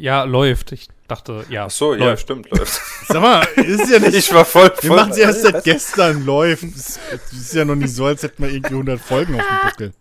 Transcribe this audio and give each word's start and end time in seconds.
Ja, 0.00 0.24
läuft. 0.24 0.72
Ich 0.72 0.88
dachte, 1.08 1.44
ja. 1.48 1.66
Ach 1.66 1.70
so, 1.70 1.94
ja, 1.94 2.06
läuft. 2.06 2.22
stimmt, 2.22 2.50
läuft. 2.50 2.80
Sag 3.08 3.20
mal, 3.22 3.44
ist 3.56 3.90
ja 3.90 3.98
nicht. 3.98 4.14
Ich 4.14 4.32
war 4.32 4.44
voll, 4.44 4.70
wir 4.80 4.88
voll 4.88 4.96
machen 4.96 5.12
sie 5.12 5.22
erst 5.22 5.42
seit 5.42 5.64
gestern 5.64 6.24
läuft. 6.24 6.62
Es 6.62 6.98
ist 7.32 7.54
ja 7.54 7.64
noch 7.64 7.74
nicht 7.74 7.94
so, 7.94 8.06
als 8.06 8.22
hätten 8.22 8.42
wir 8.42 8.50
irgendwie 8.50 8.74
100 8.74 9.00
Folgen 9.00 9.34
auf 9.40 9.46
dem 9.46 9.68
Buckel. 9.70 9.92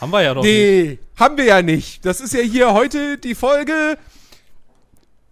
Haben 0.00 0.12
wir 0.12 0.22
ja 0.22 0.34
noch 0.34 0.42
nicht. 0.42 0.52
Nee, 0.52 0.98
haben 1.16 1.36
wir 1.38 1.44
ja 1.44 1.62
nicht. 1.62 2.04
Das 2.04 2.20
ist 2.20 2.34
ja 2.34 2.40
hier 2.40 2.72
heute 2.74 3.16
die 3.18 3.34
Folge 3.34 3.96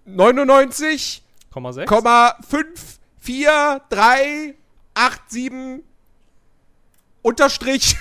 99,5, 0.08 1.20
Komma 1.50 1.72
sechs? 1.72 1.90
4, 3.20 3.80
3, 3.90 4.54
8, 4.94 5.20
7, 5.28 5.82
Unterstrich 7.22 7.96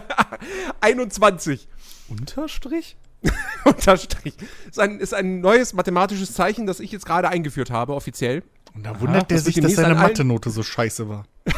21. 0.80 1.68
Unterstrich? 2.08 2.96
Unterstrich. 3.64 4.34
Ist 4.68 4.78
ein, 4.78 4.98
ist 5.00 5.14
ein 5.14 5.40
neues 5.40 5.72
mathematisches 5.72 6.32
Zeichen, 6.32 6.66
das 6.66 6.80
ich 6.80 6.92
jetzt 6.92 7.06
gerade 7.06 7.28
eingeführt 7.28 7.70
habe, 7.70 7.94
offiziell. 7.94 8.42
Und 8.74 8.84
da 8.84 9.00
wundert 9.00 9.30
der 9.30 9.38
das 9.38 9.46
wird 9.46 9.54
sich, 9.56 9.64
dass 9.64 9.74
seine 9.74 9.94
Mathe-Note 9.94 10.50
so 10.50 10.62
scheiße 10.62 11.08
war. 11.08 11.24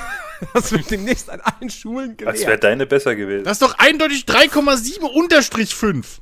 Das 0.54 0.72
wird 0.72 0.90
demnächst 0.90 1.30
an 1.30 1.40
allen 1.40 1.70
Schulen 1.70 2.16
Als 2.26 2.40
wäre 2.40 2.46
gelehrt. 2.46 2.64
deine 2.64 2.84
besser 2.84 3.14
gewesen. 3.14 3.44
Das 3.44 3.52
ist 3.52 3.62
doch 3.62 3.78
eindeutig 3.78 4.24
3,7 4.24 5.02
unterstrich 5.04 5.72
5. 5.72 6.20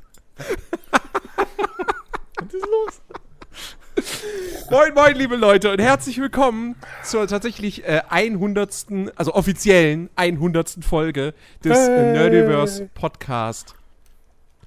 Moin, 4.69 4.93
moin, 4.93 5.15
liebe 5.15 5.35
Leute 5.35 5.71
und 5.71 5.79
herzlich 5.79 6.19
willkommen 6.19 6.75
zur 7.03 7.27
tatsächlich 7.27 7.83
äh, 7.83 8.03
100. 8.09 8.85
also 9.15 9.33
offiziellen 9.33 10.11
100. 10.15 10.77
Folge 10.81 11.33
des 11.63 11.75
äh, 11.77 12.13
Nerdiverse 12.13 12.89
Podcast. 12.93 13.73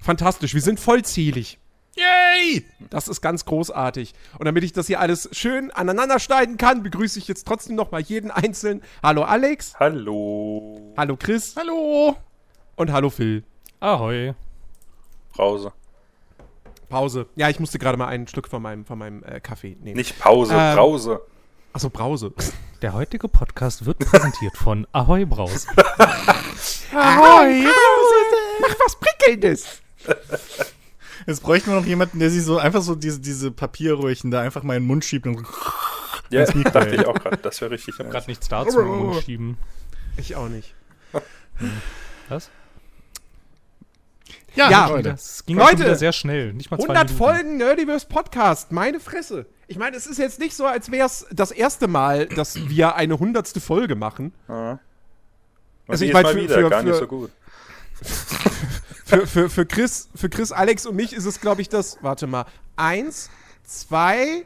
Fantastisch, 0.05 0.53
wir 0.53 0.61
sind 0.61 0.79
vollzählig. 0.79 1.57
Yay! 1.95 2.63
Das 2.91 3.07
ist 3.07 3.21
ganz 3.21 3.43
großartig. 3.45 4.13
Und 4.37 4.45
damit 4.45 4.63
ich 4.63 4.71
das 4.71 4.85
hier 4.85 4.99
alles 4.99 5.27
schön 5.31 5.71
aneinander 5.71 6.19
schneiden 6.19 6.57
kann, 6.57 6.83
begrüße 6.83 7.17
ich 7.17 7.27
jetzt 7.27 7.47
trotzdem 7.47 7.75
noch 7.75 7.89
mal 7.89 8.01
jeden 8.01 8.29
einzeln. 8.29 8.83
Hallo 9.01 9.23
Alex, 9.23 9.73
Hallo. 9.79 10.93
hallo 10.95 11.17
Chris 11.17 11.55
Hallo! 11.55 12.15
und 12.75 12.91
hallo 12.91 13.09
Phil. 13.09 13.43
Ahoi. 13.79 14.35
Brause. 15.33 15.73
Pause. 16.87 17.25
Ja, 17.35 17.49
ich 17.49 17.59
musste 17.59 17.79
gerade 17.79 17.97
mal 17.97 18.05
einen 18.07 18.27
Schluck 18.27 18.47
von 18.47 18.61
meinem, 18.61 18.85
von 18.85 18.99
meinem 18.99 19.23
äh, 19.23 19.39
Kaffee 19.39 19.75
nehmen. 19.81 19.97
Nicht 19.97 20.19
Pause, 20.19 20.53
Ähm, 20.55 20.75
Brause. 20.75 21.19
Achso, 21.73 21.89
Brause. 21.89 22.31
Der 22.83 22.93
heutige 22.93 23.27
Podcast 23.27 23.87
wird 23.87 23.97
präsentiert 23.97 24.55
von 24.55 24.85
Ahoi 24.91 25.25
Braus. 25.25 25.65
Ahoi, 26.93 27.63
Brause! 27.63 28.35
Mach 28.61 28.75
was 28.85 28.99
Prickelndes! 28.99 29.81
Jetzt 31.27 31.41
bräuchten 31.41 31.71
wir 31.71 31.79
noch 31.79 31.85
jemanden, 31.85 32.19
der 32.19 32.29
sich 32.29 32.43
so 32.43 32.57
einfach 32.59 32.81
so 32.81 32.93
diese, 32.95 33.19
diese 33.19 33.49
Papierröhrchen 33.51 34.29
da 34.31 34.41
einfach 34.41 34.63
mal 34.63 34.75
in 34.75 34.83
den 34.83 34.87
Mund 34.87 35.03
schiebt 35.05 35.25
und 35.27 35.45
Ja, 36.29 36.41
ins 36.41 36.55
Mikro 36.55 36.71
dachte 36.71 36.95
ich 36.95 37.05
auch 37.05 37.13
gerade. 37.15 37.37
Das 37.37 37.61
wäre 37.61 37.71
richtig. 37.71 37.93
Ich 37.95 37.99
habe 37.99 38.09
gerade 38.09 38.27
nichts 38.27 38.47
dazu 38.47 38.79
im 38.79 38.87
Mund 38.87 39.23
schieben. 39.23 39.57
Ich 40.17 40.35
auch 40.35 40.49
nicht. 40.49 40.73
Was? 42.29 42.49
Ja, 44.55 44.69
Ja, 44.71 44.87
Leute. 44.87 45.09
Das 45.09 45.45
ging 45.45 45.57
Leute, 45.57 45.95
sehr 45.95 46.13
schnell. 46.13 46.53
Nicht 46.53 46.71
mal 46.71 46.77
zwei 46.77 46.93
100 46.93 47.09
Minuten. 47.09 47.17
Folgen 47.23 47.57
Nerdiverse 47.57 48.07
Podcast, 48.07 48.71
meine 48.71 48.99
Fresse. 48.99 49.45
Ich 49.67 49.77
meine, 49.77 49.97
es 49.97 50.07
ist 50.07 50.17
jetzt 50.17 50.39
nicht 50.39 50.55
so, 50.55 50.65
als 50.65 50.91
wäre 50.91 51.05
es 51.05 51.25
das 51.31 51.51
erste 51.51 51.87
Mal, 51.87 52.27
dass 52.27 52.55
wir 52.69 52.95
eine 52.95 53.19
hundertste 53.19 53.59
Folge 53.59 53.95
machen. 53.95 54.33
Ja. 54.47 54.79
Also 55.87 56.05
ich 56.05 56.09
Jedes 56.09 56.13
mein, 56.13 56.23
Mal 56.23 56.33
für- 56.33 56.41
wieder, 56.41 56.55
für- 56.55 56.69
gar 56.69 56.83
nicht 56.83 56.95
so 56.95 57.07
gut. 57.07 57.31
Für, 59.05 59.27
für, 59.27 59.49
für, 59.51 59.65
Chris, 59.67 60.09
für 60.15 60.29
Chris, 60.29 60.51
Alex 60.51 60.87
und 60.87 60.95
mich 60.95 61.13
ist 61.13 61.25
es, 61.25 61.39
glaube 61.39 61.61
ich, 61.61 61.69
das, 61.69 61.99
warte 62.01 62.25
mal, 62.25 62.45
eins, 62.75 63.29
zwei. 63.63 64.45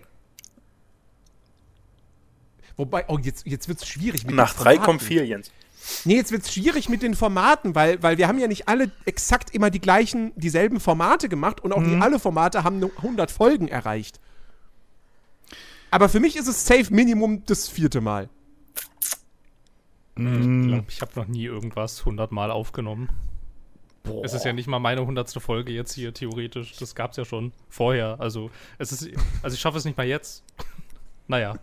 Wobei, 2.75 3.05
oh, 3.07 3.17
jetzt, 3.17 3.47
jetzt 3.47 3.69
wird 3.69 3.81
es 3.81 3.87
schwierig 3.87 4.25
mit 4.25 4.35
Nach 4.35 4.53
den 4.53 4.63
drei 4.63 4.77
kommt 4.77 5.01
vier, 5.01 5.25
Jens. 5.25 5.51
Nee, 6.03 6.17
jetzt 6.17 6.31
wird 6.31 6.43
es 6.43 6.53
schwierig 6.53 6.89
mit 6.89 7.01
den 7.01 7.15
Formaten, 7.15 7.73
weil, 7.73 8.03
weil 8.03 8.17
wir 8.17 8.27
haben 8.27 8.37
ja 8.37 8.47
nicht 8.47 8.67
alle 8.67 8.91
exakt 9.05 9.55
immer 9.55 9.69
die 9.69 9.79
gleichen, 9.79 10.33
dieselben 10.35 10.81
Formate 10.81 11.29
gemacht 11.29 11.61
und 11.61 11.71
auch 11.71 11.81
nicht 11.81 12.01
alle 12.01 12.19
Formate 12.19 12.65
haben 12.65 12.79
nur 12.79 12.91
100 12.97 13.31
Folgen 13.31 13.69
erreicht. 13.69 14.19
Aber 15.89 16.09
für 16.09 16.19
mich 16.19 16.35
ist 16.35 16.47
es 16.47 16.65
safe 16.65 16.93
Minimum 16.93 17.45
das 17.45 17.69
vierte 17.69 18.01
Mal. 18.01 18.29
Ich 20.17 20.23
glaube, 20.23 20.85
ich 20.89 21.01
habe 21.01 21.11
noch 21.15 21.27
nie 21.27 21.45
irgendwas 21.45 21.99
100 21.99 22.33
Mal 22.33 22.51
aufgenommen. 22.51 23.09
Es 24.23 24.33
ist 24.33 24.45
ja 24.45 24.53
nicht 24.53 24.67
mal 24.67 24.79
meine 24.79 25.05
hundertste 25.05 25.39
Folge 25.39 25.71
jetzt 25.71 25.93
hier 25.93 26.13
theoretisch. 26.13 26.75
Das 26.77 26.95
gab's 26.95 27.17
ja 27.17 27.25
schon 27.25 27.51
vorher. 27.69 28.17
Also 28.19 28.49
es 28.77 28.91
ist, 28.91 29.09
also 29.41 29.53
ich 29.53 29.59
schaffe 29.59 29.77
es 29.77 29.85
nicht 29.85 29.97
mal 29.97 30.07
jetzt. 30.07 30.43
naja. 31.27 31.55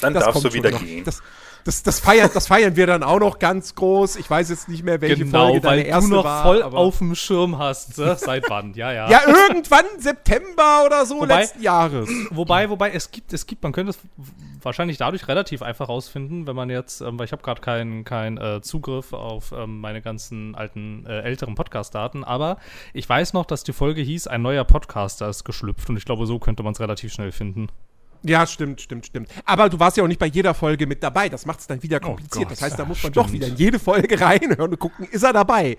Dann 0.00 0.14
Das 0.14 0.24
darfst 0.24 0.44
du 0.44 0.52
wieder 0.52 0.70
gehen. 0.70 1.04
Das, 1.04 1.20
das, 1.64 1.82
das, 1.84 2.00
feiern, 2.00 2.30
das 2.34 2.48
feiern 2.48 2.74
wir 2.76 2.86
dann 2.88 3.02
auch 3.04 3.20
noch 3.20 3.38
ganz 3.38 3.74
groß. 3.76 4.16
Ich 4.16 4.28
weiß 4.28 4.50
jetzt 4.50 4.68
nicht 4.68 4.82
mehr, 4.84 5.00
welche 5.00 5.24
Folge 5.26 5.30
Genau, 5.30 5.52
weil 5.54 5.60
deine 5.60 5.82
erste 5.82 6.10
du 6.10 6.16
noch 6.16 6.24
war. 6.24 6.42
voll 6.42 6.62
auf 6.62 6.98
dem 6.98 7.14
Schirm 7.14 7.58
hast. 7.58 7.98
Ne? 7.98 8.16
Seit 8.16 8.48
wann? 8.50 8.74
Ja, 8.74 8.92
ja. 8.92 9.08
Ja, 9.10 9.20
irgendwann 9.26 9.84
September 9.98 10.82
oder 10.86 11.06
so 11.06 11.20
Wobei- 11.20 11.40
letzten 11.42 11.62
Jahres. 11.62 12.08
Wobei, 12.30 12.68
wobei, 12.70 12.90
es 12.90 13.10
gibt, 13.12 13.32
es 13.32 13.46
gibt, 13.46 13.62
man 13.62 13.72
könnte 13.72 13.90
es 13.90 13.98
wahrscheinlich 14.60 14.96
dadurch 14.98 15.26
relativ 15.28 15.62
einfach 15.62 15.88
rausfinden, 15.88 16.46
wenn 16.46 16.54
man 16.56 16.70
jetzt, 16.70 17.00
ähm, 17.00 17.18
weil 17.18 17.26
ich 17.26 17.32
habe 17.32 17.42
gerade 17.42 17.60
keinen 17.60 18.04
kein, 18.04 18.38
äh, 18.38 18.60
Zugriff 18.60 19.12
auf 19.12 19.52
ähm, 19.56 19.80
meine 19.80 20.02
ganzen 20.02 20.54
alten, 20.54 21.04
äh, 21.06 21.20
älteren 21.22 21.54
Podcast-Daten, 21.56 22.22
aber 22.24 22.58
ich 22.92 23.08
weiß 23.08 23.32
noch, 23.32 23.44
dass 23.46 23.64
die 23.64 23.72
Folge 23.72 24.02
hieß, 24.02 24.28
ein 24.28 24.42
neuer 24.42 24.62
Podcaster 24.64 25.28
ist 25.28 25.42
geschlüpft 25.44 25.88
und 25.90 25.96
ich 25.96 26.04
glaube, 26.04 26.26
so 26.26 26.38
könnte 26.38 26.62
man 26.62 26.72
es 26.74 26.80
relativ 26.80 27.12
schnell 27.12 27.32
finden. 27.32 27.68
Ja, 28.24 28.46
stimmt, 28.46 28.80
stimmt, 28.80 29.06
stimmt. 29.06 29.28
Aber 29.44 29.68
du 29.68 29.78
warst 29.80 29.96
ja 29.96 30.04
auch 30.04 30.08
nicht 30.08 30.20
bei 30.20 30.26
jeder 30.26 30.54
Folge 30.54 30.86
mit 30.86 31.02
dabei. 31.02 31.28
Das 31.28 31.44
macht 31.44 31.60
es 31.60 31.66
dann 31.66 31.82
wieder 31.82 32.00
kompliziert. 32.00 32.36
Oh 32.36 32.40
Gott, 32.40 32.52
das 32.52 32.62
heißt, 32.62 32.78
da 32.78 32.84
muss 32.84 33.02
man 33.02 33.12
stimmt. 33.12 33.16
doch 33.16 33.32
wieder 33.32 33.48
in 33.48 33.56
jede 33.56 33.78
Folge 33.78 34.20
reinhören 34.20 34.60
und 34.70 34.78
gucken, 34.78 35.06
ist 35.10 35.22
er 35.22 35.32
dabei? 35.32 35.76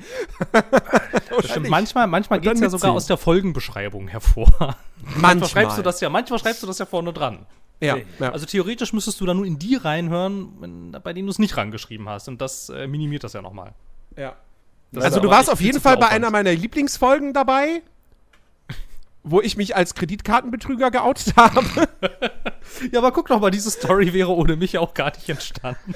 Stimmt, 1.46 1.70
manchmal, 1.70 2.08
manchmal 2.08 2.40
dann 2.40 2.56
geht 2.56 2.56
es 2.56 2.62
ja 2.62 2.70
sogar 2.70 2.92
aus 2.92 3.06
der 3.06 3.18
Folgenbeschreibung 3.18 4.08
hervor. 4.08 4.52
manchmal 5.16 5.50
schreibst 5.50 5.78
du 5.78 5.81
das 5.81 6.02
ja, 6.02 6.09
manchmal 6.09 6.40
schreibst 6.40 6.62
du 6.64 6.68
das 6.68 6.80
ja 6.80 6.86
vorne 6.86 7.14
dran. 7.14 7.46
Ja, 7.80 7.98
ja. 8.20 8.31
Also 8.31 8.46
theoretisch 8.46 8.94
müsstest 8.94 9.20
du 9.20 9.25
da 9.25 9.34
nur 9.34 9.46
in 9.46 9.60
die 9.60 9.75
reinhören, 9.75 10.92
bei 11.04 11.14
denen 11.14 11.28
du 11.28 11.31
es 11.31 11.40
nicht 11.40 11.58
rangeschrieben 11.58 12.08
hast. 12.08 12.28
Und 12.28 12.40
das 12.42 12.70
äh, 12.70 12.88
minimiert 12.88 13.24
das 13.24 13.34
ja 13.34 13.42
nochmal. 13.42 13.74
ja. 14.18 14.36
Das 14.94 15.06
Also 15.06 15.20
du 15.20 15.30
warst 15.30 15.50
auf 15.50 15.60
jeden 15.60 15.81
Fall 15.81 15.98
bei 15.98 16.10
einer 16.10 16.30
meiner 16.30 16.54
Lieblingsfolgen 16.54 17.34
dabei, 17.34 17.81
wo 19.24 19.42
ich 19.42 19.56
mich 19.58 19.76
als 19.76 19.96
Kreditkartenbetrüger 19.96 20.92
geoutet 20.92 21.34
habe. 21.38 21.64
Ja, 22.92 23.00
aber 23.00 23.12
guck 23.12 23.28
doch 23.28 23.40
mal, 23.40 23.52
diese 23.52 23.72
Story 23.72 24.14
wäre 24.14 24.30
ohne 24.32 24.56
mich 24.56 24.78
auch 24.78 24.94
gar 24.94 25.12
nicht 25.16 25.30
entstanden. 25.30 25.94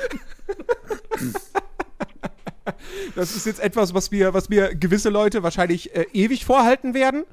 Das 3.16 3.36
ist 3.36 3.46
jetzt 3.46 3.60
etwas, 3.60 3.94
was 3.94 4.12
mir, 4.12 4.34
was 4.34 4.50
mir 4.50 4.76
gewisse 4.76 5.10
Leute 5.10 5.42
wahrscheinlich 5.44 5.96
äh, 5.96 6.06
ewig 6.14 6.46
vorhalten 6.46 6.94
werden, 6.94 7.26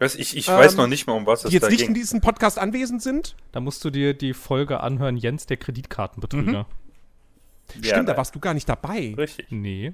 Weißt, 0.00 0.18
ich 0.18 0.36
ich 0.36 0.48
Ähm, 0.48 0.56
weiß 0.56 0.74
noch 0.74 0.88
nicht 0.88 1.06
mal, 1.06 1.12
um 1.12 1.24
was 1.24 1.44
es 1.44 1.50
die 1.50 1.54
jetzt 1.54 1.62
da 1.62 1.68
nicht 1.68 1.82
in 1.82 1.86
ging. 1.88 1.94
diesem 1.94 2.20
Podcast 2.20 2.58
anwesend 2.58 3.00
sind. 3.00 3.36
Da 3.52 3.60
musst 3.60 3.84
du 3.84 3.90
dir 3.90 4.12
die 4.12 4.34
Folge 4.34 4.80
anhören, 4.80 5.16
Jens, 5.16 5.46
der 5.46 5.56
Kreditkartenbetrüger. 5.56 6.52
Ja, 6.52 6.66
Stimmt, 7.76 7.92
da 7.94 8.02
nein. 8.02 8.16
warst 8.16 8.34
du 8.34 8.40
gar 8.40 8.54
nicht 8.54 8.68
dabei. 8.68 9.14
Richtig. 9.16 9.46
Nee. 9.50 9.92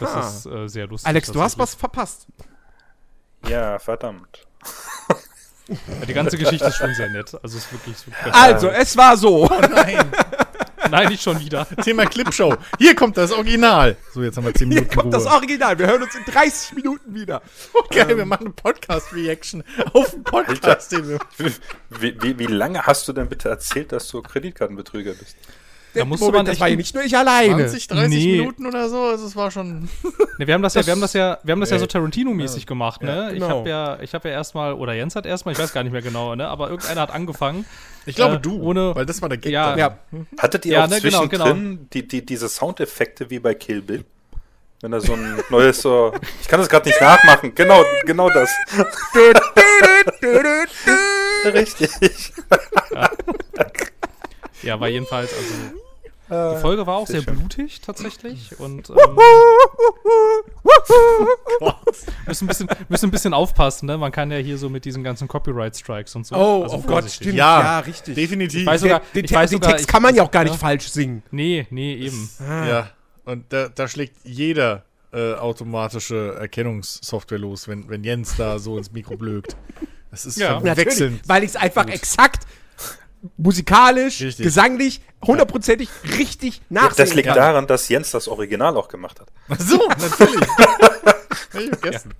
Das 0.00 0.12
Ah. 0.12 0.20
ist 0.28 0.46
äh, 0.46 0.68
sehr 0.68 0.88
lustig. 0.88 1.06
Alex, 1.06 1.30
du 1.30 1.40
hast 1.40 1.56
was 1.58 1.76
verpasst. 1.76 2.26
Ja, 3.46 3.78
verdammt. 3.78 4.46
Die 6.08 6.14
ganze 6.14 6.38
Geschichte 6.38 6.66
ist 6.66 6.76
schon 6.76 6.94
sehr 6.94 7.10
nett. 7.10 7.34
Also 7.42 7.58
es 7.58 7.64
ist 7.64 7.72
wirklich 7.72 7.96
super. 7.96 8.34
Also, 8.34 8.68
es 8.68 8.96
war 8.96 9.16
so. 9.16 9.46
Nein. 9.70 10.10
Nein, 10.90 11.08
nicht 11.08 11.22
schon 11.22 11.38
wieder. 11.40 11.66
Thema 11.82 12.06
Clipshow. 12.06 12.56
Hier 12.78 12.94
kommt 12.94 13.16
das 13.18 13.32
Original. 13.32 13.96
So, 14.14 14.22
jetzt 14.22 14.36
haben 14.36 14.46
wir 14.46 14.54
10 14.54 14.70
Hier 14.70 14.80
Minuten 14.80 14.96
kommt 14.96 15.12
das 15.12 15.26
Ruhe. 15.26 15.34
Original. 15.34 15.78
Wir 15.78 15.86
hören 15.86 16.02
uns 16.02 16.14
in 16.14 16.24
30 16.24 16.72
Minuten 16.76 17.14
wieder. 17.14 17.42
Geil, 17.90 18.16
wir 18.16 18.24
machen 18.24 18.46
eine 18.46 18.54
Podcast-Reaction 18.54 19.62
auf 19.92 20.10
den 20.12 20.24
Podcast, 20.24 20.92
den 20.92 21.08
wir 21.08 21.18
Wie, 21.90 22.22
wie, 22.22 22.38
wie 22.38 22.46
lange 22.46 22.86
hast 22.86 23.06
du 23.08 23.12
denn 23.12 23.28
bitte 23.28 23.50
erzählt, 23.50 23.92
dass 23.92 24.08
du 24.08 24.22
Kreditkartenbetrüger 24.22 25.12
bist? 25.12 25.36
Da 25.98 26.04
musste 26.04 26.24
Moment, 26.26 26.36
man 26.38 26.46
das 26.46 26.60
war 26.60 26.68
ja 26.68 26.76
nicht 26.76 26.94
nur 26.94 27.04
ich 27.04 27.16
alleine. 27.16 27.66
20, 27.66 27.86
30 27.88 28.08
Nee. 28.08 28.38
Minuten 28.38 28.66
oder 28.66 28.88
so. 28.88 29.00
Also 29.02 29.26
es 29.26 29.36
war 29.36 29.50
schon. 29.50 29.88
Ne, 30.38 30.46
wir 30.46 30.54
haben 30.54 30.62
das, 30.62 30.74
ja, 30.74 30.86
wir 30.86 30.92
haben 30.92 31.00
das 31.00 31.12
ja, 31.12 31.38
wir 31.42 31.52
haben 31.52 31.60
das 31.60 31.70
ja 31.70 31.76
Nee. 31.76 31.80
so 31.80 31.86
Tarantino-mäßig 31.86 32.66
gemacht, 32.66 33.02
ne? 33.02 33.28
Ich 33.32 33.40
genau. 33.40 33.58
habe 33.60 33.68
ja, 33.68 33.98
ich 34.00 34.14
habe 34.14 34.28
ja 34.28 34.34
erstmal, 34.34 34.72
oder 34.74 34.94
Jens 34.94 35.16
hat 35.16 35.26
erstmal, 35.26 35.52
ich 35.52 35.58
weiß 35.58 35.72
gar 35.72 35.82
nicht 35.82 35.92
mehr 35.92 36.02
genau, 36.02 36.34
ne? 36.34 36.48
Aber 36.48 36.70
irgendeiner 36.70 37.00
hat 37.02 37.10
angefangen. 37.12 37.64
Ich 38.06 38.16
glaube 38.16 38.36
Äh, 38.36 38.40
du. 38.40 38.60
ohne- 38.62 38.94
weil 38.94 39.06
das 39.06 39.20
war 39.20 39.28
der 39.28 39.38
Gag. 39.38 39.52
Ja. 39.52 39.76
Ja, 39.76 39.98
Hattet 40.38 40.64
ihr 40.66 40.72
Ja, 40.74 40.84
auch 40.84 40.88
ne, 40.88 41.00
genau, 41.00 41.26
zwischendrin 41.26 41.88
Die, 41.92 42.06
die, 42.08 42.24
diese 42.24 42.48
Soundeffekte 42.48 43.28
wie 43.30 43.38
bei 43.38 43.54
Kill 43.54 43.82
Bill? 43.82 44.04
Wenn 44.80 44.92
da 44.92 45.00
so 45.00 45.12
ein 45.14 45.38
neues 45.50 45.82
so. 45.82 46.12
Ich 46.40 46.48
kann 46.48 46.60
das 46.60 46.68
gerade 46.68 46.88
nicht 46.88 47.00
nachmachen. 47.00 47.52
Genau, 47.54 47.82
genau 48.06 48.30
das. 48.30 48.50
Richtig. 51.44 52.32
Ja, 54.62 54.80
war 54.80 54.88
jedenfalls, 54.88 55.30
also. 55.32 55.78
Die 56.30 56.60
Folge 56.60 56.86
war 56.86 56.96
auch 56.96 57.06
sehr, 57.06 57.22
sehr 57.22 57.32
blutig 57.32 57.80
tatsächlich 57.80 58.58
und 58.60 58.90
ähm, 58.90 58.96
müssen, 62.26 62.44
ein 62.44 62.48
bisschen, 62.48 62.68
müssen 62.88 63.04
ein 63.06 63.10
bisschen 63.10 63.34
aufpassen, 63.34 63.86
ne? 63.86 63.96
Man 63.98 64.12
kann 64.12 64.30
ja 64.30 64.36
hier 64.38 64.58
so 64.58 64.68
mit 64.68 64.84
diesen 64.84 65.02
ganzen 65.04 65.26
Copyright-Strikes 65.28 66.14
und 66.16 66.26
so. 66.26 66.36
Oh, 66.36 66.62
also 66.64 66.76
oh 66.76 66.82
Gott, 66.86 67.10
stimmt. 67.10 67.34
Ja, 67.34 67.60
Ja, 67.60 67.78
richtig. 67.80 68.14
Definitiv. 68.14 68.60
Ich 68.60 68.66
weiß 68.66 68.80
sogar, 68.82 69.00
den, 69.14 69.24
ich 69.24 69.30
Te- 69.30 69.36
weiß 69.36 69.50
den 69.50 69.56
sogar, 69.56 69.70
Text 69.70 69.84
ich- 69.86 69.90
kann 69.92 70.02
man 70.02 70.14
ja 70.14 70.22
auch 70.22 70.30
gar 70.30 70.44
nicht 70.44 70.52
ja. 70.52 70.58
falsch 70.58 70.88
singen. 70.88 71.22
Nee, 71.30 71.66
nee, 71.70 71.94
eben. 71.94 72.30
Ja, 72.40 72.90
und 73.24 73.44
da, 73.52 73.68
da 73.68 73.88
schlägt 73.88 74.16
jeder 74.24 74.84
äh, 75.12 75.34
automatische 75.34 76.36
Erkennungssoftware 76.38 77.38
los, 77.38 77.68
wenn, 77.68 77.88
wenn 77.88 78.04
Jens 78.04 78.36
da 78.36 78.58
so 78.58 78.76
ins 78.76 78.92
Mikro 78.92 79.16
blökt. 79.16 79.56
Das 80.10 80.24
ist 80.26 80.38
Ja. 80.38 80.54
Natürlich, 80.60 80.76
wechselnd. 80.78 81.20
weil 81.26 81.42
ich 81.44 81.50
es 81.50 81.56
einfach 81.56 81.86
exakt 81.88 82.46
musikalisch, 83.36 84.20
Richtig. 84.22 84.44
gesanglich, 84.44 85.00
hundertprozentig 85.24 85.88
richtig 86.18 86.56
Ja, 86.70 86.82
nachsingen 86.82 86.96
das 87.08 87.14
liegt 87.14 87.28
kann. 87.28 87.36
daran, 87.36 87.66
dass 87.66 87.88
Jens 87.88 88.10
das 88.10 88.28
Original 88.28 88.76
auch 88.76 88.88
gemacht 88.88 89.20
hat. 89.20 89.28
Ach 89.48 89.58
so, 89.60 89.76
natürlich. 90.00 90.46
Hab 91.52 91.60
ich 91.60 91.68
vergessen. 91.68 92.14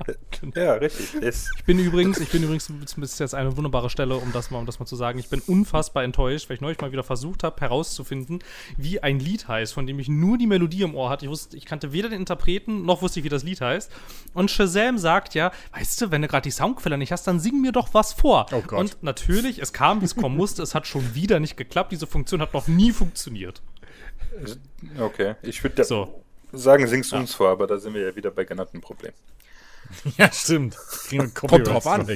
Ja, 0.55 0.75
richtig. 0.75 1.21
Das, 1.21 1.51
Ich 1.57 1.65
bin 1.65 1.79
übrigens, 1.79 2.19
ich 2.19 2.29
bin 2.31 2.43
übrigens, 2.43 2.71
das 2.81 3.13
ist 3.13 3.21
jetzt 3.21 3.35
eine 3.35 3.57
wunderbare 3.57 3.91
Stelle, 3.91 4.17
um 4.17 4.33
das 4.33 4.51
mal, 4.51 4.59
um 4.59 4.67
das 4.67 4.79
mal 4.79 4.87
zu 4.87 4.97
sagen. 4.97 5.19
Ich 5.19 5.29
bin 5.29 5.41
unfassbar 5.41 6.05
enttäuscht, 6.05 6.49
weil 6.49 6.57
ich 6.57 6.61
neulich 6.61 6.81
mal 6.81 6.93
wieder 6.93 7.03
versucht 7.05 7.43
habe, 7.43 7.61
herauszufinden, 7.61 8.41
wie 8.77 9.01
ein 9.01 9.19
Lied 9.19 9.49
heißt, 9.49 9.75
von 9.75 9.87
dem 9.87 9.99
ich 9.99 10.09
nur 10.09 10.39
die 10.39 10.47
Melodie 10.47 10.83
im 10.83 10.95
Ohr 10.95 11.11
hatte. 11.11 11.25
Ich 11.25 11.31
wusste, 11.31 11.57
ich 11.57 11.65
kannte 11.65 11.93
weder 11.93 12.09
den 12.09 12.21
Interpreten, 12.21 12.85
noch 12.85 13.03
wusste 13.03 13.21
ich, 13.21 13.25
wie 13.25 13.29
das 13.31 13.43
Lied 13.43 13.61
heißt. 13.61 13.91
Und 14.35 14.51
Shazam 14.51 14.99
sagt 14.99 15.35
ja, 15.35 15.53
weißt 15.73 16.03
du, 16.03 16.11
wenn 16.11 16.23
du 16.23 16.29
gerade 16.29 16.45
die 16.45 16.51
Soundquelle 16.51 16.99
nicht 16.99 17.13
hast, 17.13 17.27
dann 17.27 17.41
sing 17.41 17.61
mir 17.61 17.73
doch 17.73 17.95
was 17.95 18.13
vor. 18.13 18.47
Oh 18.53 18.63
Gott. 18.67 18.79
Und 18.79 19.03
natürlich, 19.03 19.61
es 19.61 19.73
kam, 19.73 20.01
wie 20.01 20.05
es 20.07 20.17
kommen 20.17 20.37
musste, 20.37 20.63
es 20.63 20.75
hat 20.75 20.87
schon 20.87 21.15
wieder 21.15 21.41
nicht 21.41 21.57
geklappt. 21.57 21.93
Diese 21.93 22.07
Funktion 22.07 22.41
hat 22.41 22.55
noch 22.55 22.69
nie 22.69 22.93
funktioniert. 22.93 23.63
okay. 24.99 25.35
Ich 25.43 25.63
würde 25.63 25.85
So. 25.85 26.25
Sagen, 26.53 26.87
sing's 26.87 27.13
uns 27.13 27.35
vor, 27.35 27.51
aber 27.51 27.67
da 27.67 27.79
sind 27.79 27.95
wir 27.95 28.03
ja 28.03 28.17
wieder 28.17 28.31
bei 28.31 28.45
genannten 28.45 28.81
Problemen. 28.81 29.17
Ja, 30.19 30.31
stimmt. 30.31 30.77
Kommt 31.35 31.67
drauf 31.67 31.87
an. 31.87 32.07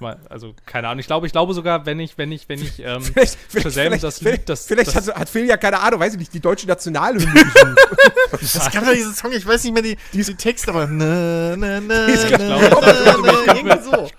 Mein, 0.00 0.16
also, 0.28 0.54
keine 0.66 0.88
Ahnung. 0.88 0.98
Ich 0.98 1.06
glaube, 1.06 1.26
ich 1.26 1.32
glaube 1.32 1.54
sogar, 1.54 1.86
wenn 1.86 2.00
ich, 2.00 2.18
wenn 2.18 2.32
ich, 2.32 2.48
wenn 2.48 2.60
ich, 2.60 2.78
ähm, 2.84 3.00
Vielleicht, 3.00 3.38
vielleicht, 3.48 3.74
vielleicht, 3.74 4.02
das 4.02 4.18
vielleicht, 4.18 4.38
Lied, 4.38 4.48
das, 4.48 4.66
vielleicht 4.66 4.94
das, 4.94 5.08
hat, 5.08 5.16
hat 5.16 5.28
Phil 5.28 5.46
ja 5.46 5.56
keine 5.56 5.80
Ahnung, 5.80 6.00
weiß 6.00 6.14
ich 6.14 6.18
nicht, 6.18 6.34
die 6.34 6.40
deutsche 6.40 6.66
Nationalhymne 6.66 7.44
gesungen. 7.44 7.76
Das 8.30 8.70
gab 8.72 8.84
ja 8.84 8.92
diesen 8.92 9.14
Song, 9.14 9.30
ich 9.32 9.46
weiß 9.46 9.62
nicht 9.62 9.72
mehr 9.74 9.82
die, 9.82 9.96
die 10.12 10.22
Text, 10.34 10.68
aber 10.68 10.88
na, 10.88 11.56
na, 11.56 11.80
na, 11.80 12.06
ist 12.06 12.24
na, 12.24 12.36
ganz 12.36 12.42
na, 12.42 12.58
genau. 12.58 12.80
na, 12.80 13.16
na, 13.22 13.54
irgendwie 13.54 13.82
so. 13.82 14.10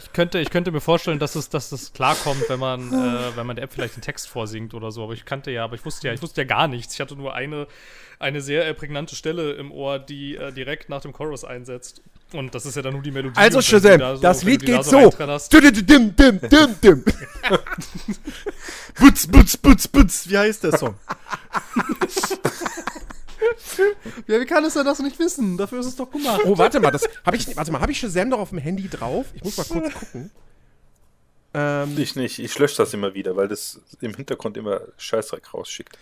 Ich 0.00 0.12
könnte, 0.12 0.38
ich 0.38 0.50
könnte 0.50 0.70
mir 0.70 0.80
vorstellen, 0.80 1.18
dass 1.18 1.34
es, 1.34 1.48
dass 1.48 1.72
es 1.72 1.92
klarkommt, 1.92 2.48
wenn 2.48 2.60
man, 2.60 2.92
äh, 2.92 3.36
wenn 3.36 3.46
man 3.46 3.56
der 3.56 3.64
App 3.64 3.72
vielleicht 3.72 3.94
einen 3.94 4.02
Text 4.02 4.28
vorsingt 4.28 4.74
oder 4.74 4.92
so. 4.92 5.02
Aber 5.02 5.12
ich 5.14 5.24
kannte 5.24 5.50
ja, 5.50 5.64
aber 5.64 5.74
ich 5.74 5.84
wusste 5.84 6.06
ja, 6.06 6.14
ich 6.14 6.22
wusste 6.22 6.42
ja 6.42 6.46
gar 6.46 6.68
nichts. 6.68 6.94
Ich 6.94 7.00
hatte 7.00 7.16
nur 7.16 7.34
eine, 7.34 7.66
eine 8.18 8.40
sehr 8.40 8.66
äh, 8.66 8.74
prägnante 8.74 9.14
Stelle 9.16 9.52
im 9.54 9.70
Ohr, 9.72 9.98
die 9.98 10.36
äh, 10.36 10.52
direkt 10.52 10.88
nach 10.88 11.00
dem 11.02 11.12
Chorus 11.12 11.44
einsetzt. 11.44 12.00
Und 12.32 12.54
das 12.54 12.66
ist 12.66 12.74
ja 12.74 12.82
dann 12.82 12.94
nur 12.94 13.02
die 13.02 13.10
Melodie. 13.12 13.36
Also 13.36 13.60
Shazam, 13.62 13.98
da 14.00 14.16
so- 14.16 14.22
das 14.22 14.42
Lied 14.42 14.64
geht 14.66 14.82
so. 14.84 15.10
Dim, 15.10 16.16
dim, 16.16 16.40
dim, 16.40 16.80
dim. 16.82 17.04
Butz, 18.98 19.26
butz, 19.26 19.56
butz, 19.56 19.86
butz. 19.88 20.28
Wie 20.28 20.38
heißt 20.38 20.64
der 20.64 20.76
Song? 20.76 20.94
Ja, 24.26 24.40
wie 24.40 24.46
kann 24.46 24.64
es 24.64 24.74
denn 24.74 24.84
das 24.86 25.00
nicht 25.00 25.18
wissen? 25.18 25.58
Dafür 25.58 25.80
ist 25.80 25.86
es 25.86 25.96
doch 25.96 26.10
gemacht. 26.10 26.40
Oh, 26.44 26.56
warte 26.56 26.80
mal, 26.80 26.90
das 26.90 27.06
habe 27.26 27.36
ich, 27.36 27.54
warte 27.56 27.70
mal, 27.72 27.80
habe 27.80 27.92
ich 27.92 27.98
Shazam 27.98 28.30
doch 28.30 28.38
auf 28.38 28.48
dem 28.50 28.58
Handy 28.58 28.88
drauf? 28.88 29.26
Ich 29.34 29.44
muss 29.44 29.58
mal 29.58 29.64
kurz 29.80 29.92
gucken. 29.94 30.30
Ähm, 31.52 31.94
Ich 31.98 32.16
nicht. 32.16 32.38
Ich 32.38 32.58
lösche 32.58 32.76
das 32.78 32.94
immer 32.94 33.12
wieder, 33.14 33.36
weil 33.36 33.48
das 33.48 33.80
im 34.00 34.14
Hintergrund 34.14 34.56
immer 34.56 34.80
Scheißdreck 34.96 35.52
rausschickt. 35.52 35.98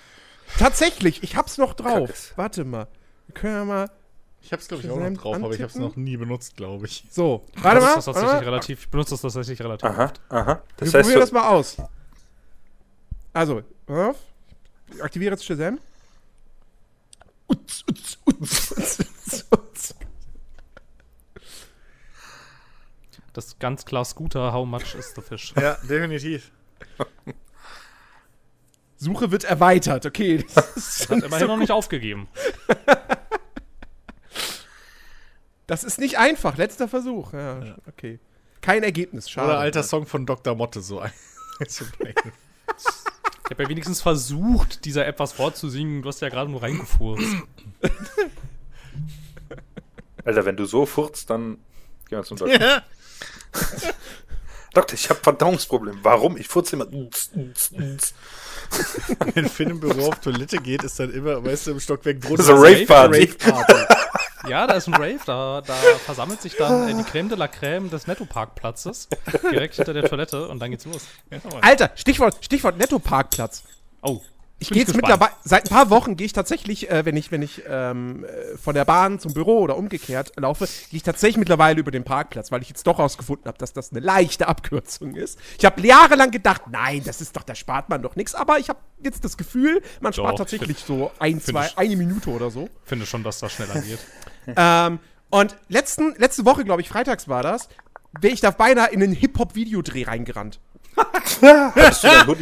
Tatsächlich, 0.58 1.22
ich 1.22 1.37
hab's 1.37 1.58
noch 1.58 1.75
drauf. 1.75 2.08
Kackes. 2.08 2.32
Warte 2.37 2.64
mal. 2.64 2.88
Wir 3.26 3.34
können 3.34 3.54
ja 3.54 3.64
mal. 3.64 3.90
Ich 4.40 4.52
hab's, 4.52 4.66
glaube 4.66 4.82
ich, 4.82 4.90
auch 4.90 4.99
noch 4.99 5.12
drauf, 5.12 5.37
aber 5.37 5.54
ich 5.54 5.62
hab's 5.62 5.76
antippen? 5.76 5.88
noch 5.88 5.96
nie 5.96 6.16
benutzt, 6.16 6.56
glaube 6.56 6.87
ich. 6.87 7.04
So, 7.10 7.44
warte 7.56 7.81
mal. 7.81 7.94
das 7.94 8.04
tatsächlich 8.06 8.32
mal. 8.32 8.44
relativ, 8.44 8.81
ich 8.82 8.88
benutze 8.88 9.12
das 9.12 9.20
tatsächlich 9.20 9.60
relativ 9.62 9.88
Aha, 9.88 10.04
oft. 10.04 10.20
aha. 10.28 10.62
Das 10.76 10.93
Wir 10.93 10.99
heißt, 10.99 11.08
probieren 11.08 11.20
das 11.20 11.32
mal 11.32 11.49
aus. 11.49 11.76
Also, 13.32 13.62
auf. 13.87 14.16
Ich 14.93 15.02
aktiviere 15.02 15.32
jetzt 15.34 15.44
Shazam. 15.44 15.78
Utz, 17.48 17.84
utz, 17.88 18.19
utz, 18.26 18.72
utz, 18.72 18.98
utz, 19.00 19.46
utz. 19.52 19.94
Das 23.32 23.46
ist 23.46 23.60
ganz 23.60 23.84
klar 23.84 24.05
Scooter, 24.05 24.52
how 24.52 24.66
much 24.66 24.94
is 24.94 25.14
the 25.14 25.22
fish? 25.22 25.55
Ja, 25.56 25.75
definitiv. 25.88 26.50
Suche 29.02 29.32
wird 29.32 29.43
erweitert, 29.44 30.06
okay. 30.06 30.44
Das 30.54 30.76
ist, 30.76 31.10
Hat 31.10 31.22
immerhin 31.25 31.46
noch 31.49 31.56
nicht 31.56 31.72
aufgegeben. 31.72 32.28
das 35.66 35.82
ist 35.82 35.99
nicht 35.99 36.19
einfach. 36.19 36.56
Letzter 36.56 36.87
Versuch. 36.87 37.32
Ja, 37.32 37.76
okay. 37.88 38.20
Kein 38.60 38.84
Ergebnis, 38.84 39.28
schade. 39.28 39.49
Oder 39.49 39.58
alter 39.58 39.82
Song 39.82 40.06
von 40.06 40.25
Dr. 40.25 40.54
Motte, 40.54 40.81
so 40.81 41.00
ein. 41.00 41.10
so 41.66 41.84
ein- 42.04 42.14
Ich 43.44 43.50
habe 43.50 43.64
ja 43.64 43.69
wenigstens 43.69 44.00
versucht, 44.00 44.84
dieser 44.84 45.05
App 45.06 45.19
was 45.19 45.32
vorzusingen. 45.32 46.02
Du 46.02 46.08
hast 46.08 46.20
ja 46.20 46.28
gerade 46.28 46.50
nur 46.50 46.62
reingefurzt. 46.62 47.26
Alter, 50.25 50.44
wenn 50.44 50.56
du 50.56 50.64
so 50.64 50.87
furzt, 50.87 51.28
dann 51.28 51.56
gehen 52.08 52.19
wir 52.19 52.22
zum 52.22 52.37
Doktor. 52.37 52.82
Doktor, 54.72 54.94
ich 54.94 55.10
habe 55.10 55.20
Verdauungsprobleme. 55.22 55.98
Warum? 56.02 56.36
Ich 56.36 56.48
furze 56.48 56.76
immer. 56.76 56.86
Wenn 59.34 59.48
Finn 59.48 59.70
im 59.70 59.80
Büro 59.80 60.08
auf 60.08 60.20
Toilette 60.20 60.58
geht, 60.58 60.82
ist 60.82 60.98
dann 60.98 61.12
immer, 61.12 61.44
weißt 61.44 61.66
du, 61.66 61.72
im 61.72 61.80
Stockwerk 61.80 62.20
drunter. 62.20 62.42
So 62.42 62.64
ist 62.64 62.80
Rave-Party. 62.80 63.20
Rave-Party. 63.20 63.94
Ja, 64.48 64.66
da 64.66 64.74
ist 64.74 64.88
ein 64.88 64.94
Rave, 64.94 65.20
da, 65.24 65.60
da 65.60 65.74
versammelt 66.04 66.42
sich 66.42 66.56
dann 66.56 66.88
äh, 66.88 66.94
die 66.94 67.04
Creme 67.04 67.28
de 67.28 67.38
la 67.38 67.46
Creme 67.46 67.90
des 67.90 68.08
Netto-Parkplatzes 68.08 69.08
direkt 69.52 69.76
hinter 69.76 69.94
der 69.94 70.08
Toilette 70.08 70.48
und 70.48 70.58
dann 70.58 70.70
geht's 70.72 70.84
los. 70.84 71.02
Alter, 71.60 71.92
Stichwort, 71.94 72.38
Stichwort 72.40 72.76
Netto-Parkplatz. 72.76 73.62
Oh, 74.02 74.20
Ich 74.62 74.70
gehe 74.70 74.82
jetzt 74.82 74.94
mittlerweile, 74.96 75.32
seit 75.44 75.66
ein 75.66 75.74
paar 75.74 75.90
Wochen 75.90 76.16
gehe 76.16 76.24
ich 76.26 76.32
tatsächlich, 76.32 76.90
äh, 76.90 77.04
wenn 77.04 77.16
ich, 77.16 77.30
wenn 77.30 77.42
ich 77.42 77.62
ähm, 77.68 78.24
äh, 78.24 78.56
von 78.56 78.74
der 78.74 78.84
Bahn 78.84 79.18
zum 79.20 79.34
Büro 79.34 79.60
oder 79.60 79.76
umgekehrt 79.76 80.32
laufe, 80.36 80.64
gehe 80.66 80.96
ich 80.96 81.02
tatsächlich 81.02 81.36
mittlerweile 81.38 81.78
über 81.81 81.90
den 81.90 82.04
Parkplatz, 82.04 82.50
weil 82.50 82.62
ich 82.62 82.69
jetzt 82.69 82.86
doch 82.86 82.98
rausgefunden 82.98 83.46
habe, 83.46 83.58
dass 83.58 83.72
das 83.72 83.90
eine 83.90 84.00
leichte 84.00 84.48
Abkürzung 84.48 85.14
ist. 85.14 85.38
Ich 85.58 85.64
habe 85.64 85.81
jahrelang 85.86 86.31
gedacht, 86.31 86.62
nein, 86.70 87.02
das 87.04 87.20
ist 87.20 87.36
doch, 87.36 87.42
da 87.42 87.54
spart 87.54 87.88
man 87.88 88.02
doch 88.02 88.16
nichts, 88.16 88.34
aber 88.34 88.58
ich 88.58 88.69
habe 88.69 88.78
jetzt 89.02 89.24
das 89.24 89.36
Gefühl, 89.36 89.82
man 90.00 90.12
spart 90.12 90.32
Doch, 90.34 90.38
tatsächlich 90.38 90.78
so 90.78 91.10
ein, 91.19 91.40
zwei, 91.40 91.66
ich- 91.66 91.78
eine 91.78 91.96
Minute 91.96 92.31
oder 92.31 92.50
so. 92.50 92.69
Finde 92.84 93.06
schon, 93.06 93.22
dass 93.22 93.38
das 93.40 93.52
schneller 93.52 93.81
geht. 93.81 93.98
Ähm, 94.56 94.98
und 95.31 95.54
letzten, 95.69 96.14
letzte 96.16 96.44
Woche, 96.44 96.64
glaube 96.64 96.82
ich, 96.82 96.88
freitags 96.88 97.28
war 97.28 97.44
das, 97.44 97.69
wäre 98.20 98.34
ich 98.34 98.40
da 98.40 98.50
beinahe 98.50 98.90
in 98.90 99.02
einen 99.02 99.12
Hip-Hop-Videodreh 99.12 100.02
reingerannt. 100.04 100.58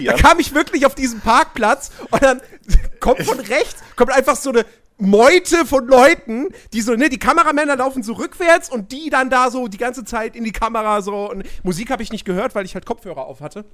Da 0.07 0.13
kam 0.15 0.39
ich 0.41 0.55
wirklich 0.55 0.87
auf 0.87 0.95
diesen 0.95 1.21
Parkplatz 1.21 1.91
und 2.11 2.23
dann 2.23 2.41
kommt 3.01 3.23
von 3.23 3.41
rechts, 3.41 3.83
kommt 3.97 4.13
einfach 4.13 4.37
so 4.37 4.51
eine 4.51 4.65
Meute 4.99 5.65
von 5.65 5.87
Leuten, 5.87 6.49
die 6.73 6.83
so, 6.83 6.95
ne, 6.95 7.09
die 7.09 7.19
Kameramänner 7.19 7.77
laufen 7.77 8.03
so 8.03 8.13
rückwärts 8.15 8.69
und 8.69 8.93
die 8.93 9.09
dann 9.09 9.31
da 9.31 9.51
so 9.51 9.67
die 9.67 9.79
ganze 9.79 10.05
Zeit 10.05 10.37
in 10.37 10.45
die 10.45 10.53
Kamera 10.53 11.01
so. 11.01 11.31
Und 11.31 11.45
Musik 11.63 11.91
habe 11.91 12.03
ich 12.03 12.13
nicht 12.13 12.25
gehört, 12.25 12.55
weil 12.55 12.67
ich 12.67 12.75
halt 12.75 12.85
Kopfhörer 12.87 13.27
auf 13.27 13.41
hatte. 13.41 13.65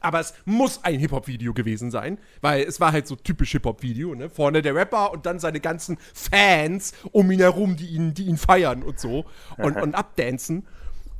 Aber 0.00 0.20
es 0.20 0.34
muss 0.44 0.84
ein 0.84 0.98
Hip-Hop-Video 0.98 1.54
gewesen 1.54 1.90
sein, 1.90 2.18
weil 2.42 2.62
es 2.62 2.78
war 2.78 2.92
halt 2.92 3.06
so 3.06 3.16
typisch 3.16 3.52
Hip-Hop-Video, 3.52 4.14
ne? 4.14 4.28
Vorne 4.28 4.60
der 4.60 4.74
Rapper 4.74 5.12
und 5.12 5.24
dann 5.24 5.38
seine 5.38 5.60
ganzen 5.60 5.96
Fans 6.12 6.92
um 7.10 7.30
ihn 7.30 7.40
herum, 7.40 7.74
die 7.76 7.86
ihn, 7.86 8.12
die 8.12 8.24
ihn 8.24 8.36
feiern 8.36 8.82
und 8.82 9.00
so 9.00 9.24
und, 9.56 9.80
und 9.80 9.94
abdancen. 9.94 10.66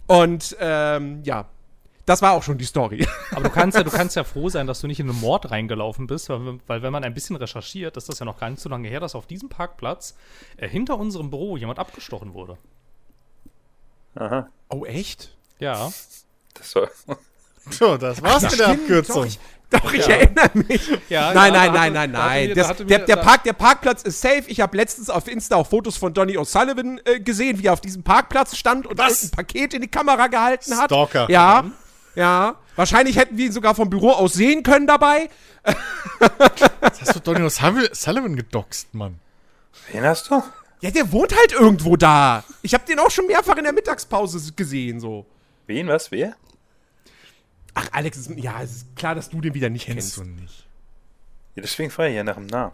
Und 0.06 0.54
ähm, 0.60 1.22
ja, 1.24 1.48
das 2.06 2.20
war 2.20 2.32
auch 2.32 2.42
schon 2.42 2.58
die 2.58 2.64
Story. 2.64 3.06
Aber 3.30 3.44
du 3.44 3.50
kannst, 3.50 3.76
ja, 3.76 3.82
du 3.82 3.90
kannst 3.90 4.16
ja 4.16 4.24
froh 4.24 4.48
sein, 4.48 4.66
dass 4.66 4.80
du 4.80 4.86
nicht 4.86 5.00
in 5.00 5.08
einen 5.08 5.20
Mord 5.20 5.50
reingelaufen 5.50 6.06
bist, 6.06 6.28
weil, 6.28 6.58
weil 6.66 6.82
wenn 6.82 6.92
man 6.92 7.04
ein 7.04 7.14
bisschen 7.14 7.36
recherchiert, 7.36 7.96
ist 7.96 8.08
das 8.08 8.18
ja 8.18 8.26
noch 8.26 8.38
gar 8.38 8.50
nicht 8.50 8.60
so 8.60 8.68
lange 8.68 8.88
her, 8.88 9.00
dass 9.00 9.14
auf 9.14 9.26
diesem 9.26 9.48
Parkplatz 9.48 10.14
äh, 10.56 10.68
hinter 10.68 10.98
unserem 10.98 11.30
Büro 11.30 11.56
jemand 11.56 11.78
abgestochen 11.78 12.34
wurde. 12.34 12.58
Aha. 14.16 14.48
Oh, 14.68 14.84
echt? 14.84 15.34
Ja. 15.58 15.90
Das 16.54 16.74
war. 16.74 16.88
So, 17.70 17.96
das 17.96 18.22
war's 18.22 18.42
mit 18.42 18.58
der 18.58 18.68
Abkürzung. 18.68 19.22
Doch, 19.22 19.24
ich, 19.24 19.38
doch, 19.70 19.94
ich 19.94 20.06
erinnere 20.06 20.50
mich. 20.52 20.86
Ja, 21.08 21.32
nein, 21.32 21.54
ja, 21.54 21.62
nein, 21.64 21.72
nein, 21.72 21.92
nein, 21.94 22.10
nein. 22.10 22.54
da 22.54 22.68
hatte 22.68 22.84
der, 22.84 22.98
der, 22.98 23.16
Park, 23.16 23.44
der 23.44 23.54
Parkplatz 23.54 24.02
ist 24.02 24.20
safe. 24.20 24.44
Ich 24.48 24.60
habe 24.60 24.76
letztens 24.76 25.08
auf 25.08 25.26
Insta 25.28 25.56
auch 25.56 25.66
Fotos 25.66 25.96
von 25.96 26.12
Donny 26.12 26.36
O'Sullivan 26.36 27.00
äh, 27.06 27.20
gesehen, 27.20 27.58
wie 27.58 27.68
er 27.68 27.72
auf 27.72 27.80
diesem 27.80 28.02
Parkplatz 28.02 28.54
stand 28.54 28.86
und 28.86 28.98
Was? 28.98 29.22
ein 29.22 29.30
Paket 29.30 29.72
in 29.72 29.80
die 29.80 29.88
Kamera 29.88 30.26
gehalten 30.26 30.76
hat. 30.76 30.90
Stalker. 30.90 31.26
Ja, 31.30 31.64
ja. 32.14 32.56
Wahrscheinlich 32.76 33.16
hätten 33.16 33.36
wir 33.38 33.46
ihn 33.46 33.52
sogar 33.52 33.74
vom 33.74 33.88
Büro 33.88 34.10
aus 34.10 34.32
sehen 34.32 34.62
können 34.62 34.86
dabei. 34.86 35.30
Jetzt 36.82 37.00
hast 37.00 37.14
du 37.14 37.20
Donny 37.20 37.40
O'Sullivan 37.40 38.34
gedoxt, 38.34 38.92
Mann. 38.94 39.20
Wen 39.92 40.04
hast 40.04 40.30
du? 40.30 40.42
Ja, 40.80 40.90
der 40.90 41.10
wohnt 41.12 41.34
halt 41.36 41.52
irgendwo 41.52 41.96
da. 41.96 42.44
Ich 42.62 42.74
habe 42.74 42.84
den 42.84 42.98
auch 42.98 43.10
schon 43.10 43.26
mehrfach 43.26 43.56
in 43.56 43.64
der 43.64 43.72
Mittagspause 43.72 44.52
gesehen, 44.52 45.00
so. 45.00 45.24
Wen, 45.66 45.88
was, 45.88 46.10
wer? 46.10 46.34
Ach, 47.74 47.88
Alex, 47.92 48.18
ist, 48.18 48.30
ja, 48.36 48.60
es 48.62 48.72
ist 48.72 48.96
klar, 48.96 49.14
dass 49.14 49.30
du 49.30 49.40
den 49.40 49.54
wieder 49.54 49.70
nicht 49.70 49.86
Kennst 49.86 50.16
kennst. 50.16 50.18
du 50.18 50.42
nicht. 50.42 50.66
Ja, 51.54 51.62
deswegen 51.62 51.90
frage 51.90 52.10
ich 52.10 52.16
ja 52.16 52.24
nach 52.24 52.34
dem 52.34 52.46
Namen. 52.46 52.72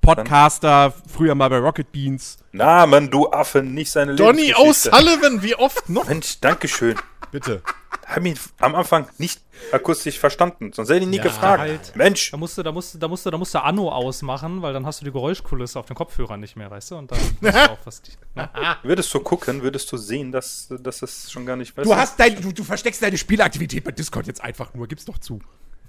Podcaster, 0.00 0.92
früher 1.12 1.34
mal 1.34 1.48
bei 1.48 1.58
Rocket 1.58 1.90
Beans. 1.92 2.38
Namen, 2.50 3.10
du 3.10 3.30
Affe, 3.30 3.62
nicht 3.62 3.90
seine 3.90 4.16
Donny 4.16 4.48
Lebensgeschichte. 4.48 4.90
O'Sullivan, 4.92 5.42
wie 5.42 5.54
oft 5.54 5.88
noch? 5.88 6.08
Mensch, 6.08 6.40
Dankeschön. 6.40 6.96
Bitte. 7.32 7.62
Hab 8.06 8.24
ihn 8.24 8.38
am 8.60 8.74
Anfang 8.74 9.08
nicht 9.18 9.40
akustisch 9.72 10.18
verstanden, 10.18 10.72
sonst 10.72 10.88
hätte 10.90 10.98
ich 10.98 11.04
ihn 11.04 11.10
nie 11.10 11.16
Ja, 11.16 11.22
gefragt. 11.22 11.60
halt. 11.60 11.96
Mensch, 11.96 12.30
Da 12.30 12.36
musst 12.36 12.58
du, 12.58 12.62
da 12.62 12.70
musst 12.72 12.94
du, 12.94 12.98
da 12.98 13.08
musst 13.08 13.24
du, 13.26 13.30
da 13.30 13.38
musst 13.38 13.54
du 13.54 13.58
Anno 13.62 13.90
ausmachen, 13.90 14.60
weil 14.60 14.72
dann 14.74 14.84
hast 14.86 15.00
du 15.00 15.04
die 15.06 15.12
Geräuschkulisse 15.12 15.78
auf 15.78 15.86
den 15.86 15.96
Kopfhörern 15.96 16.38
nicht 16.40 16.54
mehr, 16.56 16.70
weißt 16.70 16.90
du? 16.90 16.96
Und 16.96 17.10
dann 17.10 17.18
weißt 17.40 17.56
du 17.56 17.70
auch, 17.72 17.78
was 17.84 18.02
die, 18.02 18.12
ne? 18.34 18.48
würdest 18.82 19.12
du 19.14 19.20
gucken, 19.20 19.62
würdest 19.62 19.90
du 19.92 19.96
sehen, 19.96 20.30
dass, 20.30 20.68
dass 20.80 21.00
es 21.02 21.30
schon 21.32 21.46
gar 21.46 21.56
nicht 21.56 21.76
weißt. 21.76 21.88
Du 21.88 21.96
hast 21.96 22.20
dein, 22.20 22.40
du, 22.40 22.52
du 22.52 22.64
versteckst 22.64 23.02
deine 23.02 23.16
Spielaktivität 23.16 23.82
bei 23.84 23.92
Discord 23.92 24.26
jetzt 24.26 24.42
einfach 24.42 24.74
nur, 24.74 24.86
gib's 24.86 25.04
doch 25.06 25.18
zu. 25.18 25.40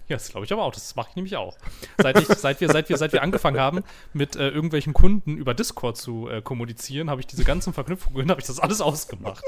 Ja, 0.10 0.18
das 0.18 0.30
glaube 0.30 0.46
ich 0.46 0.52
aber 0.52 0.64
auch. 0.64 0.74
Das 0.74 0.96
mache 0.96 1.10
ich 1.12 1.16
nämlich 1.16 1.36
auch. 1.38 1.58
Seit, 1.98 2.20
ich, 2.20 2.28
seit, 2.28 2.60
wir, 2.60 2.70
seit, 2.70 2.90
wir, 2.90 2.98
seit 2.98 3.14
wir 3.14 3.22
angefangen 3.24 3.60
haben, 3.60 3.84
mit 4.14 4.36
äh, 4.36 4.50
irgendwelchen 4.50 4.94
Kunden 4.94 5.38
über 5.38 5.54
Discord 5.54 5.98
zu 5.98 6.28
äh, 6.30 6.42
kommunizieren, 6.42 7.10
habe 7.10 7.22
ich 7.22 7.28
diese 7.28 7.44
ganzen 7.46 7.74
Verknüpfungen, 7.74 8.30
habe 8.30 8.42
ich 8.42 8.48
das 8.48 8.60
alles 8.60 8.82
ausgemacht. 8.82 9.44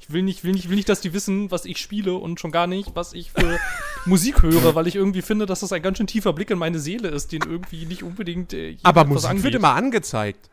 Ich 0.00 0.12
will 0.12 0.22
nicht, 0.22 0.44
will, 0.44 0.52
nicht, 0.52 0.68
will 0.68 0.76
nicht, 0.76 0.88
dass 0.88 1.00
die 1.00 1.12
wissen, 1.12 1.50
was 1.50 1.64
ich 1.64 1.78
spiele 1.78 2.14
und 2.14 2.40
schon 2.40 2.50
gar 2.50 2.66
nicht, 2.66 2.94
was 2.94 3.12
ich 3.12 3.30
für 3.30 3.58
Musik 4.04 4.42
höre, 4.42 4.74
weil 4.74 4.86
ich 4.86 4.96
irgendwie 4.96 5.22
finde, 5.22 5.46
dass 5.46 5.60
das 5.60 5.72
ein 5.72 5.82
ganz 5.82 5.98
schön 5.98 6.06
tiefer 6.06 6.32
Blick 6.32 6.50
in 6.50 6.58
meine 6.58 6.80
Seele 6.80 7.08
ist, 7.08 7.32
den 7.32 7.42
irgendwie 7.42 7.86
nicht 7.86 8.02
unbedingt. 8.02 8.52
Äh, 8.52 8.76
Aber 8.82 9.04
Musik 9.04 9.30
angeht. 9.30 9.44
wird 9.44 9.54
immer 9.54 9.74
angezeigt. 9.74 10.50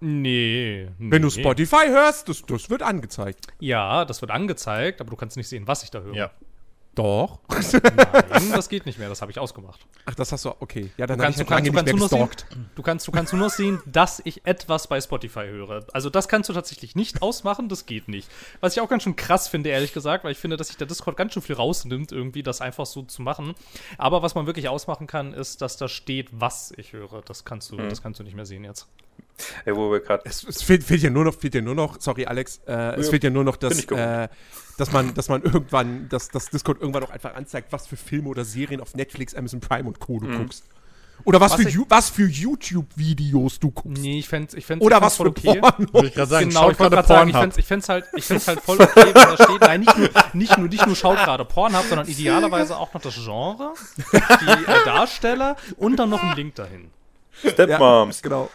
Nee. 0.00 0.88
Wenn 0.98 1.22
du 1.22 1.28
nee. 1.28 1.40
Spotify 1.40 1.86
hörst, 1.88 2.28
das, 2.28 2.42
das 2.42 2.68
wird 2.68 2.82
angezeigt. 2.82 3.46
Ja, 3.58 4.04
das 4.04 4.20
wird 4.20 4.30
angezeigt, 4.30 5.00
aber 5.00 5.10
du 5.10 5.16
kannst 5.16 5.36
nicht 5.38 5.48
sehen, 5.48 5.66
was 5.66 5.82
ich 5.82 5.90
da 5.90 6.00
höre. 6.00 6.14
Ja. 6.14 6.30
Doch. 6.94 7.40
Nein, 7.50 8.52
das 8.52 8.68
geht 8.68 8.86
nicht 8.86 8.98
mehr, 8.98 9.08
das 9.08 9.20
habe 9.20 9.32
ich 9.32 9.38
ausgemacht. 9.38 9.80
Ach, 10.06 10.14
das 10.14 10.30
hast 10.32 10.44
du, 10.44 10.50
okay. 10.60 10.90
Ja, 10.96 11.06
dann 11.06 11.18
Du 11.18 11.24
kannst, 11.24 11.40
ich 11.40 11.46
du, 11.46 11.52
halt 11.52 11.64
kannst, 11.64 11.68
du, 11.68 11.72
nicht 11.72 11.86
kannst 11.86 11.92
mehr 11.92 11.94
nur 12.00 12.08
sehen, 12.08 12.28
gestalkt. 12.28 12.46
du, 12.76 12.82
kannst, 12.82 13.06
du 13.08 13.12
kannst 13.12 13.32
nur 13.32 13.50
sehen, 13.50 13.80
dass 13.86 14.20
ich 14.24 14.46
etwas 14.46 14.86
bei 14.86 15.00
Spotify 15.00 15.46
höre. 15.46 15.86
Also 15.92 16.10
das 16.10 16.28
kannst 16.28 16.48
du 16.48 16.52
tatsächlich 16.52 16.94
nicht 16.94 17.22
ausmachen, 17.22 17.68
das 17.68 17.86
geht 17.86 18.08
nicht. 18.08 18.28
Was 18.60 18.76
ich 18.76 18.80
auch 18.80 18.88
ganz 18.88 19.02
schön 19.02 19.16
krass 19.16 19.48
finde, 19.48 19.70
ehrlich 19.70 19.92
gesagt, 19.92 20.24
weil 20.24 20.32
ich 20.32 20.38
finde, 20.38 20.56
dass 20.56 20.68
sich 20.68 20.76
der 20.76 20.86
Discord 20.86 21.16
ganz 21.16 21.32
schön 21.32 21.42
viel 21.42 21.56
rausnimmt, 21.56 22.12
irgendwie 22.12 22.42
das 22.42 22.60
einfach 22.60 22.86
so 22.86 23.02
zu 23.02 23.22
machen. 23.22 23.54
Aber 23.98 24.22
was 24.22 24.34
man 24.34 24.46
wirklich 24.46 24.68
ausmachen 24.68 25.06
kann, 25.06 25.32
ist, 25.32 25.62
dass 25.62 25.76
da 25.76 25.88
steht, 25.88 26.28
was 26.32 26.72
ich 26.76 26.92
höre. 26.92 27.22
Das 27.22 27.44
kannst 27.44 27.70
du, 27.72 27.76
das 27.76 28.02
kannst 28.02 28.20
du 28.20 28.24
nicht 28.24 28.34
mehr 28.36 28.46
sehen 28.46 28.64
jetzt. 28.64 28.86
Ey, 29.64 29.74
wo 29.74 29.90
wir 29.90 30.00
gerade. 30.00 30.22
Es, 30.26 30.44
es 30.44 30.62
fehlt, 30.62 30.84
fehlt 30.84 31.02
ja 31.02 31.10
nur 31.10 31.24
noch, 31.24 31.34
fehlt 31.34 31.54
ja 31.54 31.60
nur 31.60 31.74
noch, 31.74 32.00
sorry 32.00 32.26
Alex, 32.26 32.60
äh, 32.66 32.94
es 32.96 33.06
Ja, 33.06 33.10
fehlt 33.10 33.24
ja 33.24 33.30
nur 33.30 33.44
noch, 33.44 33.56
dass, 33.56 33.84
äh, 33.86 34.28
dass 34.78 34.92
man, 34.92 35.12
dass 35.14 35.28
man 35.28 35.42
irgendwann, 35.42 36.08
dass 36.08 36.28
das 36.28 36.50
Discord 36.50 36.80
irgendwann 36.80 37.02
auch 37.04 37.10
einfach 37.10 37.34
anzeigt, 37.34 37.72
was 37.72 37.86
für 37.86 37.96
Filme 37.96 38.28
oder 38.28 38.44
Serien 38.44 38.80
auf 38.80 38.94
Netflix, 38.94 39.34
Amazon 39.34 39.60
Prime 39.60 39.88
und 39.88 39.98
Co. 40.00 40.18
du 40.20 40.28
guckst. 40.38 40.64
Oder 41.24 41.40
was, 41.40 41.52
Was 41.52 41.62
für, 41.62 41.68
ich- 41.68 41.78
was 41.88 42.10
für 42.10 42.26
YouTube-Videos 42.26 43.60
du 43.60 43.70
guckst. 43.70 44.02
Nee, 44.02 44.18
ich 44.18 44.28
fände 44.28 44.56
ich 44.56 44.66
fänd's, 44.66 44.84
Oder 44.84 44.96
ich 44.96 45.02
fänd's 45.02 45.20
was 45.20 45.26
für 45.26 45.60
Porn. 45.60 45.88
Wollte 45.92 46.08
ich 46.08 46.14
gerade 46.14 46.28
sagen, 46.30 46.48
genau, 46.48 46.70
ich 46.70 46.76
gerade 46.76 47.06
sagen, 47.06 47.30
ich 47.30 47.36
fänd's, 47.36 47.56
ich 47.56 47.64
fänd's 47.66 47.88
halt, 47.88 48.04
ich 48.16 48.24
fänd's 48.24 48.48
halt 48.48 48.60
voll 48.60 48.80
okay, 48.80 49.06
wenn 49.06 49.14
da 49.14 49.34
steht, 49.44 49.60
nein, 49.60 49.80
nicht 49.80 49.96
nur, 49.96 50.08
nicht 50.32 50.58
nur, 50.58 50.68
nicht 50.68 50.86
nur 50.86 50.96
schaut 50.96 51.16
gerade 51.18 51.44
Pornhub, 51.44 51.84
sondern 51.88 52.08
idealerweise 52.08 52.76
auch 52.76 52.92
noch 52.92 53.00
das 53.00 53.14
Genre, 53.14 53.74
die 54.12 54.46
äh, 54.72 54.84
Darsteller 54.84 55.56
und 55.76 55.96
dann 55.96 56.10
noch 56.10 56.22
ein 56.22 56.34
Link 56.36 56.56
dahin. 56.56 56.90
Stepmoms. 57.32 58.20
genau. 58.20 58.50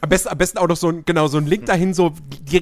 Am 0.00 0.08
besten, 0.08 0.28
am 0.28 0.38
besten 0.38 0.58
auch 0.58 0.68
noch 0.68 0.76
so 0.76 0.88
ein, 0.88 1.04
genau, 1.04 1.26
so 1.28 1.38
ein 1.38 1.46
Link 1.46 1.66
dahin, 1.66 1.94
so 1.94 2.12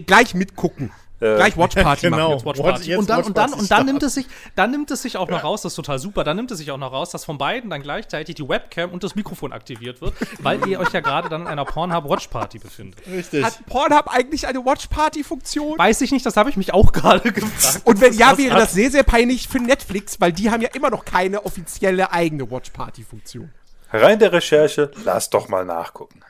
gleich 0.07 0.35
mitgucken. 0.35 0.91
Äh, 1.19 1.37
gleich 1.37 1.57
Watchparty 1.57 2.03
genau. 2.11 2.17
machen. 2.17 2.33
Jetzt 2.33 2.45
Watch 2.45 2.59
What- 2.59 2.67
Party. 2.73 2.91
jetzt 2.91 2.99
und 2.99 3.09
dann, 3.09 3.19
Watch 3.21 3.27
und 3.29 3.37
dann, 3.39 3.53
und 3.55 3.71
dann 3.71 3.87
nimmt 3.87 4.03
es 4.03 4.13
sich, 4.13 4.27
dann 4.55 4.71
nimmt 4.71 4.91
es 4.91 5.01
sich 5.01 5.17
auch 5.17 5.31
noch 5.31 5.43
raus, 5.45 5.63
das 5.63 5.73
ist 5.73 5.77
total 5.77 5.99
super, 5.99 6.25
dann 6.25 6.37
nimmt 6.37 6.51
es 6.51 6.59
sich 6.59 6.71
auch 6.71 6.77
noch 6.77 6.93
raus, 6.93 7.09
dass 7.09 7.25
von 7.25 7.39
beiden 7.39 7.71
dann 7.71 7.81
gleichzeitig 7.83 8.35
die 8.35 8.47
Webcam 8.47 8.91
und 8.91 9.03
das 9.03 9.15
Mikrofon 9.15 9.51
aktiviert 9.55 10.03
wird, 10.03 10.13
weil 10.41 10.69
ihr 10.69 10.79
euch 10.79 10.93
ja 10.93 11.01
gerade 11.01 11.31
dann 11.31 11.41
in 11.43 11.47
einer 11.47 11.65
Pornhub 11.65 12.07
Watch 12.11 12.29
Party 12.29 12.59
befindet. 12.59 13.01
Richtig. 13.07 13.43
Hat 13.43 13.65
Pornhub 13.65 14.09
eigentlich 14.09 14.47
eine 14.47 14.63
Watchparty-Funktion? 14.63 15.79
Weiß 15.79 16.03
ich 16.03 16.13
nicht, 16.13 16.27
das 16.27 16.37
habe 16.37 16.51
ich 16.51 16.59
mich 16.59 16.75
auch 16.75 16.93
gerade 16.93 17.33
gefragt. 17.33 17.81
Und 17.85 18.01
wenn 18.03 18.13
ja, 18.13 18.37
wäre 18.37 18.55
das 18.55 18.75
sehr, 18.75 18.91
sehr 18.91 19.03
peinlich 19.03 19.49
für 19.49 19.59
Netflix, 19.59 20.21
weil 20.21 20.33
die 20.35 20.51
haben 20.51 20.61
ja 20.61 20.69
immer 20.75 20.91
noch 20.91 21.07
keine 21.07 21.47
offizielle 21.47 22.13
eigene 22.13 22.51
Watchparty-Funktion. 22.51 23.51
Rein 23.91 24.19
der 24.19 24.33
Recherche, 24.35 24.91
lass 25.05 25.31
doch 25.31 25.49
mal 25.49 25.65
nachgucken. 25.65 26.21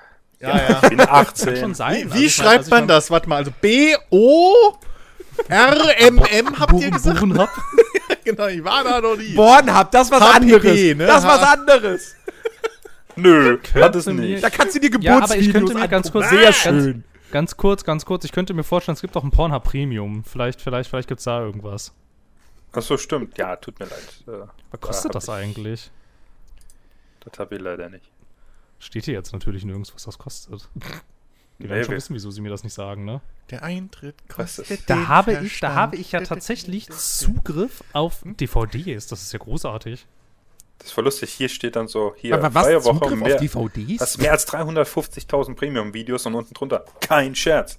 Ja, 0.41 0.49
ja. 0.57 0.81
Ich 0.83 0.89
bin 0.91 1.01
18. 1.01 1.57
schon 1.57 1.75
sein. 1.75 1.97
Wie, 1.97 2.03
Also 2.05 2.15
wie 2.17 2.25
ich 2.27 2.35
schreibt 2.35 2.59
also 2.59 2.69
ich 2.69 2.71
man 2.71 2.81
mein- 2.81 2.89
das? 2.89 3.11
Warte 3.11 3.29
mal, 3.29 3.37
also 3.37 3.51
B-O-R-M-M 5.49 6.59
habt 6.59 6.73
ihr 6.81 6.91
gesagt? 6.91 7.19
Burenhub? 7.21 7.49
genau, 8.25 8.47
ich 8.47 8.63
war 8.65 8.85
da 8.85 9.01
noch 9.01 9.17
nie. 9.17 9.35
Pornhub, 9.35 9.91
das 9.91 10.11
was 10.11 10.21
HPP, 10.21 10.35
anderes. 10.37 10.65
ne? 10.97 11.07
Das 11.07 11.19
ist 11.23 11.29
was 11.29 11.43
anderes. 11.43 12.17
Nö, 13.17 13.59
hat 13.75 13.97
es 13.97 14.07
nicht. 14.07 14.45
Da 14.45 14.51
kannst 14.51 14.75
du 14.77 14.81
die 14.81 14.91
Ja, 15.01 15.17
aber 15.17 15.37
ich 15.37 15.47
Geburtsvideos 15.47 15.53
könnte 15.53 15.75
mir 15.75 15.89
ganz 15.89 16.13
kurz, 16.13 16.29
Sehr 16.29 16.43
ganz, 16.43 16.57
schön. 16.57 17.05
Ganz 17.33 17.57
kurz, 17.57 17.83
ganz 17.85 18.05
kurz. 18.05 18.25
Ich 18.25 18.33
könnte 18.33 18.53
mir 18.55 18.63
vorstellen, 18.63 18.95
es 18.95 19.01
gibt 19.01 19.17
auch 19.17 19.25
ein 19.25 19.31
Pornhub 19.31 19.65
Premium. 19.65 20.23
Vielleicht, 20.25 20.61
vielleicht, 20.61 20.91
vielleicht 20.91 21.09
gibt 21.09 21.19
es 21.21 21.25
da 21.25 21.41
irgendwas. 21.41 21.93
Achso, 22.73 22.99
stimmt. 22.99 23.39
Ja, 23.39 23.57
tut 23.57 23.79
mir 23.81 23.87
leid. 23.87 24.25
Äh, 24.29 24.47
Was 24.71 24.81
kostet 24.81 25.07
hab 25.07 25.13
das 25.13 25.25
ich- 25.25 25.31
eigentlich? 25.31 25.91
Das 27.25 27.39
habe 27.39 27.55
ich 27.57 27.61
leider 27.63 27.89
nicht. 27.89 28.05
Steht 28.79 29.05
hier 29.07 29.15
jetzt 29.15 29.33
natürlich 29.33 29.65
nirgends, 29.65 29.95
was 29.95 30.05
das 30.05 30.19
kostet. 30.19 30.69
Die 31.59 31.63
Nee, 31.65 31.69
werden 31.71 31.85
schon 31.85 31.93
wir- 31.93 31.97
wissen, 31.97 32.15
wieso 32.15 32.31
sie 32.31 32.41
mir 32.43 32.51
das 32.51 32.65
nicht 32.65 32.75
sagen, 32.75 33.05
ne? 33.07 33.21
Der 33.51 33.63
Eintritt 33.63 34.17
kostet 34.29 34.91
Da 34.91 34.95
den 34.97 35.09
habe 35.09 35.33
ich, 35.45 35.61
da 35.61 35.75
habe 35.75 35.97
ich 35.97 36.13
ja 36.13 36.21
tatsächlich 36.21 36.91
Zugriff 36.91 37.83
auf 37.93 38.19
DVDs. 38.25 39.07
Das 39.07 39.23
ist 39.23 39.33
ja 39.33 39.39
großartig. 39.39 40.07
Das 40.79 40.89
ist 40.89 40.93
voll 40.93 41.05
lustig. 41.05 41.33
Hier 41.33 41.49
steht 41.49 41.75
dann 41.77 41.89
so, 41.89 42.15
hier, 42.19 42.35
Aber 42.35 42.53
was, 42.53 42.65
freie 42.67 42.85
Woche, 42.85 42.99
Zugriff 43.01 43.19
mehr, 43.21 43.35
auf 43.37 43.41
DVDs? 43.41 43.99
das 43.99 44.11
ist 44.11 44.19
mehr 44.19 44.33
als 44.33 44.47
350.000 44.47 45.55
Premium-Videos 45.55 46.27
und 46.27 46.35
unten 46.35 46.53
drunter. 46.53 46.85
Kein 47.01 47.35
Scherz. 47.35 47.79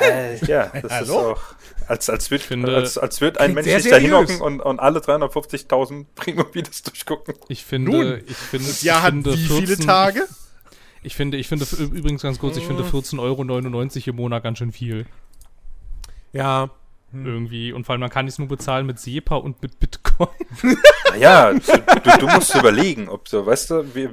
Äh, 0.00 0.36
ja, 0.46 0.66
das 0.66 0.84
ist 0.84 0.90
Hallo? 0.90 1.32
auch, 1.32 1.42
als, 1.88 2.08
als, 2.08 2.30
wird, 2.30 2.42
finde- 2.42 2.74
als, 2.74 2.96
als 2.98 3.20
wird 3.20 3.38
ein 3.38 3.54
Mensch 3.54 3.68
sich 3.68 3.90
da 3.90 3.96
hinhocken 3.96 4.40
und, 4.40 4.60
und 4.60 4.78
alle 4.80 5.00
350.000 5.00 6.06
Premium-Videos 6.14 6.82
durchgucken. 6.82 7.34
Ich 7.48 7.64
finde, 7.64 7.90
Nun, 7.90 8.22
ich 8.26 8.36
finde, 8.36 8.66
Das 8.68 8.82
Jahr 8.82 8.98
ich 8.98 9.02
hat 9.04 9.12
finde 9.12 9.32
wie 9.34 9.46
viele 9.46 9.66
14 9.66 9.86
Tage? 9.86 10.28
Ich 11.02 11.16
finde, 11.16 11.36
ich 11.36 11.48
finde, 11.48 11.66
übrigens 11.78 12.22
ganz 12.22 12.38
kurz, 12.38 12.56
ich 12.56 12.66
finde 12.66 12.82
14,99 12.84 13.18
Euro 13.20 13.42
im 14.10 14.16
Monat 14.16 14.42
ganz 14.42 14.58
schön 14.58 14.72
viel. 14.72 15.06
ja. 16.32 16.70
Irgendwie. 17.12 17.72
Und 17.72 17.84
vor 17.86 17.92
allem, 17.92 18.00
man 18.00 18.10
kann 18.10 18.26
es 18.26 18.40
nur 18.40 18.48
bezahlen 18.48 18.86
mit 18.86 18.98
SEPA 18.98 19.36
und 19.36 19.62
mit 19.62 19.78
Bitcoin. 19.78 20.28
Naja, 21.10 21.52
du, 21.52 22.18
du, 22.18 22.26
musst 22.26 22.52
überlegen, 22.56 23.08
ob 23.08 23.28
so, 23.28 23.46
weißt 23.46 23.70
du, 23.70 23.94
wie, 23.94 24.08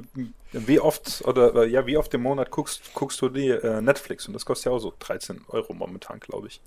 wie 0.52 0.80
oft 0.80 1.22
oder 1.26 1.54
äh, 1.54 1.68
ja, 1.68 1.86
wie 1.86 1.96
oft 1.96 2.12
im 2.14 2.22
Monat 2.22 2.50
guckst, 2.50 2.92
guckst 2.94 3.20
du 3.22 3.28
die 3.28 3.48
äh, 3.48 3.80
Netflix 3.80 4.26
und 4.26 4.34
das 4.34 4.44
kostet 4.44 4.66
ja 4.66 4.72
auch 4.72 4.78
so 4.78 4.92
13 4.98 5.42
Euro 5.48 5.72
momentan, 5.72 6.20
glaube 6.20 6.48
ich. 6.48 6.60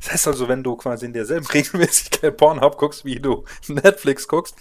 Das 0.00 0.12
heißt 0.12 0.28
also, 0.28 0.48
wenn 0.48 0.62
du 0.62 0.76
quasi 0.76 1.06
in 1.06 1.12
derselben 1.12 1.46
Regelmäßigkeit 1.54 2.36
Pornhub 2.36 2.78
guckst, 2.78 3.04
wie 3.04 3.20
du 3.20 3.44
Netflix 3.68 4.26
guckst, 4.26 4.56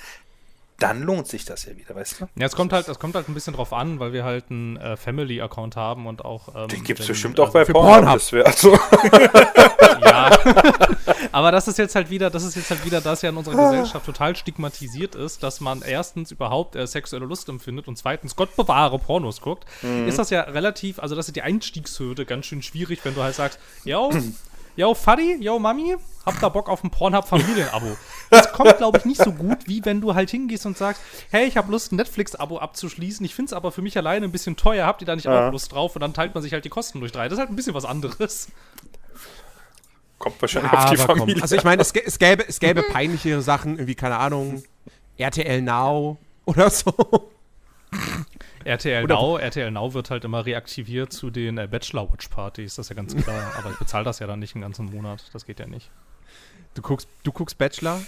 dann 0.80 1.02
lohnt 1.02 1.28
sich 1.28 1.46
das 1.46 1.66
ja 1.66 1.76
wieder, 1.76 1.96
weißt 1.96 2.22
du? 2.22 2.30
Ja, 2.36 2.46
es 2.46 2.56
kommt 2.56 2.72
halt, 2.72 2.88
es 2.88 3.00
kommt 3.00 3.16
halt 3.16 3.28
ein 3.30 3.34
bisschen 3.34 3.56
drauf 3.56 3.74
an, 3.74 4.00
weil 4.00 4.14
wir 4.14 4.24
halt 4.24 4.46
einen 4.52 4.78
äh, 4.78 4.96
Family-Account 4.96 5.76
haben 5.76 6.06
und 6.06 6.24
auch. 6.24 6.56
Ähm, 6.56 6.68
Den 6.68 6.84
gibt 6.84 7.00
es 7.00 7.08
bestimmt 7.08 7.40
auch 7.40 7.50
bei 7.52 7.66
für 7.66 7.74
Pornhub. 7.74 8.20
Pornhub. 8.22 8.46
Also, 8.46 8.78
Ja. 10.02 10.30
Aber 11.32 11.52
das 11.52 11.68
ist 11.68 11.78
jetzt 11.78 11.96
halt 11.96 12.10
wieder, 12.10 12.30
das 12.30 12.44
ist 12.44 12.56
jetzt 12.56 12.70
halt 12.70 12.86
wieder, 12.86 13.02
dass 13.02 13.22
ja 13.22 13.30
in 13.30 13.38
unserer 13.38 13.56
Gesellschaft 13.56 14.06
total 14.06 14.36
stigmatisiert 14.36 15.16
ist, 15.16 15.44
dass 15.44 15.62
man 15.62 15.82
erstens 15.82 16.32
überhaupt 16.32 16.76
äh, 16.76 16.88
sexuelle 16.88 17.26
Lust 17.26 17.50
empfindet 17.50 17.88
und 17.88 17.98
zweitens 17.98 18.36
Gott 18.36 18.56
bewahre 18.56 19.00
Pornos 19.00 19.42
guckt, 19.42 19.66
ist 20.08 20.20
das 20.20 20.30
ja 20.30 20.42
relativ, 20.42 21.00
also 21.00 21.16
das 21.16 21.28
ist 21.28 21.36
die 21.36 21.42
Einstiegshürde 21.42 22.26
ganz 22.26 22.46
schön 22.46 22.62
schwierig, 22.62 23.00
wenn 23.04 23.16
du 23.16 23.24
halt 23.24 23.36
sagst, 23.36 23.60
yo, 23.84 24.12
yo, 24.78 24.94
Faddy, 24.94 25.38
yo, 25.42 25.60
Mami, 25.60 25.96
hab 26.26 26.40
da 26.40 26.48
Bock 26.50 26.70
auf 26.70 26.84
ein 26.84 26.90
Pornhub-Familienabo. 26.92 27.98
Das 28.30 28.52
kommt, 28.54 28.78
glaube 28.78 28.98
ich, 29.00 29.06
nicht 29.06 29.22
so 29.22 29.32
gut, 29.32 29.68
wie 29.68 29.84
wenn 29.86 30.02
du 30.02 30.14
halt 30.16 30.30
hingehst 30.30 30.66
und 30.66 30.78
sagst, 30.78 31.02
hey, 31.32 31.46
ich 31.48 31.58
habe 31.58 31.72
Lust, 31.72 31.92
ein 31.92 31.96
Netflix-Abo 31.98 32.60
abzuschließen, 32.60 33.26
ich 33.26 33.34
finde 33.36 33.50
es 33.50 33.54
aber 33.54 33.72
für 33.72 33.82
mich 33.82 33.98
alleine 33.98 34.26
ein 34.26 34.32
bisschen 34.32 34.56
teuer, 34.56 34.86
habt 34.86 35.02
ihr 35.02 35.06
da 35.08 35.16
nicht 35.16 35.26
Ja. 35.26 35.48
auch 35.48 35.52
Lust 35.52 35.72
drauf? 35.74 35.96
Und 35.96 36.02
dann 36.02 36.14
teilt 36.14 36.34
man 36.34 36.44
sich 36.44 36.54
halt 36.54 36.64
die 36.66 36.70
Kosten 36.70 37.00
durch 37.00 37.12
drei. 37.12 37.26
Das 37.28 37.34
ist 37.34 37.40
halt 37.40 37.50
ein 37.50 37.56
bisschen 37.56 37.74
was 37.74 37.86
anderes. 37.86 38.48
kommt 40.20 40.42
wahrscheinlich 40.42 40.72
auf 40.74 40.90
die 40.90 41.00
Aber 41.00 41.08
komm. 41.08 41.20
Familie. 41.20 41.42
Also 41.42 41.56
ich 41.56 41.64
meine, 41.64 41.82
es, 41.82 41.92
es, 41.92 42.20
gäbe, 42.20 42.48
es 42.48 42.60
gäbe 42.60 42.84
peinlichere 42.84 43.42
Sachen, 43.42 43.74
irgendwie, 43.76 43.96
keine 43.96 44.18
Ahnung, 44.18 44.64
RTL 45.18 45.62
Now 45.62 46.18
oder 46.46 46.70
so. 46.70 46.94
RTL 48.68 49.04
Oder- 49.06 49.16
Now, 49.16 49.38
RTL 49.38 49.72
Now 49.72 49.94
wird 49.94 50.10
halt 50.10 50.26
immer 50.26 50.46
reaktiviert 50.46 51.14
zu 51.14 51.30
den 51.30 51.58
äh, 51.58 51.68
Bachelor 51.68 52.12
Watch 52.12 52.28
Partys, 52.28 52.76
das 52.76 52.86
ist 52.86 52.90
ja 52.90 52.96
ganz 52.96 53.16
klar. 53.24 53.54
Aber 53.58 53.72
ich 53.72 53.78
bezahle 53.78 54.04
das 54.04 54.20
ja 54.20 54.28
dann 54.28 54.40
nicht 54.40 54.56
einen 54.56 54.62
ganzen 54.62 54.86
Monat, 54.88 55.24
das 55.34 55.46
geht 55.46 55.60
ja 55.60 55.68
nicht. 55.68 55.90
Du 56.74 56.82
guckst, 56.82 57.08
du 57.24 57.32
guckst 57.32 57.58
Bachelor? 57.58 58.02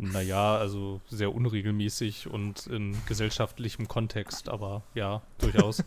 Naja, 0.00 0.56
also 0.56 1.00
sehr 1.08 1.34
unregelmäßig 1.34 2.28
und 2.28 2.68
in 2.68 2.96
gesellschaftlichem 3.06 3.88
Kontext, 3.88 4.48
aber 4.48 4.82
ja, 4.94 5.22
durchaus. 5.38 5.82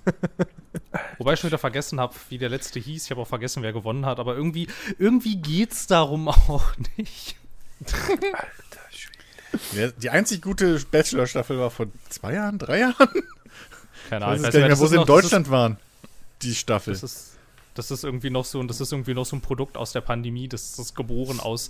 Wobei 1.17 1.33
ich 1.33 1.39
schon 1.39 1.49
wieder 1.49 1.57
vergessen 1.57 1.99
habe, 1.99 2.13
wie 2.27 2.37
der 2.37 2.49
letzte 2.49 2.79
hieß. 2.79 3.05
Ich 3.05 3.11
habe 3.11 3.21
auch 3.21 3.27
vergessen, 3.27 3.63
wer 3.63 3.71
gewonnen 3.71 4.05
hat, 4.05 4.19
aber 4.19 4.35
irgendwie, 4.35 4.67
irgendwie 4.99 5.37
geht's 5.37 5.87
darum 5.87 6.27
auch 6.27 6.73
nicht. 6.97 7.37
Die 10.01 10.09
einzig 10.09 10.41
gute 10.41 10.79
Bachelor-Staffel 10.91 11.57
war 11.59 11.69
vor 11.71 11.87
zwei 12.09 12.33
Jahren, 12.33 12.57
drei 12.59 12.79
Jahren? 12.79 12.95
Keine 12.97 13.13
Ich 14.09 14.13
Ahnung. 14.13 14.29
weiß 14.29 14.37
ich 14.39 14.43
nicht 14.45 14.53
mehr, 14.55 14.69
das 14.69 14.79
wo 14.79 14.87
sie 14.87 14.95
in 14.95 15.01
das 15.01 15.09
ist- 15.09 15.23
Deutschland 15.23 15.49
waren. 15.49 15.77
Die 16.41 16.55
Staffel. 16.55 16.93
Das 16.93 17.03
ist, 17.03 17.31
das 17.75 17.91
ist 17.91 18.03
irgendwie 18.03 18.29
noch 18.29 18.45
so 18.45 18.59
und 18.59 18.67
das 18.67 18.81
ist 18.81 18.91
irgendwie 18.91 19.13
noch 19.13 19.25
so 19.25 19.35
ein 19.35 19.41
Produkt 19.41 19.77
aus 19.77 19.91
der 19.91 20.01
Pandemie. 20.01 20.47
Das 20.47 20.77
ist 20.79 20.95
geboren 20.95 21.39
aus 21.39 21.69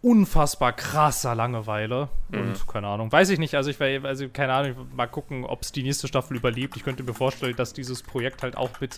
unfassbar 0.00 0.72
krasser 0.74 1.34
Langeweile. 1.34 2.08
Und 2.30 2.68
keine 2.68 2.86
Ahnung, 2.86 3.10
weiß 3.10 3.30
ich 3.30 3.38
nicht. 3.38 3.54
Also 3.56 3.70
ich 3.70 3.80
wär, 3.80 4.04
also 4.04 4.28
keine 4.28 4.52
Ahnung, 4.52 4.88
mal 4.94 5.06
gucken, 5.06 5.44
ob 5.44 5.62
es 5.62 5.72
die 5.72 5.82
nächste 5.82 6.06
Staffel 6.06 6.36
überlebt. 6.36 6.76
Ich 6.76 6.84
könnte 6.84 7.02
mir 7.02 7.14
vorstellen, 7.14 7.56
dass 7.56 7.72
dieses 7.72 8.02
Projekt 8.02 8.42
halt 8.42 8.56
auch 8.56 8.70
mit 8.80 8.96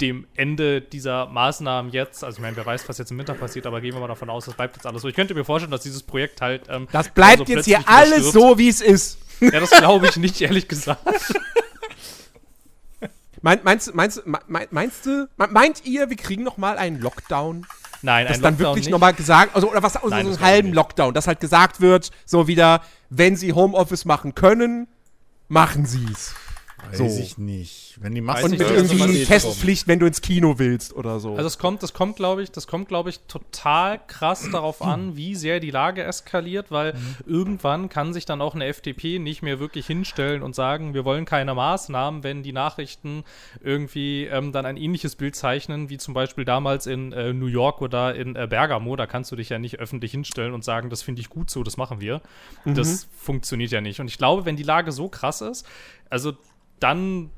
dem 0.00 0.26
Ende 0.34 0.80
dieser 0.80 1.26
Maßnahmen 1.26 1.92
jetzt, 1.92 2.24
also 2.24 2.38
ich 2.38 2.42
meine, 2.42 2.56
wer 2.56 2.66
weiß, 2.66 2.88
was 2.88 2.98
jetzt 2.98 3.10
im 3.12 3.18
Winter 3.18 3.34
passiert, 3.34 3.66
aber 3.66 3.80
gehen 3.80 3.94
wir 3.94 4.00
mal 4.00 4.08
davon 4.08 4.30
aus, 4.30 4.46
das 4.46 4.54
bleibt 4.54 4.76
jetzt 4.76 4.86
alles 4.86 5.02
so. 5.02 5.08
Ich 5.08 5.14
könnte 5.14 5.34
mir 5.34 5.44
vorstellen, 5.44 5.70
dass 5.70 5.82
dieses 5.82 6.02
Projekt 6.02 6.40
halt. 6.40 6.62
Ähm, 6.68 6.88
Das 6.90 7.08
bleibt 7.10 7.40
also 7.42 7.52
jetzt 7.52 7.64
hier 7.66 7.80
alles 7.86 8.32
so, 8.32 8.58
wie 8.58 8.68
es 8.68 8.80
ist. 8.80 9.18
Ja, 9.40 9.60
das 9.60 9.70
glaube 9.70 10.06
ich 10.08 10.16
nicht, 10.16 10.40
ehrlich 10.40 10.66
gesagt. 10.66 11.04
Mein, 13.44 13.60
meinst, 13.64 13.92
meinst, 13.94 14.22
meinst, 14.26 14.72
meinst 14.72 15.06
du, 15.06 15.28
me- 15.36 15.48
meint 15.50 15.84
ihr, 15.84 16.08
wir 16.10 16.16
kriegen 16.16 16.44
noch 16.44 16.58
mal 16.58 16.78
einen 16.78 17.00
Lockdown? 17.00 17.66
Nein, 18.02 18.26
Dass 18.26 18.40
dann 18.40 18.58
wirklich 18.58 18.86
nicht. 18.86 18.92
noch 18.92 18.98
mal 18.98 19.12
gesagt, 19.12 19.54
also, 19.54 19.70
oder 19.70 19.82
was, 19.82 19.96
also 19.96 20.08
Nein, 20.08 20.26
so 20.26 20.32
einen 20.32 20.40
halben. 20.40 20.72
Lockdown, 20.72 21.14
dass 21.14 21.26
halt 21.26 21.40
gesagt 21.40 21.80
wird, 21.80 22.10
so 22.24 22.48
wieder, 22.48 22.82
wenn 23.10 23.36
sie 23.36 23.52
Homeoffice 23.52 24.04
machen 24.04 24.34
können, 24.34 24.88
machen 25.48 25.86
sie 25.86 26.06
es. 26.12 26.34
Weiß 26.90 26.98
so. 26.98 27.04
ich 27.04 27.38
nicht. 27.38 27.98
Wenn 28.00 28.14
die 28.14 28.26
Weiß 28.26 28.42
Masken 28.42 28.44
Und 28.44 28.58
mit 28.58 28.60
nicht, 28.60 28.92
irgendwie. 28.92 29.24
Testpflicht, 29.24 29.88
wenn 29.88 29.98
du 29.98 30.06
ins 30.06 30.20
Kino 30.20 30.58
willst 30.58 30.94
oder 30.94 31.20
so. 31.20 31.36
Also 31.36 31.46
es 31.46 31.58
kommt, 31.58 31.82
das 31.82 31.92
kommt, 31.92 32.16
glaube 32.16 32.42
ich, 32.42 32.50
das 32.50 32.66
kommt, 32.66 32.88
glaube 32.88 33.10
ich, 33.10 33.20
total 33.20 34.00
krass 34.06 34.48
darauf 34.50 34.82
an, 34.82 35.16
wie 35.16 35.34
sehr 35.34 35.60
die 35.60 35.70
Lage 35.70 36.02
eskaliert, 36.02 36.70
weil 36.70 36.94
irgendwann 37.26 37.88
kann 37.88 38.12
sich 38.12 38.24
dann 38.24 38.40
auch 38.40 38.54
eine 38.54 38.66
FDP 38.66 39.18
nicht 39.18 39.42
mehr 39.42 39.60
wirklich 39.60 39.86
hinstellen 39.86 40.42
und 40.42 40.54
sagen, 40.54 40.94
wir 40.94 41.04
wollen 41.04 41.24
keine 41.24 41.54
Maßnahmen, 41.54 42.24
wenn 42.24 42.42
die 42.42 42.52
Nachrichten 42.52 43.24
irgendwie 43.62 44.24
ähm, 44.24 44.52
dann 44.52 44.66
ein 44.66 44.76
ähnliches 44.76 45.16
Bild 45.16 45.36
zeichnen, 45.36 45.88
wie 45.88 45.98
zum 45.98 46.14
Beispiel 46.14 46.44
damals 46.44 46.86
in 46.86 47.12
äh, 47.12 47.32
New 47.32 47.46
York 47.46 47.80
oder 47.80 48.14
in 48.14 48.36
äh, 48.36 48.46
Bergamo. 48.48 48.96
Da 48.96 49.06
kannst 49.06 49.30
du 49.32 49.36
dich 49.36 49.48
ja 49.48 49.58
nicht 49.58 49.78
öffentlich 49.78 50.10
hinstellen 50.10 50.52
und 50.52 50.64
sagen, 50.64 50.90
das 50.90 51.02
finde 51.02 51.20
ich 51.20 51.28
gut 51.28 51.50
so, 51.50 51.62
das 51.62 51.76
machen 51.76 52.00
wir. 52.00 52.20
Das 52.64 53.08
funktioniert 53.16 53.70
ja 53.70 53.80
nicht. 53.80 54.00
Und 54.00 54.08
ich 54.08 54.18
glaube, 54.18 54.44
wenn 54.44 54.56
die 54.56 54.62
Lage 54.62 54.92
so 54.92 55.08
krass 55.08 55.40
ist, 55.40 55.66
also 56.10 56.32
dann 56.82 57.30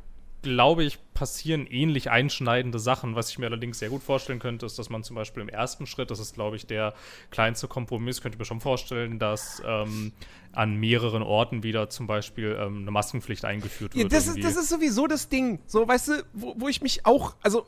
glaube 0.44 0.84
ich, 0.84 0.98
passieren 1.14 1.66
ähnlich 1.66 2.10
einschneidende 2.10 2.78
Sachen. 2.78 3.16
Was 3.16 3.30
ich 3.30 3.38
mir 3.38 3.46
allerdings 3.46 3.80
sehr 3.80 3.88
gut 3.88 4.02
vorstellen 4.02 4.38
könnte, 4.38 4.66
ist, 4.66 4.78
dass 4.78 4.90
man 4.90 5.02
zum 5.02 5.16
Beispiel 5.16 5.42
im 5.42 5.48
ersten 5.48 5.86
Schritt, 5.86 6.10
das 6.10 6.20
ist, 6.20 6.34
glaube 6.34 6.56
ich, 6.56 6.66
der 6.66 6.94
kleinste 7.30 7.66
Kompromiss, 7.66 8.20
könnte 8.20 8.36
ich 8.36 8.38
mir 8.38 8.44
schon 8.44 8.60
vorstellen, 8.60 9.18
dass 9.18 9.62
ähm, 9.66 10.12
an 10.52 10.76
mehreren 10.76 11.22
Orten 11.22 11.62
wieder 11.62 11.88
zum 11.90 12.06
Beispiel 12.06 12.56
ähm, 12.60 12.82
eine 12.82 12.90
Maskenpflicht 12.90 13.44
eingeführt 13.44 13.94
Ja, 13.94 14.02
wird. 14.02 14.12
das, 14.12 14.28
ist, 14.28 14.44
das 14.44 14.56
ist 14.56 14.68
sowieso 14.68 15.06
das 15.06 15.28
Ding. 15.28 15.58
So, 15.66 15.88
weißt 15.88 16.08
du, 16.08 16.24
wo, 16.34 16.54
wo 16.58 16.68
ich 16.68 16.82
mich 16.82 17.06
auch, 17.06 17.34
also, 17.42 17.66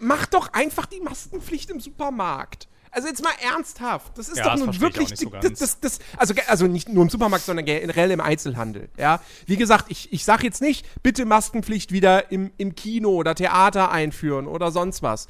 mach 0.00 0.26
doch 0.26 0.52
einfach 0.54 0.86
die 0.86 1.00
Maskenpflicht 1.00 1.70
im 1.70 1.80
Supermarkt. 1.80 2.66
Also 2.90 3.08
jetzt 3.08 3.22
mal 3.22 3.32
ernsthaft. 3.42 4.16
Das 4.16 4.28
ist 4.28 4.38
Ja, 4.38 4.44
doch 4.44 4.66
nun 4.66 4.80
wirklich, 4.80 5.08
so 5.16 5.30
das, 5.30 5.52
das, 5.58 5.80
das, 5.80 5.98
also, 6.16 6.34
also 6.46 6.66
nicht 6.66 6.88
nur 6.88 7.02
im 7.02 7.10
Supermarkt, 7.10 7.44
sondern 7.44 7.64
generell 7.64 8.10
im 8.10 8.20
Einzelhandel. 8.20 8.88
Ja, 8.96 9.20
wie 9.46 9.56
gesagt, 9.56 9.86
ich, 9.88 10.12
ich 10.12 10.24
sage 10.24 10.44
jetzt 10.44 10.60
nicht, 10.60 10.86
bitte 11.02 11.24
Maskenpflicht 11.24 11.92
wieder 11.92 12.30
im, 12.30 12.50
im 12.56 12.74
Kino 12.74 13.10
oder 13.10 13.34
Theater 13.34 13.90
einführen 13.90 14.46
oder 14.46 14.70
sonst 14.70 15.02
was. 15.02 15.28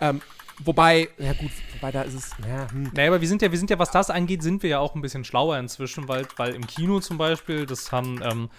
Ähm, 0.00 0.22
wobei, 0.64 1.08
ja 1.18 1.32
gut, 1.34 1.50
wobei 1.74 1.92
da 1.92 2.02
ist 2.02 2.14
es, 2.14 2.30
ja, 2.46 2.70
hm. 2.70 2.90
Naja, 2.94 3.10
aber 3.10 3.20
wir 3.20 3.28
sind 3.28 3.42
ja, 3.42 3.50
wir 3.50 3.58
sind 3.58 3.70
ja, 3.70 3.78
was 3.78 3.90
das 3.90 4.10
angeht, 4.10 4.42
sind 4.42 4.62
wir 4.62 4.70
ja 4.70 4.78
auch 4.78 4.94
ein 4.94 5.02
bisschen 5.02 5.24
schlauer 5.24 5.58
inzwischen, 5.58 6.08
weil, 6.08 6.26
weil 6.36 6.54
im 6.54 6.66
Kino 6.66 7.00
zum 7.00 7.18
Beispiel, 7.18 7.66
das 7.66 7.92
haben 7.92 8.20
ähm, 8.22 8.50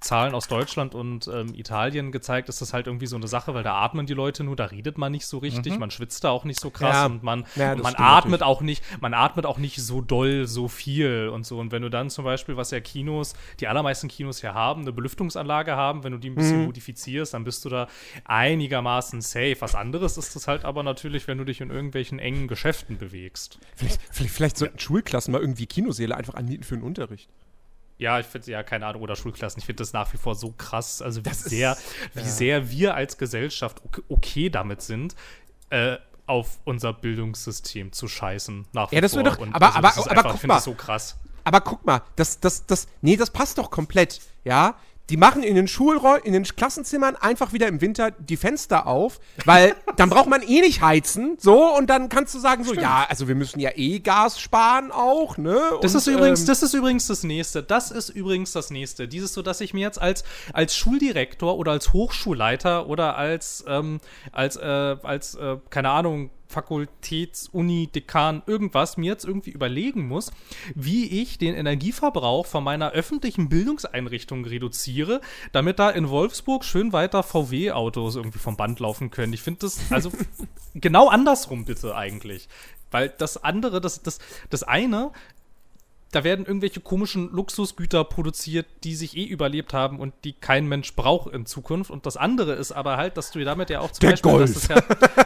Zahlen 0.00 0.34
aus 0.34 0.48
Deutschland 0.48 0.94
und 0.94 1.28
ähm, 1.28 1.54
Italien 1.54 2.10
gezeigt, 2.10 2.48
ist 2.48 2.60
das 2.60 2.72
halt 2.72 2.86
irgendwie 2.86 3.06
so 3.06 3.16
eine 3.16 3.28
Sache, 3.28 3.54
weil 3.54 3.62
da 3.62 3.74
atmen 3.74 4.06
die 4.06 4.14
Leute 4.14 4.44
nur, 4.44 4.56
da 4.56 4.64
redet 4.66 4.96
man 4.98 5.12
nicht 5.12 5.26
so 5.26 5.38
richtig, 5.38 5.78
man 5.78 5.90
schwitzt 5.90 6.24
da 6.24 6.30
auch 6.30 6.44
nicht 6.44 6.58
so 6.58 6.70
krass 6.70 6.94
Ja. 6.94 7.06
und 7.06 7.22
man, 7.22 7.44
Ja, 7.54 7.72
und 7.72 7.82
man 7.82 7.94
atmet 7.96 8.42
auch 8.42 8.62
nicht, 8.62 8.82
man 9.00 9.12
atmet 9.14 9.44
auch 9.46 9.58
nicht 9.58 9.76
so 9.82 10.00
doll, 10.00 10.46
so 10.46 10.68
viel 10.68 11.28
und 11.28 11.44
so. 11.44 11.58
Und 11.58 11.70
wenn 11.70 11.82
du 11.82 11.90
dann 11.90 12.08
zum 12.10 12.24
Beispiel, 12.24 12.56
was 12.56 12.70
ja 12.70 12.80
Kinos, 12.80 13.34
die 13.60 13.68
allermeisten 13.68 14.08
Kinos 14.08 14.42
ja 14.42 14.54
haben, 14.54 14.82
eine 14.82 14.92
Belüftungsanlage 14.92 15.76
haben, 15.76 16.02
wenn 16.02 16.12
du 16.12 16.18
die 16.18 16.30
ein 16.30 16.34
bisschen 16.34 16.64
modifizierst, 16.64 17.34
dann 17.34 17.44
bist 17.44 17.64
du 17.64 17.68
da 17.68 17.86
einigermaßen 18.24 19.20
safe. 19.20 19.56
Was 19.60 19.74
anderes 19.74 20.16
ist 20.16 20.34
das 20.34 20.48
halt 20.48 20.64
aber 20.64 20.82
natürlich, 20.82 21.28
wenn 21.28 21.38
du 21.38 21.44
dich 21.44 21.60
in 21.60 21.70
irgendwelchen 21.70 22.18
engen 22.18 22.48
Geschäften 22.48 22.96
bewegst. 22.98 23.58
vielleicht, 23.76 24.00
vielleicht, 24.10 24.34
vielleicht 24.34 24.56
sollten 24.56 24.78
Schulklassen 24.78 25.32
mal 25.32 25.40
irgendwie 25.40 25.66
Kinosäle 25.66 26.16
einfach 26.16 26.34
anmieten 26.34 26.64
für 26.64 26.76
den 26.76 26.82
Unterricht. 26.84 27.28
Ja, 28.00 28.18
ich 28.18 28.26
finde, 28.26 28.50
ja, 28.50 28.62
keine 28.62 28.86
Ahnung, 28.86 29.02
oder 29.02 29.14
Schulklassen. 29.14 29.58
Ich 29.60 29.66
finde 29.66 29.82
das 29.82 29.92
nach 29.92 30.10
wie 30.12 30.16
vor 30.16 30.34
so 30.34 30.52
krass, 30.56 31.02
also 31.02 31.20
wie 31.20 31.28
Das 31.28 31.42
ist- 31.42 31.50
sehr, 31.50 31.76
wie 32.14 32.22
sehr 32.28 32.70
wir 32.70 32.94
als 32.94 33.18
Gesellschaft 33.18 33.80
okay, 34.08 34.48
damit 34.50 34.80
sind, 34.82 35.14
äh, 35.68 35.96
auf 36.26 36.58
unser 36.64 36.92
Bildungssystem 36.94 37.92
zu 37.92 38.08
scheißen. 38.08 38.66
Nach 38.72 38.90
wie 38.90 38.94
Ja, 38.96 39.00
das 39.02 39.12
vor. 39.12 39.22
wird 39.24 39.34
doch- 39.34 39.38
Und 39.40 39.54
aber- 39.54 39.66
also 39.66 39.78
aber- 39.78 39.88
ist 39.90 39.98
aber 39.98 40.10
einfach, 40.12 40.22
guck 40.24 40.34
ich 40.34 40.40
finde 40.40 40.54
das 40.54 40.66
mal. 40.66 40.72
so 40.72 40.76
krass. 40.76 41.16
Aber 41.44 41.60
guck 41.60 41.84
mal, 41.84 42.02
das, 42.16 42.40
das, 42.40 42.66
das, 42.66 42.86
nee, 43.02 43.16
das 43.16 43.30
passt 43.30 43.58
doch 43.58 43.70
komplett, 43.70 44.20
ja. 44.44 44.76
Die 45.10 45.16
machen 45.16 45.42
in 45.42 45.56
den 45.56 45.68
Schulräumen, 45.68 46.22
in 46.24 46.32
den 46.32 46.44
Klassenzimmern 46.44 47.16
einfach 47.16 47.52
wieder 47.52 47.66
im 47.68 47.80
Winter 47.80 48.12
die 48.12 48.36
Fenster 48.36 48.86
auf, 48.86 49.20
weil 49.44 49.74
dann 49.96 50.08
braucht 50.08 50.28
man 50.28 50.42
eh 50.42 50.60
nicht 50.60 50.80
heizen, 50.80 51.36
so, 51.38 51.76
und 51.76 51.90
dann 51.90 52.08
kannst 52.08 52.34
du 52.34 52.38
sagen 52.38 52.64
so, 52.64 52.74
ja, 52.74 53.06
also 53.08 53.28
wir 53.28 53.34
müssen 53.34 53.60
ja 53.60 53.70
eh 53.74 53.98
Gas 53.98 54.40
sparen 54.40 54.92
auch, 54.92 55.36
ne? 55.36 55.60
Das 55.82 55.94
und, 55.94 55.98
ist 55.98 56.06
übrigens, 56.06 56.40
ähm, 56.40 56.46
das 56.46 56.62
ist 56.62 56.74
übrigens 56.74 57.06
das 57.08 57.24
nächste. 57.24 57.62
Das 57.62 57.90
ist 57.90 58.08
übrigens 58.10 58.52
das 58.52 58.70
nächste. 58.70 59.08
Dieses 59.08 59.34
so, 59.34 59.42
dass 59.42 59.60
ich 59.60 59.74
mir 59.74 59.80
jetzt 59.80 60.00
als 60.00 60.24
als 60.52 60.76
Schuldirektor 60.76 61.58
oder 61.58 61.72
als 61.72 61.92
Hochschulleiter 61.92 62.88
oder 62.88 63.16
als 63.16 63.64
ähm, 63.66 64.00
als 64.32 64.56
äh, 64.56 64.96
als 65.02 65.34
äh, 65.34 65.56
keine 65.70 65.90
Ahnung 65.90 66.30
Fakultäts, 66.50 67.48
Uni, 67.48 67.88
Dekan, 67.94 68.42
irgendwas 68.46 68.96
mir 68.96 69.12
jetzt 69.12 69.24
irgendwie 69.24 69.50
überlegen 69.50 70.08
muss, 70.08 70.32
wie 70.74 71.22
ich 71.22 71.38
den 71.38 71.54
Energieverbrauch 71.54 72.44
von 72.44 72.64
meiner 72.64 72.90
öffentlichen 72.90 73.48
Bildungseinrichtung 73.48 74.44
reduziere, 74.44 75.20
damit 75.52 75.78
da 75.78 75.90
in 75.90 76.08
Wolfsburg 76.08 76.64
schön 76.64 76.92
weiter 76.92 77.22
VW-Autos 77.22 78.16
irgendwie 78.16 78.40
vom 78.40 78.56
Band 78.56 78.80
laufen 78.80 79.10
können. 79.10 79.32
Ich 79.32 79.42
finde 79.42 79.60
das, 79.60 79.80
also 79.90 80.10
genau 80.74 81.08
andersrum 81.08 81.64
bitte 81.64 81.94
eigentlich. 81.94 82.48
Weil 82.90 83.08
das 83.08 83.42
andere, 83.44 83.80
das, 83.80 84.02
das, 84.02 84.18
das 84.50 84.64
eine, 84.64 85.12
da 86.12 86.24
werden 86.24 86.44
irgendwelche 86.44 86.80
komischen 86.80 87.30
Luxusgüter 87.30 88.02
produziert, 88.04 88.66
die 88.82 88.94
sich 88.94 89.16
eh 89.16 89.24
überlebt 89.24 89.72
haben 89.72 90.00
und 90.00 90.12
die 90.24 90.32
kein 90.32 90.66
Mensch 90.66 90.94
braucht 90.96 91.32
in 91.32 91.46
Zukunft. 91.46 91.90
Und 91.90 92.04
das 92.04 92.16
andere 92.16 92.54
ist 92.54 92.72
aber 92.72 92.96
halt, 92.96 93.16
dass 93.16 93.30
du 93.30 93.44
damit 93.44 93.70
ja 93.70 93.80
auch 93.80 93.92
zum 93.92 94.00
Der 94.00 94.10
Beispiel, 94.10 94.32
Golf. 94.32 94.52
das 94.52 94.62
ist 94.62 94.70
ja, 94.70 94.80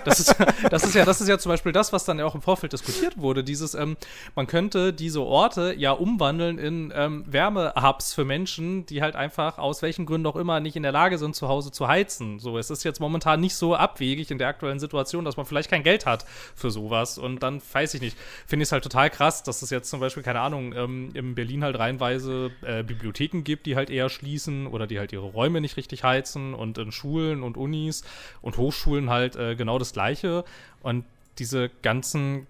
das 0.04 0.20
ist, 0.20 0.36
das 0.70 0.84
ist 0.84 0.94
ja, 0.94 1.04
das 1.04 1.20
ist 1.20 1.28
ja 1.28 1.38
zum 1.38 1.50
Beispiel 1.50 1.72
das, 1.72 1.92
was 1.92 2.04
dann 2.04 2.18
ja 2.18 2.26
auch 2.26 2.34
im 2.34 2.42
Vorfeld 2.42 2.72
diskutiert 2.74 3.16
wurde. 3.16 3.42
Dieses, 3.42 3.74
ähm, 3.74 3.96
man 4.34 4.46
könnte 4.46 4.92
diese 4.92 5.22
Orte 5.22 5.74
ja 5.76 5.92
umwandeln 5.92 6.58
in 6.58 6.92
ähm, 6.94 7.24
Wärmehubs 7.26 8.12
für 8.12 8.26
Menschen, 8.26 8.84
die 8.86 9.00
halt 9.00 9.16
einfach 9.16 9.56
aus 9.56 9.80
welchen 9.80 10.04
Gründen 10.04 10.26
auch 10.26 10.36
immer 10.36 10.60
nicht 10.60 10.76
in 10.76 10.82
der 10.82 10.92
Lage 10.92 11.16
sind, 11.16 11.34
zu 11.34 11.48
Hause 11.48 11.72
zu 11.72 11.88
heizen. 11.88 12.38
So, 12.38 12.58
es 12.58 12.68
ist 12.68 12.84
jetzt 12.84 13.00
momentan 13.00 13.40
nicht 13.40 13.54
so 13.54 13.74
abwegig 13.74 14.30
in 14.30 14.38
der 14.38 14.48
aktuellen 14.48 14.78
Situation, 14.78 15.24
dass 15.24 15.38
man 15.38 15.46
vielleicht 15.46 15.70
kein 15.70 15.82
Geld 15.82 16.04
hat 16.04 16.26
für 16.54 16.70
sowas. 16.70 17.16
Und 17.16 17.42
dann 17.42 17.62
weiß 17.72 17.94
ich 17.94 18.02
nicht, 18.02 18.18
finde 18.46 18.64
ich 18.64 18.68
es 18.68 18.72
halt 18.72 18.82
total 18.82 19.08
krass, 19.08 19.42
dass 19.42 19.62
es 19.62 19.70
jetzt 19.70 19.88
zum 19.88 20.00
Beispiel, 20.00 20.22
keine 20.22 20.40
Ahnung, 20.40 20.73
ähm, 20.76 21.10
in 21.14 21.34
Berlin 21.34 21.64
halt 21.64 21.78
reihenweise 21.78 22.50
äh, 22.62 22.82
Bibliotheken 22.82 23.42
gibt, 23.42 23.66
die 23.66 23.76
halt 23.76 23.90
eher 23.90 24.08
schließen 24.08 24.66
oder 24.66 24.86
die 24.86 24.98
halt 24.98 25.12
ihre 25.12 25.26
Räume 25.26 25.60
nicht 25.60 25.76
richtig 25.76 26.04
heizen 26.04 26.54
und 26.54 26.78
in 26.78 26.92
Schulen 26.92 27.42
und 27.42 27.56
Unis 27.56 28.04
und 28.42 28.56
Hochschulen 28.56 29.10
halt 29.10 29.36
äh, 29.36 29.56
genau 29.56 29.78
das 29.78 29.92
Gleiche. 29.92 30.44
Und 30.82 31.04
diese 31.38 31.70
ganzen 31.82 32.46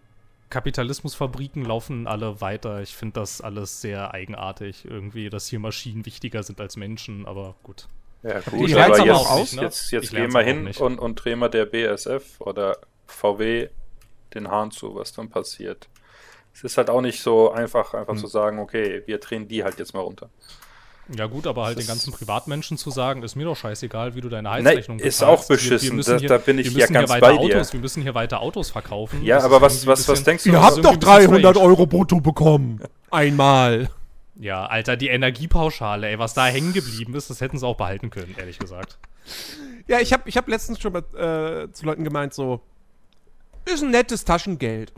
Kapitalismusfabriken 0.51 1.65
laufen 1.65 2.07
alle 2.07 2.41
weiter. 2.41 2.81
Ich 2.81 2.95
finde 2.95 3.21
das 3.21 3.41
alles 3.41 3.81
sehr 3.81 4.15
eigenartig 4.15 4.85
irgendwie, 4.85 5.31
dass 5.31 5.49
hier 5.49 5.59
Maschinen 5.59 6.07
wichtiger 6.07 6.43
sind 6.43 6.61
als 6.61 6.77
Menschen, 6.77 7.27
aber 7.27 7.57
gut. 7.63 7.89
Ja, 8.23 8.39
Ich 8.39 8.47
gut, 8.47 8.71
lern's 8.71 9.01
aber 9.01 9.03
aber 9.03 9.07
jetzt, 9.07 9.17
auch 9.17 9.31
aus, 9.31 9.53
ne? 9.55 9.63
jetzt, 9.63 9.91
jetzt 9.91 10.05
Ich 10.05 10.11
gehen 10.11 10.31
lern's 10.31 10.35
wir 10.35 10.41
aber 10.41 10.51
auch 10.51 10.55
hin 10.55 10.87
und, 10.87 10.99
und 10.99 11.15
drehen 11.17 11.39
wir 11.41 11.49
der 11.49 11.67
BSF 11.67 12.41
oder 12.41 12.79
VW 13.07 13.69
den 14.35 14.49
Hahn 14.49 14.71
zu, 14.71 14.95
was 14.95 15.13
dann 15.13 15.29
passiert. 15.29 15.89
Es 16.55 16.63
ist 16.63 16.77
halt 16.79 16.89
auch 16.89 17.01
nicht 17.01 17.21
so 17.21 17.51
einfach, 17.51 17.93
einfach 17.95 18.13
Hm. 18.15 18.21
zu 18.21 18.27
sagen, 18.29 18.59
okay, 18.61 19.03
wir 19.07 19.19
drehen 19.19 19.49
die 19.49 19.65
halt 19.65 19.79
jetzt 19.79 19.93
mal 19.93 20.01
runter. 20.01 20.31
Ja 21.15 21.27
gut, 21.27 21.47
aber 21.47 21.65
halt 21.67 21.77
Das 21.77 21.85
den 21.85 21.89
ganzen 21.89 22.13
ist- 22.15 22.19
Privatmenschen 22.19 22.79
zu 22.79 22.91
sagen, 22.91 23.23
ist 23.23 23.35
mir 23.37 23.45
doch 23.45 23.57
scheißegal, 23.57 24.15
wie 24.15 24.23
du 24.23 24.31
deine 24.31 24.49
Nein, 24.49 24.65
Heizrechnung 24.67 24.99
ist 25.01 25.19
bezahlst. 25.21 25.45
auch 25.45 25.49
beschissen. 25.49 25.97
müssen 25.97 26.19
Da- 26.19 26.27
da 26.27 26.39
bin 26.39 26.59
ich 26.59 26.67
wir 26.67 26.73
müssen 26.73 26.95
ja 26.95 27.01
ganz 27.01 27.13
hier 27.13 27.21
weiter 27.21 27.37
bei 27.37 27.47
dir. 27.47 27.57
Autos, 27.57 27.73
wir 27.75 27.81
müssen 27.81 28.03
hier 28.03 28.15
weiter 28.15 28.41
Autos 28.41 28.71
verkaufen. 28.71 29.23
Ja, 29.23 29.37
Das 29.37 29.45
aber 29.45 29.57
ist 29.57 29.63
was, 29.63 29.87
was, 29.87 29.99
was 29.99 30.07
bisschen- 30.07 30.25
denkst 30.25 30.45
du? 30.45 30.51
Ihr 30.51 30.55
was- 30.55 30.61
ist 30.63 30.67
habt 30.77 30.85
doch 30.87 30.91
irgendwie 30.93 31.07
ein 31.11 31.17
bisschen 31.19 31.31
300 31.43 31.57
strange. 31.57 31.69
Euro 31.69 31.87
brutto 31.87 32.21
bekommen. 32.21 32.81
Einmal. 33.11 33.91
Ja, 34.41 34.65
Alter, 34.67 34.97
die 34.97 35.09
Energiepauschale, 35.09 36.09
ey, 36.09 36.19
was 36.19 36.33
da 36.35 36.47
hängen 36.47 36.73
geblieben 36.73 37.15
ist, 37.15 37.29
das 37.29 37.41
hätten 37.43 37.59
sie 37.59 37.67
auch 37.67 37.77
behalten 37.77 38.09
können, 38.11 38.35
ehrlich 38.39 38.59
gesagt. 38.59 38.99
Ja, 39.87 40.01
ich 40.01 40.13
habe 40.13 40.23
ich 40.27 40.37
hab 40.39 40.49
letztens 40.49 40.81
schon 40.81 40.93
mal 40.95 41.03
äh, 41.67 41.71
zu 41.73 41.85
Leuten 41.85 42.03
gemeint, 42.05 42.33
so, 42.33 42.61
ist 43.67 43.83
ein 43.83 43.91
nettes 43.91 44.25
Taschengeld. 44.25 44.93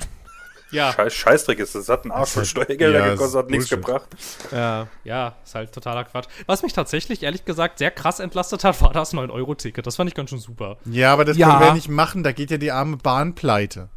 Ja. 0.71 0.93
Scheiß, 0.93 1.15
Scheißdreck 1.15 1.59
ist. 1.61 1.75
Das 1.75 1.89
hat 1.89 2.03
einen 2.05 2.11
Arsch 2.13 2.31
voll 2.31 2.45
Steuergelder 2.45 2.99
Ja, 2.99 3.09
gekostet, 3.13 3.39
hat 3.39 3.45
ist 3.47 3.51
nichts 3.53 3.71
gebracht. 3.71 4.09
Ja. 4.51 4.89
Ja, 5.05 5.35
ist 5.45 5.55
halt 5.55 5.73
totaler 5.73 6.05
Quatsch. 6.05 6.27
Was 6.47 6.63
mich 6.63 6.73
tatsächlich, 6.73 7.23
ehrlich 7.23 7.45
gesagt, 7.45 7.79
sehr 7.79 7.91
krass 7.93 8.19
entlastet 8.21 8.65
hat, 8.65 8.81
war 8.83 8.93
das 8.93 9.15
9-Euro-Ticket. 9.15 9.87
Das 9.87 9.97
fand 9.97 10.09
ich 10.11 10.15
ganz 10.15 10.31
schön 10.31 10.41
super. 10.41 10.77
Ja, 10.85 11.13
aber 11.13 11.25
das 11.25 11.37
Ja. 11.37 11.51
können 11.51 11.61
wir 11.71 11.75
nicht 11.75 11.89
machen, 11.89 12.23
da 12.25 12.33
geht 12.33 12.51
ja 12.51 12.59
die 12.59 12.73
arme 12.73 12.97
Bahn 12.97 13.35
pleite. 13.35 13.89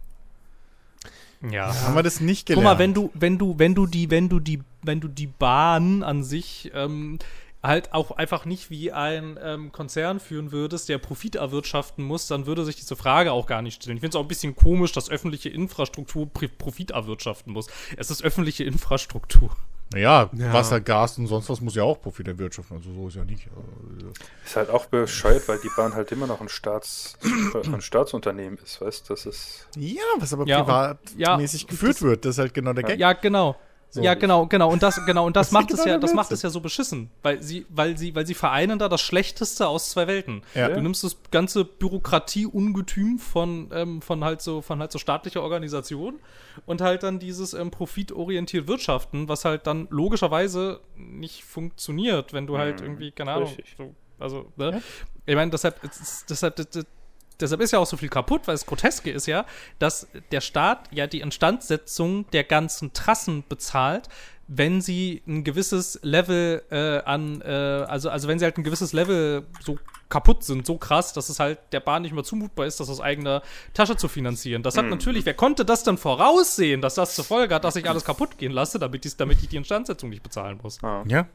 Ja. 1.49 1.73
Haben 1.83 1.95
wir 1.95 2.03
das 2.03 2.19
nicht 2.19 2.47
Guck 2.47 2.57
gelernt? 2.57 2.77
mal, 2.77 2.79
wenn 2.83 2.93
du, 2.93 3.11
wenn 3.13 3.37
du, 3.37 3.57
wenn 3.57 3.73
du 3.73 3.85
die, 3.87 4.11
wenn 4.11 4.27
du 4.29 4.39
die, 4.39 4.61
wenn 4.83 4.99
du 4.99 5.07
die 5.07 5.27
Bahn 5.27 6.03
an 6.03 6.23
sich 6.23 6.69
ähm, 6.75 7.17
halt 7.61 7.93
auch 7.93 8.11
einfach 8.11 8.45
nicht 8.45 8.69
wie 8.69 8.91
ein 8.91 9.37
ähm, 9.43 9.71
Konzern 9.71 10.19
führen 10.19 10.51
würdest, 10.51 10.87
der 10.89 10.97
Profit 10.97 11.35
erwirtschaften 11.35 12.03
muss, 12.05 12.27
dann 12.27 12.45
würde 12.45 12.63
sich 12.63 12.77
diese 12.77 12.95
Frage 12.95 13.31
auch 13.33 13.47
gar 13.47 13.61
nicht 13.61 13.83
stellen. 13.83 13.97
Ich 13.97 14.01
finde 14.01 14.15
es 14.15 14.19
auch 14.19 14.23
ein 14.25 14.27
bisschen 14.29 14.55
komisch, 14.55 14.93
dass 14.93 15.09
öffentliche 15.09 15.49
Infrastruktur 15.49 16.29
Profit 16.31 16.91
erwirtschaften 16.91 17.51
muss. 17.53 17.67
Es 17.97 18.09
ist 18.11 18.23
öffentliche 18.23 18.63
Infrastruktur. 18.63 19.49
Naja, 19.91 20.29
Ja. 20.37 20.53
Wasser, 20.53 20.79
Gas 20.81 21.17
und 21.17 21.25
sonst 21.25 21.49
was 21.49 21.61
muss 21.61 21.73
ja 21.73 21.81
auch 21.81 21.99
Profit 21.99 22.27
erwirtschaften. 22.27 22.77
Also 22.77 22.93
so 22.93 23.07
ist 23.07 23.15
ja 23.15 23.25
nicht. 23.25 23.47
Also, 23.95 24.11
Ist 24.45 24.55
halt 24.55 24.69
auch 24.69 24.85
bescheuert, 24.85 25.47
weil 25.47 25.57
die 25.59 25.69
Bahn 25.75 25.95
halt 25.95 26.11
immer 26.11 26.27
noch 26.27 26.41
ein, 26.41 26.47
Staats, 26.47 27.17
ein 27.73 27.81
Staatsunternehmen 27.81 28.59
ist, 28.63 28.79
weißt 28.79 29.09
du? 29.09 29.13
Das 29.15 29.25
ist. 29.25 29.67
Ja, 29.75 30.03
was 30.19 30.31
aber 30.31 30.45
Ja, 30.45 30.59
und- 30.59 30.65
privatmäßig 30.67 31.63
ja, 31.63 31.67
geführt 31.69 31.95
das- 31.95 32.01
wird, 32.03 32.25
das 32.25 32.35
ist 32.35 32.39
halt 32.39 32.53
genau 32.53 32.73
der 32.73 32.83
Gag. 32.83 32.99
Ja, 32.99 33.13
genau. 33.13 33.55
So. 33.91 34.01
Ja, 34.01 34.13
genau, 34.13 34.45
genau. 34.45 34.71
Und 34.71 34.83
das, 34.83 35.03
genau, 35.05 35.25
und 35.25 35.35
das 35.35 35.47
Das 35.47 35.51
macht 35.51 35.71
es 35.71 35.79
genau 35.79 35.93
ja, 35.93 35.97
das 35.97 36.13
macht 36.13 36.31
es 36.31 36.43
ja 36.43 36.49
so 36.49 36.59
beschissen. 36.59 37.09
Weil 37.23 37.41
sie, 37.41 37.65
weil 37.69 37.97
sie, 37.97 38.13
weil 38.13 38.25
sie 38.27 38.35
vereinen 38.35 38.77
da 38.77 38.87
das 38.87 39.01
Schlechteste 39.01 39.67
aus 39.67 39.89
zwei 39.89 40.05
Welten. 40.07 40.43
Ja. 40.53 40.69
Du 40.69 40.81
nimmst 40.81 41.03
das 41.03 41.17
ganze 41.31 41.65
Bürokratie-Ungetüm 41.65 43.17
von, 43.17 43.69
ähm, 43.73 44.01
von 44.01 44.23
halt 44.23 44.41
so, 44.41 44.61
von 44.61 44.79
halt 44.79 44.91
so 44.91 44.99
staatlicher 44.99 45.41
Organisation 45.41 46.19
und 46.67 46.81
halt 46.81 47.01
dann 47.03 47.19
dieses 47.19 47.53
ähm, 47.53 47.71
profitorientiert 47.71 48.67
Wirtschaften, 48.67 49.27
was 49.27 49.45
halt 49.45 49.65
dann 49.65 49.87
logischerweise 49.89 50.81
nicht 50.95 51.43
funktioniert, 51.43 52.33
wenn 52.33 52.45
du 52.45 52.57
halt 52.57 52.81
irgendwie, 52.81 53.11
keine 53.11 53.31
Ahnung, 53.31 53.47
richtig. 53.47 53.75
so, 53.77 53.95
also, 54.19 54.51
ne? 54.57 54.81
Ich 55.25 55.35
meine, 55.35 55.51
deshalb, 55.51 55.79
deshalb, 56.29 56.55
deshalb 57.39 57.61
ist 57.61 57.71
ja 57.71 57.79
auch 57.79 57.85
so 57.85 57.97
viel 57.97 58.09
kaputt, 58.09 58.41
weil 58.45 58.55
das 58.55 58.65
Groteske 58.65 59.11
ist 59.11 59.25
ja, 59.25 59.45
dass 59.79 60.07
der 60.31 60.41
Staat 60.41 60.89
ja 60.91 61.07
die 61.07 61.21
Instandsetzung 61.21 62.29
der 62.31 62.43
ganzen 62.43 62.93
Trassen 62.93 63.43
bezahlt, 63.47 64.09
wenn 64.47 64.81
sie 64.81 65.21
ein 65.27 65.43
gewisses 65.43 65.99
Level 66.01 66.63
äh, 66.71 67.03
an, 67.03 67.41
äh, 67.41 67.45
also, 67.87 68.09
also 68.09 68.27
wenn 68.27 68.39
sie 68.39 68.45
halt 68.45 68.57
ein 68.57 68.63
gewisses 68.63 68.93
Level 68.93 69.45
so 69.61 69.77
kaputt 70.09 70.43
sind, 70.43 70.65
so 70.65 70.77
krass, 70.77 71.13
dass 71.13 71.29
es 71.29 71.39
halt 71.39 71.59
der 71.71 71.81
Bahn 71.81 72.01
nicht 72.01 72.15
mehr 72.15 72.23
zumutbar 72.23 72.65
ist, 72.65 72.79
das 72.79 72.89
aus 72.89 72.99
eigener 72.99 73.43
Tasche 73.75 73.95
zu 73.95 74.07
finanzieren. 74.07 74.63
Das 74.63 74.75
hat 74.75 74.85
natürlich, 74.85 75.23
wer 75.25 75.35
konnte 75.35 75.65
das 75.65 75.83
dann 75.83 75.99
voraussehen, 75.99 76.81
dass 76.81 76.95
das 76.95 77.13
zur 77.13 77.25
Folge 77.25 77.53
hat, 77.53 77.63
dass 77.63 77.75
ich 77.75 77.87
alles 77.87 78.03
kaputt 78.03 78.39
gehen 78.39 78.51
lasse, 78.51 78.79
damit 78.79 79.05
ich, 79.05 79.15
damit 79.17 79.39
ich 79.39 79.49
die 79.49 79.57
Instandsetzung 79.57 80.09
nicht 80.09 80.23
bezahlen 80.23 80.59
muss. 80.63 80.83
Ah. 80.83 81.03
Ja. 81.07 81.27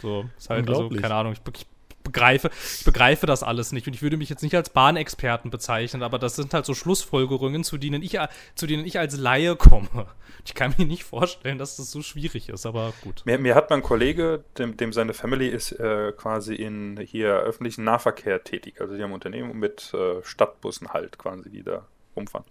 So, 0.00 0.24
ist 0.38 0.48
halt, 0.48 0.66
also, 0.66 0.80
Unglaublich. 0.80 1.02
keine 1.02 1.14
Ahnung, 1.14 1.32
ich, 1.34 1.40
ich 1.54 1.66
begreife, 2.06 2.50
ich 2.78 2.84
begreife 2.84 3.26
das 3.26 3.42
alles 3.42 3.72
nicht 3.72 3.86
und 3.86 3.94
ich 3.94 4.02
würde 4.02 4.16
mich 4.16 4.30
jetzt 4.30 4.42
nicht 4.42 4.54
als 4.54 4.70
Bahnexperten 4.70 5.50
bezeichnen, 5.50 6.02
aber 6.02 6.18
das 6.18 6.36
sind 6.36 6.54
halt 6.54 6.64
so 6.64 6.74
Schlussfolgerungen, 6.74 7.64
zu 7.64 7.76
denen 7.76 8.02
ich, 8.02 8.18
zu 8.54 8.66
denen 8.66 8.86
ich 8.86 8.98
als 8.98 9.16
Laie 9.16 9.56
komme. 9.56 10.06
Ich 10.44 10.54
kann 10.54 10.74
mir 10.78 10.86
nicht 10.86 11.04
vorstellen, 11.04 11.58
dass 11.58 11.76
das 11.76 11.90
so 11.90 12.02
schwierig 12.02 12.48
ist, 12.48 12.66
aber 12.66 12.92
gut. 13.02 13.22
Mir, 13.24 13.38
mir 13.38 13.54
hat 13.54 13.70
mein 13.70 13.82
Kollege, 13.82 14.44
dem, 14.58 14.76
dem 14.76 14.92
seine 14.92 15.12
Family 15.12 15.48
ist 15.48 15.72
äh, 15.72 16.12
quasi 16.16 16.54
in 16.54 16.98
hier 16.98 17.34
öffentlichen 17.34 17.84
Nahverkehr 17.84 18.44
tätig. 18.44 18.80
Also 18.80 18.96
die 18.96 19.02
haben 19.02 19.12
Unternehmen 19.12 19.58
mit 19.58 19.92
äh, 19.92 20.22
Stadtbussen 20.22 20.90
halt 20.90 21.18
quasi, 21.18 21.50
die 21.50 21.62
da 21.62 21.84
rumfahren. 22.14 22.46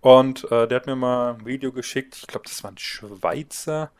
Und 0.00 0.44
äh, 0.50 0.68
der 0.68 0.76
hat 0.76 0.86
mir 0.86 0.96
mal 0.96 1.34
ein 1.34 1.46
Video 1.46 1.72
geschickt, 1.72 2.16
ich 2.16 2.26
glaube, 2.26 2.44
das 2.46 2.62
war 2.62 2.70
ein 2.70 2.78
Schweizer, 2.78 3.90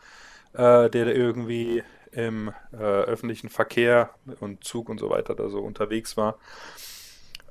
äh, 0.52 0.90
der 0.90 1.06
da 1.06 1.10
irgendwie 1.10 1.82
im 2.14 2.52
äh, 2.72 2.76
öffentlichen 2.76 3.48
Verkehr 3.48 4.10
und 4.40 4.64
Zug 4.64 4.88
und 4.88 4.98
so 4.98 5.10
weiter 5.10 5.34
da 5.34 5.48
so 5.48 5.60
unterwegs 5.60 6.16
war. 6.16 6.38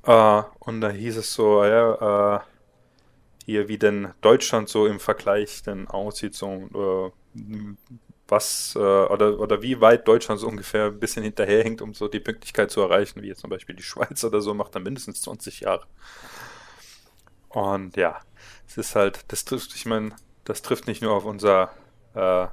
Äh, 0.04 0.42
und 0.60 0.80
da 0.80 0.90
hieß 0.90 1.16
es 1.16 1.32
so, 1.32 1.64
ja, 1.64 2.36
äh, 2.36 2.40
hier 3.46 3.68
wie 3.68 3.78
denn 3.78 4.12
Deutschland 4.20 4.68
so 4.68 4.86
im 4.86 5.00
Vergleich 5.00 5.62
denn 5.62 5.86
aussieht, 5.88 6.34
so 6.34 7.12
äh, 7.34 7.40
was 8.28 8.74
äh, 8.74 8.78
oder, 8.78 9.38
oder 9.38 9.62
wie 9.62 9.80
weit 9.80 10.08
Deutschland 10.08 10.40
so 10.40 10.48
ungefähr 10.48 10.86
ein 10.86 10.98
bisschen 10.98 11.22
hinterherhängt, 11.22 11.82
um 11.82 11.92
so 11.94 12.08
die 12.08 12.20
Pünktlichkeit 12.20 12.70
zu 12.70 12.80
erreichen, 12.80 13.22
wie 13.22 13.28
jetzt 13.28 13.40
zum 13.40 13.50
Beispiel 13.50 13.76
die 13.76 13.82
Schweiz 13.82 14.24
oder 14.24 14.40
so, 14.40 14.54
macht 14.54 14.74
dann 14.74 14.82
mindestens 14.82 15.20
20 15.22 15.60
Jahre. 15.60 15.86
Und 17.50 17.96
ja, 17.96 18.20
es 18.66 18.78
ist 18.78 18.96
halt, 18.96 19.20
das 19.28 19.44
trifft, 19.44 19.74
ich 19.74 19.86
meine, 19.86 20.16
das 20.44 20.62
trifft 20.62 20.86
nicht 20.86 21.02
nur 21.02 21.12
auf 21.12 21.24
unser 21.24 21.70
äh, 22.14 22.46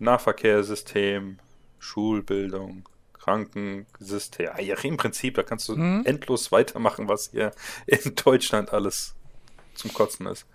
Nahverkehrssystem, 0.00 1.38
Schulbildung, 1.78 2.88
Krankensystem. 3.14 4.46
Ja, 4.46 4.60
ja, 4.60 4.76
im 4.82 4.96
Prinzip, 4.96 5.34
da 5.34 5.42
kannst 5.42 5.68
du 5.68 5.76
Mhm. 5.76 6.02
endlos 6.04 6.50
weitermachen, 6.52 7.08
was 7.08 7.30
hier 7.30 7.52
in 7.86 8.14
Deutschland 8.14 8.72
alles 8.72 9.14
zum 9.74 9.92
Kotzen 9.92 10.26
ist. 10.26 10.46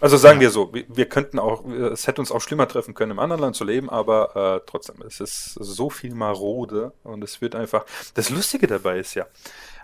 Also 0.00 0.16
sagen 0.16 0.40
wir 0.40 0.50
so, 0.50 0.72
wir, 0.72 0.86
wir 0.88 1.06
könnten 1.06 1.38
auch, 1.38 1.66
es 1.66 2.06
hätte 2.06 2.22
uns 2.22 2.32
auch 2.32 2.40
schlimmer 2.40 2.66
treffen 2.66 2.94
können, 2.94 3.12
im 3.12 3.18
anderen 3.18 3.42
Land 3.42 3.54
zu 3.54 3.64
leben, 3.64 3.90
aber 3.90 4.34
äh, 4.34 4.66
trotzdem, 4.66 5.02
es 5.02 5.20
ist 5.20 5.52
so 5.60 5.90
viel 5.90 6.14
Marode 6.14 6.92
und 7.02 7.22
es 7.22 7.42
wird 7.42 7.54
einfach. 7.54 7.84
Das 8.14 8.30
Lustige 8.30 8.66
dabei 8.66 8.98
ist 8.98 9.12
ja, 9.12 9.26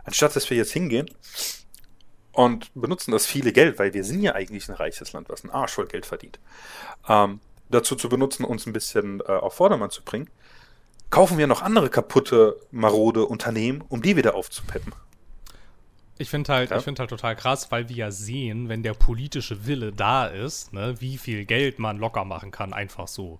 anstatt 0.04 0.34
dass 0.36 0.48
wir 0.48 0.56
jetzt 0.56 0.72
hingehen 0.72 1.10
und 2.32 2.70
benutzen 2.74 3.10
das 3.10 3.26
viele 3.26 3.52
Geld, 3.52 3.78
weil 3.78 3.92
wir 3.92 4.04
sind 4.04 4.22
ja 4.22 4.34
eigentlich 4.34 4.68
ein 4.70 4.74
reiches 4.74 5.12
Land, 5.12 5.28
was 5.28 5.44
einen 5.44 5.52
Arsch 5.52 5.72
voll 5.72 5.86
Geld 5.86 6.06
verdient, 6.06 6.38
ähm, 7.06 7.40
dazu 7.70 7.96
zu 7.96 8.08
benutzen, 8.08 8.44
uns 8.44 8.66
ein 8.66 8.72
bisschen 8.72 9.20
äh, 9.20 9.24
auf 9.32 9.54
Vordermann 9.54 9.90
zu 9.90 10.02
bringen, 10.02 10.28
kaufen 11.10 11.38
wir 11.38 11.46
noch 11.46 11.62
andere 11.62 11.88
kaputte, 11.90 12.56
marode 12.70 13.24
Unternehmen, 13.26 13.82
um 13.88 14.02
die 14.02 14.16
wieder 14.16 14.34
aufzupeppen. 14.34 14.92
Ich 16.20 16.30
finde 16.30 16.52
halt, 16.52 16.70
Ja. 16.70 16.78
ich 16.78 16.82
finde 16.84 17.00
halt 17.00 17.10
total 17.10 17.36
krass, 17.36 17.70
weil 17.70 17.88
wir 17.88 17.96
ja 17.96 18.10
sehen, 18.10 18.68
wenn 18.68 18.82
der 18.82 18.94
politische 18.94 19.66
Wille 19.66 19.92
da 19.92 20.26
ist, 20.26 20.72
ne, 20.72 20.96
wie 21.00 21.16
viel 21.16 21.44
Geld 21.44 21.78
man 21.78 21.98
locker 21.98 22.24
machen 22.24 22.50
kann, 22.50 22.72
einfach 22.72 23.06
so. 23.08 23.38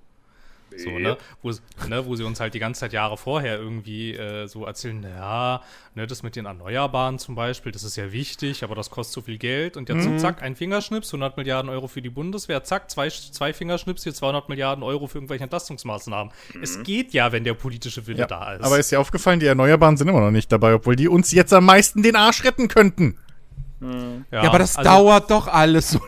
So, 0.77 0.91
ne? 0.99 1.17
Wo, 1.43 1.51
ne? 1.89 2.07
wo 2.07 2.17
sie 2.17 2.25
uns 2.25 2.41
halt 2.41 2.55
die 2.55 2.59
ganze 2.59 2.81
Zeit 2.81 2.93
Jahre 2.93 3.17
vorher 3.17 3.59
irgendwie 3.59 4.15
äh, 4.15 4.47
so 4.47 4.65
erzählen, 4.65 5.03
ja, 5.03 5.63
ne, 5.95 6.07
das 6.07 6.23
mit 6.23 6.37
den 6.37 6.47
Erneuerbaren 6.47 7.19
zum 7.19 7.35
Beispiel, 7.35 7.73
das 7.73 7.85
ist 7.85 7.97
ja 7.97 8.13
wichtig, 8.13 8.65
aber 8.65 8.75
das 8.75 8.91
kostet 8.91 9.15
so 9.15 9.21
viel 9.23 9.39
Geld. 9.39 9.77
Und 9.77 9.89
jetzt 9.89 10.05
so 10.05 10.17
zack, 10.17 10.43
ein 10.43 10.57
Fingerschnips, 10.57 11.09
100 11.09 11.37
Milliarden 11.37 11.71
Euro 11.71 11.89
für 11.89 12.03
die 12.03 12.11
Bundeswehr, 12.11 12.63
zack, 12.65 12.91
zwei, 12.91 13.09
zwei 13.09 13.53
Fingerschnips, 13.53 14.05
hier 14.05 14.15
200 14.15 14.49
Milliarden 14.49 14.85
Euro 14.85 15.07
für 15.07 15.19
irgendwelche 15.19 15.45
Entlastungsmaßnahmen. 15.45 16.33
Es 16.63 16.83
geht 16.83 17.13
ja, 17.13 17.33
wenn 17.33 17.45
der 17.45 17.55
politische 17.55 18.07
Wille 18.07 18.21
ja. 18.21 18.27
da 18.27 18.55
ist. 18.55 18.65
Aber 18.65 18.79
ist 18.79 18.91
dir 18.91 19.01
aufgefallen, 19.01 19.41
die 19.41 19.47
Erneuerbaren 19.47 19.97
sind 19.97 20.09
immer 20.09 20.21
noch 20.21 20.31
nicht 20.31 20.51
dabei, 20.53 20.75
obwohl 20.75 20.97
die 20.97 21.09
uns 21.09 21.33
jetzt 21.33 21.53
am 21.53 21.65
meisten 21.65 22.03
den 22.03 22.17
Arsch 22.17 22.45
retten 22.45 22.69
könnten. 22.69 23.19
Ja, 23.81 24.43
aber 24.43 24.59
das 24.59 24.77
also- 24.77 24.91
dauert 24.91 25.31
doch 25.31 25.47
alles 25.47 25.91
so 25.91 26.01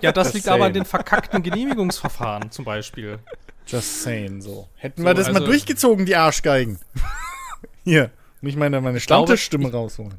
Ja, 0.00 0.12
das, 0.12 0.28
Das 0.28 0.34
liegt 0.34 0.48
aber 0.48 0.64
an 0.66 0.72
den 0.72 0.84
verkackten 0.84 1.42
Genehmigungsverfahren 1.42 2.50
zum 2.50 2.64
Beispiel. 2.64 3.18
Just 3.66 4.02
saying, 4.02 4.40
so. 4.40 4.66
Hätten 4.76 5.02
So, 5.02 5.06
wir 5.06 5.14
das 5.14 5.28
mal 5.28 5.34
also- 5.36 5.46
durchgezogen, 5.46 6.06
die 6.06 6.16
Arschgeigen. 6.16 6.78
Hier, 7.84 8.10
ich 8.42 8.56
meine, 8.56 8.80
meine 8.80 8.98
Stammtischstimme 9.00 9.70
rausholen. 9.70 10.14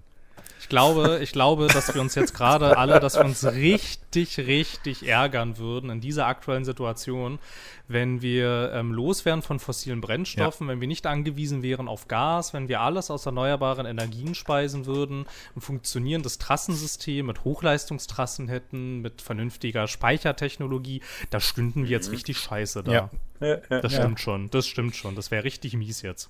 Ich 0.69 0.71
glaube, 0.71 1.17
ich 1.23 1.31
glaube, 1.31 1.65
dass 1.65 1.95
wir 1.95 1.99
uns 1.99 2.13
jetzt 2.13 2.35
gerade 2.35 2.77
alle, 2.77 2.99
dass 2.99 3.15
wir 3.15 3.25
uns 3.25 3.43
richtig, 3.43 4.37
richtig 4.37 5.07
ärgern 5.07 5.57
würden 5.57 5.89
in 5.89 5.99
dieser 5.99 6.27
aktuellen 6.27 6.63
Situation, 6.63 7.39
wenn 7.87 8.21
wir 8.21 8.71
ähm, 8.75 8.93
los 8.93 9.25
wären 9.25 9.41
von 9.41 9.59
fossilen 9.59 9.99
Brennstoffen, 9.99 10.67
wenn 10.67 10.79
wir 10.79 10.87
nicht 10.87 11.07
angewiesen 11.07 11.63
wären 11.63 11.87
auf 11.87 12.07
Gas, 12.07 12.53
wenn 12.53 12.67
wir 12.67 12.81
alles 12.81 13.09
aus 13.09 13.25
erneuerbaren 13.25 13.87
Energien 13.87 14.35
speisen 14.35 14.85
würden, 14.85 15.25
ein 15.55 15.61
funktionierendes 15.61 16.37
Trassensystem 16.37 17.25
mit 17.25 17.43
Hochleistungstrassen 17.45 18.47
hätten, 18.47 19.01
mit 19.01 19.23
vernünftiger 19.23 19.87
Speichertechnologie, 19.87 21.01
da 21.31 21.39
stünden 21.39 21.85
wir 21.85 21.89
jetzt 21.89 22.11
richtig 22.11 22.37
scheiße 22.37 22.83
da. 22.83 22.91
Ja. 22.91 23.09
Ja, 23.39 23.47
ja, 23.47 23.81
Das 23.81 23.93
ja. 23.93 24.01
stimmt 24.01 24.19
schon, 24.19 24.51
das 24.51 24.67
stimmt 24.67 24.95
schon. 24.95 25.15
Das 25.15 25.31
wäre 25.31 25.43
richtig 25.43 25.73
mies 25.73 26.03
jetzt. 26.03 26.29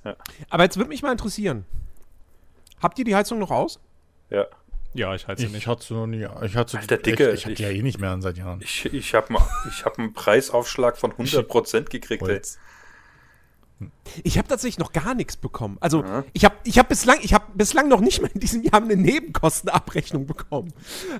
Aber 0.49 0.63
jetzt 0.63 0.78
würde 0.78 0.88
mich 0.88 1.02
mal 1.02 1.12
interessieren. 1.12 1.65
Habt 2.82 2.97
ihr 2.99 3.04
die 3.04 3.15
Heizung 3.17 3.39
noch 3.39 3.52
aus? 3.52 3.82
Ja. 4.30 4.46
Ja, 4.96 5.13
ich 5.13 5.28
halte 5.28 5.42
sie 5.42 5.48
Ich 5.48 5.54
nicht. 5.54 5.68
hatte 5.68 5.86
sie 5.86 5.94
noch 5.94 6.08
nie. 6.08 6.28
Ich 6.42 6.56
hatte 6.56 6.80
Alter, 6.80 6.98
Dicke, 6.98 7.30
ich, 7.30 7.42
ich 7.42 7.46
hab 7.46 7.50
die 7.50 7.54
ich- 7.54 7.60
ja 7.60 7.70
eh 7.70 7.84
nicht 7.84 8.00
mehr 8.00 8.10
an 8.10 8.24
seit 8.24 8.38
Jahren. 8.39 8.60
Ich, 8.63 8.86
ich 8.92 9.13
habe 9.13 9.36
ich 9.70 9.86
hab 9.86 10.00
einen 10.00 10.13
Preisaufschlag 10.13 10.98
von 10.98 11.13
100% 11.13 11.89
gekriegt. 11.89 12.28
Ey. 12.28 12.42
Ich 14.24 14.38
habe 14.38 14.48
tatsächlich 14.48 14.80
noch 14.80 14.92
gar 14.92 15.13
nichts 15.13 15.38
bekommen. 15.38 15.78
Also 15.80 16.04
Ja. 16.04 16.24
ich 16.34 16.44
habe 16.44 16.56
ich 16.65 16.78
hab 16.80 16.89
bislang, 16.89 17.20
ich 17.22 17.34
hab 17.34 17.56
bislang 17.58 17.88
noch 17.88 18.02
nicht 18.02 18.22
mal 18.22 18.30
in 18.34 18.39
diesem 18.42 18.63
Jahr 18.63 18.82
eine 18.82 18.96
Nebenkostenabrechnung 18.98 20.26
bekommen. 20.26 20.74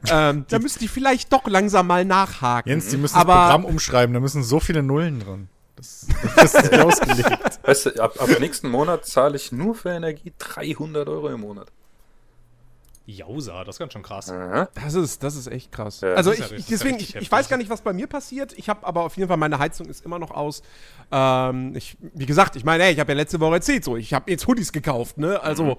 ähm, 0.10 0.46
da 0.50 0.60
müsste 0.60 0.84
ich 0.84 0.92
vielleicht 0.92 1.32
doch 1.32 1.48
langsam 1.48 1.88
mal 1.88 2.04
nachhaken. 2.04 2.70
Jens, 2.70 2.88
die 2.90 2.98
müssen 2.98 3.16
Aber- 3.16 3.34
das 3.34 3.44
Programm 3.46 3.66
umschreiben, 3.66 4.14
da 4.14 4.20
müssen 4.20 4.44
so 4.44 4.60
viele 4.60 4.84
Nullen 4.84 5.20
dran. 5.22 5.48
Das, 5.78 6.08
das 6.36 6.56
ist 6.56 6.72
nicht 6.72 6.82
ausgelegt. 6.84 7.60
Weißt 7.64 7.86
du, 7.86 8.04
ab, 8.04 8.20
ab 8.20 8.28
nächsten 8.42 8.68
Monat 8.70 9.06
zahle 9.06 9.38
ich 9.38 9.54
nur 9.54 9.76
für 9.76 9.92
Energie 9.92 10.34
300 10.40 11.08
Euro 11.08 11.30
im 11.30 11.40
Monat. 11.42 11.72
Jausa, 13.12 13.64
das 13.64 13.76
ist 13.76 13.80
ganz 13.80 13.94
schön 13.94 14.04
krass. 14.04 14.30
Aha. 14.30 14.70
Das 14.76 14.94
ist, 14.94 15.24
das 15.24 15.36
ist 15.36 15.48
echt 15.48 15.72
krass. 15.72 16.02
Ja, 16.02 16.14
also 16.14 16.30
das 16.32 16.40
ich, 16.40 16.46
ja- 16.52 16.58
ich- 16.58 16.64
das 16.64 16.70
deswegen, 16.70 16.98
ich, 17.00 17.16
ich 17.16 17.32
weiß 17.32 17.50
gar 17.50 17.58
nicht, 17.58 17.70
was 17.70 17.82
bei 17.82 17.94
mir 17.94 18.08
passiert. 18.08 18.54
Ich 18.58 18.70
habe 18.70 18.86
aber 18.86 19.02
auf 19.04 19.18
jeden 19.18 19.28
Fall, 19.28 19.38
meine 19.38 19.58
Heizung 19.60 19.88
ist 19.88 20.06
immer 20.06 20.20
noch 20.20 20.32
aus. 20.32 20.62
Ähm, 21.12 21.76
ich, 21.76 21.98
wie 22.14 22.26
gesagt, 22.26 22.56
ich 22.56 22.64
meine, 22.64 22.84
ey, 22.84 22.94
ich 22.94 23.00
habe 23.00 23.12
ja 23.12 23.16
letzte 23.18 23.40
Woche 23.40 23.56
erzählt, 23.56 23.84
so, 23.84 23.98
ich 23.98 24.14
habe 24.14 24.30
jetzt 24.32 24.46
Hoodies 24.48 24.72
gekauft, 24.72 25.18
ne? 25.18 25.42
Also, 25.42 25.78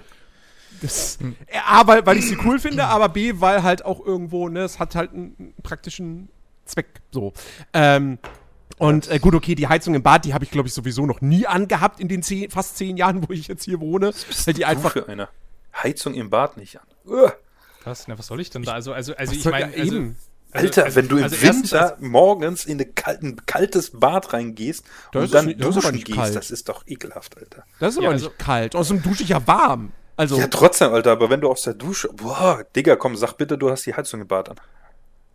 das, 0.82 1.18
äh, 1.46 1.58
A, 1.66 1.86
weil, 1.86 2.04
weil 2.06 2.16
ich 2.18 2.26
sie 2.28 2.38
cool 2.44 2.58
finde, 2.58 2.84
aber 2.86 3.08
B, 3.08 3.34
weil 3.36 3.62
halt 3.62 3.84
auch 3.84 4.04
irgendwo, 4.04 4.48
ne, 4.48 4.60
es 4.60 4.78
hat 4.78 4.94
halt 4.94 5.12
einen, 5.12 5.54
praktischen 5.62 6.28
Zweck, 6.64 7.00
so. 7.10 7.32
Ähm, 7.72 8.18
und 8.78 9.08
äh, 9.10 9.18
gut, 9.18 9.34
okay, 9.34 9.54
die 9.54 9.68
Heizung 9.68 9.94
im 9.94 10.02
Bad, 10.02 10.24
die 10.24 10.32
habe 10.32 10.44
ich, 10.44 10.50
glaube 10.50 10.68
ich, 10.68 10.74
sowieso 10.74 11.04
noch 11.04 11.20
nie 11.20 11.46
angehabt 11.46 12.00
in 12.00 12.08
den 12.08 12.22
zehn, 12.22 12.50
fast 12.50 12.76
zehn 12.78 12.96
Jahren, 12.96 13.28
wo 13.28 13.32
ich 13.32 13.46
jetzt 13.48 13.64
hier 13.64 13.78
wohne. 13.80 14.12
Weil 14.46 14.54
die 14.54 14.60
Du 14.62 14.66
einfach 14.68 14.92
für 14.92 15.06
eine 15.08 15.28
Heizung 15.82 16.14
im 16.14 16.30
Bad 16.30 16.56
nicht 16.56 16.80
an. 16.80 16.86
Uah. 17.10 17.32
Was, 17.84 18.08
na, 18.08 18.18
was 18.18 18.26
soll 18.26 18.40
ich 18.40 18.50
denn 18.50 18.62
da? 18.62 18.72
Also, 18.72 18.92
also, 18.92 19.14
also 19.16 19.32
Was 19.32 19.38
ich 19.38 19.44
meine, 19.46 19.74
ja, 19.76 19.82
also, 19.82 19.94
eben. 19.96 20.16
also- 20.52 20.66
Alter, 20.66 20.84
also- 20.84 20.96
wenn 20.96 21.08
du 21.08 21.16
im 21.18 21.22
also 21.24 21.36
erstens, 21.36 21.72
Winter 21.72 21.96
morgens 22.00 22.64
in 22.64 22.80
ein 22.80 22.94
kalten, 22.94 23.36
kaltes 23.46 23.90
Bad 23.98 24.32
reingehst 24.32 24.84
Da 25.12 25.20
und 25.20 25.32
dann 25.34 25.46
nicht- 25.46 25.60
das 25.62 25.74
duschen 25.74 25.92
gehst, 26.02 26.18
kalt. 26.18 26.34
das 26.36 26.50
ist 26.50 26.68
doch 26.68 26.82
ekelhaft, 26.86 27.36
Alter. 27.38 27.64
Das 27.78 27.92
ist 27.92 27.98
aber 27.98 28.08
Ja, 28.08 28.12
nicht 28.14 28.24
also- 28.24 28.34
kalt. 28.38 28.74
Außerdem 28.76 29.02
dusche 29.02 29.22
ich 29.22 29.28
ja 29.30 29.46
warm. 29.46 29.92
Also, 30.16 30.38
Ja, 30.38 30.48
trotzdem, 30.48 30.92
Alter, 30.92 31.12
aber 31.12 31.30
wenn 31.30 31.40
du 31.40 31.48
aus 31.50 31.62
der 31.62 31.72
Dusche, 31.74 32.08
boah, 32.12 32.62
Digga, 32.76 32.96
komm, 32.96 33.16
sag 33.16 33.34
bitte, 33.38 33.56
du 33.56 33.70
hast 33.70 33.86
die 33.86 33.94
Heizung 33.94 34.20
im 34.20 34.26
Bad 34.28 34.50
an. 34.50 34.56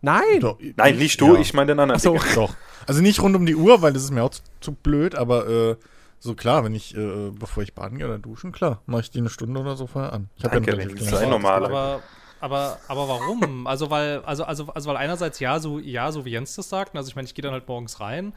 nein. 0.00 0.40
Doch, 0.40 0.58
Nein, 0.76 0.96
nicht 0.98 1.20
du, 1.20 1.34
ja. 1.34 1.40
ich 1.40 1.52
meine 1.54 1.72
den 1.72 1.80
anderen. 1.80 1.98
Ach 1.98 2.02
so. 2.04 2.12
Digga. 2.12 2.34
Doch. 2.34 2.54
Also 2.86 3.00
nicht 3.00 3.20
rund 3.20 3.34
um 3.34 3.46
die 3.46 3.56
Uhr, 3.56 3.82
weil 3.82 3.92
das 3.92 4.04
ist 4.04 4.12
mir 4.12 4.22
auch 4.22 4.30
zu, 4.30 4.42
zu 4.60 4.72
blöd, 4.72 5.16
aber 5.16 5.48
äh, 5.48 5.76
so 6.18 6.34
klar, 6.34 6.64
wenn 6.64 6.74
ich, 6.74 6.96
äh, 6.96 7.30
bevor 7.30 7.62
ich 7.62 7.74
baden 7.74 7.98
gehe 7.98 8.06
oder 8.06 8.18
duschen, 8.18 8.52
klar, 8.52 8.82
mache 8.86 9.02
ich 9.02 9.10
die 9.10 9.18
eine 9.18 9.28
Stunde 9.28 9.60
oder 9.60 9.76
so 9.76 9.86
vorher 9.86 10.12
an. 10.12 10.28
Ich 10.36 10.44
habe 10.44 10.56
ja 10.56 10.60
ein 10.60 10.94
kleines 10.94 11.28
normaler. 11.28 11.66
Aber, 11.66 12.02
aber, 12.40 12.78
aber 12.88 13.08
warum? 13.08 13.66
Also 13.66 13.90
weil, 13.90 14.20
also, 14.24 14.44
also, 14.44 14.66
also 14.68 14.88
weil 14.88 14.96
einerseits 14.96 15.40
ja, 15.40 15.58
so, 15.58 15.78
ja, 15.78 16.12
so 16.12 16.24
wie 16.24 16.30
Jens 16.30 16.54
das 16.56 16.68
sagt. 16.68 16.96
Also 16.96 17.08
ich 17.08 17.16
meine, 17.16 17.26
ich 17.26 17.34
gehe 17.34 17.42
dann 17.42 17.52
halt 17.52 17.68
morgens 17.68 18.00
rein. 18.00 18.32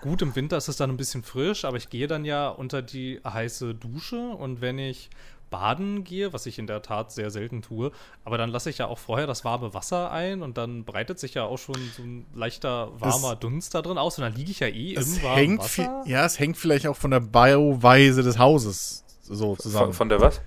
Gut, 0.00 0.22
im 0.22 0.36
Winter 0.36 0.56
ist 0.56 0.68
es 0.68 0.76
dann 0.76 0.90
ein 0.90 0.96
bisschen 0.96 1.22
frisch, 1.22 1.64
aber 1.64 1.76
ich 1.76 1.88
gehe 1.88 2.06
dann 2.06 2.24
ja 2.24 2.48
unter 2.48 2.82
die 2.82 3.20
heiße 3.26 3.74
Dusche 3.74 4.28
und 4.28 4.60
wenn 4.60 4.78
ich 4.78 5.08
baden 5.54 6.02
gehe, 6.02 6.32
was 6.32 6.46
ich 6.46 6.58
in 6.58 6.66
der 6.66 6.82
Tat 6.82 7.12
sehr 7.12 7.30
selten 7.30 7.62
tue, 7.62 7.92
aber 8.24 8.38
dann 8.38 8.50
lasse 8.50 8.70
ich 8.70 8.78
ja 8.78 8.86
auch 8.88 8.98
vorher 8.98 9.28
das 9.28 9.44
warme 9.44 9.72
Wasser 9.72 10.10
ein 10.10 10.42
und 10.42 10.58
dann 10.58 10.84
breitet 10.84 11.20
sich 11.20 11.34
ja 11.34 11.44
auch 11.44 11.58
schon 11.58 11.76
so 11.96 12.02
ein 12.02 12.26
leichter 12.34 12.90
warmer 13.00 13.36
Dunst 13.36 13.72
da 13.72 13.80
drin 13.80 13.96
aus 13.96 14.18
und 14.18 14.22
dann 14.24 14.34
liege 14.34 14.50
ich 14.50 14.58
ja 14.58 14.66
eh 14.66 14.94
Es 14.96 15.18
im 15.18 15.22
warmen 15.22 15.36
hängt, 15.36 15.58
Wasser. 15.60 16.02
viel, 16.04 16.12
ja, 16.12 16.24
es 16.24 16.40
hängt 16.40 16.56
vielleicht 16.56 16.88
auch 16.88 16.96
von 16.96 17.12
der 17.12 17.20
Bauweise 17.20 18.24
des 18.24 18.36
Hauses 18.36 19.04
so 19.22 19.54
zusammen. 19.54 19.86
Von, 19.86 19.92
von 19.94 20.08
der 20.08 20.20
was? 20.20 20.40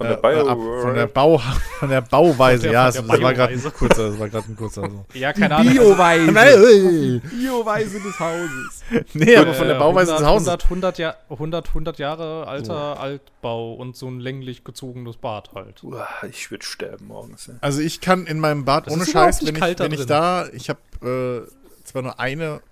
Von 0.00 0.06
Äh, 0.06 0.10
der 0.16 0.16
Bio. 0.16 0.48
ab, 0.48 0.58
von 0.80 0.94
der 0.94 1.06
Bau, 1.08 1.38
von 1.78 1.88
der 1.90 2.00
Bauweise, 2.00 2.62
Von 2.62 2.62
der- 2.62 2.72
ja, 2.72 2.90
der 2.90 3.02
das 3.02 3.20
war 3.22 3.34
gerade 3.34 3.52
ein 3.52 3.62
kurzer, 3.62 4.08
das 4.10 4.18
war 4.18 4.28
gerade 4.30 4.48
ein 4.48 4.56
kurzer. 4.56 4.88
So. 4.88 5.04
Ja, 5.12 5.32
keine 5.34 5.56
Ahnung. 5.56 5.74
Bioweise. 5.74 6.32
Nein, 6.32 7.22
Bioweise 7.30 8.00
des 8.00 8.18
Hauses. 8.18 8.82
nee, 9.12 9.36
aber 9.36 9.52
von 9.52 9.66
der 9.66 9.76
Äh, 9.76 9.78
Bauweise 9.78 10.12
des 10.12 10.22
100, 10.22 10.26
Hauses. 10.30 10.48
100, 10.48 10.64
100, 10.64 10.98
Jahr, 10.98 11.16
100, 11.28 11.68
100 11.68 11.98
Jahre 11.98 12.46
alter 12.46 12.98
Altbau 12.98 13.74
und 13.74 13.94
so 13.94 14.08
ein 14.08 14.20
länglich 14.20 14.64
gezogenes 14.64 15.18
Bad 15.18 15.50
halt. 15.54 15.84
Uah, 15.84 16.08
ich 16.30 16.50
würde 16.50 16.64
sterben 16.64 17.08
morgens. 17.08 17.48
Ey. 17.48 17.56
Also 17.60 17.80
ich 17.82 18.00
kann 18.00 18.24
in 18.26 18.40
meinem 18.40 18.64
Bad 18.64 18.86
Das 18.86 18.94
ohne 18.94 19.04
Scheiß, 19.04 19.44
wenn 19.44 19.54
ich, 19.56 19.78
wenn 19.78 19.92
ich 19.92 20.06
da, 20.06 20.46
ich 20.54 20.70
habe 20.70 21.46
äh, 21.46 21.84
zwar 21.84 22.00
nur 22.00 22.18
eine 22.18 22.62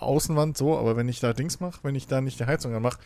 Außenwand 0.00 0.56
so, 0.56 0.78
aber 0.78 0.96
wenn 0.96 1.10
ich 1.10 1.20
da 1.20 1.34
Dings 1.34 1.60
mache, 1.60 1.80
wenn 1.82 1.94
ich 1.94 2.06
da 2.06 2.22
nicht 2.22 2.40
die 2.40 2.46
Heizung 2.46 2.74
anmache, 2.74 2.98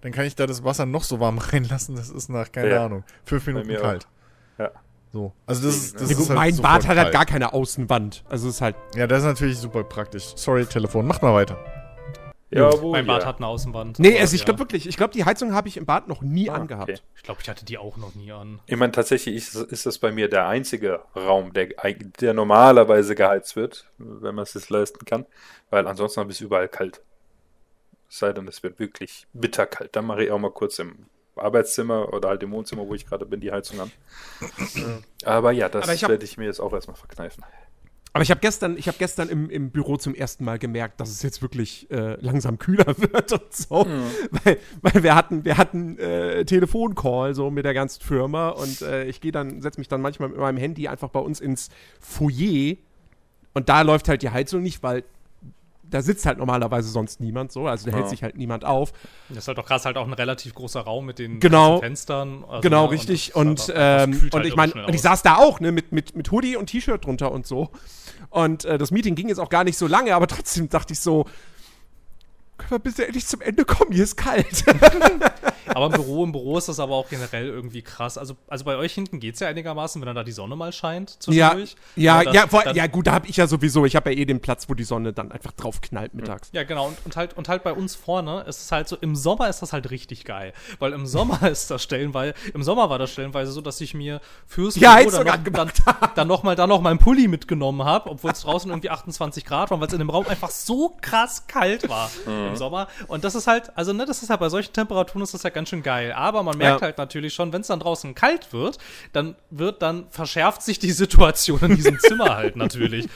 dann 0.00 0.12
kann 0.12 0.24
ich 0.24 0.34
da 0.36 0.46
das 0.46 0.64
Wasser 0.64 0.86
noch 0.86 1.04
so 1.04 1.20
warm 1.20 1.38
reinlassen. 1.52 1.96
Das 1.96 2.10
ist 2.10 2.28
nach, 2.28 2.50
keine 2.52 2.70
Ja. 2.70 2.84
Ahnung, 2.86 3.04
fünf 3.24 3.46
Minuten 3.46 3.74
kalt. 3.76 4.06
Ja. 4.58 4.70
So. 5.12 5.32
Also 5.46 5.66
das, 5.66 5.76
ist- 5.76 6.00
das 6.00 6.10
Ja, 6.10 6.18
ist 6.18 6.28
halt 6.28 6.38
mein 6.38 6.56
Bad 6.56 6.86
hat 6.88 6.96
halt 6.96 7.12
gar 7.12 7.24
keine 7.26 7.52
Außenwand. 7.52 8.24
Also 8.28 8.48
es 8.48 8.56
ist 8.56 8.60
halt. 8.60 8.76
Ja, 8.96 9.06
das 9.06 9.20
ist 9.20 9.24
natürlich 9.26 9.58
super 9.58 9.84
praktisch. 9.84 10.32
Sorry, 10.36 10.66
Telefon. 10.66 11.06
Macht 11.06 11.22
mal 11.22 11.32
weiter. 11.34 11.56
Ja, 12.50 12.70
wo, 12.80 12.92
mein 12.92 13.04
Bad 13.06 13.22
ja. 13.22 13.28
hat 13.28 13.38
eine 13.38 13.48
Außenwand. 13.48 13.98
Nee, 13.98 14.16
also 14.20 14.34
ich 14.34 14.42
ja. 14.42 14.44
glaube 14.44 14.60
wirklich, 14.60 14.86
ich 14.86 14.96
glaube, 14.96 15.12
die 15.12 15.24
Heizung 15.24 15.54
habe 15.54 15.66
ich 15.66 15.76
im 15.76 15.86
Bad 15.86 16.06
noch 16.06 16.22
nie 16.22 16.50
Ah, 16.50 16.54
angehabt. 16.54 16.88
okay. 16.88 17.00
Ich 17.16 17.22
glaube, 17.24 17.40
ich 17.42 17.48
hatte 17.48 17.64
die 17.64 17.78
auch 17.78 17.96
noch 17.96 18.14
nie 18.14 18.30
an. 18.30 18.60
Ich 18.66 18.76
meine, 18.76 18.92
tatsächlich 18.92 19.34
ist, 19.34 19.54
ist 19.56 19.86
das 19.86 19.98
bei 19.98 20.12
mir 20.12 20.28
der 20.28 20.46
einzige 20.46 21.00
Raum, 21.16 21.52
der, 21.52 21.68
der 22.20 22.32
normalerweise 22.32 23.16
geheizt 23.16 23.56
wird, 23.56 23.90
wenn 23.98 24.36
man 24.36 24.44
es 24.44 24.52
sich 24.52 24.70
leisten 24.70 25.04
kann, 25.04 25.26
weil 25.70 25.88
ansonsten 25.88 26.20
habe 26.20 26.30
ich 26.30 26.36
es 26.36 26.42
überall 26.42 26.68
kalt. 26.68 27.02
Es 28.14 28.20
sei 28.20 28.32
denn, 28.32 28.46
es 28.46 28.62
wird 28.62 28.78
wirklich 28.78 29.26
bitterkalt. 29.32 29.96
Dann 29.96 30.06
mache 30.06 30.22
ich 30.22 30.30
auch 30.30 30.38
mal 30.38 30.52
kurz 30.52 30.78
im 30.78 31.06
Arbeitszimmer 31.34 32.12
oder 32.12 32.28
halt 32.28 32.44
im 32.44 32.52
Wohnzimmer, 32.52 32.86
wo 32.86 32.94
ich 32.94 33.06
gerade 33.06 33.26
bin, 33.26 33.40
die 33.40 33.50
Heizung 33.50 33.80
an. 33.80 33.90
Aber 35.24 35.50
ja, 35.50 35.68
das 35.68 35.82
Aber 35.82 35.94
ich 35.94 36.04
hab- 36.04 36.10
werde 36.10 36.24
ich 36.24 36.38
mir 36.38 36.44
jetzt 36.44 36.60
auch 36.60 36.72
erstmal 36.72 36.94
verkneifen. 36.96 37.42
Aber 38.12 38.22
ich 38.22 38.30
habe 38.30 38.40
gestern, 38.40 38.78
ich 38.78 38.86
habe 38.86 38.98
gestern 38.98 39.28
im, 39.30 39.50
im 39.50 39.70
Büro 39.72 39.96
zum 39.96 40.14
ersten 40.14 40.44
Mal 40.44 40.60
gemerkt, 40.60 41.00
dass 41.00 41.10
es 41.10 41.24
jetzt 41.24 41.42
wirklich 41.42 41.90
äh, 41.90 42.14
langsam 42.20 42.56
kühler 42.60 42.86
wird 42.98 43.32
und 43.32 43.52
so. 43.52 43.84
Weil, 44.44 44.58
weil 44.82 45.02
wir 45.02 45.16
hatten, 45.16 45.44
wir 45.44 45.56
hatten 45.58 45.98
äh, 45.98 46.44
Telefoncall 46.44 47.34
so 47.34 47.50
mit 47.50 47.64
der 47.64 47.74
ganzen 47.74 48.00
Firma 48.00 48.50
und 48.50 48.80
äh, 48.82 49.06
ich 49.06 49.20
gehe 49.22 49.32
dann, 49.32 49.60
setze 49.60 49.80
mich 49.80 49.88
dann 49.88 50.00
manchmal 50.00 50.28
mit 50.28 50.38
meinem 50.38 50.58
Handy 50.58 50.86
einfach 50.86 51.08
bei 51.08 51.18
uns 51.18 51.40
ins 51.40 51.68
Foyer 51.98 52.76
und 53.54 53.68
da 53.68 53.82
läuft 53.82 54.08
halt 54.08 54.22
die 54.22 54.30
Heizung 54.30 54.62
nicht, 54.62 54.84
weil 54.84 55.02
da 55.90 56.02
sitzt 56.02 56.26
halt 56.26 56.38
normalerweise 56.38 56.88
sonst 56.88 57.20
niemand 57.20 57.52
so, 57.52 57.66
also 57.68 57.86
da 57.86 57.92
Ja. 57.92 57.98
hält 57.98 58.08
sich 58.10 58.22
halt 58.22 58.36
niemand 58.36 58.64
auf. 58.64 58.92
Das 59.28 59.38
ist 59.38 59.48
halt 59.48 59.58
doch 59.58 59.66
krass, 59.66 59.84
halt 59.84 59.96
auch 59.96 60.06
ein 60.06 60.12
relativ 60.12 60.54
großer 60.54 60.80
Raum 60.80 61.06
mit 61.06 61.18
den 61.18 61.40
Genau. 61.40 61.78
Fenstern. 61.78 62.44
Also, 62.48 62.60
genau, 62.62 62.86
ne, 62.86 62.90
richtig. 62.92 63.32
das 63.32 63.36
ist 63.36 63.36
Und, 63.36 63.60
halt 63.60 63.70
auch- 63.70 64.02
ähm, 64.04 64.12
und 64.24 64.34
halt 64.34 64.46
ich 64.46 64.56
meine, 64.56 64.86
und 64.86 64.94
ich 64.94 65.02
saß 65.02 65.22
da 65.22 65.36
auch, 65.36 65.60
ne, 65.60 65.72
mit, 65.72 65.92
mit, 65.92 66.16
mit 66.16 66.30
Hoodie 66.32 66.56
und 66.56 66.66
T-Shirt 66.66 67.04
drunter 67.04 67.30
und 67.30 67.46
so. 67.46 67.70
Und 68.30 68.64
äh, 68.64 68.78
das 68.78 68.90
Meeting 68.90 69.14
ging 69.14 69.28
jetzt 69.28 69.38
auch 69.38 69.50
gar 69.50 69.64
nicht 69.64 69.78
so 69.78 69.86
lange, 69.86 70.14
aber 70.14 70.26
trotzdem 70.26 70.68
dachte 70.68 70.92
ich 70.94 71.00
so, 71.00 71.24
können 72.56 72.70
wir 72.70 72.78
bitte 72.80 73.04
endlich 73.06 73.26
zum 73.26 73.40
Ende 73.40 73.64
kommen? 73.64 73.92
Hier 73.92 74.04
ist 74.04 74.16
kalt. 74.16 74.64
Aber 75.66 75.86
im 75.86 75.92
Büro, 75.92 76.24
im 76.24 76.32
Büro 76.32 76.58
ist 76.58 76.68
das 76.68 76.78
aber 76.80 76.94
auch 76.94 77.08
generell 77.08 77.46
irgendwie 77.46 77.82
krass. 77.82 78.18
Also, 78.18 78.36
also 78.48 78.64
bei 78.64 78.76
euch 78.76 78.92
hinten 78.92 79.20
geht 79.20 79.34
es 79.34 79.40
ja 79.40 79.48
einigermaßen, 79.48 80.00
wenn 80.00 80.06
dann 80.06 80.16
da 80.16 80.24
die 80.24 80.32
Sonne 80.32 80.56
mal 80.56 80.72
scheint 80.72 81.10
ja, 81.12 81.18
zwischendurch. 81.50 81.76
ja, 81.96 82.14
Aber 82.16 82.24
dann- 82.24 82.34
ja, 82.34 82.46
vor, 82.46 82.62
dann- 82.64 82.76
ja, 82.76 82.86
gut, 82.86 83.06
da 83.06 83.12
habe 83.12 83.26
ich 83.28 83.36
ja 83.36 83.46
sowieso, 83.46 83.84
ich 83.84 83.96
habe 83.96 84.12
ja 84.12 84.18
eh 84.18 84.24
den 84.24 84.40
Platz, 84.40 84.68
wo 84.68 84.74
die 84.74 84.84
Sonne 84.84 85.12
dann 85.12 85.32
einfach 85.32 85.52
drauf 85.52 85.80
knallt 85.80 86.14
mittags. 86.14 86.48
Ja, 86.52 86.64
genau. 86.64 86.88
Und, 86.88 86.96
und, 87.04 87.16
halt, 87.16 87.36
und 87.36 87.48
halt 87.48 87.62
bei 87.64 87.72
uns 87.72 87.94
vorne 87.94 88.42
ist 88.48 88.60
es 88.62 88.72
halt 88.72 88.88
so, 88.88 88.96
im 89.00 89.16
Sommer 89.16 89.48
ist 89.48 89.60
das 89.62 89.72
halt 89.72 89.90
richtig 89.90 90.24
geil. 90.24 90.52
Weil 90.78 90.92
im 90.92 91.06
Sommer 91.06 91.42
ist 91.50 91.70
das 91.70 91.82
stellenweise, 91.82 92.34
im 92.52 92.62
Sommer 92.62 92.90
war 92.90 92.98
das 92.98 93.12
stellenweise 93.12 93.52
so, 93.52 93.60
dass 93.60 93.80
ich 93.80 93.94
mir 93.94 94.20
fürs 94.46 94.76
Ja, 94.76 94.96
Büro 94.96 95.10
dann, 95.10 95.26
noch, 95.26 95.52
dann, 95.52 95.70
dann 96.14 96.28
noch 96.28 96.42
mal, 96.42 96.56
dann 96.56 96.68
noch 96.68 96.80
meinen 96.80 96.98
Pulli 96.98 97.28
mitgenommen 97.28 97.84
habe, 97.84 98.10
obwohl 98.10 98.32
es 98.32 98.42
draußen 98.42 98.70
irgendwie 98.70 98.90
28 98.90 99.44
Grad 99.44 99.70
war, 99.70 99.80
weil 99.80 99.86
es 99.86 99.92
in 99.92 99.98
dem 100.00 100.10
Raum 100.10 100.26
einfach 100.26 100.50
so 100.50 100.96
krass 101.00 101.46
kalt 101.46 101.88
war 101.88 102.10
im 102.26 102.56
Sommer. 102.56 102.88
Und 103.08 103.24
das 103.24 103.34
ist 103.34 103.46
halt, 103.46 103.76
also 103.76 103.92
ne, 103.92 104.06
das 104.06 104.22
ist 104.22 104.30
halt 104.30 104.40
bei 104.40 104.48
solchen 104.48 104.72
Temperaturen 104.72 105.22
ist 105.22 105.34
das 105.34 105.42
ja 105.42 105.50
ganz 105.54 105.68
schön 105.70 105.82
geil. 105.82 106.12
Aber 106.12 106.42
man 106.42 106.58
merkt 106.58 106.80
Ja. 106.80 106.86
halt 106.86 106.98
natürlich 106.98 107.32
schon, 107.34 107.52
wenn 107.52 107.62
es 107.62 107.68
dann 107.68 107.80
draußen 107.80 108.14
kalt 108.14 108.52
wird, 108.52 108.78
dann 109.12 109.36
wird, 109.50 109.82
dann 109.82 110.06
verschärft 110.10 110.62
sich 110.62 110.78
die 110.78 110.92
Situation 110.92 111.60
in 111.62 111.76
diesem 111.76 111.98
Zimmer 111.98 112.36
halt 112.36 112.56
natürlich. 112.56 113.06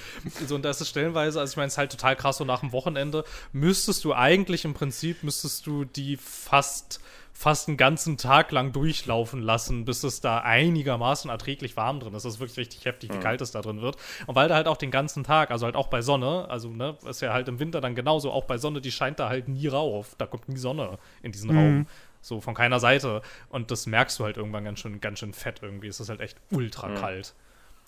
So, 0.47 0.55
und 0.55 0.63
das 0.65 0.81
ist 0.81 0.89
stellenweise, 0.89 1.41
also 1.41 1.53
ich 1.53 1.57
meine, 1.57 1.67
es 1.69 1.75
ist 1.75 1.79
halt 1.79 1.93
total 1.93 2.17
krass, 2.17 2.39
so 2.39 2.45
nach 2.45 2.61
dem 2.61 2.73
Wochenende 2.73 3.25
müsstest 3.53 4.05
du 4.05 4.15
eigentlich 4.15 4.65
im 4.65 4.75
Prinzip, 4.75 5.23
müsstest 5.23 5.67
du 5.67 5.85
die 5.85 6.17
fast 6.17 7.01
fast 7.33 7.69
einen 7.69 7.77
ganzen 7.77 8.17
Tag 8.17 8.51
lang 8.51 8.73
durchlaufen 8.73 9.41
lassen, 9.41 9.85
bis 9.85 10.03
es 10.03 10.21
da 10.21 10.39
einigermaßen 10.39 11.31
erträglich 11.31 11.77
warm 11.77 12.01
drin 12.01 12.13
ist. 12.15 12.25
Das 12.25 12.35
ist 12.35 12.41
wirklich 12.41 12.59
richtig 12.59 12.85
heftig, 12.85 13.13
wie 13.15 13.19
kalt 13.21 13.41
es 13.41 13.53
da 13.53 13.61
drin 13.61 13.81
wird. 13.81 13.97
Und 14.27 14.35
weil 14.35 14.49
da 14.49 14.57
halt 14.57 14.67
auch 14.67 14.77
den 14.77 14.91
ganzen 14.91 15.23
Tag, 15.23 15.53
also 15.53 15.65
halt 15.65 15.77
auch 15.77 15.87
bei 15.87 16.03
Sonne, 16.03 16.47
also 16.51 16.69
ne, 16.69 16.97
ist 17.09 17.23
ja 17.23 17.33
halt 17.33 17.47
im 17.47 17.61
Winter 17.61 17.81
dann 17.81 17.95
genauso, 17.95 18.33
auch 18.33 18.47
bei 18.47 18.59
Sonne, 18.59 18.81
die 18.81 18.91
scheint 18.91 19.21
da 19.21 19.29
halt 19.29 19.47
nie 19.47 19.69
rauf. 19.69 20.17
Da 20.19 20.27
kommt 20.27 20.49
nie 20.49 20.57
Sonne 20.57 20.99
in 21.23 21.31
diesen 21.31 21.51
Raum. 21.51 21.87
So 22.21 22.41
von 22.41 22.55
keiner 22.55 22.81
Seite. 22.81 23.23
Und 23.49 23.71
das 23.71 23.87
merkst 23.87 24.19
du 24.19 24.25
halt 24.25 24.37
irgendwann 24.37 24.65
ganz 24.65 24.81
schön, 24.81 25.01
ganz 25.01 25.19
schön 25.21 25.33
fett 25.33 25.61
irgendwie. 25.63 25.89
Es 25.89 26.01
ist 26.01 26.09
halt 26.09 26.21
echt 26.21 26.37
ultra 26.51 26.89
kalt. 26.95 27.35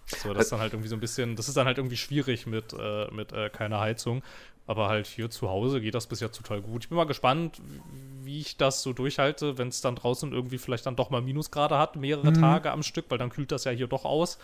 So, 0.07 0.35
das 0.35 0.45
ist 0.45 0.53
dann 0.53 0.61
halt 0.61 0.73
irgendwie 0.73 0.89
so 0.89 0.97
ein 0.97 1.01
bisschen, 1.01 1.37
das 1.37 1.49
ist 1.49 1.57
dann 1.57 1.67
halt 1.67 1.79
irgendwie 1.79 1.97
schwierig 1.97 2.47
mit, 2.47 2.73
äh, 2.73 3.09
mit 3.13 3.33
äh, 3.33 3.49
keiner 3.51 3.81
Heizung. 3.81 4.23
Aber 4.67 4.89
halt 4.89 5.07
hier 5.07 5.31
zu 5.31 5.49
Hause 5.49 5.81
geht 5.81 5.95
das 5.95 6.07
bis 6.07 6.21
jetzt 6.21 6.37
total 6.37 6.61
gut. 6.63 6.85
Ich 6.85 6.89
bin 6.89 6.97
mal 6.97 7.05
gespannt, 7.05 7.61
wie 8.23 8.41
ich 8.41 8.57
das 8.57 8.83
so 8.83 8.93
durchhalte, 8.93 9.59
wenn 9.59 9.69
es 9.69 9.81
dann 9.81 9.97
draußen 9.97 10.33
irgendwie 10.33 10.59
vielleicht 10.59 10.87
dann 10.87 10.95
doch 10.97 11.11
mal 11.11 11.21
Minusgrade 11.21 11.77
hat, 11.77 11.97
mehrere 11.97 12.29
Tage 12.41 12.71
am 12.71 12.83
Stück, 12.83 13.07
weil 13.09 13.19
dann 13.19 13.31
kühlt 13.31 13.51
das 13.51 13.65
ja 13.65 13.73
hier 13.73 13.89
doch 13.89 14.05
aus. 14.05 14.39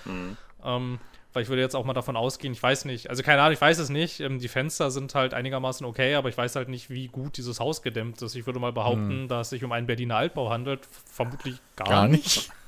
Ähm, 0.65 0.99
weil 1.37 1.43
ich 1.43 1.51
würde 1.51 1.61
jetzt 1.61 1.77
auch 1.77 1.85
mal 1.85 1.93
davon 1.93 2.17
ausgehen, 2.17 2.55
ich 2.55 2.63
weiß 2.63 2.87
nicht, 2.87 3.11
also 3.11 3.23
keine 3.23 3.43
Ahnung, 3.43 3.53
ich 3.53 3.61
weiß 3.61 3.79
es 3.79 3.91
nicht. 3.91 4.21
Ähm, 4.21 4.39
die 4.39 4.49
Fenster 4.49 4.91
sind 4.91 5.15
halt 5.15 5.35
einigermaßen 5.35 5.85
okay, 5.85 6.15
aber 6.15 6.31
ich 6.31 6.39
weiß 6.39 6.57
halt 6.57 6.71
nicht, 6.71 6.89
wie 6.89 7.09
gut 7.09 7.37
dieses 7.37 7.61
Haus 7.61 7.83
gedämmt 7.83 8.23
ist. 8.23 8.35
Ich 8.37 8.47
würde 8.47 8.59
mal 8.59 8.73
behaupten, 8.73 9.29
dass 9.29 9.49
es 9.49 9.51
sich 9.51 9.63
um 9.63 9.71
einen 9.71 9.87
Berliner 9.87 10.17
Altbau 10.17 10.49
handelt. 10.49 10.89
Vermutlich 11.13 11.57
gar, 11.77 11.89
Gar 11.89 12.09
nicht. 12.09 12.25
nicht. 12.25 12.51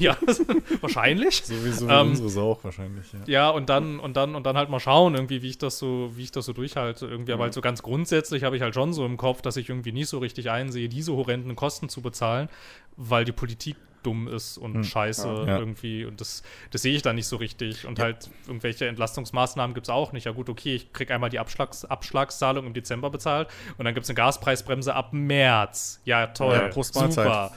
Ja, 0.00 0.16
wahrscheinlich. 0.80 1.44
Sowieso 1.44 1.88
wie 1.88 1.92
Ähm, 1.92 2.08
unseres 2.08 2.36
auch 2.36 2.64
wahrscheinlich, 2.64 3.12
ja. 3.12 3.18
Ja, 3.26 3.50
und 3.50 3.68
dann, 3.68 4.00
und 4.00 4.16
dann, 4.16 4.34
und 4.34 4.44
dann 4.44 4.56
halt 4.56 4.70
mal 4.70 4.80
schauen, 4.80 5.14
irgendwie, 5.14 5.40
wie 5.42 5.50
ich 5.50 5.58
das 5.58 5.78
so, 5.78 6.10
wie 6.16 6.24
ich 6.24 6.32
das 6.32 6.46
so 6.46 6.52
durchhalte. 6.52 7.06
Irgendwie, 7.06 7.32
aber 7.32 7.44
halt 7.44 7.54
so 7.54 7.60
ganz 7.60 7.80
grundsätzlich 7.82 8.42
habe 8.42 8.56
ich 8.56 8.62
halt 8.62 8.74
schon 8.74 8.92
so 8.92 9.06
im 9.06 9.16
Kopf, 9.16 9.40
dass 9.40 9.56
ich 9.56 9.68
irgendwie 9.68 9.92
nicht 9.92 10.08
so 10.08 10.18
richtig 10.18 10.50
einsehe, 10.50 10.88
diese 10.88 11.12
horrenden 11.12 11.54
Kosten 11.54 11.88
zu 11.88 12.02
bezahlen, 12.02 12.48
weil 12.96 13.24
die 13.24 13.30
Politik 13.30 13.76
dumm 14.08 14.28
ist 14.28 14.56
und 14.56 14.84
scheiße 14.84 15.28
Hm. 15.28 15.48
Ja. 15.48 15.58
irgendwie. 15.58 16.04
Und 16.04 16.20
das, 16.20 16.42
das 16.70 16.82
sehe 16.82 16.94
ich 16.94 17.02
da 17.02 17.12
nicht 17.12 17.26
so 17.26 17.36
richtig. 17.36 17.86
Und 17.86 17.98
halt 17.98 18.30
irgendwelche 18.46 18.86
Entlastungsmaßnahmen 18.88 19.74
gibt 19.74 19.86
es 19.86 19.90
auch 19.90 20.12
nicht. 20.12 20.24
Ja 20.24 20.32
gut, 20.32 20.48
okay, 20.48 20.74
ich 20.76 20.92
krieg 20.92 21.10
einmal 21.10 21.30
die 21.30 21.38
Abschlags 21.38 21.84
Abschlagszahlung 21.84 22.66
im 22.66 22.72
Dezember 22.74 23.10
bezahlt 23.10 23.48
und 23.76 23.84
dann 23.84 23.94
gibt 23.94 24.04
es 24.04 24.10
eine 24.10 24.16
Gaspreisbremse 24.16 24.94
ab 24.94 25.12
März. 25.12 26.00
Ja, 26.04 26.28
toll. 26.28 26.54
Ja, 26.56 26.68
Prost 26.68 26.94
Mahlzeit. 26.94 27.24
Super. 27.24 27.52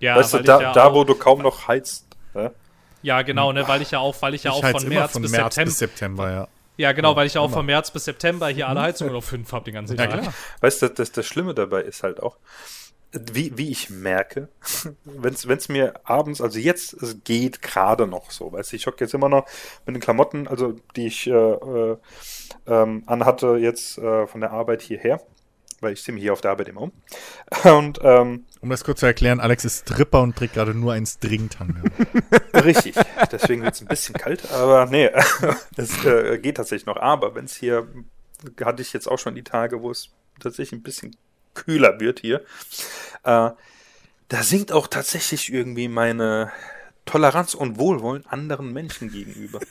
Ja, 0.00 0.16
weißt 0.16 0.32
du, 0.32 0.36
weil 0.36 0.40
ich 0.42 0.46
da, 0.46 0.60
ja 0.60 0.72
da 0.72 0.84
auch, 0.88 0.94
wo 0.94 1.04
du 1.04 1.14
kaum 1.14 1.42
noch 1.42 1.66
heizt. 1.68 2.06
Ne? 2.34 2.52
Ja, 3.02 3.22
genau, 3.22 3.52
ne, 3.52 3.66
weil 3.66 3.80
ich 3.82 3.90
ja 3.90 4.00
auch, 4.00 4.20
weil 4.20 4.34
ich 4.34 4.44
ja 4.44 4.50
auch 4.50 4.62
heiz 4.62 4.80
von 4.80 4.88
März, 4.88 5.12
von 5.12 5.22
bis, 5.22 5.30
März 5.30 5.54
September, 5.54 5.70
bis 5.70 5.78
September, 5.78 6.30
ja. 6.30 6.48
Ja, 6.76 6.92
genau, 6.92 7.16
weil 7.16 7.26
ich 7.26 7.34
ja 7.34 7.40
auch 7.40 7.50
von 7.50 7.66
März 7.66 7.90
bis 7.90 8.04
September 8.04 8.48
hier 8.48 8.68
alle 8.68 8.80
Heizungen 8.82 9.14
auf 9.14 9.24
5 9.24 9.50
habe 9.52 9.64
den 9.64 9.74
ganzen 9.74 9.96
Ja, 9.96 10.06
Tag. 10.06 10.20
klar. 10.20 10.34
Weißt 10.60 10.82
du, 10.82 10.88
das, 10.88 11.10
das 11.10 11.26
Schlimme 11.26 11.54
dabei 11.54 11.82
ist 11.82 12.04
halt 12.04 12.22
auch, 12.22 12.36
wie, 13.12 13.56
wie 13.56 13.70
ich 13.70 13.90
merke, 13.90 14.48
wenn 15.04 15.32
es 15.32 15.68
mir 15.68 15.94
abends, 16.04 16.40
also 16.40 16.58
jetzt, 16.58 16.92
es 16.94 17.22
geht 17.24 17.62
gerade 17.62 18.06
noch 18.06 18.30
so, 18.30 18.52
weißt 18.52 18.72
du, 18.72 18.76
ich 18.76 18.86
hocke 18.86 19.04
jetzt 19.04 19.14
immer 19.14 19.28
noch 19.28 19.46
mit 19.86 19.96
den 19.96 20.00
Klamotten, 20.00 20.46
also 20.46 20.74
die 20.94 21.06
ich 21.06 21.26
äh, 21.26 21.32
äh, 21.32 21.96
ähm, 22.66 23.02
anhatte 23.06 23.56
jetzt 23.56 23.98
äh, 23.98 24.26
von 24.26 24.40
der 24.40 24.50
Arbeit 24.50 24.82
hierher, 24.82 25.22
weil 25.80 25.94
ich 25.94 26.02
ziehe 26.02 26.12
mich 26.12 26.22
hier 26.22 26.34
auf 26.34 26.42
der 26.42 26.50
Arbeit 26.50 26.68
immer 26.68 26.82
um. 26.82 26.92
Und 27.64 27.98
ähm, 28.02 28.44
Um 28.60 28.68
das 28.68 28.84
kurz 28.84 29.00
zu 29.00 29.06
erklären, 29.06 29.40
Alex 29.40 29.64
ist 29.64 29.88
Stripper 29.88 30.20
und 30.20 30.36
trägt 30.36 30.54
gerade 30.54 30.74
nur 30.74 30.92
einen 30.92 31.06
Stringtanga. 31.06 31.82
Richtig, 32.54 32.94
deswegen 33.32 33.62
wird 33.62 33.74
es 33.74 33.80
ein 33.80 33.88
bisschen 33.88 34.16
kalt, 34.16 34.50
aber 34.52 34.86
nee, 34.86 35.10
es 35.76 36.04
äh, 36.04 36.38
geht 36.38 36.58
tatsächlich 36.58 36.86
noch. 36.86 36.96
Aber 36.96 37.34
wenn 37.34 37.46
es 37.46 37.56
hier, 37.56 37.88
hatte 38.62 38.82
ich 38.82 38.92
jetzt 38.92 39.06
auch 39.06 39.18
schon 39.18 39.34
die 39.34 39.44
Tage, 39.44 39.80
wo 39.80 39.90
es 39.90 40.10
tatsächlich 40.40 40.78
ein 40.78 40.82
bisschen 40.82 41.16
kühler 41.64 42.00
wird 42.00 42.20
hier, 42.20 42.40
äh, 43.24 43.50
da 44.30 44.42
sinkt 44.42 44.72
auch 44.72 44.88
tatsächlich 44.88 45.52
irgendwie 45.52 45.88
meine 45.88 46.52
Toleranz 47.06 47.54
und 47.54 47.78
Wohlwollen 47.78 48.26
anderen 48.26 48.72
Menschen 48.72 49.10
gegenüber. 49.10 49.60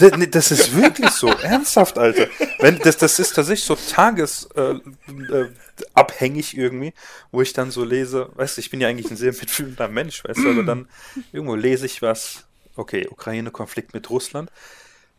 D- 0.00 0.10
nee, 0.16 0.26
Das 0.26 0.50
ist 0.50 0.76
wirklich 0.76 1.10
so, 1.10 1.28
ernsthaft, 1.28 1.98
Alter. 1.98 2.26
Wenn, 2.58 2.78
das, 2.80 2.96
das 2.96 3.18
ist 3.18 3.34
tatsächlich 3.34 3.64
so 3.66 3.76
tagesabhängig 3.76 6.56
äh, 6.56 6.60
äh, 6.60 6.64
irgendwie, 6.64 6.92
wo 7.30 7.42
ich 7.42 7.52
dann 7.52 7.70
so 7.70 7.84
lese, 7.84 8.30
weißt 8.34 8.56
du, 8.56 8.60
ich 8.60 8.70
bin 8.70 8.80
ja 8.80 8.88
eigentlich 8.88 9.10
ein 9.10 9.16
sehr 9.16 9.32
mitfühlender 9.32 9.88
Mensch, 9.88 10.24
weißt 10.24 10.40
du, 10.40 10.50
aber 10.50 10.62
dann 10.64 10.88
irgendwo 11.32 11.54
lese 11.54 11.86
ich 11.86 12.02
was, 12.02 12.44
okay, 12.76 13.06
Ukraine-Konflikt 13.08 13.94
mit 13.94 14.10
Russland, 14.10 14.50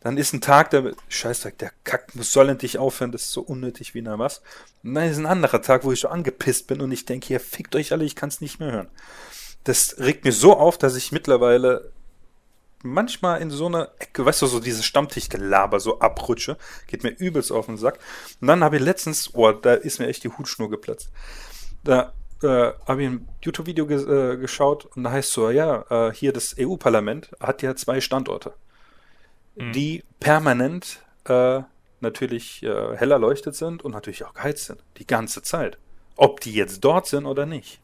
dann 0.00 0.16
ist 0.16 0.32
ein 0.32 0.40
Tag, 0.40 0.70
der, 0.70 0.92
Scheißtag, 1.08 1.58
der 1.58 1.72
Kack 1.84 2.14
muss 2.14 2.32
soll 2.32 2.48
endlich 2.48 2.78
aufhören, 2.78 3.12
das 3.12 3.22
ist 3.22 3.32
so 3.32 3.40
unnötig 3.40 3.94
wie 3.94 4.02
na 4.02 4.18
was. 4.18 4.42
Und 4.84 4.94
dann 4.94 5.08
ist 5.10 5.18
ein 5.18 5.26
anderer 5.26 5.60
Tag, 5.60 5.84
wo 5.84 5.92
ich 5.92 6.00
so 6.00 6.08
angepisst 6.08 6.66
bin 6.68 6.80
und 6.80 6.92
ich 6.92 7.04
denke, 7.04 7.26
hier, 7.26 7.40
fickt 7.40 7.74
euch 7.74 7.92
alle, 7.92 8.04
ich 8.04 8.14
kann 8.14 8.28
es 8.28 8.40
nicht 8.40 8.60
mehr 8.60 8.72
hören. 8.72 8.88
Das 9.64 9.96
regt 9.98 10.24
mir 10.24 10.32
so 10.32 10.56
auf, 10.56 10.78
dass 10.78 10.96
ich 10.96 11.12
mittlerweile 11.12 11.90
manchmal 12.82 13.40
in 13.40 13.50
so 13.50 13.66
einer 13.66 13.90
Ecke, 13.98 14.24
weißt 14.24 14.42
du, 14.42 14.46
so 14.46 14.60
dieses 14.60 14.84
Stammtischgelaber 14.84 15.80
so 15.80 15.98
abrutsche, 15.98 16.56
geht 16.86 17.02
mir 17.02 17.10
übelst 17.10 17.50
auf 17.50 17.66
den 17.66 17.76
Sack. 17.76 17.98
Und 18.40 18.48
dann 18.48 18.62
habe 18.62 18.76
ich 18.76 18.82
letztens, 18.82 19.34
oh, 19.34 19.52
da 19.52 19.74
ist 19.74 19.98
mir 19.98 20.06
echt 20.06 20.24
die 20.24 20.30
Hutschnur 20.30 20.70
geplatzt. 20.70 21.10
Da 21.82 22.12
äh, 22.42 22.72
habe 22.86 23.02
ich 23.02 23.08
ein 23.08 23.28
YouTube-Video 23.42 23.86
ge 23.86 23.98
äh, 23.98 24.36
geschaut 24.36 24.86
und 24.96 25.04
da 25.04 25.10
heißt 25.10 25.32
so, 25.32 25.50
ja, 25.50 25.84
äh, 25.90 26.12
hier 26.12 26.32
das 26.32 26.54
EU-Parlament 26.58 27.30
hat 27.40 27.62
ja 27.62 27.74
zwei 27.74 28.00
Standorte, 28.00 28.52
die 29.58 30.04
permanent 30.20 31.04
äh, 31.24 31.62
natürlich 32.00 32.62
äh, 32.62 32.96
hell 32.96 33.10
erleuchtet 33.10 33.54
sind 33.54 33.84
und 33.84 33.92
natürlich 33.92 34.24
auch 34.24 34.34
geheizt 34.34 34.66
sind, 34.66 34.82
die 34.98 35.06
ganze 35.06 35.42
Zeit. 35.42 35.78
Ob 36.16 36.40
die 36.40 36.52
jetzt 36.52 36.84
dort 36.84 37.06
sind 37.06 37.26
oder 37.26 37.46
nicht. 37.46 37.80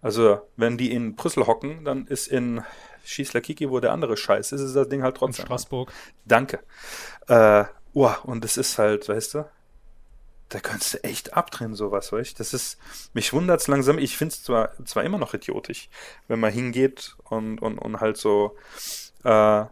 Also, 0.00 0.40
wenn 0.56 0.78
die 0.78 0.92
in 0.92 1.16
Brüssel 1.16 1.46
hocken, 1.46 1.84
dann 1.84 2.06
ist 2.06 2.28
in 2.28 2.62
Schießler-Kiki, 3.04 3.70
wo 3.70 3.80
der 3.80 3.92
andere 3.92 4.16
Scheiß 4.16 4.52
ist, 4.52 4.60
ist 4.60 4.76
das 4.76 4.88
Ding 4.88 5.02
halt 5.02 5.16
In 5.16 5.18
trotzdem. 5.18 5.46
Straßburg. 5.46 5.92
Danke. 6.24 6.60
Äh, 7.26 7.64
oh, 7.94 8.12
und 8.22 8.44
das 8.44 8.56
ist 8.56 8.78
halt, 8.78 9.08
weißt 9.08 9.34
du, 9.34 9.44
da 10.50 10.60
könntest 10.60 10.94
du 10.94 11.04
echt 11.04 11.34
abdrehen, 11.34 11.74
sowas, 11.74 12.12
weißt 12.12 12.32
du? 12.32 12.38
Das 12.38 12.54
ist, 12.54 12.78
mich 13.12 13.32
wundert's 13.32 13.66
langsam, 13.66 13.98
ich 13.98 14.16
find's 14.16 14.42
zwar, 14.42 14.72
zwar 14.84 15.04
immer 15.04 15.18
noch 15.18 15.34
idiotisch, 15.34 15.88
wenn 16.26 16.40
man 16.40 16.52
hingeht 16.52 17.16
und, 17.24 17.60
und, 17.60 17.78
und 17.78 18.00
halt 18.00 18.16
so, 18.16 18.56
äh, 19.24 19.64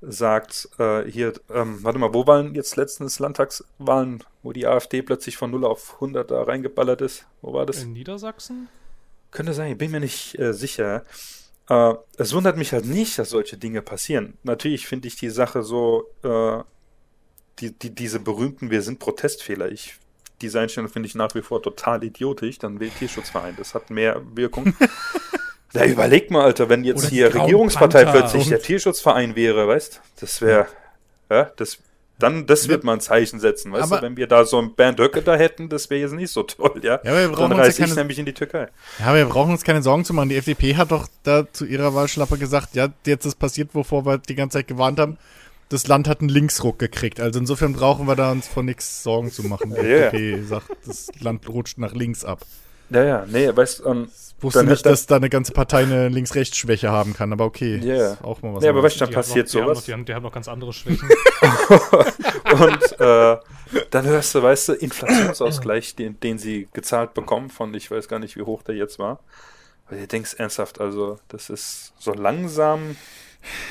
sagt, 0.00 0.68
äh, 0.78 1.04
hier, 1.04 1.32
ähm, 1.50 1.82
warte 1.82 1.98
mal, 1.98 2.12
wo 2.12 2.26
waren 2.26 2.54
jetzt 2.54 2.76
letztens 2.76 3.18
Landtagswahlen, 3.18 4.22
wo 4.42 4.52
die 4.52 4.66
AfD 4.66 5.02
plötzlich 5.02 5.36
von 5.36 5.50
0 5.50 5.64
auf 5.64 5.94
100 5.94 6.30
da 6.30 6.42
reingeballert 6.42 7.00
ist? 7.00 7.26
Wo 7.42 7.52
war 7.52 7.66
das? 7.66 7.82
In 7.82 7.92
Niedersachsen? 7.92 8.68
Könnte 9.30 9.54
sein, 9.54 9.72
ich 9.72 9.78
bin 9.78 9.90
mir 9.90 10.00
nicht 10.00 10.38
äh, 10.38 10.52
sicher. 10.52 11.04
Äh, 11.68 11.94
es 12.16 12.32
wundert 12.34 12.56
mich 12.56 12.72
halt 12.72 12.86
nicht, 12.86 13.18
dass 13.18 13.30
solche 13.30 13.56
Dinge 13.56 13.82
passieren. 13.82 14.38
Natürlich 14.42 14.86
finde 14.86 15.08
ich 15.08 15.16
die 15.16 15.30
Sache 15.30 15.62
so, 15.62 16.06
äh, 16.22 16.62
die, 17.58 17.72
die, 17.72 17.94
diese 17.94 18.20
berühmten 18.20 18.70
Wir 18.70 18.82
sind 18.82 18.98
Protestfehler. 18.98 19.70
Ich, 19.72 19.96
diese 20.42 20.60
Einstellung 20.60 20.90
finde 20.90 21.08
ich 21.08 21.14
nach 21.14 21.34
wie 21.34 21.42
vor 21.42 21.62
total 21.62 22.04
idiotisch. 22.04 22.58
Dann 22.58 22.80
wählt 22.80 22.96
Tierschutzverein. 22.98 23.56
Das 23.56 23.74
hat 23.74 23.90
mehr 23.90 24.22
Wirkung. 24.34 24.74
Da 25.72 25.84
überleg 25.84 26.30
mal, 26.30 26.44
Alter, 26.44 26.68
wenn 26.68 26.84
jetzt 26.84 27.00
Oder 27.04 27.08
hier 27.08 27.34
Regierungspartei 27.34 28.04
Panther. 28.04 28.20
plötzlich 28.20 28.48
der 28.48 28.60
Tierschutzverein 28.62 29.36
wäre, 29.36 29.66
weißt 29.68 30.00
das 30.20 30.40
wäre, 30.40 30.66
ja, 31.30 31.50
das, 31.56 31.78
dann, 32.18 32.46
das 32.46 32.68
wird 32.68 32.82
mal 32.84 32.94
ein 32.94 33.00
Zeichen 33.00 33.40
setzen, 33.40 33.72
weißt 33.72 33.84
Aber- 33.84 33.96
du, 33.96 34.02
wenn 34.06 34.16
wir 34.16 34.26
da 34.26 34.44
so 34.46 34.58
einen 34.58 34.74
Bernd 34.74 34.98
Höcke 35.00 35.20
da 35.22 35.34
hätten, 35.36 35.68
das 35.68 35.90
wäre 35.90 36.00
jetzt 36.00 36.12
nicht 36.14 36.30
so 36.32 36.44
toll, 36.44 36.80
ja. 36.82 37.00
Ja, 37.04 37.14
wir 37.18 37.28
brauchen 37.28 37.50
dann 37.50 37.52
uns 37.52 37.58
ja 37.58 37.64
reise 37.64 37.82
ich 37.82 37.88
keine- 37.88 38.00
nämlich 38.00 38.18
in 38.18 38.24
die 38.26 38.32
Türkei. 38.32 38.68
Ja, 39.00 39.14
wir 39.14 39.26
brauchen 39.26 39.50
uns 39.52 39.64
keine 39.64 39.82
Sorgen 39.82 40.04
zu 40.04 40.14
machen. 40.14 40.28
Die 40.30 40.36
FDP 40.36 40.76
hat 40.76 40.92
doch 40.92 41.08
da 41.24 41.44
zu 41.52 41.66
ihrer 41.66 41.94
Wahlschlappe 41.94 42.38
gesagt, 42.38 42.74
ja, 42.74 42.88
jetzt 43.04 43.26
ist 43.26 43.38
passiert, 43.38 43.74
wovor 43.74 44.06
wir 44.06 44.18
die 44.18 44.34
ganze 44.34 44.58
Zeit 44.58 44.68
gewarnt 44.68 44.98
haben. 44.98 45.18
Das 45.68 45.88
Land 45.88 46.06
hat 46.08 46.20
einen 46.20 46.28
Linksruck 46.28 46.78
gekriegt. 46.78 47.18
Also 47.20 47.40
insofern 47.40 47.72
brauchen 47.72 48.06
wir 48.06 48.14
da 48.14 48.30
uns 48.30 48.46
von 48.46 48.64
nichts 48.64 49.02
Sorgen 49.02 49.32
zu 49.32 49.42
machen. 49.42 49.74
Die 49.74 49.84
ja. 49.86 50.06
FDP 50.06 50.42
sagt, 50.44 50.68
das 50.86 51.08
Land 51.20 51.46
rutscht 51.48 51.76
nach 51.78 51.92
links 51.92 52.24
ab. 52.24 52.40
Ja, 52.90 53.02
ja, 53.04 53.24
nee, 53.26 53.50
weißt 53.54 53.80
du, 53.80 53.84
ähm, 53.88 54.08
Ich 54.38 54.42
wusste 54.42 54.58
Dann- 54.60 54.68
nicht, 54.68 54.84
dann- 54.84 54.92
dass 54.92 55.06
da 55.06 55.16
eine 55.16 55.30
ganze 55.30 55.52
Partei 55.52 55.82
eine 55.84 56.08
Links-Rechts-Schwäche 56.08 56.90
haben 56.90 57.14
kann, 57.14 57.32
aber 57.32 57.46
okay. 57.46 57.78
Ja. 57.78 58.12
Ist 58.12 58.22
auch 58.22 58.42
mal 58.42 58.54
was 58.54 58.62
nee, 58.62 58.68
aber 58.68 58.82
weißt 58.82 58.96
du, 58.96 59.00
dann 59.00 59.08
Die 59.10 59.14
haben 59.16 59.22
passiert 59.22 59.46
noch, 59.46 59.52
die 59.52 59.58
haben, 59.60 59.66
noch, 59.68 59.74
sowas. 59.76 59.84
die, 59.86 59.92
haben, 59.94 60.04
die 60.04 60.14
haben 60.14 60.22
noch 60.22 60.32
ganz 60.32 60.46
andere 60.48 60.72
Schwächen. 60.74 61.08
Und 62.52 63.00
äh, 63.00 63.36
dann 63.90 64.04
hörst 64.04 64.34
du, 64.34 64.42
weißt 64.42 64.68
du, 64.68 64.72
Inflationsausgleich, 64.74 65.96
den, 65.96 66.20
den 66.20 66.38
sie 66.38 66.68
gezahlt 66.72 67.14
bekommen 67.14 67.50
von, 67.50 67.72
ich 67.74 67.90
weiß 67.90 68.08
gar 68.08 68.18
nicht, 68.18 68.36
wie 68.36 68.42
hoch 68.42 68.62
der 68.62 68.74
jetzt 68.74 68.98
war. 68.98 69.20
Weil 69.88 70.00
du 70.00 70.06
denkst 70.06 70.34
ernsthaft, 70.34 70.80
also 70.80 71.18
das 71.28 71.48
ist 71.50 71.92
so 71.98 72.12
langsam 72.12 72.96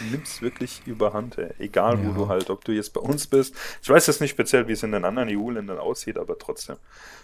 nimmt's 0.09 0.41
wirklich 0.41 0.81
überhand, 0.85 1.37
ey. 1.37 1.49
egal 1.59 1.99
wo 2.01 2.07
Ja. 2.09 2.15
du 2.15 2.27
halt, 2.29 2.49
ob 2.49 2.63
du 2.63 2.71
jetzt 2.71 2.93
bei 2.93 3.01
uns 3.01 3.27
bist. 3.27 3.53
Ich 3.83 3.89
weiß 3.89 4.07
jetzt 4.07 4.21
nicht 4.21 4.31
speziell, 4.31 4.67
wie 4.69 4.71
es 4.71 4.83
in 4.83 4.93
den 4.93 5.03
anderen 5.03 5.27
EU-Ländern 5.29 5.79
aussieht, 5.79 6.17
aber 6.17 6.39
trotzdem 6.39 6.77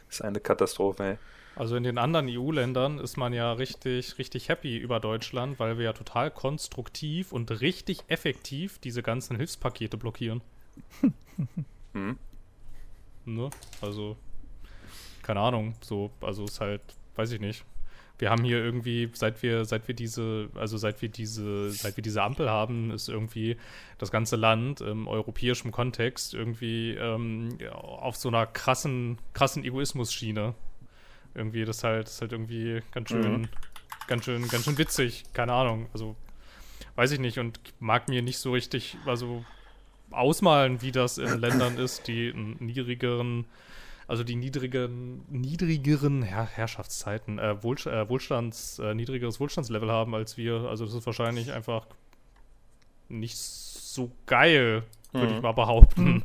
ist 0.09 0.21
eine 0.21 0.41
Katastrophe. 0.41 1.03
Ey. 1.03 1.17
Also 1.55 1.75
in 1.75 1.83
den 1.83 1.97
anderen 1.97 2.27
EU-Ländern 2.29 2.97
ist 2.97 3.17
man 3.17 3.33
ja 3.33 3.51
richtig, 3.53 4.17
richtig 4.17 4.49
happy 4.49 4.77
über 4.77 4.99
Deutschland, 4.99 5.59
weil 5.59 5.77
wir 5.77 5.85
ja 5.85 5.93
total 5.93 6.31
konstruktiv 6.31 7.31
und 7.33 7.61
richtig 7.61 7.99
effektiv 8.07 8.79
diese 8.79 9.03
ganzen 9.03 9.37
Hilfspakete 9.37 9.97
blockieren. 9.97 10.41
Hm. 11.93 12.17
Ne? 13.25 13.49
Also, 13.81 14.15
keine 15.23 15.41
Ahnung, 15.41 15.73
so, 15.81 16.09
also 16.21 16.45
ist 16.45 16.61
halt, 16.61 16.81
weiß 17.15 17.33
ich 17.33 17.41
nicht. 17.41 17.65
Wir 18.17 18.29
haben 18.29 18.43
hier 18.43 18.63
irgendwie, 18.63 19.09
seit 19.13 19.41
wir, 19.41 19.65
seit 19.65 19.87
wir 19.87 19.95
diese, 19.95 20.49
also 20.55 20.77
seit 20.77 21.01
wir 21.01 21.09
diese, 21.09 21.71
seit 21.71 21.97
wir 21.97 22.03
diese 22.03 22.21
Ampel 22.21 22.49
haben, 22.49 22.91
ist 22.91 23.09
irgendwie 23.09 23.57
das 23.97 24.11
ganze 24.11 24.35
Land 24.35 24.79
im 24.79 25.07
europäischen 25.07 25.71
Kontext 25.71 26.33
irgendwie 26.33 26.91
ähm, 26.91 27.57
auf 27.73 28.15
so 28.15 28.29
einer 28.29 28.45
krassen, 28.45 29.17
krassen 29.33 29.63
Egoismus-Schiene. 29.63 30.53
Irgendwie, 31.33 31.65
das 31.65 31.77
ist 31.77 31.83
halt, 31.83 32.07
das 32.07 32.13
ist 32.15 32.21
halt 32.21 32.31
irgendwie 32.33 32.81
ganz 32.91 33.09
schön, 33.09 33.41
Mhm. 33.41 33.49
ganz 34.07 34.25
schön, 34.25 34.47
ganz 34.49 34.65
schön 34.65 34.77
witzig. 34.77 35.23
Keine 35.33 35.53
Ahnung. 35.53 35.87
Also, 35.93 36.15
weiß 36.95 37.11
ich 37.11 37.19
nicht 37.19 37.39
und 37.39 37.59
mag 37.79 38.09
mir 38.09 38.21
nicht 38.21 38.37
so 38.39 38.51
richtig, 38.51 38.97
also 39.05 39.43
ausmalen, 40.11 40.81
wie 40.81 40.91
das 40.91 41.17
in 41.17 41.37
Ländern 41.39 41.77
ist, 41.77 42.07
die 42.07 42.31
einen 42.33 42.57
niedrigeren, 42.59 43.45
also 44.07 44.23
die 44.25 44.35
niedrigen, 44.35 45.23
niedrigeren 45.29 46.21
Herr 46.21 46.45
Herrschaftszeiten, 46.45 47.39
äh, 47.39 47.63
Wohl, 47.63 47.77
äh, 47.85 48.09
Wohlstands, 48.09 48.79
äh, 48.79 48.93
niedrigeres 48.93 49.39
Wohlstandslevel 49.39 49.89
haben 49.89 50.13
als 50.15 50.35
wir. 50.35 50.61
Also 50.67 50.83
das 50.85 50.93
ist 50.93 51.05
wahrscheinlich 51.05 51.53
einfach 51.53 51.87
nicht 53.07 53.37
so 53.37 54.11
geil, 54.25 54.83
würde 55.13 55.33
Mhm. 55.33 55.37
ich 55.37 55.41
mal 55.41 55.53
behaupten. 55.53 56.23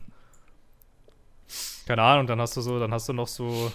Keine 1.86 2.02
Ahnung, 2.02 2.26
dann 2.26 2.40
hast 2.40 2.56
du 2.56 2.60
so, 2.60 2.80
dann 2.80 2.92
hast 2.92 3.08
du 3.08 3.12
noch 3.12 3.28
so, 3.28 3.72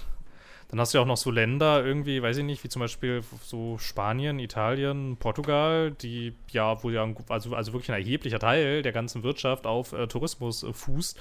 dann 0.71 0.79
hast 0.79 0.93
du 0.93 0.97
ja 0.97 1.01
auch 1.01 1.07
noch 1.07 1.17
so 1.17 1.31
Länder 1.31 1.85
irgendwie, 1.85 2.21
weiß 2.21 2.37
ich 2.37 2.45
nicht, 2.45 2.63
wie 2.63 2.69
zum 2.69 2.79
Beispiel 2.79 3.21
so 3.43 3.77
Spanien, 3.77 4.39
Italien, 4.39 5.17
Portugal, 5.17 5.91
die 5.91 6.33
ja, 6.49 6.81
wo 6.81 6.89
ja, 6.89 7.05
also, 7.27 7.53
also 7.53 7.73
wirklich 7.73 7.91
ein 7.91 7.99
erheblicher 7.99 8.39
Teil 8.39 8.81
der 8.81 8.93
ganzen 8.93 9.21
Wirtschaft 9.23 9.67
auf 9.67 9.91
äh, 9.91 10.07
Tourismus 10.07 10.63
äh, 10.63 10.71
fußt 10.71 11.19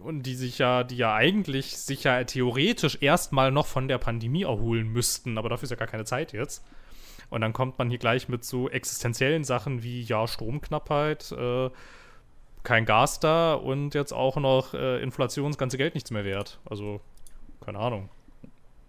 und 0.00 0.24
die 0.24 0.34
sich 0.34 0.58
ja, 0.58 0.82
die 0.82 0.96
ja 0.96 1.14
eigentlich 1.14 1.76
sich 1.76 2.02
ja 2.02 2.24
theoretisch 2.24 2.98
erstmal 3.00 3.52
noch 3.52 3.66
von 3.66 3.86
der 3.86 3.98
Pandemie 3.98 4.42
erholen 4.42 4.88
müssten, 4.88 5.38
aber 5.38 5.48
dafür 5.48 5.64
ist 5.64 5.70
ja 5.70 5.76
gar 5.76 5.86
keine 5.86 6.04
Zeit 6.04 6.32
jetzt. 6.32 6.64
Und 7.28 7.42
dann 7.42 7.52
kommt 7.52 7.78
man 7.78 7.90
hier 7.90 7.98
gleich 7.98 8.28
mit 8.28 8.44
so 8.44 8.68
existenziellen 8.68 9.44
Sachen 9.44 9.84
wie, 9.84 10.02
ja, 10.02 10.26
Stromknappheit, 10.26 11.30
äh, 11.30 11.70
kein 12.64 12.86
Gas 12.86 13.20
da 13.20 13.54
und 13.54 13.94
jetzt 13.94 14.12
auch 14.12 14.34
noch 14.34 14.74
äh, 14.74 15.00
Inflation, 15.00 15.52
das 15.52 15.58
ganze 15.58 15.78
Geld 15.78 15.94
nichts 15.94 16.10
mehr 16.10 16.24
wert. 16.24 16.58
Also, 16.68 17.00
keine 17.64 17.78
Ahnung. 17.78 18.08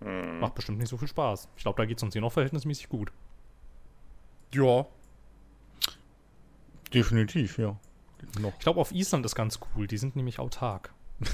Macht 0.01 0.55
bestimmt 0.55 0.79
nicht 0.79 0.89
so 0.89 0.97
viel 0.97 1.07
Spaß. 1.07 1.47
Ich 1.55 1.63
glaube, 1.63 1.77
da 1.77 1.85
geht 1.85 1.97
es 1.97 2.03
uns 2.03 2.13
hier 2.13 2.21
noch 2.21 2.31
verhältnismäßig 2.33 2.89
gut. 2.89 3.11
Ja. 4.53 4.85
Definitiv, 6.93 7.57
ja. 7.57 7.77
Noch. 8.39 8.53
Ich 8.53 8.59
glaube, 8.59 8.79
auf 8.79 8.91
Island 8.91 9.25
ist 9.25 9.35
ganz 9.35 9.59
cool. 9.75 9.87
Die 9.87 9.97
sind 9.97 10.15
nämlich 10.15 10.39
autark. 10.39 10.93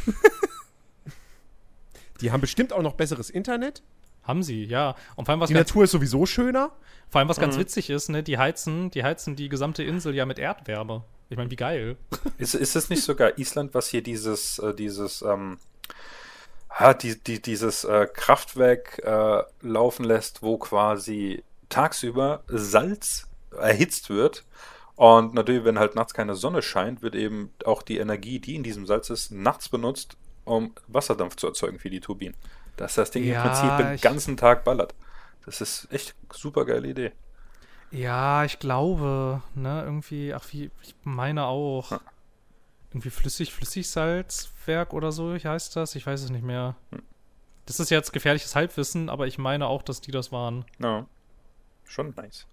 Die 2.21 2.31
haben 2.31 2.41
bestimmt 2.41 2.73
auch 2.73 2.81
noch 2.81 2.93
besseres 2.93 3.29
Internet. 3.29 3.83
Haben 4.23 4.43
sie, 4.43 4.65
ja. 4.65 4.95
Und 5.15 5.25
vor 5.25 5.33
allem, 5.33 5.39
was 5.39 5.47
Die 5.47 5.53
Natur 5.53 5.85
ist 5.85 5.91
sowieso 5.91 6.25
schöner. 6.25 6.71
vor 7.09 7.19
allem, 7.19 7.29
was 7.29 7.39
ganz 7.39 7.57
witzig 7.57 7.89
ist, 7.89 8.09
ne, 8.09 8.23
die 8.23 8.37
heizen, 8.37 8.91
die 8.91 9.03
heizen 9.03 9.37
die 9.37 9.47
gesamte 9.47 9.83
Insel 9.83 10.13
ja 10.15 10.25
mit 10.25 10.37
Erdwärme. 10.39 11.05
Ich 11.29 11.37
meine, 11.37 11.49
wie 11.49 11.55
geil. 11.55 11.97
Ist, 12.37 12.53
ist 12.53 12.75
es 12.75 12.89
nicht 12.89 13.03
sogar 13.03 13.37
Island, 13.37 13.73
was 13.73 13.87
hier 13.87 14.01
dieses, 14.03 14.59
äh, 14.59 14.73
dieses, 14.73 15.21
ähm, 15.21 15.59
die, 17.01 17.21
die, 17.21 17.41
dieses 17.41 17.83
äh, 17.83 18.07
Kraftwerk 18.11 18.99
äh, 19.03 19.43
laufen 19.61 20.03
lässt, 20.03 20.41
wo 20.43 20.57
quasi 20.57 21.43
tagsüber 21.69 22.43
Salz 22.47 23.27
erhitzt 23.51 24.09
wird? 24.09 24.45
Und 24.95 25.33
natürlich, 25.33 25.63
wenn 25.63 25.79
halt 25.79 25.95
nachts 25.95 26.13
keine 26.13 26.35
Sonne 26.35 26.61
scheint, 26.61 27.01
wird 27.01 27.15
eben 27.15 27.53
auch 27.65 27.83
die 27.83 27.97
Energie, 27.99 28.39
die 28.39 28.55
in 28.55 28.63
diesem 28.63 28.85
Salz 28.85 29.09
ist, 29.09 29.31
nachts 29.31 29.69
benutzt, 29.69 30.17
um 30.43 30.73
Wasserdampf 30.87 31.35
zu 31.35 31.47
erzeugen 31.47 31.79
für 31.79 31.89
die 31.89 31.99
Turbinen. 31.99 32.35
Dass 32.77 32.95
das 32.95 33.11
Ding 33.11 33.23
Ja, 33.23 33.33
im 33.35 33.37
Prinzip 33.37 33.77
den 33.77 33.99
ganzen 34.01 34.37
Tag 34.37 34.63
ballert. 34.63 34.95
Das 35.45 35.61
ist 35.61 35.87
echt 35.91 36.15
super 36.31 36.65
geile 36.65 36.87
Idee. 36.89 37.13
Ja, 37.91 38.43
ich 38.43 38.59
glaube, 38.59 39.41
ne, 39.55 39.83
irgendwie, 39.83 40.33
ach, 40.33 40.45
wie, 40.51 40.71
ich 40.81 40.95
meine 41.03 41.45
auch. 41.45 41.91
Ja. 41.91 42.01
Irgendwie 42.97 43.11
flüssig, 43.11 43.53
Flüssigsalzwerk 43.53 44.91
oder 44.91 45.11
so 45.11 45.35
heißt 45.35 45.75
das. 45.75 45.93
Ich 45.93 46.07
weiß 46.07 46.23
es 46.23 46.31
nicht 46.31 46.43
mehr. 46.43 46.75
Das 47.67 47.79
ist 47.79 47.91
jetzt 47.91 48.11
gefährliches 48.11 48.55
Halbwissen, 48.55 49.11
aber 49.11 49.27
ich 49.27 49.37
meine 49.37 49.67
auch, 49.67 49.83
dass 49.83 50.01
die 50.01 50.09
das 50.09 50.31
waren. 50.31 50.65
Ja. 50.79 51.05
Schon 51.83 52.15
nice. 52.15 52.47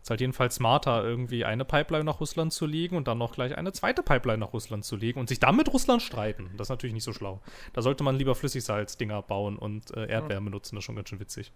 Ist 0.00 0.08
halt 0.08 0.22
jedenfalls 0.22 0.54
smarter, 0.54 1.04
irgendwie 1.04 1.44
eine 1.44 1.66
Pipeline 1.66 2.04
nach 2.04 2.20
Russland 2.20 2.54
zu 2.54 2.64
legen 2.64 2.96
und 2.96 3.06
dann 3.06 3.18
noch 3.18 3.34
gleich 3.34 3.58
eine 3.58 3.70
zweite 3.74 4.02
Pipeline 4.02 4.38
nach 4.38 4.54
Russland 4.54 4.86
zu 4.86 4.96
legen 4.96 5.20
und 5.20 5.28
sich 5.28 5.40
dann 5.40 5.56
mit 5.56 5.70
Russland 5.70 6.00
streiten. 6.00 6.48
Das 6.56 6.68
ist 6.68 6.70
natürlich 6.70 6.94
nicht 6.94 7.04
so 7.04 7.12
schlau. 7.12 7.42
Da 7.74 7.82
sollte 7.82 8.02
man 8.02 8.16
lieber 8.16 8.34
Flüssigsalzdinger 8.34 9.20
bauen 9.20 9.58
und 9.58 9.94
äh, 9.94 10.06
Erdwärme 10.06 10.48
nutzen. 10.48 10.76
Das 10.76 10.80
ist 10.84 10.86
schon 10.86 10.96
ganz 10.96 11.10
schön 11.10 11.20
witzig. 11.20 11.52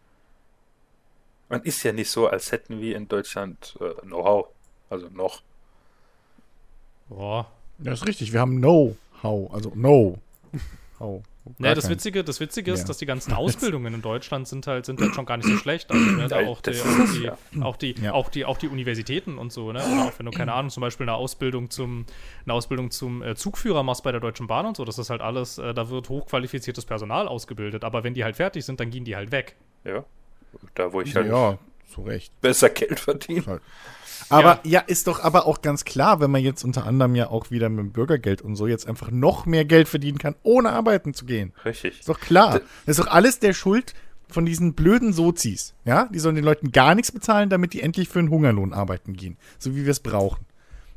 Man 1.48 1.62
ist 1.62 1.82
ja 1.84 1.94
nicht 1.94 2.10
so, 2.10 2.28
als 2.28 2.52
hätten 2.52 2.82
wir 2.82 2.96
in 2.96 3.08
Deutschland 3.08 3.78
äh, 3.80 3.94
Know-how. 4.02 4.48
Also 4.90 5.08
noch. 5.08 5.40
Boah. 7.08 7.50
Ja, 7.82 7.92
ist 7.92 8.06
richtig. 8.06 8.32
Wir 8.32 8.40
haben 8.40 8.60
No-How. 8.60 9.52
Also 9.52 9.72
No. 9.74 10.18
How. 11.00 11.22
Ne, 11.58 11.66
Gar 11.68 11.74
das 11.74 11.90
Witzige, 11.90 12.24
das 12.24 12.40
Witzige 12.40 12.72
ist, 12.72 12.80
Ja. 12.80 12.86
dass 12.86 12.96
die 12.98 13.04
ganzen 13.04 13.32
Ausbildungen 13.34 13.92
in 13.92 14.00
Deutschland 14.00 14.48
sind 14.48 14.66
halt, 14.66 14.86
sind 14.86 14.98
halt 15.00 15.14
schon 15.14 15.26
gar 15.26 15.36
nicht 15.36 15.46
so 15.46 15.56
schlecht. 15.58 15.90
Also, 15.90 16.02
ne, 16.12 16.26
da 16.28 16.40
Ja, 16.40 16.48
auch, 16.48 16.62
die, 16.62 16.70
das 16.70 16.80
auch, 16.80 16.86
ist 16.86 16.98
es, 17.00 17.12
die, 17.18 17.24
ja. 17.24 17.36
auch, 17.60 17.76
die, 17.76 17.94
Ja. 18.00 18.12
auch, 18.12 18.30
die, 18.30 18.44
auch 18.46 18.56
die 18.56 18.68
Universitäten 18.68 19.36
und 19.36 19.52
so, 19.52 19.70
ne? 19.72 19.80
Oder 19.84 20.04
auch 20.06 20.12
wenn 20.18 20.24
du, 20.24 20.32
keine 20.32 20.54
Ahnung, 20.54 20.70
zum 20.70 20.80
Beispiel 20.80 21.04
eine 21.04 21.14
Ausbildung 21.16 21.68
zum, 21.68 22.06
eine 22.46 22.54
Ausbildung 22.54 22.90
zum 22.90 23.22
äh, 23.22 23.34
Zugführer 23.34 23.82
machst 23.82 24.04
bei 24.04 24.12
der 24.12 24.20
Deutschen 24.22 24.46
Bahn 24.46 24.64
und 24.64 24.76
so, 24.78 24.86
das 24.86 24.98
ist 24.98 25.10
halt 25.10 25.20
alles, 25.20 25.58
äh, 25.58 25.74
da 25.74 25.90
wird 25.90 26.08
hochqualifiziertes 26.08 26.86
Personal 26.86 27.28
ausgebildet. 27.28 27.84
Aber 27.84 28.04
wenn 28.04 28.14
die 28.14 28.24
halt 28.24 28.36
fertig 28.36 28.64
sind, 28.64 28.80
dann 28.80 28.88
gehen 28.90 29.04
die 29.04 29.14
halt 29.16 29.30
weg. 29.30 29.56
Ja. 29.84 30.04
Da, 30.76 30.92
wo 30.94 31.02
ich 31.02 31.14
halt 31.14 31.26
Ja, 31.26 31.58
zu 31.94 32.02
Recht. 32.02 32.32
besser 32.40 32.70
Geld 32.70 33.00
verdiene. 33.00 33.60
Aber 34.30 34.60
ja. 34.64 34.80
ist 34.80 35.06
doch 35.06 35.22
aber 35.22 35.46
auch 35.46 35.60
ganz 35.60 35.84
klar, 35.84 36.20
wenn 36.20 36.30
man 36.30 36.40
jetzt 36.42 36.64
unter 36.64 36.86
anderem 36.86 37.14
ja 37.14 37.28
auch 37.28 37.50
wieder 37.50 37.68
mit 37.68 37.78
dem 37.80 37.92
Bürgergeld 37.92 38.40
und 38.42 38.56
so 38.56 38.66
jetzt 38.66 38.88
einfach 38.88 39.10
noch 39.10 39.44
mehr 39.44 39.64
Geld 39.64 39.86
verdienen 39.88 40.18
kann, 40.18 40.34
ohne 40.42 40.70
arbeiten 40.70 41.12
zu 41.14 41.26
gehen. 41.26 41.52
Richtig. 41.64 42.00
Ist 42.00 42.08
doch 42.08 42.20
klar. 42.20 42.58
D- 42.58 42.64
Das 42.86 42.98
ist 42.98 43.04
doch 43.06 43.12
alles 43.12 43.38
der 43.38 43.52
Schuld 43.52 43.92
von 44.30 44.46
diesen 44.46 44.72
blöden 44.74 45.12
Sozis. 45.12 45.74
Ja, 45.84 46.08
die 46.10 46.18
sollen 46.18 46.36
den 46.36 46.44
Leuten 46.44 46.72
gar 46.72 46.94
nichts 46.94 47.12
bezahlen, 47.12 47.50
damit 47.50 47.74
die 47.74 47.82
endlich 47.82 48.08
für 48.08 48.18
einen 48.20 48.30
Hungerlohn 48.30 48.72
arbeiten 48.72 49.12
gehen. 49.12 49.36
So 49.58 49.76
wie 49.76 49.84
wir 49.84 49.90
es 49.92 50.00
brauchen. 50.00 50.46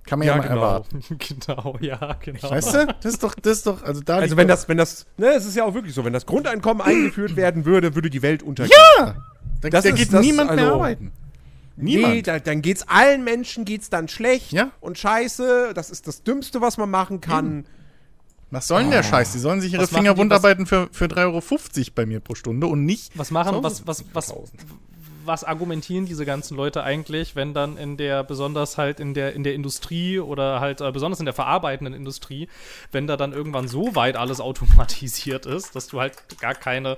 Kann 0.05 0.19
man 0.19 0.27
ja, 0.29 0.35
Ja, 0.35 0.41
mal 0.41 0.47
genau. 0.47 0.61
erwarten. 0.61 1.01
genau, 1.19 1.77
ja, 1.81 2.13
genau. 2.23 2.49
Weißt 2.49 2.73
du? 2.73 2.87
Das 3.01 3.13
ist 3.13 3.23
doch, 3.23 3.35
das 3.35 3.57
ist 3.57 3.67
doch, 3.67 3.83
also 3.83 3.99
da. 3.99 4.15
Also 4.15 4.27
liegt 4.27 4.37
wenn 4.37 4.47
doch- 4.47 4.53
das, 4.55 4.69
wenn 4.69 4.77
das, 4.77 5.05
ne, 5.17 5.27
es 5.35 5.45
ist 5.45 5.55
ja 5.57 5.65
auch 5.65 5.73
wirklich 5.73 5.93
so, 5.93 6.05
wenn 6.05 6.13
das 6.13 6.25
Grundeinkommen 6.25 6.81
eingeführt 6.85 7.35
werden 7.35 7.65
würde, 7.65 7.93
würde 7.93 8.09
die 8.09 8.21
Welt 8.21 8.41
untergehen. 8.41 8.77
Ja! 8.99 9.15
Da, 9.62 9.70
Das 9.70 9.84
da 9.84 9.89
ist 9.89 9.95
geht 9.95 10.14
das, 10.14 10.22
niemand 10.26 10.51
mehr 10.55 10.66
also- 10.66 10.76
arbeiten. 10.76 11.12
Nee, 11.80 11.97
Niemand. 11.97 12.28
da, 12.28 12.39
dann 12.39 12.64
geht's 12.64 12.88
allen 12.88 13.24
Menschen 13.24 13.64
geht's 13.64 13.91
dann 13.91 14.08
schlecht 14.08 14.51
Ja. 14.51 14.72
und 14.82 14.97
scheiße. 14.97 15.74
Das 15.76 15.91
ist 15.91 16.08
das 16.08 16.24
Dümmste, 16.24 16.60
was 16.60 16.78
man 16.78 16.89
machen 16.89 17.22
kann. 17.22 17.66
Was 18.49 18.68
soll 18.68 18.82
denn 18.82 18.89
der 18.91 19.03
Scheiß? 19.03 19.34
Die 19.34 19.39
sollen 19.39 19.62
sich 19.62 19.74
ihre 19.74 19.84
Was 19.84 19.89
Finger 19.91 20.14
die, 20.16 20.20
wund 20.20 20.32
was- 20.32 20.39
arbeiten 20.39 20.66
für, 20.66 20.88
für 20.91 21.05
3,50 21.05 21.78
Euro 21.88 21.91
bei 21.93 22.05
mir 22.08 22.20
pro 22.20 22.34
Stunde 22.34 22.66
und 22.66 22.84
nicht. 22.86 23.12
Was 23.16 23.30
machen, 23.30 23.62
was, 23.62 23.86
was, 23.86 24.05
was, 24.14 24.30
1000. 24.32 24.60
was 25.26 25.43
argumentieren 25.43 26.05
diese 26.08 26.26
ganzen 26.26 26.55
Leute 26.58 26.82
eigentlich, 26.84 27.36
wenn 27.36 27.53
dann 27.53 27.78
in 27.78 27.97
der, 27.97 28.24
besonders 28.24 28.78
halt 28.80 28.99
in 28.99 29.14
der, 29.14 29.34
in 29.34 29.43
der 29.43 29.53
Industrie 29.53 30.18
oder 30.20 30.60
halt 30.62 30.82
äh, 30.82 30.91
besonders 30.91 31.20
in 31.20 31.26
der 31.26 31.34
verarbeitenden 31.36 31.93
Industrie, 31.93 32.47
wenn 32.91 33.05
da 33.05 33.18
dann 33.18 33.34
irgendwann 33.34 33.68
so 33.68 33.93
weit 33.93 34.16
alles 34.16 34.39
automatisiert 34.39 35.45
ist, 35.45 35.76
dass 35.76 35.88
du 35.88 35.99
halt 35.99 36.16
gar 36.39 36.55
keine, 36.55 36.95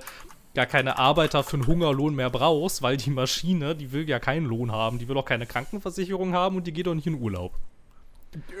gar 0.54 0.66
keine 0.66 0.98
Arbeiter 0.98 1.42
für 1.44 1.54
einen 1.54 1.66
Hungerlohn 1.66 2.14
mehr 2.14 2.30
brauchst, 2.30 2.82
weil 2.82 2.96
die 2.96 3.10
Maschine, 3.10 3.74
die 3.76 3.92
will 3.92 4.08
ja 4.08 4.18
keinen 4.18 4.46
Lohn 4.46 4.72
haben, 4.72 4.98
die 4.98 5.08
will 5.08 5.16
auch 5.16 5.24
keine 5.24 5.46
Krankenversicherung 5.46 6.34
haben 6.34 6.56
und 6.56 6.66
die 6.66 6.72
geht 6.72 6.88
auch 6.88 6.94
nicht 6.94 7.06
in 7.06 7.20
Urlaub. 7.20 7.52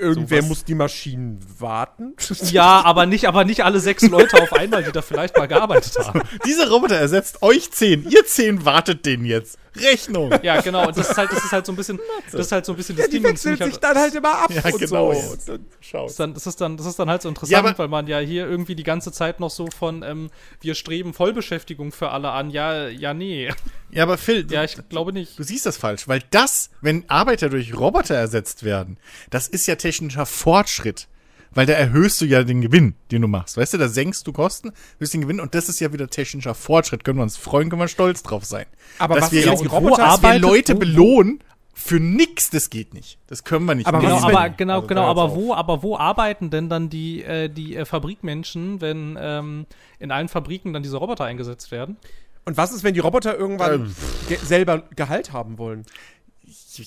Irgendwer 0.00 0.38
was- 0.42 0.48
muss 0.48 0.64
die 0.64 0.74
Maschinen 0.74 1.38
warten. 1.58 2.14
Ja, 2.50 2.82
aber 2.84 3.06
nicht, 3.06 3.26
aber 3.28 3.44
nicht 3.44 3.64
alle 3.64 3.78
sechs 3.78 4.02
Leute 4.08 4.42
auf 4.42 4.52
einmal, 4.52 4.82
die 4.82 4.90
da 4.90 5.00
vielleicht 5.02 5.36
mal 5.36 5.46
gearbeitet 5.46 5.96
haben. 5.98 6.22
Dieser 6.44 6.68
Roboter 6.70 6.96
ersetzt 6.96 7.42
euch 7.42 7.70
zehn. 7.70 8.08
Ihr 8.10 8.24
zehn 8.26 8.64
wartet 8.64 9.06
den 9.06 9.24
jetzt. 9.24 9.58
Rechnung. 9.82 10.30
Ja, 10.42 10.60
genau. 10.60 10.86
Und 10.86 10.96
das 10.96 11.10
ist 11.10 11.16
halt, 11.16 11.30
das 11.32 11.44
ist 11.44 11.52
halt 11.52 11.66
so 11.66 11.72
ein 11.72 11.76
bisschen, 11.76 11.98
das 12.30 12.40
ist 12.46 12.52
halt 12.52 12.64
so 12.66 12.72
ein 12.72 12.76
bisschen 12.76 12.96
Ja, 12.96 13.02
das 13.04 13.10
die 13.10 13.16
Ding. 13.16 13.24
und 13.26 13.30
wechselt 13.32 13.58
ziemlich 13.58 13.74
sich 13.74 13.82
halt- 13.82 13.96
dann 13.96 14.02
halt 14.02 14.14
immer 14.14 14.38
ab 14.38 14.50
Ja, 14.52 14.64
und 14.72 14.78
genau. 14.78 15.12
so. 15.12 15.32
Jetzt. 15.32 15.50
Schaut. 15.80 16.02
Das 16.04 16.10
ist, 16.10 16.20
dann, 16.20 16.34
das, 16.34 16.46
ist 16.46 16.60
dann, 16.60 16.76
dann 16.76 17.10
halt 17.10 17.22
so 17.22 17.28
interessant, 17.28 17.66
Ja, 17.66 17.78
weil 17.78 17.88
man 17.88 18.06
ja 18.06 18.18
hier 18.18 18.46
irgendwie 18.48 18.74
die 18.74 18.82
ganze 18.84 19.12
Zeit 19.12 19.40
noch 19.40 19.50
so 19.50 19.66
von, 19.76 20.02
ähm, 20.02 20.30
wir 20.60 20.74
streben 20.74 21.12
Vollbeschäftigung 21.14 21.92
für 21.92 22.10
alle 22.10 22.30
an. 22.30 22.50
Ja, 22.50 22.88
ja, 22.88 23.14
nee. 23.14 23.50
Ja, 23.90 24.04
aber 24.04 24.18
Phil, 24.18 24.46
Ja, 24.50 24.60
du, 24.60 24.66
ich 24.66 24.88
glaube 24.88 25.12
nicht. 25.12 25.38
du 25.38 25.42
siehst 25.42 25.66
das 25.66 25.76
falsch, 25.76 26.06
weil 26.08 26.22
das, 26.30 26.70
wenn 26.80 27.04
Arbeiter 27.08 27.48
durch 27.48 27.76
Roboter 27.76 28.14
ersetzt 28.14 28.62
werden, 28.64 28.98
das 29.30 29.48
ist 29.48 29.66
ja 29.66 29.74
technischer 29.76 30.26
Fortschritt. 30.26 31.08
Weil 31.52 31.66
da 31.66 31.72
erhöhst 31.72 32.20
du 32.20 32.26
ja 32.26 32.44
den 32.44 32.60
Gewinn, 32.60 32.94
den 33.10 33.22
du 33.22 33.28
machst. 33.28 33.56
Weißt 33.56 33.74
du, 33.74 33.78
da 33.78 33.88
senkst 33.88 34.26
du 34.26 34.32
Kosten, 34.32 34.70
erhöhst 34.98 35.14
den 35.14 35.20
Gewinn 35.22 35.40
und 35.40 35.54
das 35.54 35.68
ist 35.68 35.80
ja 35.80 35.92
wieder 35.92 36.08
technischer 36.08 36.54
Fortschritt. 36.54 37.02
Können 37.04 37.18
wir 37.18 37.24
uns 37.24 37.36
freuen, 37.36 37.70
können 37.70 37.80
wir 37.82 37.88
stolz 37.88 38.22
drauf 38.22 38.44
sein. 38.44 38.66
Aber 38.98 39.16
dass 39.16 39.24
was 39.24 39.32
wir, 39.32 39.40
ist, 39.40 39.46
wenn 39.46 39.52
jetzt 39.54 39.62
die 39.62 39.66
Roboter, 39.66 39.84
Roboter 39.94 40.02
dass 40.04 40.22
wir 40.22 40.28
arbeitet- 40.28 40.42
Leute 40.42 40.74
wo- 40.74 40.78
belohnen 40.78 41.40
für 41.74 41.98
nix, 41.98 42.50
das 42.50 42.68
geht 42.70 42.94
nicht. 42.94 43.18
Das 43.26 43.42
können 43.42 43.64
wir 43.64 43.74
nicht. 43.74 43.86
Aber 43.86 43.98
Genau, 44.00 44.18
aber 44.20 44.50
genau, 44.50 44.74
Also 44.76 44.86
genau, 44.86 45.04
aber 45.06 45.34
wo, 45.34 45.54
aber 45.54 45.82
wo 45.82 45.96
arbeiten 45.96 46.50
denn 46.50 46.68
dann 46.68 46.88
die, 46.90 47.24
äh, 47.24 47.48
die 47.48 47.74
äh, 47.74 47.84
Fabrikmenschen, 47.84 48.80
wenn 48.80 49.18
ähm, 49.20 49.66
in 49.98 50.10
allen 50.12 50.28
Fabriken 50.28 50.72
dann 50.72 50.82
diese 50.82 50.98
Roboter 50.98 51.24
eingesetzt 51.24 51.70
werden? 51.70 51.96
Und 52.44 52.56
was 52.56 52.72
ist, 52.72 52.84
wenn 52.84 52.94
die 52.94 53.00
Roboter 53.00 53.36
irgendwann 53.36 53.72
Ähm. 53.86 53.94
ge 54.28 54.38
selber 54.42 54.82
Gehalt 54.94 55.32
haben 55.32 55.58
wollen? 55.58 55.84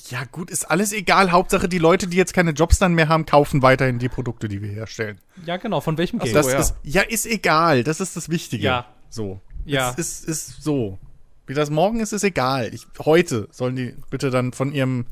Ja, 0.09 0.23
gut, 0.31 0.49
ist 0.49 0.69
alles 0.69 0.93
egal. 0.93 1.31
Hauptsache, 1.31 1.69
die 1.69 1.77
Leute, 1.77 2.07
die 2.07 2.17
jetzt 2.17 2.33
keine 2.33 2.51
Jobs 2.51 2.79
dann 2.79 2.93
mehr 2.93 3.09
haben, 3.09 3.25
kaufen 3.25 3.61
weiterhin 3.61 3.99
die 3.99 4.09
Produkte, 4.09 4.47
die 4.47 4.61
wir 4.61 4.69
herstellen. 4.69 5.19
Ja, 5.45 5.57
genau, 5.57 5.81
von 5.81 5.97
welchem 5.97 6.19
Geld? 6.19 6.35
das 6.35 6.51
ja. 6.51 6.59
Ist, 6.59 6.75
ja, 6.83 7.01
ist 7.01 7.25
egal. 7.25 7.83
Das 7.83 7.99
ist 7.99 8.15
das 8.15 8.29
Wichtige. 8.29 8.63
Ja. 8.63 8.87
So. 9.09 9.39
Ja. 9.65 9.91
Es 9.91 9.97
ist, 9.97 10.25
ist 10.25 10.63
so. 10.63 10.99
Wie 11.45 11.53
das 11.53 11.69
morgen 11.69 11.99
ist, 11.99 12.13
ist 12.13 12.23
egal. 12.23 12.73
Ich, 12.73 12.87
heute 12.99 13.47
sollen 13.51 13.75
die 13.75 13.95
bitte 14.09 14.29
dann 14.29 14.53
von 14.53 14.71
ihrem. 14.71 15.05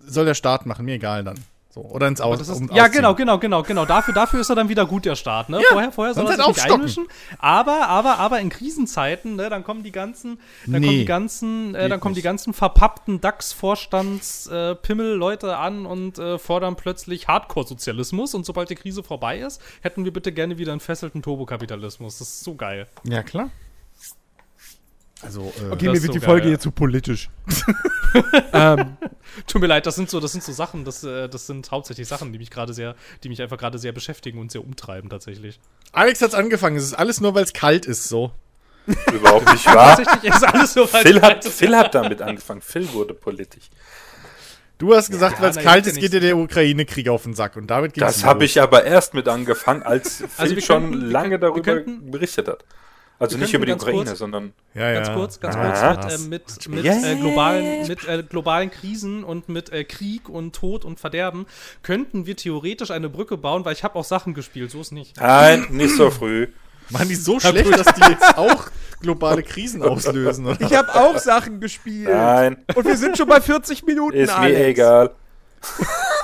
Soll 0.00 0.24
der 0.24 0.34
Staat 0.34 0.66
machen, 0.66 0.84
mir 0.84 0.94
egal 0.94 1.24
dann. 1.24 1.38
So. 1.70 1.82
Oder 1.82 2.08
ins 2.08 2.20
Aus. 2.20 2.40
Ist, 2.40 2.48
um- 2.48 2.68
ja, 2.68 2.84
ausziehen. 2.84 2.92
genau, 2.92 3.14
genau, 3.14 3.38
genau, 3.38 3.62
genau. 3.62 3.84
Dafür, 3.84 4.14
dafür 4.14 4.40
ist 4.40 4.48
er 4.48 4.56
dann 4.56 4.70
wieder 4.70 4.86
gut, 4.86 5.04
der 5.04 5.16
Staat. 5.16 5.50
Ne? 5.50 5.58
Ja, 5.58 5.68
vorher, 5.70 5.92
vorher 5.92 6.14
soll 6.14 6.26
er 6.26 6.36
sonst 6.36 6.54
sich 6.54 6.64
halt 6.64 6.82
nicht 6.82 6.98
einmischen. 6.98 7.06
Aber, 7.38 7.88
aber, 7.88 8.18
aber 8.18 8.40
in 8.40 8.48
Krisenzeiten, 8.48 9.36
ne, 9.36 9.50
dann 9.50 9.64
kommen 9.64 9.82
die 9.82 9.92
ganzen, 9.92 10.40
dann 10.66 10.80
Nee, 10.80 10.86
kommen 10.86 10.98
die 10.98 11.04
ganzen, 11.04 11.74
äh, 11.74 11.88
dann 11.90 12.00
kommen 12.00 12.14
die 12.14 12.22
ganzen 12.22 12.54
verpappten 12.54 13.20
DAX-Vorstands 13.20 14.46
äh, 14.46 14.76
an 15.52 15.84
und 15.84 16.18
äh, 16.18 16.38
fordern 16.38 16.76
plötzlich 16.76 17.28
Hardcore-Sozialismus. 17.28 18.34
Und 18.34 18.46
sobald 18.46 18.70
die 18.70 18.74
Krise 18.74 19.02
vorbei 19.02 19.38
ist, 19.38 19.60
hätten 19.82 20.04
wir 20.04 20.12
bitte 20.12 20.32
gerne 20.32 20.56
wieder 20.56 20.72
einen 20.72 20.80
fesselten 20.80 21.20
Turbokapitalismus. 21.20 22.18
Das 22.18 22.28
ist 22.28 22.44
so 22.44 22.54
geil. 22.54 22.86
Ja, 23.04 23.22
klar. 23.22 23.50
Also, 25.22 25.52
äh, 25.60 25.72
Okay, 25.72 25.86
mir 25.86 25.94
ist 25.94 26.02
wird 26.02 26.12
so 26.14 26.18
die 26.20 26.24
Folge 26.24 26.42
geil. 26.42 26.48
hier 26.50 26.60
zu 26.60 26.70
politisch. 26.70 27.28
ähm, 28.52 28.96
Tut 29.46 29.60
mir 29.60 29.66
leid, 29.66 29.86
das 29.86 29.96
sind 29.96 30.08
so, 30.10 30.20
das 30.20 30.32
sind 30.32 30.42
so 30.44 30.52
Sachen, 30.52 30.84
das, 30.84 31.02
äh, 31.04 31.28
das 31.28 31.46
sind 31.46 31.70
hauptsächlich 31.70 32.06
Sachen, 32.08 32.32
die 32.32 32.38
mich 32.38 32.50
gerade 32.50 32.72
sehr, 32.72 32.94
die 33.24 33.28
mich 33.28 33.40
einfach 33.42 33.58
gerade 33.58 33.78
sehr 33.78 33.92
beschäftigen 33.92 34.38
und 34.38 34.50
sehr 34.52 34.62
umtreiben 34.64 35.10
tatsächlich. 35.10 35.58
Alex 35.92 36.22
hat's 36.22 36.34
angefangen. 36.34 36.76
Es 36.76 36.84
ist 36.84 36.94
alles 36.94 37.20
nur, 37.20 37.34
weil 37.34 37.44
es 37.44 37.52
kalt 37.52 37.86
ist, 37.86 38.08
so. 38.08 38.30
Überhaupt 39.12 39.48
nicht 39.52 39.66
wahr. 39.66 39.96
Tatsächlich 39.96 40.32
ist 40.32 40.44
alles 40.44 40.72
so 40.74 40.92
weit 40.92 41.02
Phil 41.06 41.20
hat, 41.20 41.44
Phil 41.44 41.76
hat 41.76 41.94
damit 41.94 42.22
angefangen. 42.22 42.60
Phil 42.62 42.90
wurde 42.92 43.14
politisch. 43.14 43.64
Du 44.78 44.94
hast 44.94 45.10
gesagt, 45.10 45.36
Ja, 45.38 45.42
weil 45.42 45.50
es 45.50 45.56
kalt 45.58 45.86
ist, 45.88 45.98
geht 45.98 46.12
dir 46.12 46.20
der 46.20 46.36
Ukraine-Krieg 46.36 47.08
auf 47.08 47.24
den 47.24 47.34
Sack. 47.34 47.56
Und 47.56 47.66
damit 47.66 47.94
geht's 47.94 48.06
Das 48.06 48.24
habe 48.24 48.44
ich 48.44 48.60
aber 48.62 48.84
erst 48.84 49.12
mit 49.12 49.26
angefangen, 49.28 49.82
als 49.82 50.18
Phil 50.18 50.28
Also 50.36 50.60
schon 50.60 50.90
könnten- 50.92 51.10
lange 51.10 51.38
darüber 51.40 51.62
könnten- 51.62 52.10
berichtet 52.12 52.46
hat. 52.48 52.64
Also 53.20 53.36
nicht 53.36 53.52
über 53.52 53.66
die 53.66 53.72
ganz 53.72 53.82
Ukraine, 53.82 54.04
kurz- 54.04 54.18
sondern 54.18 54.52
Ja, 54.74 54.92
Ganz 54.94 55.08
ja. 55.08 55.14
kurz, 55.14 55.40
ganz 55.40 55.56
Ah. 55.56 55.94
kurz 55.96 56.18
mit, 56.28 56.42
äh, 56.66 56.68
mit, 56.68 56.84
mit 56.84 57.04
äh, 57.04 57.16
globalen, 57.16 57.88
mit 57.88 58.06
äh, 58.08 58.22
globalen 58.22 58.70
Krisen 58.70 59.24
und 59.24 59.48
mit 59.48 59.72
äh, 59.72 59.82
Krieg 59.84 60.28
und 60.28 60.54
Tod 60.54 60.84
und 60.84 61.00
Verderben 61.00 61.46
könnten 61.82 62.26
wir 62.26 62.36
theoretisch 62.36 62.90
eine 62.92 63.08
Brücke 63.08 63.36
bauen, 63.36 63.64
weil 63.64 63.72
ich 63.72 63.82
habe 63.82 63.96
auch 63.96 64.04
Sachen 64.04 64.34
gespielt, 64.34 64.70
so 64.70 64.80
ist 64.80 64.92
nicht. 64.92 65.16
nein, 65.20 65.66
nicht 65.70 65.96
so 65.96 66.10
früh. 66.10 66.48
Waren 66.90 67.08
die 67.08 67.16
so 67.16 67.38
schlecht, 67.38 67.70
dass 67.76 67.94
die 67.96 68.00
jetzt 68.10 68.38
auch 68.38 68.66
globale 69.02 69.42
Krisen 69.42 69.82
auslösen? 69.82 70.46
Oder? 70.46 70.60
Ich 70.60 70.74
habe 70.74 70.94
auch 70.94 71.18
Sachen 71.18 71.60
gespielt. 71.60 72.08
Nein, 72.08 72.64
Und 72.74 72.86
wir 72.86 72.96
sind 72.96 73.18
schon 73.18 73.28
bei 73.28 73.40
40 73.42 73.84
Minuten, 73.84 74.16
ist 74.16 74.28
mir 74.30 74.36
Alex. 74.38 74.60
egal. 74.68 75.10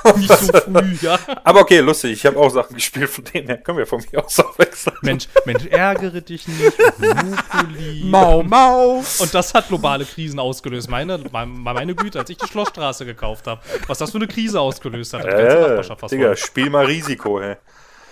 Nicht 0.16 0.28
so 0.38 0.52
früh, 0.64 0.96
ja. 1.00 1.18
Aber 1.42 1.60
okay, 1.60 1.80
lustig. 1.80 2.12
Ich 2.12 2.26
habe 2.26 2.38
auch 2.38 2.50
Sachen 2.50 2.74
gespielt, 2.74 3.08
von 3.10 3.24
denen 3.24 3.46
her 3.48 3.58
können 3.58 3.78
wir 3.78 3.86
von 3.86 4.02
mir 4.12 4.24
aus 4.24 4.38
auch 4.40 4.58
wechseln. 4.58 4.96
Mensch, 5.02 5.28
Mensch, 5.44 5.66
ärgere 5.66 6.20
dich 6.20 6.46
nicht. 6.46 6.78
Monopoly. 6.98 8.02
Mau, 8.04 8.42
mau. 8.42 9.02
Und 9.18 9.34
das 9.34 9.54
hat 9.54 9.68
globale 9.68 10.04
Krisen 10.04 10.38
ausgelöst. 10.38 10.90
Meine, 10.90 11.18
meine, 11.32 11.50
meine 11.50 11.94
Güte, 11.94 12.18
als 12.18 12.30
ich 12.30 12.38
die 12.38 12.46
Schlossstraße 12.46 13.06
gekauft 13.06 13.46
habe, 13.46 13.60
was 13.86 13.98
das 13.98 14.10
für 14.10 14.18
eine 14.18 14.28
Krise 14.28 14.60
ausgelöst 14.60 15.14
hat. 15.14 15.24
Die 15.24 15.28
ganze 15.28 15.96
Äh, 16.04 16.08
Digga, 16.08 16.36
spiel 16.36 16.70
mal 16.70 16.84
Risiko, 16.86 17.40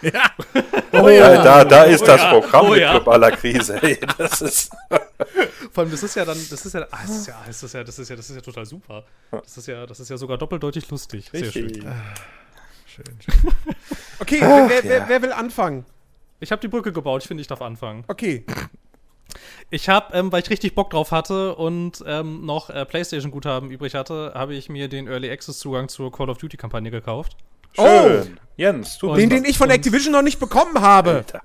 hä? 0.02 0.12
Oh 0.92 1.08
Ja, 1.08 1.42
da, 1.42 1.64
da 1.64 1.84
ist 1.84 2.02
Oh 2.02 2.06
das 2.06 2.20
ja, 2.20 2.30
Programm 2.30 2.66
oh 2.66 2.70
mit 2.70 2.80
ja. 2.80 2.92
globaler 2.92 3.30
Krise. 3.32 3.82
Ey, 3.82 3.98
das 4.18 4.42
ist. 4.42 4.70
Vor 5.72 5.84
allem, 5.84 5.90
das 5.90 6.02
ist 6.02 6.16
ja 6.16 6.24
dann, 6.24 6.38
das 6.50 6.66
ist 6.66 6.72
ja, 6.74 6.86
ah, 6.90 6.98
das 7.02 7.10
ist 7.10 7.26
ja, 7.26 7.42
das 7.46 7.62
ist 7.62 7.74
ja, 7.74 7.84
das 7.84 7.98
ist 7.98 8.08
ja, 8.08 8.16
das 8.16 8.30
ist 8.30 8.36
ja 8.36 8.42
total 8.42 8.66
super. 8.66 9.04
Das 9.30 9.56
ist 9.56 9.66
ja, 9.66 9.86
das 9.86 10.00
ist 10.00 10.08
ja 10.08 10.16
sogar 10.16 10.38
doppeldeutig 10.38 10.90
lustig. 10.90 11.30
Sehr 11.32 11.50
schön. 11.50 11.64
Richtig. 11.64 11.84
Schön, 12.86 13.04
schön. 13.20 13.52
Okay, 14.18 14.40
wer, 14.40 14.68
wer, 14.68 14.84
wer, 14.84 14.98
ja. 14.98 15.08
wer 15.08 15.22
will 15.22 15.32
anfangen? 15.32 15.84
Ich 16.38 16.52
habe 16.52 16.60
die 16.60 16.68
Brücke 16.68 16.92
gebaut, 16.92 17.22
ich 17.22 17.28
finde, 17.28 17.40
ich 17.40 17.46
darf 17.46 17.62
anfangen. 17.62 18.04
Okay. 18.06 18.44
Ich 19.70 19.88
habe, 19.88 20.14
ähm, 20.16 20.30
weil 20.30 20.42
ich 20.42 20.50
richtig 20.50 20.74
Bock 20.74 20.90
drauf 20.90 21.10
hatte 21.10 21.54
und 21.54 22.04
ähm, 22.06 22.44
noch 22.44 22.68
äh, 22.68 22.84
PlayStation-Guthaben 22.84 23.70
übrig 23.70 23.94
hatte, 23.94 24.32
habe 24.34 24.54
ich 24.54 24.68
mir 24.68 24.88
den 24.88 25.08
Early 25.08 25.30
Access-Zugang 25.30 25.88
zur 25.88 26.12
Call 26.12 26.28
of 26.28 26.38
Duty-Kampagne 26.38 26.90
gekauft. 26.90 27.36
Schön. 27.74 28.38
Jens, 28.56 28.98
du 28.98 29.14
Den, 29.14 29.30
den 29.30 29.44
ich 29.44 29.58
von 29.58 29.70
Activision 29.70 30.12
noch 30.12 30.22
nicht 30.22 30.38
bekommen 30.38 30.80
habe. 30.80 31.10
Alter. 31.10 31.42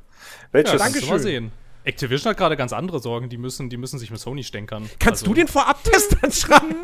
Welches? 0.52 0.74
Ja, 0.74 0.80
Dankeschön. 0.80 1.10
mal 1.10 1.20
sehen. 1.20 1.52
Activision 1.88 2.30
hat 2.32 2.38
gerade 2.38 2.56
ganz 2.58 2.74
andere 2.74 3.00
Sorgen, 3.00 3.30
die 3.30 3.38
müssen, 3.38 3.70
die 3.70 3.78
müssen 3.78 3.98
sich 4.00 4.12
mit 4.12 4.20
Sony 4.20 4.44
stänkern. 4.44 4.90
Kannst 5.00 5.24
Also, 5.24 5.26
du 5.28 5.34
den 5.34 5.48
Vorabtest 5.48 6.18
dann 6.22 6.32
schreiben? 6.34 6.76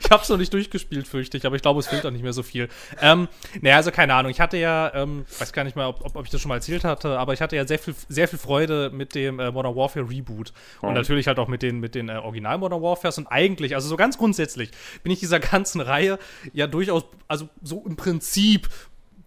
Ich 0.00 0.10
habe 0.10 0.22
es 0.22 0.28
noch 0.28 0.38
nicht 0.38 0.52
durchgespielt, 0.52 1.06
fürchte 1.06 1.36
ich, 1.36 1.46
aber 1.46 1.56
ich 1.56 1.62
glaube, 1.62 1.78
es 1.80 1.86
fehlt 1.86 2.04
auch 2.04 2.10
nicht 2.10 2.22
mehr 2.22 2.32
so 2.32 2.42
viel. 2.42 2.68
Ähm, 3.00 3.28
naja, 3.60 3.76
also 3.76 3.90
keine 3.90 4.14
Ahnung. 4.14 4.30
Ich 4.30 4.40
hatte 4.40 4.56
ja, 4.56 4.92
ähm, 4.94 5.24
weiß 5.38 5.52
gar 5.52 5.64
nicht 5.64 5.76
mal, 5.76 5.86
ob, 5.86 6.04
ob, 6.04 6.16
ob 6.16 6.24
ich 6.24 6.30
das 6.30 6.40
schon 6.40 6.48
mal 6.48 6.56
erzählt 6.56 6.84
hatte, 6.84 7.18
aber 7.18 7.32
ich 7.32 7.40
hatte 7.40 7.54
ja 7.56 7.66
sehr 7.66 7.78
viel, 7.78 7.94
sehr 8.08 8.26
viel 8.26 8.38
Freude 8.38 8.90
mit 8.92 9.14
dem 9.14 9.38
äh, 9.38 9.50
Modern 9.52 9.76
Warfare 9.76 10.08
Reboot. 10.08 10.52
Und 10.80 10.90
Mhm. 10.90 10.94
natürlich 10.94 11.26
halt 11.28 11.38
auch 11.38 11.48
mit 11.48 11.62
den, 11.62 11.80
mit 11.80 11.94
den 11.94 12.08
äh, 12.08 12.14
Original 12.16 12.58
Modern 12.58 12.82
Warfares. 12.82 13.18
Und 13.18 13.26
eigentlich, 13.28 13.74
also 13.74 13.88
so 13.88 13.96
ganz 13.96 14.18
grundsätzlich, 14.18 14.70
bin 15.02 15.12
ich 15.12 15.20
dieser 15.20 15.38
ganzen 15.40 15.80
Reihe 15.80 16.18
ja 16.52 16.66
durchaus, 16.66 17.04
also 17.28 17.48
so 17.62 17.84
im 17.86 17.96
Prinzip 17.96 18.68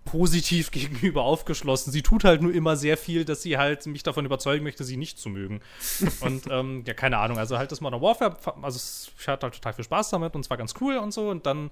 positiv 0.08 0.72
gegenüber 0.72 1.22
aufgeschlossen. 1.24 1.91
Sie 1.93 2.01
tut 2.01 2.24
halt 2.24 2.41
nur 2.41 2.53
immer 2.53 2.76
sehr 2.76 2.97
viel, 2.97 3.24
dass 3.26 3.41
sie 3.43 3.58
halt 3.58 3.86
mich 3.86 4.01
davon 4.03 4.26
überzeugen 4.26 4.64
möchte, 4.64 4.84
sie 4.84 4.97
nicht 4.97 5.20
zu 5.20 5.30
mögen. 5.30 5.62
und 6.22 6.45
ähm, 6.49 6.84
ja, 6.88 6.93
keine 6.95 7.20
Ahnung. 7.20 7.38
Also 7.38 7.58
halt 7.58 7.72
das 7.72 7.82
Modern 7.82 8.01
Warfare, 8.01 8.36
also 8.64 8.76
es- 8.78 9.12
ich 9.20 9.28
hatte 9.28 9.45
halt 9.45 9.53
total 9.55 9.74
viel 9.74 9.84
Spaß 9.86 10.10
damit 10.10 10.34
und 10.36 10.41
es 10.41 10.49
war 10.49 10.58
ganz 10.58 10.74
cool 10.82 10.97
und 10.97 11.14
so. 11.14 11.30
Und 11.30 11.45
dann, 11.45 11.70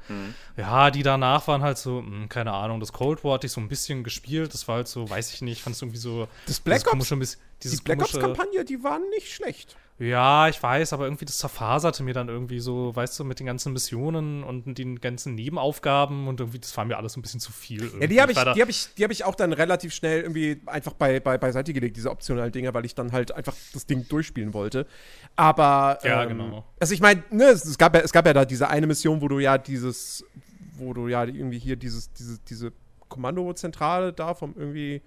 ja, 0.58 0.92
die 0.92 1.04
danach 1.04 1.48
waren 1.48 1.62
halt 1.64 1.78
so, 1.78 2.02
mh, 2.02 2.28
keine 2.28 2.52
Ahnung, 2.54 2.80
das 2.80 2.94
Cold 2.94 3.24
War 3.24 3.36
hatte 3.36 3.48
ich 3.48 3.54
so 3.54 3.62
ein 3.62 3.68
bisschen 3.70 4.04
gespielt. 4.04 4.54
Das 4.54 4.68
war 4.68 4.76
halt 4.76 4.88
so, 4.88 5.10
weiß 5.10 5.34
ich 5.34 5.42
nicht, 5.42 5.62
fand 5.62 5.76
es 5.76 5.82
irgendwie 5.82 5.98
so. 6.00 6.28
Das 6.46 6.60
Black 6.60 6.78
dieses 6.80 6.86
Ops- 6.88 6.92
komische, 6.92 7.16
Miss- 7.16 7.38
Die 7.38 7.40
dieses 7.64 7.82
Black 7.82 8.02
Ops-Kampagne, 8.02 8.66
die 8.66 8.84
waren 8.84 9.10
nicht 9.12 9.32
schlecht. 9.34 9.76
Ja, 9.98 10.50
ich 10.50 10.62
weiß, 10.62 10.92
aber 10.92 11.06
irgendwie 11.06 11.24
das 11.24 11.38
zerfaserte 11.38 12.04
mir 12.04 12.14
dann 12.14 12.28
irgendwie 12.28 12.60
so, 12.60 12.94
weißt 12.94 13.18
du, 13.18 13.24
mit 13.24 13.40
den 13.40 13.46
ganzen 13.46 13.72
Missionen 13.72 14.44
und 14.44 14.78
den 14.78 15.00
ganzen 15.00 15.36
Nebenaufgaben 15.36 16.28
und 16.28 16.42
irgendwie, 16.42 16.60
das 16.60 16.76
war 16.76 16.84
mir 16.84 16.98
alles 16.98 17.16
ein 17.16 17.22
bisschen 17.22 17.40
zu 17.40 17.54
viel. 17.54 17.80
Ja, 17.80 17.86
irgendwie. 17.86 18.08
die 18.08 18.22
habe 18.22 18.32
ich, 18.34 18.38
die 18.38 18.62
hab 18.62 18.70
ich, 18.70 18.88
die 18.98 19.04
hab 19.06 19.12
ich 19.12 19.24
auch 19.24 19.36
dann 19.36 19.54
relativ 19.54 19.94
schnell 19.94 20.22
irgendwie 20.24 20.62
einfach 20.66 20.92
bei, 20.94 21.22
bei, 21.22 21.38
beiseite 21.38 21.72
gelegt, 21.72 21.96
diese 21.96 22.12
optionalen 22.12 22.52
Dinger, 22.52 22.74
weil 22.74 22.84
ich 22.84 22.94
dann 22.94 23.14
halt 23.14 23.32
einfach 23.32 23.56
das 23.72 23.86
Ding 23.86 24.06
durchspielen 24.10 24.54
wollte. 24.54 24.86
Aber. 25.38 26.00
Ja, 26.04 26.24
ähm, 26.24 26.30
genau. 26.30 26.66
Also 26.78 26.94
ich 26.94 27.00
meine, 27.00 27.24
ne, 27.30 27.46
es, 27.46 27.64
es, 27.64 27.78
gab 27.78 27.96
ja, 27.96 28.02
es 28.02 28.12
gab 28.12 28.26
ja 28.26 28.34
da 28.34 28.44
diese 28.44 28.68
eine 28.68 28.88
Mission, 28.88 29.22
wo 29.22 29.30
du 29.30 29.40
ja 29.40 29.58
dieses, 29.58 30.26
wo 30.78 30.94
du 30.94 31.08
ja 31.08 31.24
irgendwie 31.24 31.60
hier 31.60 31.78
dieses, 31.78 32.12
diese, 32.12 32.40
diese 32.40 32.74
Kommandozentrale 33.08 34.12
da 34.12 34.34
vom 34.34 34.56
irgendwie 34.58 35.02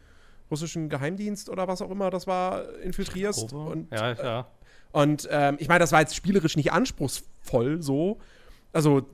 russischen 0.51 0.89
Geheimdienst 0.89 1.51
oder 1.51 1.69
was 1.69 1.83
auch 1.83 1.91
immer 1.91 2.09
das 2.09 2.27
war, 2.27 2.73
infiltrierst. 2.79 3.53
Und, 3.53 3.93
ja, 3.93 4.13
ja. 4.13 4.47
Und 4.93 5.29
ähm, 5.31 5.57
ich 5.59 5.69
meine, 5.69 5.81
das 5.81 5.93
war 5.93 6.01
jetzt 6.01 6.15
spielerisch 6.15 6.57
nicht 6.57 6.73
anspruchsvoll 6.73 7.83
so. 7.83 8.19
Also, 8.73 9.09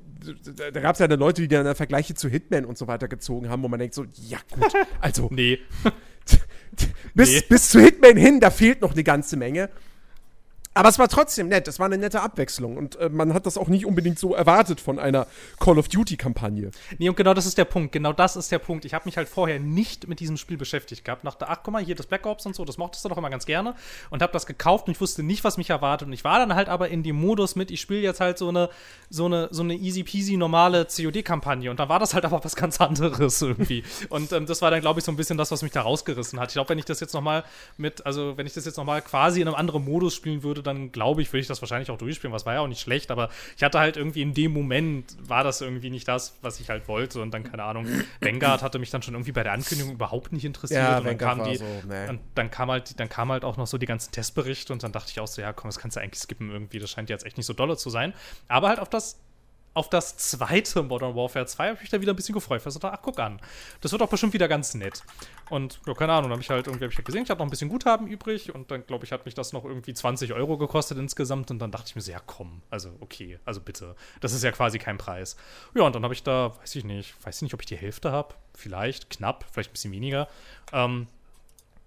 da, 0.72 0.80
gab 0.80 0.94
es 0.94 0.98
ja 0.98 1.08
dann 1.08 1.18
Leute, 1.18 1.42
die 1.42 1.48
dann 1.48 1.74
Vergleiche 1.74 2.14
zu 2.14 2.28
Hitman 2.28 2.64
und 2.64 2.78
so 2.78 2.86
weiter 2.86 3.08
gezogen 3.08 3.48
haben, 3.48 3.62
wo 3.62 3.68
man 3.68 3.78
denkt 3.78 3.94
so, 3.94 4.04
ja 4.28 4.38
gut, 4.50 4.72
also 5.00 5.28
Nee. 5.30 5.60
bis, 7.14 7.30
nee. 7.30 7.42
bis 7.48 7.68
zu 7.68 7.80
Hitman 7.80 8.16
hin, 8.16 8.40
da 8.40 8.50
fehlt 8.50 8.80
noch 8.80 8.92
eine 8.92 9.04
ganze 9.04 9.36
Menge. 9.36 9.70
Aber 10.74 10.88
es 10.88 10.98
war 10.98 11.08
trotzdem 11.08 11.48
nett, 11.48 11.68
es 11.68 11.78
war 11.78 11.86
eine 11.86 11.98
nette 11.98 12.20
Abwechslung 12.20 12.76
und 12.76 12.96
äh, 12.96 13.08
man 13.08 13.32
hat 13.32 13.46
das 13.46 13.56
auch 13.56 13.68
nicht 13.68 13.86
unbedingt 13.86 14.18
so 14.18 14.34
erwartet 14.34 14.80
von 14.80 14.98
einer 14.98 15.28
Call 15.60 15.78
of 15.78 15.86
Duty-Kampagne. 15.86 16.72
Nee, 16.98 17.08
und 17.08 17.16
genau 17.16 17.32
das 17.32 17.46
ist 17.46 17.56
der 17.56 17.64
Punkt. 17.64 17.92
Genau 17.92 18.12
das 18.12 18.34
ist 18.34 18.50
der 18.50 18.58
Punkt. 18.58 18.84
Ich 18.84 18.92
habe 18.92 19.04
mich 19.04 19.16
halt 19.16 19.28
vorher 19.28 19.60
nicht 19.60 20.08
mit 20.08 20.18
diesem 20.18 20.36
Spiel 20.36 20.56
beschäftigt 20.56 21.04
gehabt. 21.04 21.24
Dachte, 21.24 21.48
ach, 21.48 21.60
guck 21.62 21.72
mal, 21.72 21.84
hier 21.84 21.94
das 21.94 22.06
Black 22.06 22.26
Ops 22.26 22.44
und 22.44 22.56
so, 22.56 22.64
das 22.64 22.76
mochtest 22.76 23.04
du 23.04 23.08
doch 23.08 23.16
immer 23.16 23.30
ganz 23.30 23.46
gerne. 23.46 23.76
Und 24.10 24.20
habe 24.20 24.32
das 24.32 24.46
gekauft 24.46 24.88
und 24.88 24.92
ich 24.92 25.00
wusste 25.00 25.22
nicht, 25.22 25.44
was 25.44 25.56
mich 25.56 25.70
erwartet. 25.70 26.08
Und 26.08 26.12
ich 26.12 26.24
war 26.24 26.40
dann 26.40 26.56
halt 26.56 26.68
aber 26.68 26.88
in 26.88 27.04
dem 27.04 27.16
Modus 27.16 27.54
mit, 27.54 27.70
ich 27.70 27.80
spiele 27.80 28.00
jetzt 28.00 28.18
halt 28.18 28.36
so 28.36 28.48
eine, 28.48 28.68
so 29.10 29.26
eine, 29.26 29.48
so 29.52 29.62
eine 29.62 29.74
easy 29.74 30.02
peasy 30.02 30.36
normale 30.36 30.86
COD-Kampagne. 30.86 31.70
Und 31.70 31.78
dann 31.78 31.88
war 31.88 32.00
das 32.00 32.14
halt 32.14 32.24
aber 32.24 32.44
was 32.44 32.56
ganz 32.56 32.80
anderes 32.80 33.40
irgendwie. 33.40 33.84
und 34.08 34.32
ähm, 34.32 34.46
das 34.46 34.60
war 34.60 34.72
dann, 34.72 34.80
glaube 34.80 34.98
ich, 34.98 35.04
so 35.04 35.12
ein 35.12 35.16
bisschen 35.16 35.38
das, 35.38 35.52
was 35.52 35.62
mich 35.62 35.72
da 35.72 35.82
rausgerissen 35.82 36.40
hat. 36.40 36.48
Ich 36.48 36.54
glaube, 36.54 36.70
wenn 36.70 36.78
ich 36.78 36.84
das 36.84 36.98
jetzt 36.98 37.14
nochmal 37.14 37.44
mit, 37.76 38.04
also 38.04 38.36
wenn 38.36 38.46
ich 38.46 38.54
das 38.54 38.64
jetzt 38.64 38.76
nochmal 38.76 39.02
quasi 39.02 39.40
in 39.40 39.46
einem 39.46 39.54
anderen 39.54 39.84
Modus 39.84 40.14
spielen 40.14 40.42
würde, 40.42 40.63
dann 40.66 40.92
glaube 40.92 41.22
ich, 41.22 41.32
würde 41.32 41.40
ich 41.40 41.46
das 41.46 41.62
wahrscheinlich 41.62 41.90
auch 41.90 41.98
durchspielen. 41.98 42.32
Was 42.32 42.46
war 42.46 42.54
ja 42.54 42.60
auch 42.60 42.68
nicht 42.68 42.80
schlecht, 42.80 43.10
aber 43.10 43.28
ich 43.56 43.62
hatte 43.62 43.78
halt 43.78 43.96
irgendwie 43.96 44.22
in 44.22 44.34
dem 44.34 44.52
Moment 44.52 45.16
war 45.20 45.44
das 45.44 45.60
irgendwie 45.60 45.90
nicht 45.90 46.08
das, 46.08 46.36
was 46.42 46.60
ich 46.60 46.70
halt 46.70 46.88
wollte. 46.88 47.20
Und 47.20 47.32
dann, 47.32 47.44
keine 47.44 47.64
Ahnung, 47.64 47.86
Vanguard 48.20 48.62
hatte 48.62 48.78
mich 48.78 48.90
dann 48.90 49.02
schon 49.02 49.14
irgendwie 49.14 49.32
bei 49.32 49.42
der 49.42 49.52
Ankündigung 49.52 49.92
überhaupt 49.92 50.32
nicht 50.32 50.44
interessiert. 50.44 50.82
Ja, 50.82 50.98
und 50.98 51.06
dann 51.06 51.20
Vanguard 51.20 51.38
kam 51.38 51.50
die, 51.50 51.56
so, 51.58 51.64
nee. 51.88 52.08
und 52.08 52.20
dann 52.34 52.50
kam 52.50 52.70
halt, 52.70 52.98
dann 52.98 53.08
kam 53.08 53.30
halt 53.30 53.44
auch 53.44 53.56
noch 53.56 53.66
so 53.66 53.78
die 53.78 53.86
ganzen 53.86 54.12
Testberichte 54.12 54.72
und 54.72 54.82
dann 54.82 54.92
dachte 54.92 55.10
ich 55.10 55.20
auch 55.20 55.26
so, 55.26 55.40
ja, 55.40 55.52
komm, 55.52 55.68
das 55.68 55.78
kannst 55.78 55.96
du 55.96 56.00
eigentlich 56.00 56.20
skippen 56.20 56.50
irgendwie. 56.50 56.78
Das 56.78 56.90
scheint 56.90 57.10
jetzt 57.10 57.24
echt 57.24 57.36
nicht 57.36 57.46
so 57.46 57.52
dolle 57.52 57.76
zu 57.76 57.90
sein. 57.90 58.14
Aber 58.48 58.68
halt 58.68 58.80
auf 58.80 58.88
das 58.88 59.18
auf 59.74 59.90
das 59.90 60.16
zweite 60.16 60.82
Modern 60.82 61.14
Warfare 61.16 61.46
2 61.46 61.64
habe 61.64 61.74
ich 61.74 61.80
mich 61.82 61.90
da 61.90 62.00
wieder 62.00 62.12
ein 62.12 62.16
bisschen 62.16 62.34
gefreut. 62.34 62.64
weil 62.64 62.72
Ich 62.72 62.78
dachte, 62.78 62.96
ach, 62.96 63.02
guck 63.02 63.18
an. 63.18 63.40
Das 63.80 63.90
wird 63.90 64.00
doch 64.00 64.08
bestimmt 64.08 64.32
wieder 64.32 64.48
ganz 64.48 64.74
nett. 64.74 65.02
Und, 65.50 65.80
ja, 65.86 65.94
keine 65.94 66.12
Ahnung, 66.12 66.30
habe 66.30 66.40
ich 66.40 66.48
halt 66.50 66.66
irgendwie 66.66 66.86
ich 66.86 66.96
halt 66.96 67.04
gesehen, 67.04 67.22
ich 67.24 67.30
habe 67.30 67.38
noch 67.38 67.46
ein 67.46 67.50
bisschen 67.50 67.68
Guthaben 67.68 68.06
übrig 68.06 68.54
und 68.54 68.70
dann, 68.70 68.86
glaube 68.86 69.04
ich, 69.04 69.12
hat 69.12 69.26
mich 69.26 69.34
das 69.34 69.52
noch 69.52 69.64
irgendwie 69.64 69.92
20 69.92 70.32
Euro 70.32 70.56
gekostet 70.56 70.98
insgesamt 70.98 71.50
und 71.50 71.58
dann 71.58 71.70
dachte 71.70 71.86
ich 71.88 71.96
mir 71.96 72.00
so, 72.00 72.12
ja, 72.12 72.20
komm, 72.24 72.62
also 72.70 72.90
okay, 73.00 73.38
also 73.44 73.60
bitte. 73.60 73.94
Das 74.20 74.32
ist 74.32 74.42
ja 74.42 74.52
quasi 74.52 74.78
kein 74.78 74.96
Preis. 74.96 75.36
Ja, 75.74 75.82
und 75.82 75.94
dann 75.94 76.02
habe 76.02 76.14
ich 76.14 76.22
da, 76.22 76.56
weiß 76.60 76.74
ich 76.76 76.84
nicht, 76.84 77.14
weiß 77.24 77.36
ich 77.36 77.42
nicht, 77.42 77.54
ob 77.54 77.60
ich 77.60 77.66
die 77.66 77.76
Hälfte 77.76 78.10
habe. 78.10 78.34
Vielleicht, 78.54 79.10
knapp, 79.10 79.44
vielleicht 79.52 79.70
ein 79.70 79.72
bisschen 79.72 79.92
weniger. 79.92 80.28
Ähm, 80.72 81.08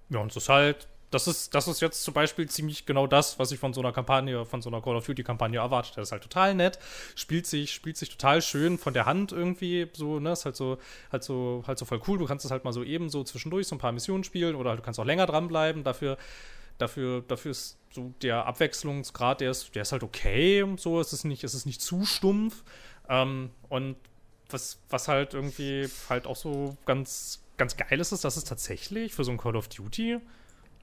ja, 0.09 0.19
und 0.19 0.31
es 0.31 0.37
ist 0.37 0.49
halt, 0.49 0.87
das 1.09 1.27
ist, 1.27 1.55
das 1.55 1.67
ist 1.67 1.81
jetzt 1.81 2.03
zum 2.03 2.13
Beispiel 2.13 2.49
ziemlich 2.49 2.85
genau 2.85 3.07
das, 3.07 3.39
was 3.39 3.51
ich 3.51 3.59
von 3.59 3.73
so 3.73 3.79
einer 3.79 3.93
Kampagne, 3.93 4.45
von 4.45 4.61
so 4.61 4.69
einer 4.69 4.81
Call 4.81 4.97
of 4.97 5.05
Duty-Kampagne 5.05 5.59
erwartet. 5.59 5.93
Das 5.95 6.09
ist 6.09 6.11
halt 6.11 6.23
total 6.23 6.53
nett, 6.53 6.79
spielt 7.15 7.45
sich, 7.45 7.71
spielt 7.71 7.95
sich 7.95 8.09
total 8.09 8.41
schön 8.41 8.77
von 8.77 8.93
der 8.93 9.05
Hand 9.05 9.31
irgendwie, 9.31 9.89
so, 9.93 10.19
ne, 10.19 10.33
ist 10.33 10.43
halt 10.43 10.57
so, 10.57 10.77
halt 11.11 11.23
so, 11.23 11.63
halt 11.65 11.77
so 11.77 11.85
voll 11.85 12.01
cool. 12.07 12.17
Du 12.17 12.25
kannst 12.25 12.43
es 12.43 12.51
halt 12.51 12.65
mal 12.65 12.73
so 12.73 12.83
eben 12.83 13.09
so 13.09 13.23
zwischendurch 13.23 13.67
so 13.67 13.75
ein 13.75 13.79
paar 13.79 13.93
Missionen 13.93 14.25
spielen 14.25 14.55
oder 14.55 14.71
halt, 14.71 14.79
du 14.79 14.83
kannst 14.83 14.99
auch 14.99 15.05
länger 15.05 15.25
dranbleiben. 15.25 15.85
Dafür, 15.85 16.17
dafür, 16.77 17.23
dafür 17.25 17.51
ist 17.51 17.77
so 17.91 18.13
der 18.21 18.45
Abwechslungsgrad, 18.45 19.39
der 19.39 19.51
ist, 19.51 19.75
der 19.75 19.83
ist 19.83 19.93
halt 19.93 20.03
okay. 20.03 20.65
So, 20.77 20.99
es 20.99 21.13
ist 21.13 21.23
nicht, 21.23 21.45
es 21.45 21.53
ist 21.53 21.65
nicht 21.65 21.81
zu 21.81 22.05
stumpf. 22.05 22.63
Ähm, 23.07 23.51
und 23.69 23.95
was, 24.49 24.79
was 24.89 25.07
halt 25.07 25.33
irgendwie 25.33 25.87
halt 26.09 26.27
auch 26.27 26.35
so 26.35 26.75
ganz, 26.85 27.41
ganz 27.55 27.77
geil 27.77 27.99
ist, 27.99 28.11
ist, 28.11 28.25
dass 28.25 28.35
es 28.35 28.43
tatsächlich 28.43 29.13
für 29.13 29.23
so 29.23 29.31
ein 29.31 29.37
Call 29.37 29.55
of 29.55 29.69
Duty 29.69 30.19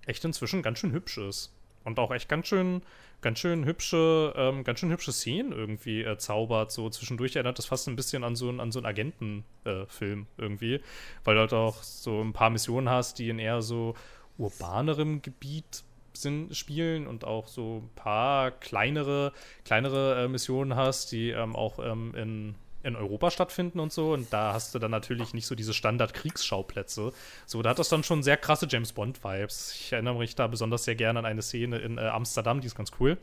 echt 0.07 0.25
inzwischen 0.25 0.63
ganz 0.63 0.79
schön 0.79 0.93
hübsch 0.93 1.19
ist. 1.19 1.53
Und 1.85 1.99
auch 1.99 2.11
echt 2.13 2.29
ganz 2.31 2.47
schön, 2.47 2.81
ganz 3.21 3.39
schön 3.41 3.67
hübsche, 3.67 4.33
ähm, 4.37 4.65
ganz 4.65 4.81
schön 4.81 4.91
hübsche 4.91 5.13
Szenen 5.13 5.53
irgendwie 5.53 6.03
äh, 6.03 6.17
zaubert. 6.17 6.73
So 6.73 6.89
zwischendurch 6.89 7.37
erinnert 7.37 7.59
das 7.59 7.67
fast 7.67 7.89
ein 7.89 7.97
bisschen 7.97 8.25
an 8.25 8.37
so, 8.37 8.49
einen- 8.49 8.61
an 8.61 8.73
so 8.73 8.79
einen 8.79 8.87
Agentenfilm 8.87 10.27
irgendwie. 10.39 10.81
Weil 11.25 11.35
du 11.35 11.41
halt 11.43 11.53
auch 11.53 11.83
so 11.83 12.21
ein 12.23 12.33
paar 12.33 12.51
Missionen 12.51 12.89
hast, 12.89 13.19
die 13.19 13.29
in 13.29 13.39
eher 13.39 13.61
so 13.63 13.95
urbanerem 14.39 15.21
Gebiet 15.23 15.83
Sinn 16.15 16.55
spielen 16.55 17.07
und 17.07 17.25
auch 17.25 17.49
so 17.49 17.83
ein 17.85 17.91
paar 17.97 18.51
kleinere, 18.53 19.33
kleinere 19.65 20.25
äh, 20.25 20.29
Missionen 20.29 20.77
hast, 20.77 21.11
die 21.13 21.31
ähm, 21.31 21.57
auch 21.57 21.79
ähm, 21.81 22.15
in, 22.15 22.55
in 22.85 22.97
Europa 22.97 23.31
stattfinden 23.31 23.81
und 23.81 23.93
so. 23.93 24.13
Und 24.13 24.33
da 24.33 24.53
hast 24.53 24.75
du 24.75 24.79
dann 24.79 24.91
natürlich 24.91 25.35
nicht 25.35 25.47
so 25.47 25.55
diese 25.55 25.75
Standard-Kriegsschauplätze. 25.75 27.13
So, 27.47 27.63
da 27.63 27.71
hat 27.71 27.79
das 27.79 27.89
dann 27.89 28.05
schon 28.05 28.23
sehr 28.23 28.37
krasse 28.37 28.67
James 28.69 28.93
Bond-Vibes. 28.93 29.75
Ich 29.75 29.93
erinnere 29.93 30.19
mich 30.19 30.37
da 30.37 30.47
besonders 30.47 30.85
sehr 30.85 30.95
gerne 30.95 31.19
an 31.19 31.27
eine 31.27 31.43
Szene 31.43 31.79
in 31.79 31.99
äh, 31.99 32.03
Amsterdam, 32.03 32.61
die 32.61 32.67
ist 32.67 32.77
ganz 32.77 32.93
cool. 33.01 33.17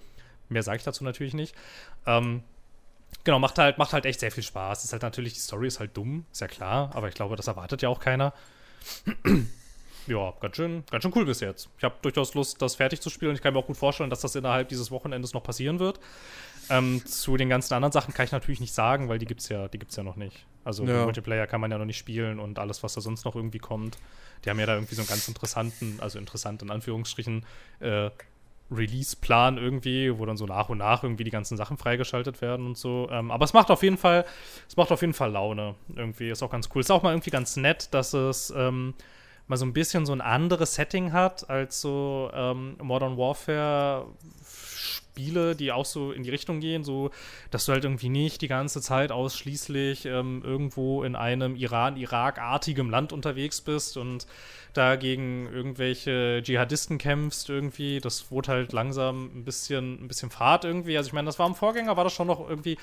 Mehr 0.49 0.63
sage 0.63 0.77
ich 0.77 0.83
dazu 0.83 1.03
natürlich 1.03 1.33
nicht. 1.33 1.55
Ähm, 2.05 2.43
genau, 3.23 3.39
macht 3.39 3.57
halt, 3.57 3.77
macht 3.77 3.93
halt 3.93 4.05
echt 4.05 4.19
sehr 4.19 4.31
viel 4.31 4.43
Spaß. 4.43 4.83
Ist 4.83 4.91
halt 4.91 5.03
natürlich, 5.03 5.33
die 5.33 5.39
Story 5.39 5.67
ist 5.67 5.79
halt 5.79 5.95
dumm, 5.95 6.25
ist 6.31 6.41
ja 6.41 6.47
klar, 6.47 6.91
aber 6.93 7.07
ich 7.07 7.13
glaube, 7.13 7.35
das 7.35 7.47
erwartet 7.47 7.81
ja 7.81 7.89
auch 7.89 7.99
keiner. 7.99 8.33
ja, 10.07 10.33
ganz 10.41 10.55
schön, 10.55 10.83
ganz 10.89 11.03
schön 11.03 11.13
cool 11.15 11.25
bis 11.25 11.39
jetzt. 11.39 11.69
Ich 11.77 11.83
habe 11.83 11.95
durchaus 12.01 12.33
Lust, 12.33 12.61
das 12.61 12.75
fertig 12.75 12.99
zu 12.99 13.09
spielen. 13.09 13.35
Ich 13.35 13.41
kann 13.41 13.53
mir 13.53 13.59
auch 13.59 13.67
gut 13.67 13.77
vorstellen, 13.77 14.09
dass 14.09 14.21
das 14.21 14.35
innerhalb 14.35 14.69
dieses 14.69 14.91
Wochenendes 14.91 15.33
noch 15.33 15.43
passieren 15.43 15.79
wird. 15.79 15.99
Ähm, 16.71 17.05
zu 17.05 17.37
den 17.37 17.49
ganzen 17.49 17.73
anderen 17.73 17.91
Sachen 17.91 18.13
kann 18.13 18.25
ich 18.25 18.31
natürlich 18.31 18.59
nicht 18.59 18.73
sagen, 18.73 19.09
weil 19.09 19.19
die 19.19 19.25
gibt's 19.25 19.49
ja, 19.49 19.67
die 19.67 19.77
gibt's 19.77 19.95
ja 19.95 20.03
noch 20.03 20.15
nicht. 20.15 20.45
Also 20.63 20.85
Ja. 20.85 21.03
Multiplayer 21.03 21.47
kann 21.47 21.61
man 21.61 21.71
ja 21.71 21.77
noch 21.77 21.85
nicht 21.85 21.97
spielen 21.97 22.39
und 22.39 22.59
alles, 22.59 22.81
was 22.83 22.93
da 22.93 23.01
sonst 23.01 23.25
noch 23.25 23.35
irgendwie 23.35 23.59
kommt. 23.59 23.97
Die 24.45 24.49
haben 24.49 24.59
ja 24.59 24.65
da 24.65 24.75
irgendwie 24.75 24.95
so 24.95 25.01
einen 25.01 25.09
ganz 25.09 25.27
interessanten, 25.27 25.99
also 26.01 26.17
interessant 26.17 26.61
in 26.61 26.71
Anführungsstrichen, 26.71 27.45
äh, 27.79 28.09
Release-Plan 28.71 29.57
irgendwie, 29.57 30.17
wo 30.17 30.25
dann 30.25 30.37
so 30.37 30.45
nach 30.45 30.69
und 30.69 30.77
nach 30.77 31.03
irgendwie 31.03 31.25
die 31.25 31.31
ganzen 31.31 31.57
Sachen 31.57 31.77
freigeschaltet 31.77 32.41
werden 32.41 32.67
und 32.67 32.77
so. 32.77 33.09
Ähm, 33.11 33.29
aber 33.29 33.43
es 33.43 33.53
macht 33.53 33.69
auf 33.69 33.83
jeden 33.83 33.97
Fall, 33.97 34.25
es 34.67 34.77
macht 34.77 34.91
auf 34.91 35.01
jeden 35.01 35.13
Fall 35.13 35.31
Laune. 35.31 35.75
Irgendwie 35.95 36.29
ist 36.29 36.41
auch 36.41 36.49
ganz 36.49 36.69
cool. 36.73 36.81
Ist 36.81 36.91
auch 36.91 37.03
mal 37.03 37.11
irgendwie 37.11 37.31
ganz 37.31 37.57
nett, 37.57 37.93
dass 37.93 38.13
es 38.13 38.53
ähm, 38.55 38.93
mal 39.47 39.57
so 39.57 39.65
ein 39.65 39.73
bisschen 39.73 40.05
so 40.05 40.13
ein 40.13 40.21
anderes 40.21 40.75
Setting 40.75 41.11
hat 41.11 41.49
als 41.49 41.81
so 41.81 42.31
ähm, 42.33 42.77
Modern 42.81 43.17
Warfare 43.17 44.05
Spiele, 45.11 45.55
die 45.55 45.71
auch 45.71 45.85
so 45.85 46.11
in 46.11 46.23
die 46.23 46.29
Richtung 46.29 46.61
gehen, 46.61 46.83
so 46.83 47.11
dass 47.49 47.65
du 47.65 47.73
halt 47.73 47.83
irgendwie 47.83 48.09
nicht 48.09 48.41
die 48.41 48.47
ganze 48.47 48.81
Zeit 48.81 49.11
ausschließlich 49.11 50.05
ähm, 50.05 50.41
irgendwo 50.43 51.03
in 51.03 51.15
einem 51.15 51.55
Iran-Irak-artigem 51.55 52.89
Land 52.89 53.11
unterwegs 53.11 53.59
bist 53.61 53.97
und 53.97 54.25
da 54.73 54.95
gegen 54.95 55.47
irgendwelche 55.51 56.41
Dschihadisten 56.41 56.97
kämpfst 56.97 57.49
irgendwie. 57.49 57.99
Das 57.99 58.31
wurde 58.31 58.53
halt 58.53 58.71
langsam 58.71 59.25
ein 59.35 59.43
bisschen, 59.43 60.01
ein 60.01 60.07
bisschen 60.07 60.29
Fahrt 60.29 60.63
irgendwie. 60.63 60.95
Also 60.95 61.07
ich 61.07 61.13
meine, 61.13 61.25
das 61.25 61.39
war 61.39 61.47
im 61.47 61.55
Vorgänger, 61.55 61.97
war 61.97 62.05
das 62.05 62.13
schon 62.13 62.27
noch 62.27 62.47
irgendwie 62.49 62.77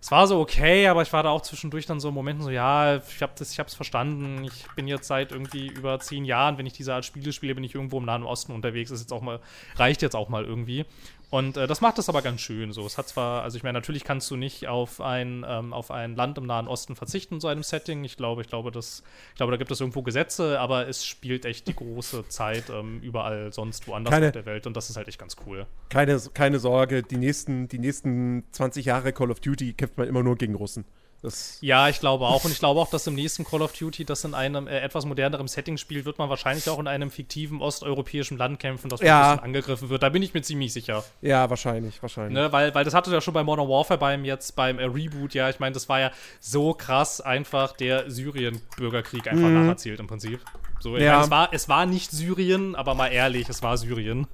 es 0.00 0.10
war 0.10 0.26
so 0.26 0.40
okay, 0.40 0.86
aber 0.86 1.02
ich 1.02 1.12
war 1.12 1.22
da 1.22 1.30
auch 1.30 1.42
zwischendurch 1.42 1.86
dann 1.86 2.00
so 2.00 2.08
in 2.08 2.14
Momenten 2.14 2.44
so, 2.44 2.50
ja, 2.50 2.96
ich 2.96 3.22
habe 3.22 3.32
das, 3.36 3.52
ich 3.52 3.58
habe 3.58 3.68
es 3.68 3.74
verstanden. 3.74 4.44
Ich 4.44 4.66
bin 4.76 4.86
jetzt 4.86 5.08
seit 5.08 5.32
irgendwie 5.32 5.66
über 5.68 5.98
zehn 5.98 6.24
Jahren, 6.24 6.58
wenn 6.58 6.66
ich 6.66 6.74
diese 6.74 6.94
Art 6.94 7.04
Spiele 7.04 7.32
spiele, 7.32 7.54
bin 7.54 7.64
ich 7.64 7.74
irgendwo 7.74 7.98
im 7.98 8.04
Nahen 8.04 8.22
Osten 8.22 8.52
unterwegs. 8.52 8.90
Ist 8.90 9.00
jetzt 9.00 9.12
auch 9.12 9.22
mal, 9.22 9.40
reicht 9.76 10.02
jetzt 10.02 10.14
auch 10.14 10.28
mal 10.28 10.44
irgendwie. 10.44 10.84
Und 11.28 11.56
äh, 11.56 11.66
das 11.66 11.80
macht 11.80 11.98
es 11.98 12.08
aber 12.08 12.22
ganz 12.22 12.40
schön 12.40 12.72
so. 12.72 12.86
Es 12.86 12.98
hat 12.98 13.08
zwar, 13.08 13.42
also 13.42 13.56
ich 13.56 13.64
meine, 13.64 13.72
natürlich 13.76 14.04
kannst 14.04 14.30
du 14.30 14.36
nicht 14.36 14.68
auf 14.68 15.00
ein, 15.00 15.44
ähm, 15.48 15.72
auf 15.72 15.90
ein 15.90 16.14
Land 16.14 16.38
im 16.38 16.46
Nahen 16.46 16.68
Osten 16.68 16.94
verzichten 16.94 17.34
in 17.34 17.40
so 17.40 17.48
einem 17.48 17.64
Setting. 17.64 18.04
Ich 18.04 18.16
glaube, 18.16 18.42
ich 18.42 18.48
glaube, 18.48 18.70
das, 18.70 19.02
ich 19.30 19.36
glaube, 19.36 19.50
da 19.50 19.58
gibt 19.58 19.70
es 19.72 19.80
irgendwo 19.80 20.02
Gesetze, 20.02 20.60
aber 20.60 20.86
es 20.88 21.04
spielt 21.04 21.44
echt 21.44 21.66
die 21.66 21.74
große 21.74 22.26
Zeit 22.28 22.70
ähm, 22.70 23.00
überall 23.00 23.52
sonst 23.52 23.88
woanders 23.88 24.12
Keine- 24.12 24.26
auf 24.28 24.32
der 24.32 24.46
Welt 24.46 24.66
und 24.68 24.76
das 24.76 24.88
ist 24.88 24.96
halt 24.96 25.08
echt 25.08 25.18
ganz 25.18 25.36
cool. 25.46 25.66
Keine, 25.88 26.20
keine 26.32 26.60
Sorge, 26.60 27.02
die 27.02 27.16
nächsten, 27.16 27.66
die 27.66 27.80
nächsten 27.80 28.44
20 28.52 28.84
Jahre 28.86 29.12
Call 29.12 29.30
of 29.32 29.40
Duty 29.40 29.72
kämpft 29.72 29.98
man 29.98 30.06
immer 30.06 30.22
nur 30.22 30.36
gegen 30.36 30.54
Russen. 30.54 30.84
Das, 31.26 31.58
Ja, 31.60 31.88
ich 31.88 31.98
glaube 32.00 32.24
auch. 32.26 32.44
Und 32.44 32.52
ich 32.52 32.58
glaube 32.60 32.80
auch, 32.80 32.88
dass 32.88 33.06
im 33.06 33.14
nächsten 33.14 33.44
Call 33.44 33.60
of 33.62 33.72
Duty, 33.72 34.04
das 34.04 34.24
in 34.24 34.32
einem 34.34 34.68
äh, 34.68 34.78
etwas 34.78 35.04
moderneren 35.04 35.48
Setting 35.48 35.76
spielt, 35.76 36.04
wird 36.04 36.18
man 36.18 36.28
wahrscheinlich 36.28 36.68
auch 36.70 36.78
in 36.78 36.86
einem 36.86 37.10
fiktiven 37.10 37.60
osteuropäischen 37.60 38.38
Land 38.38 38.60
kämpfen, 38.60 38.88
das 38.88 39.00
Ja. 39.00 39.22
ein 39.22 39.30
bisschen 39.32 39.44
angegriffen 39.44 39.88
wird. 39.90 40.02
Da 40.02 40.08
bin 40.08 40.22
ich 40.22 40.32
mir 40.34 40.42
ziemlich 40.42 40.72
sicher. 40.72 41.02
ja, 41.20 41.50
wahrscheinlich, 41.50 42.00
wahrscheinlich. 42.00 42.34
Ne? 42.34 42.52
Weil, 42.52 42.74
weil 42.74 42.84
das 42.84 42.94
hatte 42.94 43.10
ja 43.10 43.20
schon 43.20 43.34
bei 43.34 43.42
Modern 43.42 43.68
Warfare 43.68 43.98
beim 43.98 44.24
jetzt 44.24 44.54
beim 44.56 44.78
äh, 44.78 44.84
Reboot, 44.84 45.34
ja, 45.34 45.50
ich 45.50 45.58
meine, 45.58 45.72
das 45.74 45.88
war 45.88 45.98
ja 46.00 46.10
so 46.40 46.72
krass 46.74 47.20
einfach 47.20 47.72
der 47.76 48.08
Syrien-Bürgerkrieg 48.10 49.26
einfach 49.28 49.48
nacherzählt 49.48 50.00
im 50.00 50.06
Prinzip. 50.06 50.40
So, 50.80 50.96
Ja. 50.96 51.12
meine, 51.12 51.24
es 51.24 51.30
war, 51.30 51.48
es 51.52 51.68
war 51.68 51.86
nicht 51.86 52.10
Syrien, 52.12 52.74
aber 52.76 52.94
mal 52.94 53.08
ehrlich, 53.08 53.48
es 53.48 53.62
war 53.62 53.76
Syrien. 53.76 54.26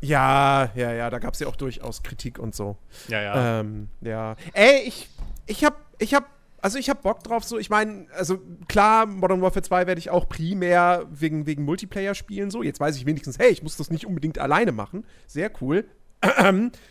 Ja, 0.00 0.70
ja, 0.76 0.92
ja, 0.92 1.10
da 1.10 1.18
gab 1.18 1.34
es 1.34 1.40
ja 1.40 1.48
auch 1.48 1.56
durchaus 1.56 2.02
Kritik 2.04 2.38
und 2.38 2.54
so. 2.54 2.76
Ja, 3.08 3.20
ja. 3.20 3.60
Ähm, 3.60 3.88
ja. 4.00 4.36
Ey, 4.52 4.82
ich, 4.86 5.08
ich 5.46 5.64
hab, 5.64 5.74
ich 5.98 6.14
hab, 6.14 6.26
also 6.60 6.78
ich 6.78 6.90
hab 6.90 7.02
Bock 7.02 7.22
drauf, 7.22 7.44
so, 7.44 7.58
ich 7.58 7.70
meine, 7.70 8.06
also 8.14 8.40
klar, 8.68 9.06
Modern 9.06 9.40
Warfare 9.42 9.62
2 9.62 9.86
werde 9.86 9.98
ich 9.98 10.10
auch 10.10 10.28
primär 10.28 11.06
wegen, 11.10 11.46
wegen 11.46 11.64
Multiplayer 11.64 12.14
spielen, 12.14 12.50
so. 12.50 12.62
Jetzt 12.62 12.80
weiß 12.80 12.96
ich 12.96 13.06
wenigstens, 13.06 13.38
hey, 13.38 13.50
ich 13.50 13.62
muss 13.62 13.76
das 13.76 13.90
nicht 13.90 14.06
unbedingt 14.06 14.38
alleine 14.38 14.72
machen. 14.72 15.04
Sehr 15.26 15.50
cool. 15.60 15.84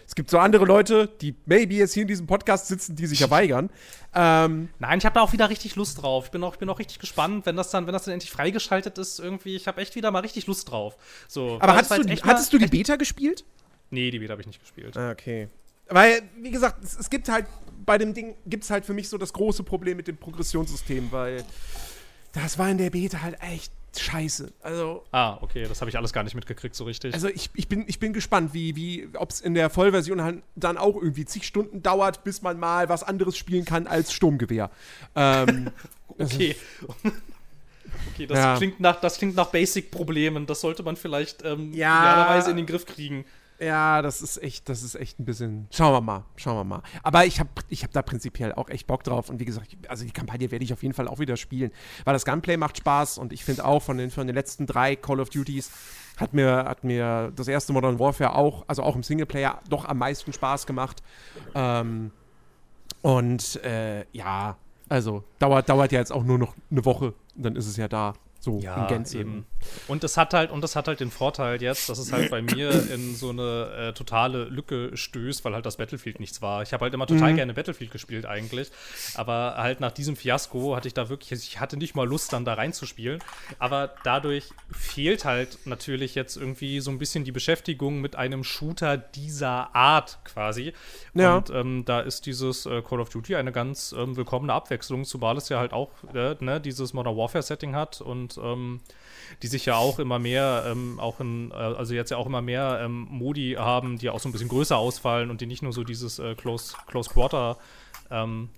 Es 0.08 0.16
gibt 0.16 0.30
so 0.30 0.40
andere 0.40 0.64
Leute, 0.64 1.10
die 1.20 1.36
maybe 1.46 1.74
jetzt 1.76 1.94
hier 1.94 2.04
in 2.04 2.08
diesem 2.08 2.28
Podcast 2.28 2.68
sitzen, 2.70 2.96
die 2.96 3.06
sich 3.08 3.20
ja 3.20 3.30
weigern. 3.30 3.70
Ähm, 4.16 4.70
Nein, 4.80 5.00
ich 5.00 5.06
habe 5.06 5.16
da 5.16 5.22
auch 5.22 5.34
wieder 5.34 5.50
richtig 5.50 5.76
Lust 5.76 6.02
drauf. 6.02 6.26
Ich 6.26 6.32
bin 6.32 6.42
auch, 6.46 6.54
ich 6.54 6.60
bin 6.60 6.70
auch 6.70 6.80
richtig 6.80 7.00
gespannt, 7.00 7.46
wenn 7.46 7.58
das 7.58 7.70
dann, 7.70 7.86
wenn 7.88 7.94
das 7.94 8.06
dann 8.06 8.14
endlich 8.14 8.32
freigeschaltet 8.32 8.98
ist, 8.98 9.20
irgendwie. 9.20 9.58
Ich 9.58 9.68
habe 9.68 9.82
echt 9.82 9.96
wieder 9.96 10.12
mal 10.12 10.20
richtig 10.20 10.48
Lust 10.48 10.72
drauf. 10.72 10.96
So, 11.28 11.58
aber 11.60 11.76
hattest 11.76 11.98
du, 11.98 12.04
mal- 12.08 12.18
hattest 12.24 12.54
du 12.54 12.58
die 12.58 12.68
Beta 12.68 12.96
gespielt? 12.96 13.44
Nee, 13.90 14.12
die 14.12 14.20
Beta 14.20 14.32
habe 14.32 14.42
ich 14.42 14.48
nicht 14.48 14.62
gespielt. 14.62 14.96
Ah, 14.96 15.12
okay. 15.12 15.50
Weil, 15.90 16.22
wie 16.42 16.52
gesagt, 16.52 16.84
es, 16.84 16.98
es 17.00 17.10
gibt 17.10 17.30
halt, 17.30 17.46
bei 17.86 17.98
dem 17.98 18.14
Ding 18.14 18.36
gibt 18.46 18.64
es 18.64 18.70
halt 18.70 18.86
für 18.86 18.94
mich 18.94 19.08
so 19.10 19.18
das 19.18 19.32
große 19.34 19.64
Problem 19.64 19.98
mit 19.98 20.08
dem 20.08 20.18
Progressionssystem, 20.18 21.12
weil 21.12 21.44
das 22.34 22.58
war 22.60 22.70
in 22.70 22.78
der 22.78 22.90
Beta 22.90 23.22
halt 23.22 23.38
echt 23.42 23.72
scheiße. 23.98 24.52
Also, 24.62 25.04
Ah, 25.12 25.38
okay, 25.42 25.66
das 25.68 25.80
habe 25.82 25.90
ich 25.90 25.98
alles 25.98 26.14
gar 26.14 26.24
nicht 26.24 26.36
mitgekriegt 26.36 26.76
so 26.76 26.84
richtig. 26.84 27.14
also 27.14 27.30
ich, 27.30 27.50
ich, 27.56 27.68
bin, 27.68 27.86
ich 27.88 28.00
bin 28.00 28.14
gespannt, 28.14 28.54
wie, 28.54 28.76
wie, 28.76 29.10
ob 29.16 29.32
es 29.32 29.42
in 29.42 29.54
der 29.56 29.70
Vollversion 29.70 30.22
halt 30.22 30.44
dann 30.56 30.78
auch 30.78 30.96
irgendwie 30.96 31.26
zig 31.26 31.46
Stunden 31.48 31.82
dauert, 31.82 32.24
bis 32.24 32.42
man 32.42 32.60
mal 32.60 32.90
was 32.90 33.02
anderes 33.04 33.38
spielen 33.38 33.66
kann 33.66 33.88
als 33.88 34.12
Sturmgewehr. 34.14 34.70
Ähm, 35.16 35.72
okay. 36.20 36.56
okay, 38.14 38.28
das, 38.28 38.38
Ja. 38.38 38.58
klingt 38.58 38.80
nach, 38.80 39.00
das 39.00 39.18
klingt 39.18 39.36
nach 39.36 39.48
Basic-Problemen. 39.48 40.46
Das 40.46 40.62
sollte 40.62 40.84
man 40.84 40.96
vielleicht 40.96 41.44
ähm, 41.44 41.74
Ja. 41.74 42.00
idealerweise 42.02 42.52
in 42.52 42.58
den 42.58 42.66
Griff 42.66 42.86
kriegen. 42.86 43.26
Ja, 43.60 44.02
das 44.02 44.22
ist 44.22 44.42
echt, 44.42 44.70
das 44.70 44.84
ist 44.84 44.96
echt 44.96 45.20
ein 45.20 45.26
bisschen. 45.26 45.68
Schauen 45.72 45.94
wir 45.94 46.02
mal, 46.02 46.26
schauen 46.36 46.58
wir 46.58 46.64
mal. 46.64 46.84
Aber 47.02 47.26
ich 47.26 47.40
habe 47.40 47.50
ich 47.70 47.84
hab 47.84 47.92
da 47.92 48.02
prinzipiell 48.02 48.54
auch 48.54 48.70
echt 48.70 48.86
Bock 48.86 49.04
drauf. 49.04 49.30
Und 49.30 49.40
wie 49.40 49.46
gesagt, 49.46 49.76
also 49.88 50.06
die 50.06 50.12
Kampagne 50.12 50.52
werde 50.52 50.64
ich 50.64 50.74
auf 50.74 50.84
jeden 50.84 50.94
Fall 50.94 51.08
auch 51.08 51.20
wieder 51.20 51.38
spielen. 51.38 51.72
Weil 52.04 52.14
das 52.14 52.26
Gunplay 52.26 52.58
macht 52.58 52.78
Spaß 52.78 53.18
und 53.18 53.34
ich 53.34 53.44
finde 53.44 53.66
auch 53.66 53.82
von 53.82 53.98
den, 53.98 54.12
von 54.12 54.28
den 54.28 54.36
letzten 54.36 54.68
drei 54.68 54.96
Call 54.96 55.20
of 55.20 55.30
Duties 55.30 55.72
hat 56.18 56.34
mir, 56.34 56.66
hat 56.66 56.84
mir 56.84 57.32
das 57.36 57.48
erste 57.48 57.74
Modern 57.74 58.00
Warfare 58.00 58.36
auch, 58.36 58.64
also 58.68 58.84
auch 58.84 58.96
im 58.96 59.04
Singleplayer, 59.04 59.60
doch 59.70 59.86
am 59.86 60.00
meisten 60.00 60.34
Spaß 60.34 60.66
gemacht. 60.66 61.02
Ähm, 61.54 62.12
und 63.02 63.64
äh, 63.64 64.06
ja, 64.12 64.58
also 64.90 65.24
dauert, 65.40 65.70
dauert 65.70 65.92
ja 65.92 66.00
jetzt 66.00 66.12
auch 66.12 66.24
nur 66.24 66.38
noch 66.38 66.56
eine 66.72 66.86
Woche 66.86 67.14
dann 67.38 67.56
ist 67.56 67.68
es 67.68 67.78
ja 67.78 67.88
da. 67.88 68.14
So 68.48 68.60
in 68.60 68.88
Gänze. 68.88 69.20
eben. 69.20 69.46
Und 69.90 70.06
es 70.06 70.16
hat 70.16 70.34
halt, 70.34 70.52
und 70.52 70.62
das 70.62 70.78
hat 70.78 70.88
halt 70.88 71.02
den 71.02 71.12
Vorteil 71.12 71.62
jetzt, 71.62 71.90
dass 71.90 72.00
es 72.00 72.14
halt 72.14 72.32
bei 72.32 72.42
mir 72.42 72.70
in 72.94 73.14
so 73.14 73.30
eine 73.30 73.90
äh, 73.90 73.94
totale 73.94 74.46
Lücke 74.46 74.96
stößt, 74.96 75.44
weil 75.44 75.54
halt 75.54 75.66
das 75.66 75.76
Battlefield 75.76 76.22
nichts 76.22 76.42
war. 76.42 76.62
Ich 76.62 76.72
habe 76.72 76.86
halt 76.86 76.94
immer 76.94 77.08
total 77.08 77.34
gerne 77.34 77.54
Battlefield 77.54 77.92
gespielt 77.92 78.26
eigentlich. 78.26 78.72
Aber 79.16 79.56
halt 79.58 79.82
nach 79.82 79.92
diesem 79.92 80.16
Fiasko 80.16 80.78
hatte 80.78 80.88
ich 80.88 80.94
da 80.94 81.10
wirklich, 81.10 81.32
ich 81.34 81.60
hatte 81.60 81.76
nicht 81.76 81.94
mal 81.94 82.08
Lust, 82.08 82.32
dann 82.32 82.46
da 82.46 82.54
reinzuspielen. 82.54 83.20
Aber 83.60 83.94
dadurch 84.06 84.50
fehlt 84.72 85.26
halt 85.26 85.58
natürlich 85.66 86.16
jetzt 86.16 86.38
irgendwie 86.38 86.80
so 86.80 86.90
ein 86.90 87.00
bisschen 87.00 87.26
die 87.26 87.34
Beschäftigung 87.34 88.00
mit 88.00 88.16
einem 88.16 88.46
Shooter 88.46 88.98
dieser 88.98 89.76
Art 89.76 90.20
quasi. 90.24 90.74
Ja. 91.14 91.36
Und 91.36 91.50
ähm, 91.50 91.84
da 91.86 92.00
ist 92.00 92.26
dieses 92.26 92.66
äh, 92.66 92.82
Call 92.82 93.02
of 93.02 93.10
Duty 93.10 93.36
eine 93.36 93.52
ganz 93.52 93.94
ähm, 93.98 94.16
willkommene 94.16 94.54
Abwechslung, 94.54 95.04
zumal 95.04 95.36
es 95.36 95.50
ja 95.50 95.60
halt 95.60 95.74
auch 95.74 95.92
äh, 96.14 96.36
ne, 96.40 96.62
dieses 96.62 96.94
Modern 96.94 97.18
Warfare 97.18 97.44
Setting 97.44 97.76
hat 97.76 98.00
und 98.00 98.37
ähm, 98.42 98.82
die 99.42 99.48
sich 99.48 99.66
ja 99.66 99.76
auch 99.76 100.00
immer 100.00 100.20
mehr, 100.20 100.66
ähm, 100.68 101.00
auch 101.00 101.20
in, 101.20 101.52
äh, 101.52 101.56
also 101.56 101.94
jetzt 101.94 102.12
ja 102.12 102.18
auch 102.18 102.26
immer 102.26 102.42
mehr 102.42 102.80
ähm, 102.82 103.08
Modi 103.10 103.56
haben, 103.58 103.98
die 103.98 104.10
auch 104.10 104.20
so 104.20 104.30
ein 104.30 104.32
bisschen 104.32 104.50
größer 104.50 104.78
ausfallen 104.78 105.30
und 105.30 105.42
die 105.42 105.46
nicht 105.46 105.64
nur 105.64 105.74
so 105.74 105.84
dieses 105.84 106.20
äh, 106.20 106.36
Close, 106.36 106.76
Close 106.88 107.10
Quarter, 107.10 107.58
ähm, 108.10 108.50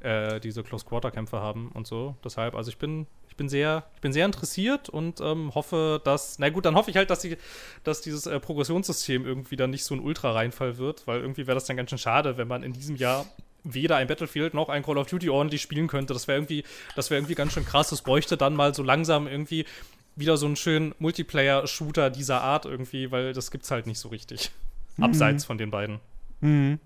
äh, 0.00 0.40
diese 0.40 0.62
Close 0.62 0.84
Quarter 0.84 1.10
Kämpfe 1.10 1.40
haben 1.40 1.70
und 1.72 1.86
so. 1.86 2.16
Deshalb, 2.24 2.54
also 2.54 2.70
ich 2.70 2.78
bin, 2.78 3.06
ich 3.28 3.36
bin 3.36 3.48
sehr, 3.48 3.84
ich 3.94 4.00
bin 4.00 4.12
sehr 4.12 4.26
interessiert 4.26 4.88
und 4.88 5.20
ähm, 5.20 5.54
hoffe, 5.54 6.00
dass, 6.04 6.38
na 6.38 6.48
gut, 6.50 6.64
dann 6.64 6.74
hoffe 6.74 6.90
ich 6.90 6.96
halt, 6.96 7.10
dass 7.10 7.20
die, 7.20 7.36
dass 7.84 8.00
dieses 8.00 8.26
äh, 8.26 8.40
Progressionssystem 8.40 9.26
irgendwie 9.26 9.56
dann 9.56 9.70
nicht 9.70 9.84
so 9.84 9.94
ein 9.94 10.00
Ultra-Reinfall 10.00 10.78
wird, 10.78 11.06
weil 11.06 11.20
irgendwie 11.20 11.46
wäre 11.46 11.54
das 11.54 11.64
dann 11.64 11.76
ganz 11.76 11.90
schön 11.90 11.98
schade, 11.98 12.36
wenn 12.36 12.48
man 12.48 12.62
in 12.62 12.72
diesem 12.72 12.96
Jahr 12.96 13.26
weder 13.66 13.96
ein 13.96 14.06
Battlefield 14.06 14.54
noch 14.54 14.68
ein 14.68 14.82
Call 14.82 14.98
of 14.98 15.06
Duty 15.06 15.28
ordentlich 15.28 15.62
spielen 15.62 15.88
könnte. 15.88 16.14
Das 16.14 16.28
wäre 16.28 16.38
irgendwie, 16.38 16.64
das 16.94 17.10
wäre 17.10 17.18
irgendwie 17.18 17.34
ganz 17.34 17.52
schön 17.52 17.64
krass. 17.64 17.90
Das 17.90 18.02
bräuchte 18.02 18.36
dann 18.36 18.54
mal 18.54 18.74
so 18.74 18.82
langsam 18.82 19.26
irgendwie 19.26 19.66
wieder 20.14 20.36
so 20.36 20.46
einen 20.46 20.56
schönen 20.56 20.94
Multiplayer-Shooter 20.98 22.10
dieser 22.10 22.40
Art 22.40 22.64
irgendwie, 22.64 23.10
weil 23.10 23.32
das 23.32 23.50
gibt's 23.50 23.70
halt 23.70 23.86
nicht 23.86 23.98
so 23.98 24.08
richtig. 24.08 24.50
Abseits 24.98 25.44
von 25.44 25.58
den 25.58 25.70
beiden. 25.70 26.00
Mhm. 26.40 26.80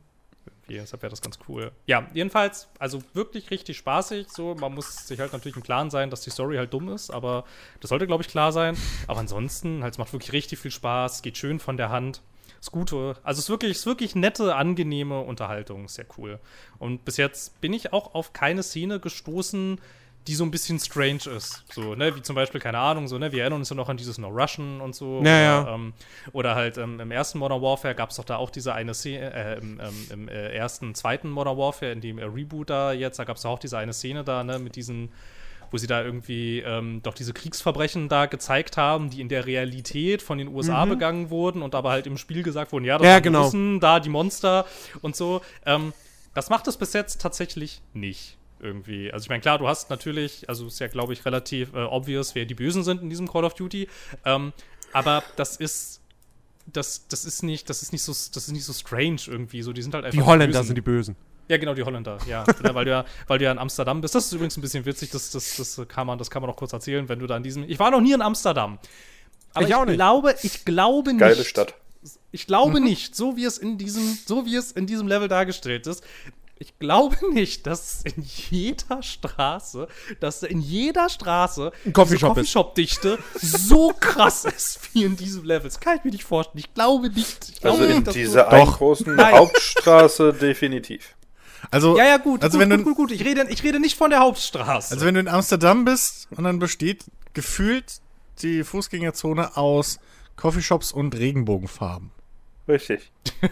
irgendwie. 0.71 0.81
Deshalb 0.81 1.03
wäre 1.03 1.11
das 1.11 1.21
ganz 1.21 1.39
cool. 1.49 1.73
Ja, 1.87 2.07
jedenfalls, 2.15 2.69
also 2.79 3.03
wirklich 3.13 3.51
richtig 3.51 3.77
spaßig. 3.77 4.29
So, 4.29 4.55
man 4.55 4.75
muss 4.75 5.07
sich 5.07 5.19
halt 5.21 5.33
natürlich 5.33 5.57
im 5.57 5.63
Klaren 5.63 5.91
sein, 5.91 6.11
dass 6.11 6.23
die 6.23 6.31
Story 6.31 6.57
halt 6.57 6.73
dumm 6.73 6.89
ist, 6.89 7.11
aber 7.11 7.45
das 7.81 7.91
sollte, 7.91 8.07
glaube 8.07 8.23
ich, 8.23 8.29
klar 8.29 8.53
sein. 8.53 8.77
Aber 9.07 9.21
ansonsten, 9.21 9.83
halt, 9.83 9.95
es 9.95 9.99
macht 9.99 10.13
wirklich 10.13 10.33
richtig 10.33 10.59
viel 10.59 10.71
Spaß, 10.71 11.23
geht 11.23 11.37
schön 11.37 11.59
von 11.59 11.77
der 11.77 11.91
Hand. 11.91 12.23
Ist 12.61 12.73
gute, 12.73 13.17
also 13.23 13.39
es 13.39 13.45
ist 13.45 13.49
wirklich, 13.51 13.71
ist 13.71 13.87
wirklich 13.87 14.15
nette, 14.15 14.55
angenehme 14.55 15.21
Unterhaltung, 15.21 15.89
sehr 15.89 16.05
cool. 16.19 16.39
Und 16.79 17.07
bis 17.07 17.17
jetzt 17.17 17.59
bin 17.63 17.73
ich 17.73 17.93
auch 17.95 18.15
auf 18.15 18.35
keine 18.35 18.63
Szene 18.63 19.01
gestoßen, 19.01 19.81
die 20.27 20.35
so 20.35 20.45
ein 20.45 20.51
bisschen 20.51 20.79
strange 20.79 21.23
ist. 21.35 21.65
So, 21.73 21.95
ne, 21.95 22.15
wie 22.15 22.23
zum 22.23 22.37
Beispiel, 22.37 22.61
keine 22.61 22.79
Ahnung, 22.79 23.09
so, 23.09 23.17
ne, 23.17 23.33
wir 23.33 23.41
erinnern 23.41 23.61
uns 23.61 23.71
ja 23.71 23.77
noch 23.77 23.89
an 23.89 23.97
dieses 23.97 24.19
No 24.19 24.29
Russian 24.29 24.83
und 24.83 24.95
so. 24.95 25.23
Ja, 25.25 25.63
oder, 25.63 25.73
ähm, 25.73 25.93
oder 26.33 26.55
halt 26.55 26.77
ähm, 26.77 27.01
im 27.01 27.11
ersten 27.11 27.39
Modern 27.39 27.63
Warfare 27.63 27.95
gab 27.95 28.11
es 28.11 28.17
doch 28.17 28.25
da 28.25 28.37
auch 28.37 28.51
diese 28.51 28.75
eine 28.75 28.93
Szene, 28.93 29.33
äh, 29.33 29.59
im, 29.59 29.81
ähm, 29.81 30.07
im 30.11 30.29
äh, 30.29 30.55
ersten, 30.55 30.95
zweiten 30.95 31.31
Modern 31.31 31.57
Warfare, 31.57 31.93
in 31.93 32.03
dem 32.03 32.19
Reboot 32.19 32.69
da 32.69 32.93
jetzt, 32.93 33.19
da 33.19 33.25
gab 33.25 33.39
es 33.39 33.47
auch 33.47 33.59
diese 33.59 33.79
eine 33.79 33.95
Szene 33.95 34.23
da, 34.23 34.45
ne, 34.45 34.59
mit 34.59 34.77
diesen 34.77 35.11
wo 35.71 35.79
sie 35.79 35.87
da 35.87 36.03
irgendwie 36.05 36.61
ähm, 36.61 37.01
doch 37.03 37.15
diese 37.15 37.33
Kriegsverbrechen 37.33 38.09
da 38.09 38.27
gezeigt 38.27 38.77
haben, 38.77 39.11
die 39.11 39.21
in 39.21 39.29
der 39.29 39.47
Realität 39.47 40.23
von 40.23 40.39
den 40.39 40.49
USA 40.49 40.85
begangen 40.85 41.31
wurden 41.31 41.63
und 41.63 41.75
aber 41.75 41.91
halt 41.91 42.07
im 42.07 42.17
Spiel 42.19 42.43
gesagt 42.43 42.73
wurden, 42.73 42.85
ja, 42.85 42.99
das 42.99 43.05
Ja, 43.07 43.13
waren 43.15 43.23
die 43.23 43.27
genau. 43.29 43.43
Russen, 43.45 43.81
da 43.81 44.01
die 44.01 44.09
Monster 44.09 44.67
und 45.03 45.17
so. 45.17 45.41
Ähm, 45.67 45.93
das 46.35 46.49
macht 46.51 46.67
es 46.69 46.77
bis 46.77 46.93
jetzt 46.93 47.21
tatsächlich 47.21 47.81
nicht. 47.93 48.37
Irgendwie. 48.63 49.11
Also 49.11 49.25
ich 49.25 49.31
meine, 49.31 49.41
klar, 49.41 49.59
du 49.59 49.67
hast 49.67 49.89
natürlich, 49.89 50.47
also 50.49 50.67
ist 50.67 50.81
ja, 50.81 50.87
glaube 50.89 51.15
ich, 51.15 51.25
relativ 51.25 51.73
äh, 51.73 51.79
obvious, 51.79 52.35
wer 52.35 52.45
die 52.45 52.55
Bösen 52.55 52.85
sind 52.85 53.01
in 53.01 53.09
diesem 53.09 53.27
Call 53.27 53.45
of 53.45 53.55
Duty. 53.55 53.89
Ähm, 54.27 54.53
aber 54.93 55.23
das 55.37 55.57
ist. 55.57 56.01
Das, 56.67 57.09
das 57.09 57.25
ist 57.25 57.43
nicht, 57.43 57.69
das 57.71 57.83
ist 57.83 57.91
nicht 57.93 58.03
so, 58.03 58.13
das 58.13 58.37
ist 58.37 58.53
nicht 58.53 58.65
so 58.65 58.73
strange 58.75 59.23
irgendwie. 59.27 59.63
So, 59.63 59.73
die 59.73 59.81
sind 59.83 59.95
halt 59.95 60.05
einfach. 60.05 60.17
Die 60.19 60.23
Holländer 60.25 60.59
Bösen. 60.59 60.67
sind 60.67 60.75
die 60.77 60.83
Bösen. 60.83 61.17
Ja, 61.51 61.57
genau, 61.57 61.75
die 61.75 61.83
Holländer, 61.83 62.17
ja. 62.29 62.45
ja 62.63 62.75
weil, 62.75 62.85
du 62.85 62.91
ja 62.93 63.05
weil 63.27 63.39
du 63.39 63.45
ja 63.45 63.51
in 63.53 63.59
Amsterdam 63.59 64.01
bist. 64.01 64.15
Das 64.15 64.27
ist 64.27 64.33
übrigens 64.33 64.57
ein 64.57 64.61
bisschen 64.61 64.85
witzig, 64.87 65.11
das, 65.11 65.31
das, 65.33 65.57
das, 65.57 65.81
kann, 65.89 66.07
man, 66.07 66.17
das 66.17 66.31
kann 66.31 66.41
man 66.43 66.49
noch 66.49 66.57
kurz 66.57 66.73
erzählen, 66.73 67.09
wenn 67.09 67.19
du 67.19 67.27
da 67.27 67.37
in 67.37 67.43
diesem. 67.43 67.65
Ich 67.69 67.79
war 67.81 67.91
noch 67.91 68.01
nie 68.01 68.13
in 68.13 68.23
Amsterdam. 68.23 68.79
Aber 69.53 69.65
Ich 69.65 69.71
ich, 69.71 69.75
auch 69.75 69.85
nicht. 69.85 69.97
glaube, 69.97 70.37
ich 70.43 70.65
glaube 70.65 71.11
nicht. 71.11 71.19
Geile 71.19 71.45
Stadt. 71.45 71.75
Ich 72.31 72.47
glaube 72.47 72.81
nicht, 72.81 73.17
so 73.17 73.37
wie 73.37 73.45
es 73.45 73.59
in 73.59 73.77
diesem, 73.79 74.17
so 74.25 74.47
wie 74.47 74.55
es 74.55 74.71
in 74.71 74.87
diesem 74.87 75.09
Level 75.09 75.27
dargestellt 75.27 75.89
ist. 75.89 76.05
Ich 76.63 76.79
glaube 76.79 77.17
nicht, 77.33 77.67
dass 77.67 78.03
in 78.05 78.23
jeder 78.51 79.03
Straße, 79.03 79.89
dass 80.21 80.43
in 80.45 80.61
jeder 80.61 81.09
Straße 81.09 81.73
Ein 81.85 81.93
Coffeeshop 81.93 82.35
diese 82.35 82.41
ist. 82.47 82.53
Coffeeshop-Dichte 82.55 83.19
so 83.43 83.93
krass 83.99 84.45
ist 84.57 84.79
wie 84.95 85.03
in 85.05 85.17
diesem 85.17 85.45
Level. 85.45 85.69
Das 85.69 85.81
kann 85.81 85.97
ich 85.97 86.05
mir 86.05 86.11
nicht 86.13 86.23
vorstellen. 86.25 86.59
Ich 86.61 86.73
glaube 86.75 87.09
nicht. 87.11 87.49
Ich 87.49 87.61
glaube 87.61 87.79
Also 87.79 87.91
in 87.91 87.97
nicht, 87.97 88.07
du- 88.07 88.13
dieser 88.13 88.49
einen 88.51 88.71
großen. 88.71 89.19
Hauptstraße 89.21 90.33
definitiv. 90.35 91.17
Also, 91.71 91.97
Ja, 91.97 92.05
ja, 92.07 92.17
gut. 92.19 92.43
Also 92.43 92.59
gut, 92.59 92.69
wenn 92.69 92.71
gut, 92.71 92.81
du, 92.81 92.85
gut, 92.85 92.97
gut. 92.97 93.11
Ich 93.13 93.25
rede, 93.25 93.47
ich 93.51 93.63
rede 93.63 93.81
nicht 93.81 93.97
von 93.97 94.11
der 94.11 94.21
Hauptstraße. 94.21 94.95
also 94.95 95.07
wenn 95.07 95.15
du 95.15 95.21
in 95.21 95.29
Amsterdam 95.29 95.85
bist 95.85 96.29
und 96.37 96.45
dann 96.45 96.59
besteht 96.59 97.05
gefühlt 97.35 98.01
die 98.43 98.65
Fußgängerzone 98.65 99.57
aus 99.57 99.99
Coffeeshops 100.37 100.93
und 100.93 101.17
Regenbogenfarben. 101.17 102.11
Richtig. 102.69 103.11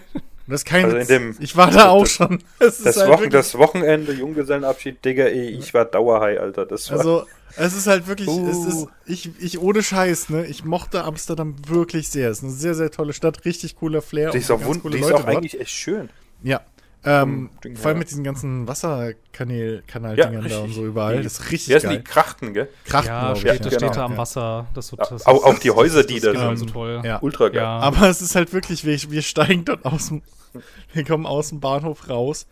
Das 0.50 0.62
ist 0.62 0.64
kein 0.64 0.86
Also 0.86 1.06
dem- 1.06 1.36
Ich 1.40 1.56
war 1.58 1.70
da 1.70 1.88
auch 1.90 2.04
das- 2.04 2.12
schon. 2.12 2.42
Es 2.58 2.78
ist 2.78 2.86
Das, 2.86 2.96
halt 2.96 3.10
Wochen, 3.10 3.28
das 3.28 3.58
Wochenende, 3.58 4.14
Junggesellenabschied, 4.14 5.04
Digga, 5.04 5.24
ey, 5.24 5.48
ich 5.50 5.74
war 5.74 5.84
Dauerhigh, 5.84 6.38
Alter. 6.40 6.64
Das 6.64 6.90
war, 6.90 6.96
Also, 6.96 7.26
es 7.56 7.74
ist 7.74 7.86
halt 7.86 8.06
wirklich, 8.06 8.28
es 8.28 8.34
Uh. 8.34 8.68
ist, 8.68 8.86
ich, 9.04 9.30
ich 9.42 9.58
ohne 9.58 9.82
Scheiß, 9.82 10.30
ne, 10.30 10.46
ich 10.46 10.64
mochte 10.64 11.04
Amsterdam 11.04 11.54
wirklich 11.68 12.08
sehr. 12.08 12.30
Es 12.30 12.38
ist 12.38 12.44
eine 12.44 12.52
sehr, 12.54 12.74
sehr 12.74 12.90
tolle 12.90 13.12
Stadt, 13.12 13.44
richtig 13.44 13.76
cooler 13.76 14.00
Flair. 14.00 14.30
die 14.30 14.38
ist 14.38 14.50
und 14.50 14.62
auch, 14.62 14.66
wund, 14.66 14.80
coole 14.80 14.96
die 14.96 15.02
ist 15.02 15.10
Leute 15.10 15.22
auch 15.22 15.28
eigentlich 15.28 15.60
echt 15.60 15.72
schön. 15.72 16.08
Ja. 16.42 16.62
Ähm, 17.04 17.50
Ding, 17.62 17.76
vor 17.76 17.86
allem 17.86 17.96
ja. 17.96 17.98
mit 18.00 18.10
diesen 18.10 18.24
ganzen 18.24 18.66
Wasserkanal, 18.66 19.76
Ja, 19.76 19.80
Kanaldingern 19.86 20.48
da 20.48 20.58
und 20.60 20.72
so 20.72 20.84
überall. 20.84 21.18
Die- 21.18 21.22
Das 21.22 21.34
ist 21.40 21.50
richtig 21.52 21.68
Wie 21.68 21.74
heißen 21.76 21.90
die 21.90 22.02
Krachten, 22.02 22.54
gell? 22.54 22.68
Krachten, 22.84 23.06
ja, 23.08 23.20
glaub 23.20 23.34
ich. 23.36 23.40
Städte, 23.42 23.64
Ja, 23.68 23.70
Städte 23.78 23.92
genau, 23.92 24.04
am. 24.06 24.16
Wasser. 24.16 24.66
Das, 24.74 24.90
wird- 24.92 25.10
das, 25.10 25.26
Auch, 25.26 25.44
auch 25.44 25.50
das- 25.52 25.60
die 25.60 25.70
Häuser, 25.70 26.02
die 26.04 26.18
da 26.20 26.32
das 26.32 26.42
ist 26.42 26.48
so 26.50 26.56
sind. 26.56 26.72
toll. 26.72 27.00
Ja. 27.04 27.20
Ultra 27.22 27.48
geil. 27.48 27.62
Ja. 27.62 27.78
Aber 27.78 28.08
es 28.08 28.20
ist 28.20 28.34
halt 28.34 28.52
wirklich, 28.52 28.84
wir, 28.84 28.98
wir 29.10 29.22
steigen 29.22 29.64
dort 29.64 29.84
aus 29.84 30.08
dem, 30.08 30.22
wir 30.92 31.04
kommen 31.04 31.24
aus 31.26 31.50
dem 31.50 31.60
Bahnhof 31.60 32.08
raus. 32.10 32.46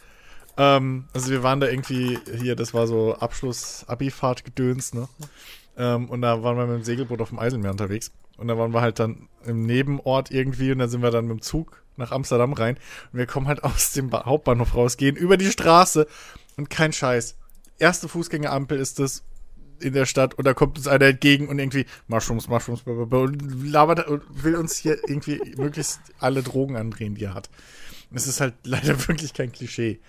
Ähm, 0.57 1.05
also 1.13 1.31
wir 1.31 1.43
waren 1.43 1.61
da 1.61 1.67
irgendwie, 1.69 2.19
hier, 2.41 2.55
das 2.57 2.73
war 2.73 2.87
so 2.87 3.15
Abschluss-Abifahrt-Gedöns, 3.87 4.95
ne? 4.95 5.09
Ähm, 5.77 6.09
und 6.09 6.23
da 6.23 6.43
waren 6.43 6.57
wir 6.57 6.67
mit 6.67 6.77
dem 6.77 6.85
Segelboot 6.85 7.21
auf 7.21 7.29
dem 7.31 7.39
Eiselmeer 7.39 7.71
unterwegs. 7.73 8.13
Und 8.39 8.49
da 8.49 8.57
waren 8.57 8.73
wir 8.73 8.81
halt 8.81 8.99
dann 8.99 9.29
im 9.45 9.63
Nebenort 9.67 10.31
irgendwie 10.31 10.73
und 10.73 10.79
dann 10.79 10.89
sind 10.89 11.03
wir 11.03 11.11
dann 11.11 11.27
mit 11.27 11.39
dem 11.39 11.43
Zug 11.43 11.83
nach 11.97 12.13
Amsterdam 12.13 12.53
rein. 12.53 12.77
Und 13.13 13.19
wir 13.19 13.27
kommen 13.27 13.47
halt 13.47 13.65
aus 13.65 13.93
dem 13.93 14.11
ba 14.11 14.25
Hauptbahnhof 14.25 14.75
raus, 14.75 14.97
gehen 14.97 15.17
über 15.17 15.37
die 15.37 15.51
Straße 15.51 16.07
und 16.57 16.71
kein 16.71 16.93
Scheiß. 16.93 17.37
Erste 17.79 18.09
Fußgängerampel 18.09 18.79
ist 18.79 18.99
das 18.99 19.23
in 19.81 19.93
der 19.93 20.07
Stadt 20.07 20.35
und 20.35 20.47
da 20.47 20.55
kommt 20.55 20.79
uns 20.79 20.89
einer 20.89 21.07
entgegen 21.07 21.49
und 21.49 21.59
irgendwie 21.59 21.87
Mushrooms, 22.09 22.49
Mushrooms, 22.49 22.83
und 22.83 23.71
labert 23.71 24.07
und 24.07 24.23
will 24.43 24.57
uns 24.57 24.77
hier 24.77 24.99
irgendwie 25.07 25.41
möglichst 25.57 26.01
alle 26.19 26.43
Drogen 26.43 26.77
andrehen, 26.77 27.15
die 27.15 27.25
er 27.25 27.35
hat. 27.35 27.51
Es 28.13 28.27
ist 28.27 28.41
halt 28.41 28.55
leider 28.65 28.97
wirklich 29.09 29.35
kein 29.35 29.53
Klischee. 29.53 30.01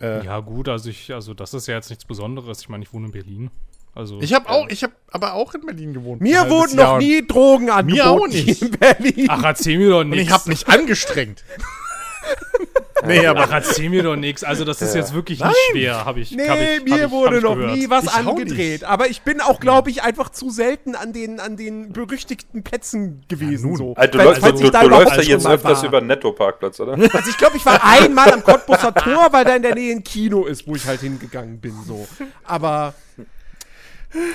Äh, 0.00 0.24
Ja, 0.24 0.40
gut, 0.40 0.68
also 0.68 0.90
ich, 0.90 1.12
also 1.12 1.34
das 1.34 1.54
ist 1.54 1.68
ja 1.68 1.74
jetzt 1.74 1.90
nichts 1.90 2.04
Besonderes. 2.04 2.60
Ich 2.60 2.68
meine, 2.68 2.84
ich 2.84 2.92
wohne 2.92 3.06
in 3.06 3.12
Berlin. 3.12 3.50
Also, 3.96 4.20
Ich 4.20 4.34
habe 4.34 4.48
auch, 4.48 4.68
ich 4.68 4.82
habe 4.82 4.92
aber 5.12 5.34
auch 5.34 5.54
in 5.54 5.64
Berlin 5.66 5.94
gewohnt. 5.94 6.20
Mir 6.20 6.48
wurden 6.50 6.76
noch 6.76 6.94
und- 6.94 6.98
nie 6.98 7.24
Drogen 7.26 7.70
angeboten 7.70 8.00
auch 8.08 8.26
nicht. 8.26 8.60
in 8.62 8.70
Berlin. 8.72 9.26
Ach, 9.28 9.42
erzähl 9.44 9.78
mir 9.78 9.90
doch 9.90 10.00
Und 10.00 10.10
nichts. 10.10 10.26
ich 10.26 10.32
habe 10.32 10.48
mich 10.48 10.66
angestrengt. 10.68 11.44
nee, 13.06 13.26
aber 13.26 13.44
Ach, 13.44 13.52
erzähl 13.52 13.90
mir 13.90 14.02
doch 14.02 14.16
nichts. 14.16 14.42
Also, 14.42 14.64
das 14.64 14.80
ist 14.82 14.94
jetzt 14.94 15.12
wirklich 15.14 15.44
nicht 15.44 15.56
schwer, 15.70 16.04
habe 16.04 16.20
ich. 16.20 16.30
Nee, 16.32 16.48
hab 16.48 16.58
ich, 16.58 16.84
mir 16.84 16.94
hab 16.94 17.04
ich, 17.06 17.10
wurde 17.10 17.40
noch 17.40 17.54
gehört. 17.54 17.76
nie 17.76 17.90
was 17.90 18.04
Ich 18.04 18.14
angedreht. 18.14 18.82
Aber 18.84 19.08
ich 19.08 19.22
bin 19.22 19.40
auch, 19.40 19.60
glaube 19.60 19.90
ich, 19.90 20.02
einfach 20.02 20.30
zu 20.30 20.50
selten 20.50 20.94
an 20.96 21.12
den, 21.12 21.38
an 21.38 21.56
den 21.56 21.92
berüchtigten 21.92 22.62
Plätzen 22.64 23.22
gewesen. 23.28 23.68
nun. 23.68 23.76
so. 23.76 23.94
Also, 23.94 24.10
du, 24.12 24.18
Falls- 24.18 24.26
läufst, 24.28 24.40
falls 24.40 24.60
du, 24.60 24.70
du 24.70 24.88
läufst 24.88 25.16
ja 25.16 25.22
jetzt 25.22 25.46
öfters 25.46 25.78
war. 25.82 25.88
über 25.88 26.00
den 26.00 26.06
Netto-Parkplatz, 26.08 26.80
oder? 26.80 26.92
Also 26.94 27.30
ich 27.30 27.38
glaube, 27.38 27.56
ich 27.58 27.66
war 27.66 27.78
einmal 27.84 28.32
am 28.32 28.42
Cottbusser 28.42 28.92
Tor, 28.94 29.28
weil 29.32 29.44
da 29.44 29.54
in 29.54 29.62
der 29.62 29.74
Nähe 29.74 29.94
ein 29.94 30.02
Kino 30.02 30.46
ist, 30.46 30.66
wo 30.66 30.74
ich 30.74 30.86
halt 30.86 31.00
hingegangen 31.00 31.60
bin. 31.60 31.74
So. 31.86 32.08
Aber 32.44 32.94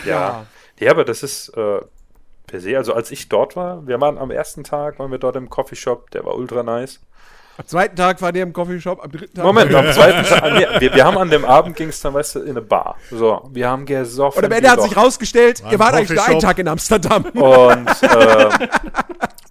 Ja. 0.06 0.46
Ja, 0.80 0.92
aber 0.92 1.04
das 1.04 1.24
ist 1.24 1.50
äh, 1.50 1.80
per 2.48 2.60
se, 2.60 2.78
also 2.78 2.94
als 2.94 3.12
ich 3.12 3.30
dort 3.30 3.56
war, 3.56 3.86
wir 3.88 4.00
waren 4.02 4.18
am 4.18 4.32
ersten 4.32 4.64
Tag, 4.64 5.00
waren 5.00 5.12
wir 5.12 5.20
dort 5.20 5.36
im 5.36 5.50
Coffeeshop, 5.50 6.10
der 6.12 6.26
war 6.26 6.36
ultra 6.36 6.64
nice. 6.64 7.00
am 7.58 7.68
zweiten 7.68 7.96
Tag 7.96 8.22
war 8.22 8.32
der 8.32 8.44
im 8.44 8.54
Coffeeshop, 8.54 9.04
am 9.04 9.12
dritten 9.12 9.36
Tag. 9.36 9.46
Moment, 9.46 9.74
am 9.76 9.92
zweiten 9.92 10.24
Tag, 10.28 10.54
nee, 10.54 10.80
wir, 10.80 10.96
wir 10.96 11.06
haben 11.06 11.18
an 11.18 11.30
dem 11.30 11.46
Abend 11.46 11.76
ging 11.76 11.90
es 11.90 12.00
dann, 12.00 12.14
weißt 12.14 12.36
du, 12.36 12.40
in 12.40 12.52
eine 12.52 12.62
Bar. 12.62 12.96
So, 13.12 13.50
wir 13.52 13.70
haben 13.70 13.86
gesoffen. 13.86 14.40
Und 14.40 14.46
am 14.46 14.52
Ende 14.52 14.72
hat 14.72 14.82
sich 14.82 14.96
rausgestellt, 14.96 15.64
War 15.64 15.72
ihr 15.72 15.80
wart 15.80 15.94
eigentlich 15.94 16.18
nur 16.18 16.28
einen. 16.28 16.40
Tag 16.40 16.58
in 16.60 16.68
Amsterdam. 16.68 17.26
Und 17.26 17.88
äh, 18.02 18.68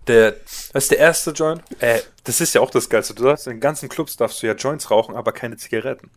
der, 0.08 0.34
was 0.72 0.84
ist 0.84 0.90
der 0.90 0.98
erste 0.98 1.30
Joint? 1.32 1.62
Äh, 1.80 2.00
das 2.24 2.40
ist 2.40 2.54
ja 2.54 2.60
auch 2.62 2.70
das 2.70 2.88
Geilste. 2.88 3.14
Du 3.14 3.24
darfst 3.24 3.46
in 3.46 3.54
den 3.54 3.60
ganzen 3.60 3.88
Clubs 3.88 4.16
darfst 4.16 4.42
du 4.42 4.46
ja 4.46 4.54
Joints 4.54 4.90
rauchen, 4.90 5.14
aber 5.14 5.32
keine 5.32 5.56
Zigaretten. 5.56 6.10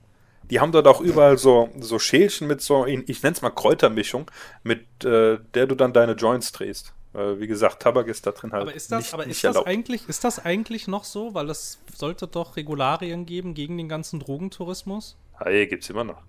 Die 0.52 0.60
haben 0.60 0.74
dort 0.74 0.86
auch 0.86 0.99
überall 0.99 1.38
so, 1.38 1.70
so 1.80 1.97
Schälchen 1.97 2.47
mit 2.47 2.62
so, 2.62 2.86
ich, 2.86 3.24
nenne 3.24 3.34
es 3.34 3.41
mal 3.41 3.52
Kräutermischung, 3.52 4.30
mit 4.64 4.82
äh, 5.06 5.39
der 5.54 5.66
du 5.66 5.76
dann 5.76 5.93
deine 5.93 6.12
Joints 6.12 6.52
drehst. 6.52 6.93
Äh, 7.14 7.39
wie 7.39 7.47
gesagt, 7.47 7.82
Tabak 7.82 8.08
ist 8.08 8.28
da 8.28 8.32
drin 8.32 8.52
halt 8.52 8.64
Aber 8.64 8.74
ist 8.74 8.91
das, 8.91 9.06
nicht, 9.06 9.14
aber 9.14 9.26
ist 9.26 9.43
das, 9.45 9.58
eigentlich, 9.66 10.10
ist 10.10 10.26
das 10.26 10.39
eigentlich 10.39 10.89
noch 10.89 11.06
so? 11.06 11.34
Weil 11.34 11.49
es 11.49 11.80
sollte 11.95 12.28
doch 12.28 12.58
Regularien 12.58 13.26
geben 13.26 13.54
gegen 13.54 13.78
den 13.78 13.88
ganzen 13.88 14.20
Drogentourismus. 14.20 15.18
Hey, 15.38 15.68
gibt's 15.68 15.89
immer 15.89 16.04
noch. 16.04 16.22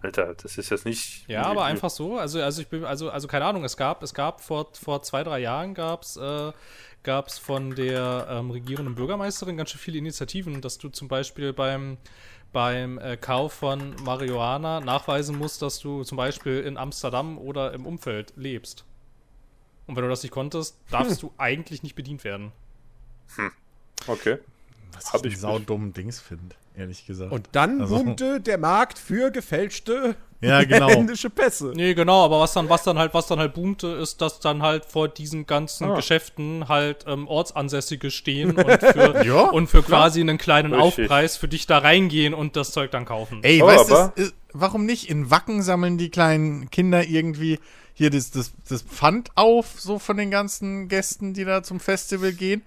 Alter, 0.00 0.34
das 0.34 0.56
ist 0.56 0.70
jetzt 0.70 0.84
nicht. 0.84 1.28
Ja, 1.28 1.42
aber 1.42 1.64
einfach 1.64 1.90
so. 1.90 2.18
Also, 2.18 2.40
also 2.40 2.62
ich 2.62 2.68
bin, 2.68 2.84
also, 2.84 3.10
also 3.10 3.26
keine 3.26 3.44
Ahnung, 3.44 3.64
es 3.64 3.76
gab, 3.76 4.02
es 4.02 4.14
gab 4.14 4.40
vor, 4.40 4.70
vor 4.72 5.02
zwei, 5.02 5.24
drei 5.24 5.40
Jahren 5.40 5.74
gab's, 5.74 6.16
äh, 6.16 6.52
gab's 7.02 7.38
von 7.38 7.74
der 7.74 8.28
ähm, 8.30 8.50
regierenden 8.50 8.94
Bürgermeisterin 8.94 9.56
ganz 9.56 9.70
schön 9.70 9.80
viele 9.80 9.98
Initiativen, 9.98 10.60
dass 10.60 10.78
du 10.78 10.88
zum 10.88 11.08
Beispiel 11.08 11.52
beim, 11.52 11.98
beim 12.52 12.98
äh, 12.98 13.16
Kauf 13.16 13.52
von 13.52 13.94
Marihuana 14.04 14.80
nachweisen 14.80 15.36
musst, 15.36 15.62
dass 15.62 15.78
du 15.80 16.02
zum 16.04 16.16
Beispiel 16.16 16.60
in 16.60 16.76
Amsterdam 16.76 17.38
oder 17.38 17.72
im 17.74 17.84
Umfeld 17.86 18.32
lebst. 18.36 18.84
Und 19.86 19.96
wenn 19.96 20.02
du 20.02 20.08
das 20.08 20.22
nicht 20.22 20.32
konntest, 20.32 20.76
darfst 20.90 21.22
du 21.22 21.32
eigentlich 21.38 21.82
nicht 21.82 21.94
bedient 21.94 22.24
werden. 22.24 22.52
Okay. 24.06 24.38
was 24.92 25.12
Hab 25.12 25.20
ich 25.26 25.34
ich 25.34 25.34
einen 25.34 25.40
saudummen 25.40 25.92
Dings 25.92 26.20
finde, 26.20 26.54
ehrlich 26.74 27.06
gesagt. 27.06 27.32
Und 27.32 27.48
dann 27.52 27.80
Also- 27.80 27.96
boomte 27.96 28.40
der 28.40 28.58
Markt 28.58 28.98
für 28.98 29.30
gefälschte 29.30 30.16
Ja, 30.40 30.62
genau. 30.64 30.86
holländische 30.86 31.30
Pässe. 31.30 31.72
Nee, 31.74 31.94
genau, 31.94 32.24
aber 32.24 32.40
was 32.40 32.52
dann, 32.52 32.68
was 32.68 32.84
dann 32.84 32.98
halt, 32.98 33.12
was 33.14 33.26
dann 33.26 33.38
halt 33.40 33.54
boomte, 33.54 33.88
ist, 33.88 34.20
dass 34.20 34.38
dann 34.40 34.62
halt 34.62 34.84
vor 34.84 35.08
diesen 35.08 35.46
ganzen 35.46 35.90
Ah. 35.90 35.96
Geschäften 35.96 36.68
halt 36.68 37.04
ähm, 37.08 37.26
Ortsansässige 37.26 38.10
stehen 38.10 38.52
und 38.56 38.80
für, 38.80 39.24
Ja, 39.26 39.40
und 39.50 39.66
für 39.68 39.82
quasi 39.82 40.20
einen 40.20 40.38
kleinen 40.38 40.72
Richtig. 40.74 41.04
Aufpreis 41.04 41.36
für 41.36 41.48
dich 41.48 41.66
da 41.66 41.78
reingehen 41.78 42.34
und 42.34 42.54
das 42.56 42.70
Zeug 42.72 42.90
dann 42.92 43.04
kaufen. 43.04 43.40
Ey, 43.42 43.62
Oh, 43.62 43.66
weißt 43.66 43.90
du, 43.90 44.12
warum 44.52 44.86
nicht? 44.86 45.10
In 45.10 45.30
Wacken 45.30 45.62
sammeln 45.62 45.98
die 45.98 46.10
kleinen 46.10 46.70
Kinder 46.70 47.04
irgendwie 47.04 47.58
hier 47.94 48.10
das, 48.10 48.30
das, 48.30 48.52
das 48.68 48.82
Pfand 48.82 49.30
auf, 49.34 49.80
so 49.80 49.98
von 49.98 50.16
den 50.16 50.30
ganzen 50.30 50.86
Gästen, 50.86 51.34
die 51.34 51.44
da 51.44 51.64
zum 51.64 51.80
Festival 51.80 52.32
gehen. 52.32 52.62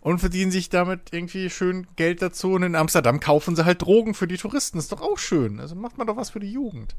Und 0.00 0.18
verdienen 0.18 0.50
sich 0.50 0.70
damit 0.70 1.12
irgendwie 1.12 1.50
schön 1.50 1.86
Geld 1.96 2.22
dazu. 2.22 2.52
Und 2.52 2.62
in 2.62 2.74
Amsterdam 2.74 3.20
kaufen 3.20 3.54
sie 3.56 3.64
halt 3.64 3.82
Drogen 3.82 4.14
für 4.14 4.26
die 4.26 4.36
Touristen. 4.38 4.78
Ist 4.78 4.92
doch 4.92 5.02
auch 5.02 5.18
schön. 5.18 5.60
Also 5.60 5.74
macht 5.74 5.98
man 5.98 6.06
doch 6.06 6.16
was 6.16 6.30
für 6.30 6.40
die 6.40 6.50
Jugend. 6.52 6.94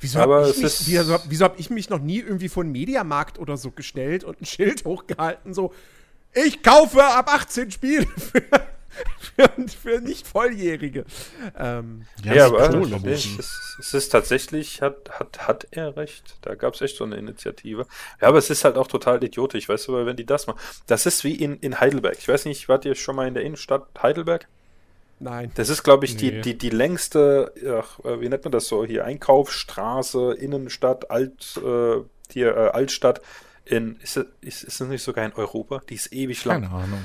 Wieso 0.00 0.18
Aber 0.20 0.40
habe 0.42 0.50
ich, 0.50 0.62
mich- 0.62 0.86
wieso, 0.86 1.18
wieso 1.28 1.44
hab 1.44 1.58
ich 1.58 1.70
mich 1.70 1.88
noch 1.90 2.00
nie 2.00 2.18
irgendwie 2.18 2.48
vor 2.50 2.62
einen 2.62 2.72
Mediamarkt 2.72 3.38
oder 3.38 3.56
so 3.56 3.70
gestellt 3.70 4.24
und 4.24 4.40
ein 4.42 4.44
Schild 4.46 4.84
hochgehalten, 4.84 5.54
so, 5.54 5.72
ich 6.34 6.62
kaufe 6.62 7.02
ab 7.02 7.32
18 7.32 7.70
Spiele 7.70 8.06
für, 8.06 8.42
für, 9.36 9.50
für 9.68 10.00
nicht-Volljährige. 10.00 11.04
Ähm, 11.58 12.06
Ja, 12.22 12.46
aber 12.46 12.68
Kohle 12.68 13.00
es, 13.12 13.26
es, 13.38 13.76
es 13.78 13.94
ist 13.94 14.08
tatsächlich, 14.10 14.82
hat, 14.82 15.10
hat, 15.18 15.46
hat 15.46 15.66
er 15.70 15.96
recht. 15.96 16.36
Da 16.42 16.54
gab 16.54 16.74
es 16.74 16.80
echt 16.80 16.96
so 16.96 17.04
eine 17.04 17.16
Initiative. 17.16 17.86
Ja, 18.20 18.28
aber 18.28 18.38
es 18.38 18.50
ist 18.50 18.64
halt 18.64 18.76
auch 18.76 18.86
total 18.86 19.22
idiotisch, 19.22 19.68
weißt 19.68 19.88
du, 19.88 19.92
weil 19.94 20.06
wenn 20.06 20.16
die 20.16 20.26
das 20.26 20.46
machen. 20.46 20.60
Das 20.86 21.06
ist 21.06 21.24
wie 21.24 21.34
in, 21.34 21.58
in 21.58 21.80
Heidelberg. 21.80 22.16
Ich 22.18 22.28
weiß 22.28 22.44
nicht, 22.46 22.68
wart 22.68 22.84
ihr 22.84 22.94
schon 22.94 23.16
mal 23.16 23.26
in 23.28 23.34
der 23.34 23.42
Innenstadt 23.42 23.86
Heidelberg? 24.02 24.48
nein. 25.20 25.50
Das 25.54 25.68
ist, 25.68 25.82
glaube 25.82 26.04
ich, 26.04 26.14
Nee. 26.14 26.30
die, 26.32 26.40
die, 26.42 26.58
die 26.58 26.70
längste, 26.70 27.52
ach, 27.66 28.04
äh, 28.04 28.20
wie 28.20 28.28
nennt 28.28 28.44
man 28.44 28.52
das 28.52 28.66
so, 28.66 28.84
hier 28.84 29.04
Einkaufsstraße, 29.04 30.34
Innenstadt, 30.34 31.10
Alt, 31.10 31.58
äh, 31.64 32.02
hier 32.30 32.56
äh, 32.56 32.68
Altstadt. 32.70 33.20
In, 33.64 33.96
ist, 34.02 34.18
ist, 34.42 34.64
ist 34.64 34.80
das 34.80 34.88
nicht 34.88 35.02
sogar 35.02 35.24
in 35.24 35.32
Europa? 35.32 35.80
Die 35.88 35.94
ist 35.94 36.12
ewig 36.12 36.44
lang. 36.44 36.62
Keine 36.62 36.74
Ahnung. 36.74 37.04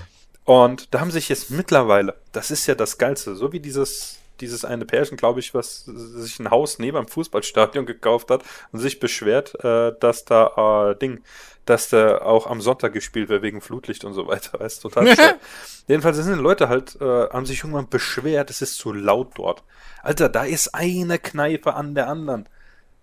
Und 0.49 0.95
da 0.95 0.99
haben 0.99 1.11
sich 1.11 1.29
jetzt 1.29 1.51
mittlerweile, 1.51 2.15
das 2.31 2.49
ist 2.49 2.65
ja 2.65 2.73
das 2.73 2.97
Geilste, 2.97 3.35
so 3.35 3.51
wie 3.51 3.59
dieses, 3.59 4.17
dieses 4.39 4.65
eine 4.65 4.83
Pärchen, 4.83 5.15
glaube 5.15 5.41
ich, 5.41 5.53
was 5.53 5.85
sich 5.85 6.39
ein 6.39 6.49
Haus 6.49 6.79
neben 6.79 6.97
einem 6.97 7.07
Fußballstadion 7.07 7.85
gekauft 7.85 8.31
hat 8.31 8.41
und 8.71 8.79
sich 8.79 8.99
beschwert, 8.99 9.63
äh, 9.63 9.93
dass 9.99 10.25
da 10.25 10.89
äh, 10.89 10.97
Ding, 10.97 11.21
dass 11.65 11.89
da 11.89 12.17
auch 12.21 12.47
am 12.47 12.61
Sonntag 12.61 12.93
gespielt 12.93 13.29
wird 13.29 13.43
wegen 13.43 13.61
Flutlicht 13.61 14.05
und 14.05 14.13
so 14.13 14.25
weiter. 14.25 14.59
Weißt 14.59 14.81
total. 14.81 15.15
Jedenfalls 15.87 16.17
sind 16.17 16.35
die 16.35 16.41
Leute 16.41 16.67
halt, 16.67 16.99
äh, 16.99 17.29
haben 17.29 17.45
sich 17.45 17.59
irgendwann 17.59 17.87
beschwert, 17.87 18.49
es 18.49 18.63
ist 18.63 18.77
zu 18.77 18.91
laut 18.91 19.33
dort. 19.35 19.61
Alter, 20.01 20.29
da 20.29 20.45
ist 20.45 20.73
eine 20.73 21.19
Kneipe 21.19 21.75
an 21.75 21.93
der 21.93 22.07
anderen. 22.07 22.49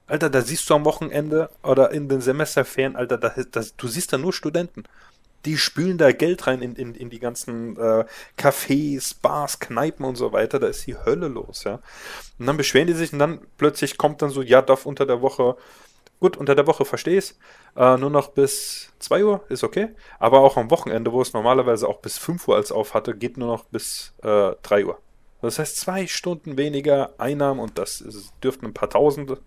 Alter, 0.09 0.30
da 0.30 0.42
siehst 0.42 0.68
du 0.68 0.74
am 0.74 0.84
Wochenende 0.84 1.51
oder 1.62 1.92
in 1.92 2.09
den 2.09 2.20
Semesterferien, 2.20 2.97
Alter, 2.97 3.18
da, 3.18 3.32
das, 3.53 3.76
du 3.76 3.86
siehst 3.86 4.12
da 4.12 4.18
nur 4.18 4.32
Studenten. 4.32 4.82
Die 5.47 5.57
spülen 5.57 5.97
da 5.97 6.12
Geld 6.12 6.47
rein 6.47 6.61
in, 6.61 6.74
in, 6.74 6.94
in 6.94 7.09
die 7.09 7.18
ganzen 7.18 7.76
äh, 7.76 8.05
Cafés, 8.36 9.14
Bars, 9.20 9.59
Kneipen 9.59 10.05
und 10.05 10.16
so 10.16 10.32
weiter. 10.32 10.59
Da 10.59 10.66
ist 10.66 10.86
die 10.86 10.97
Hölle 10.97 11.28
los, 11.28 11.64
ja. 11.64 11.80
Und 12.38 12.47
dann 12.47 12.57
beschweren 12.57 12.86
die 12.86 12.92
sich 12.92 13.12
und 13.12 13.18
dann 13.18 13.40
plötzlich 13.57 13.97
kommt 13.97 14.22
dann 14.22 14.30
so, 14.30 14.42
ja, 14.42 14.61
darf 14.61 14.84
unter 14.86 15.07
der 15.07 15.22
Woche, 15.22 15.57
gut, 16.20 16.36
unter 16.36 16.55
der 16.55 16.66
Woche 16.66 16.84
verstehe 16.84 17.18
ich's, 17.18 17.38
äh, 17.76 17.97
nur 17.97 18.11
noch 18.11 18.28
bis 18.28 18.92
2 18.99 19.24
Uhr, 19.24 19.44
ist 19.49 19.64
okay. 19.64 19.88
Aber 20.18 20.40
auch 20.40 20.57
am 20.57 20.70
Wochenende, 20.70 21.12
wo 21.12 21.22
es 21.22 21.32
normalerweise 21.32 21.88
auch 21.88 22.01
bis 22.01 22.18
5 22.18 22.49
Uhr 22.49 22.57
als 22.57 22.72
auf 22.72 22.92
hatte, 22.92 23.16
geht 23.16 23.36
nur 23.36 23.49
noch 23.49 23.64
bis 23.64 24.14
äh, 24.22 24.53
3 24.62 24.86
Uhr. 24.86 24.99
Das 25.42 25.59
heißt, 25.59 25.76
zwei 25.76 26.07
Stunden 26.07 26.57
weniger 26.57 27.14
Einnahmen 27.18 27.61
und 27.61 27.78
das 27.78 28.01
ist, 28.01 28.32
dürften 28.42 28.66
ein 28.66 28.74
paar 28.74 28.90
Tausende 28.90 29.38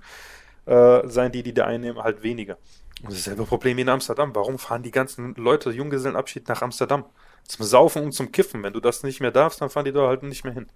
äh, 0.66 1.08
sein, 1.08 1.32
die 1.32 1.44
die 1.44 1.54
da 1.54 1.66
einnehmen, 1.66 2.04
halt 2.04 2.24
weniger. 2.24 2.58
Und 3.04 3.14
dasselbe 3.14 3.46
Problem 3.46 3.78
wie 3.78 3.82
in 3.82 3.90
Amsterdam. 3.90 4.36
Warum 4.36 4.60
fahren 4.60 4.84
die 4.84 4.92
ganzen 4.92 5.34
Leute 5.36 5.72
Junggesellenabschied 5.72 6.48
nach 6.48 6.62
Amsterdam? 6.62 7.06
Zum 7.48 7.66
Saufen 7.66 8.04
und 8.04 8.12
zum 8.12 8.32
Kiffen. 8.32 8.62
Wenn 8.64 8.74
du 8.74 8.80
das 8.80 9.04
nicht 9.04 9.22
mehr 9.22 9.32
darfst, 9.32 9.62
dann 9.62 9.70
fahren 9.70 9.86
die 9.86 9.92
da 9.92 10.08
halt 10.08 10.24
nicht 10.24 10.44
mehr 10.44 10.54
hin. 10.54 10.68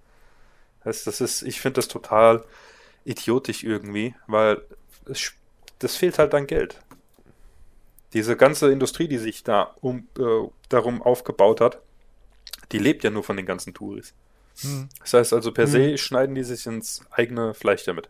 Das, 0.84 1.04
das 1.04 1.22
ist, 1.22 1.44
ich 1.44 1.62
finde 1.62 1.76
das 1.76 1.88
total 1.88 2.44
idiotisch 3.06 3.64
irgendwie, 3.64 4.16
weil 4.28 4.62
es, 5.06 5.34
das 5.80 5.96
fehlt 5.96 6.20
halt 6.20 6.34
an 6.34 6.48
Geld. 6.48 6.80
Diese 8.14 8.38
ganze 8.38 8.72
Industrie, 8.72 9.08
die 9.08 9.18
sich 9.18 9.44
da 9.44 9.76
um, 9.82 10.08
äh, 10.18 10.48
darum 10.70 11.02
aufgebaut 11.02 11.62
hat, 11.62 11.80
die 12.72 12.80
lebt 12.80 13.04
ja 13.04 13.10
nur 13.10 13.24
von 13.24 13.38
den 13.38 13.46
ganzen 13.46 13.74
Touris. 13.74 14.14
Hm. 14.62 14.88
Das 15.00 15.14
heißt 15.14 15.34
also 15.34 15.52
per 15.52 15.68
se 15.68 15.98
schneiden 15.98 16.36
die 16.36 16.44
sich 16.44 16.66
ins 16.68 17.02
eigene 17.12 17.54
Fleisch 17.54 17.86
damit. 17.86 18.10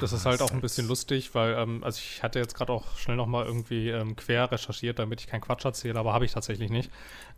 Das 0.00 0.12
ist 0.12 0.26
halt 0.26 0.42
auch 0.42 0.50
ein 0.50 0.60
bisschen 0.60 0.88
lustig, 0.88 1.34
weil, 1.34 1.54
ähm, 1.54 1.82
also 1.84 1.98
ich 1.98 2.22
hatte 2.22 2.38
jetzt 2.38 2.54
gerade 2.54 2.72
auch 2.72 2.96
schnell 2.96 3.16
nochmal 3.16 3.46
irgendwie 3.46 3.90
ähm, 3.90 4.16
quer 4.16 4.50
recherchiert, 4.50 4.98
damit 4.98 5.20
ich 5.20 5.26
keinen 5.26 5.40
Quatsch 5.40 5.64
erzähle, 5.64 5.98
aber 5.98 6.12
habe 6.12 6.24
ich 6.24 6.32
tatsächlich 6.32 6.70
nicht. 6.70 6.90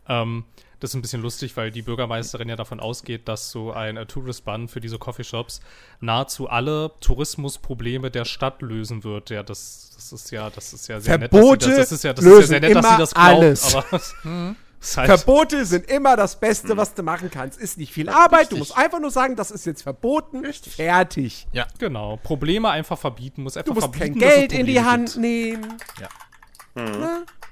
Ähm, 0.07 0.45
das 0.79 0.91
ist 0.91 0.95
ein 0.95 1.01
bisschen 1.01 1.21
lustig, 1.21 1.57
weil 1.57 1.71
die 1.71 1.81
Bürgermeisterin 1.81 2.49
ja 2.49 2.55
davon 2.55 2.79
ausgeht, 2.79 3.27
dass 3.27 3.51
so 3.51 3.71
ein 3.71 3.97
äh, 3.97 4.05
Tourist-Ban 4.05 4.67
für 4.67 4.79
diese 4.79 4.99
Coffeeshops 4.99 5.59
nahezu 5.99 6.49
alle 6.49 6.91
Tourismusprobleme 6.99 8.11
der 8.11 8.25
Stadt 8.25 8.61
lösen 8.61 9.03
wird. 9.03 9.29
Ja, 9.29 9.43
das, 9.43 9.91
das 9.95 10.13
ist 10.13 10.31
ja, 10.31 10.49
das 10.49 10.73
ist 10.73 10.87
ja 10.87 10.99
sehr 10.99 11.17
Verbote 11.17 11.69
nett, 11.69 11.79
dass 11.79 11.89
sie 11.89 11.89
das, 11.89 11.89
das 11.89 11.91
ist 11.91 12.03
ja, 12.03 12.13
das 12.13 12.25
ist 12.25 12.31
ja 12.31 12.47
sehr 12.47 12.59
nett, 12.59 12.75
dass 12.75 12.89
sie 12.89 12.97
das 12.97 13.13
glaubt, 13.13 13.27
alles. 13.27 13.75
aber 13.75 14.01
es 14.79 14.89
ist 14.89 14.97
halt, 14.97 15.07
Verbote 15.07 15.65
sind 15.65 15.89
immer 15.89 16.15
das 16.15 16.39
Beste, 16.39 16.77
was 16.77 16.93
du 16.93 17.03
machen 17.03 17.29
kannst. 17.31 17.59
Ist 17.59 17.77
nicht 17.77 17.91
viel 17.93 18.09
Arbeit. 18.09 18.51
Du 18.51 18.55
richtig. 18.55 18.59
musst 18.59 18.77
einfach 18.77 18.99
nur 18.99 19.11
sagen, 19.11 19.35
das 19.35 19.51
ist 19.51 19.65
jetzt 19.65 19.81
verboten. 19.81 20.43
Fertig. 20.53 21.47
Ja. 21.51 21.67
genau, 21.79 22.17
Probleme 22.17 22.69
einfach 22.69 22.97
verbieten, 22.97 23.43
muss 23.43 23.57
einfach 23.57 23.73
Du 23.73 23.73
musst 23.73 23.95
verbieten, 23.95 24.19
kein 24.19 24.29
es 24.29 24.35
Geld 24.35 24.53
in 24.53 24.65
die 24.65 24.81
Hand 24.81 25.07
gibt. 25.13 25.17
nehmen. 25.21 25.77
Ja. 25.99 26.07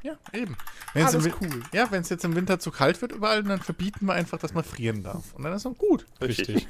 Ja, 0.04 0.14
eben. 0.34 0.56
Wenn's 0.94 1.16
Alles 1.16 1.26
im 1.26 1.34
cool. 1.42 1.64
Ja, 1.74 1.90
wenn 1.90 2.02
es 2.02 2.10
jetzt 2.10 2.24
im 2.24 2.36
Winter 2.36 2.60
zu 2.60 2.70
kalt 2.70 3.02
wird 3.02 3.12
überall, 3.12 3.42
dann 3.42 3.60
verbieten 3.60 4.06
wir 4.06 4.14
einfach, 4.14 4.38
dass 4.38 4.54
man 4.54 4.64
frieren 4.64 5.02
darf. 5.02 5.34
Und 5.34 5.44
dann 5.44 5.54
ist 5.54 5.66
auch 5.66 5.76
gut. 5.76 6.06
Richtig. 6.22 6.68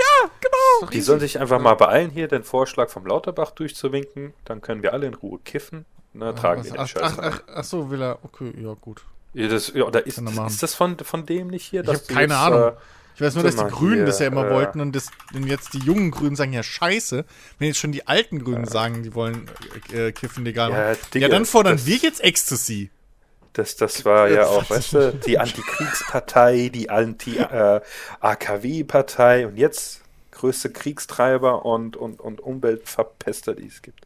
Doch 0.80 0.89
Die 0.89 0.97
easy. 0.97 1.06
sollen 1.06 1.20
sich 1.20 1.38
einfach 1.39 1.60
mal 1.60 1.74
beeilen, 1.76 2.10
hier 2.12 2.30
den 2.30 2.45
Vorschlag 2.45 2.89
vom 2.89 3.06
Lauterbach 3.06 3.51
durchzuwinken. 3.51 4.34
Dann 4.45 4.62
können 4.62 4.84
wir 4.84 4.93
alle 4.93 5.08
in 5.08 5.16
Ruhe 5.16 5.39
kiffen. 5.43 5.86
Ne, 6.14 6.34
tragen 6.34 6.64
wir 6.64 6.72
den 6.72 6.80
ach, 6.80 6.88
Scheiß 6.88 7.01
ach, 7.01 7.18
ach, 7.22 7.41
ach 7.56 7.64
so, 7.66 7.89
will 7.89 8.01
er. 8.01 8.20
Okay, 8.24 8.53
ja, 8.58 8.74
gut. 8.74 9.03
Ja, 9.36 9.47
das, 9.49 9.71
ja, 9.75 9.83
oder 9.83 10.07
ist, 10.07 10.17
ist 10.17 10.63
das 10.63 10.73
von, 10.73 10.97
von 10.97 11.25
dem 11.25 11.47
nicht 11.47 11.65
hier? 11.65 11.81
Ich 11.83 11.89
habe 11.89 11.99
keine 12.07 12.21
jetzt, 12.33 12.33
Ahnung. 12.33 12.61
Äh, 12.69 12.73
Ich 13.15 13.21
weiß 13.21 13.36
nur, 13.36 13.43
dass 13.43 13.55
die 13.55 13.63
Grünen 13.65 13.95
hier, 13.97 14.05
das 14.05 14.19
ja 14.19 14.27
immer 14.27 14.47
äh, 14.47 14.51
wollten 14.53 14.79
und, 14.81 14.95
das, 14.95 15.07
und 15.33 15.45
jetzt 15.47 15.73
die 15.73 15.79
jungen 15.79 16.11
Grünen 16.11 16.36
sagen 16.36 16.53
ja 16.53 16.63
scheiße. 16.63 17.25
Wenn 17.59 17.67
jetzt 17.67 17.77
schon 17.79 17.91
die 17.91 18.07
alten 18.07 18.43
Grünen 18.43 18.65
sagen, 18.65 19.03
die 19.03 19.13
wollen 19.13 19.49
äh, 19.93 20.11
Kiffen 20.13 20.45
legal 20.45 20.71
Ja, 20.71 20.77
machen. 20.91 20.97
Digga, 21.13 21.27
Ja, 21.27 21.31
dann 21.31 21.45
fordern 21.45 21.75
das- 21.77 21.86
wir 21.86 21.97
jetzt 21.97 22.23
Ecstasy. 22.23 22.89
das, 23.53 23.75
das 23.77 24.03
war 24.05 24.29
ja 24.29 24.47
auch, 24.47 24.69
weißt 24.69 24.93
du, 24.93 25.13
die 25.25 25.38
Antikriegspartei, 25.39 26.69
die 26.73 26.89
Anti-AKW-Partei 26.89 29.47
und 29.47 29.57
jetzt 29.57 30.01
größte 30.31 30.69
Kriegstreiber 30.71 31.65
und, 31.65 31.95
und, 31.97 32.19
und 32.19 32.41
Umweltverpester, 32.41 33.53
die 33.55 33.67
es 33.67 33.81
gibt. 33.81 34.05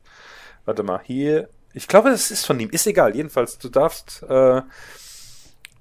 Warte 0.66 0.84
mal, 0.84 1.02
hier. 1.04 1.50
Ich 1.74 1.88
glaube, 1.88 2.10
das 2.10 2.32
ist 2.32 2.46
von 2.46 2.60
ihm. 2.60 2.70
Ist 2.70 2.86
egal. 2.88 3.16
Jedenfalls, 3.16 3.58
du 3.58 3.70
darfst. 3.70 4.24
Äh, 4.28 4.62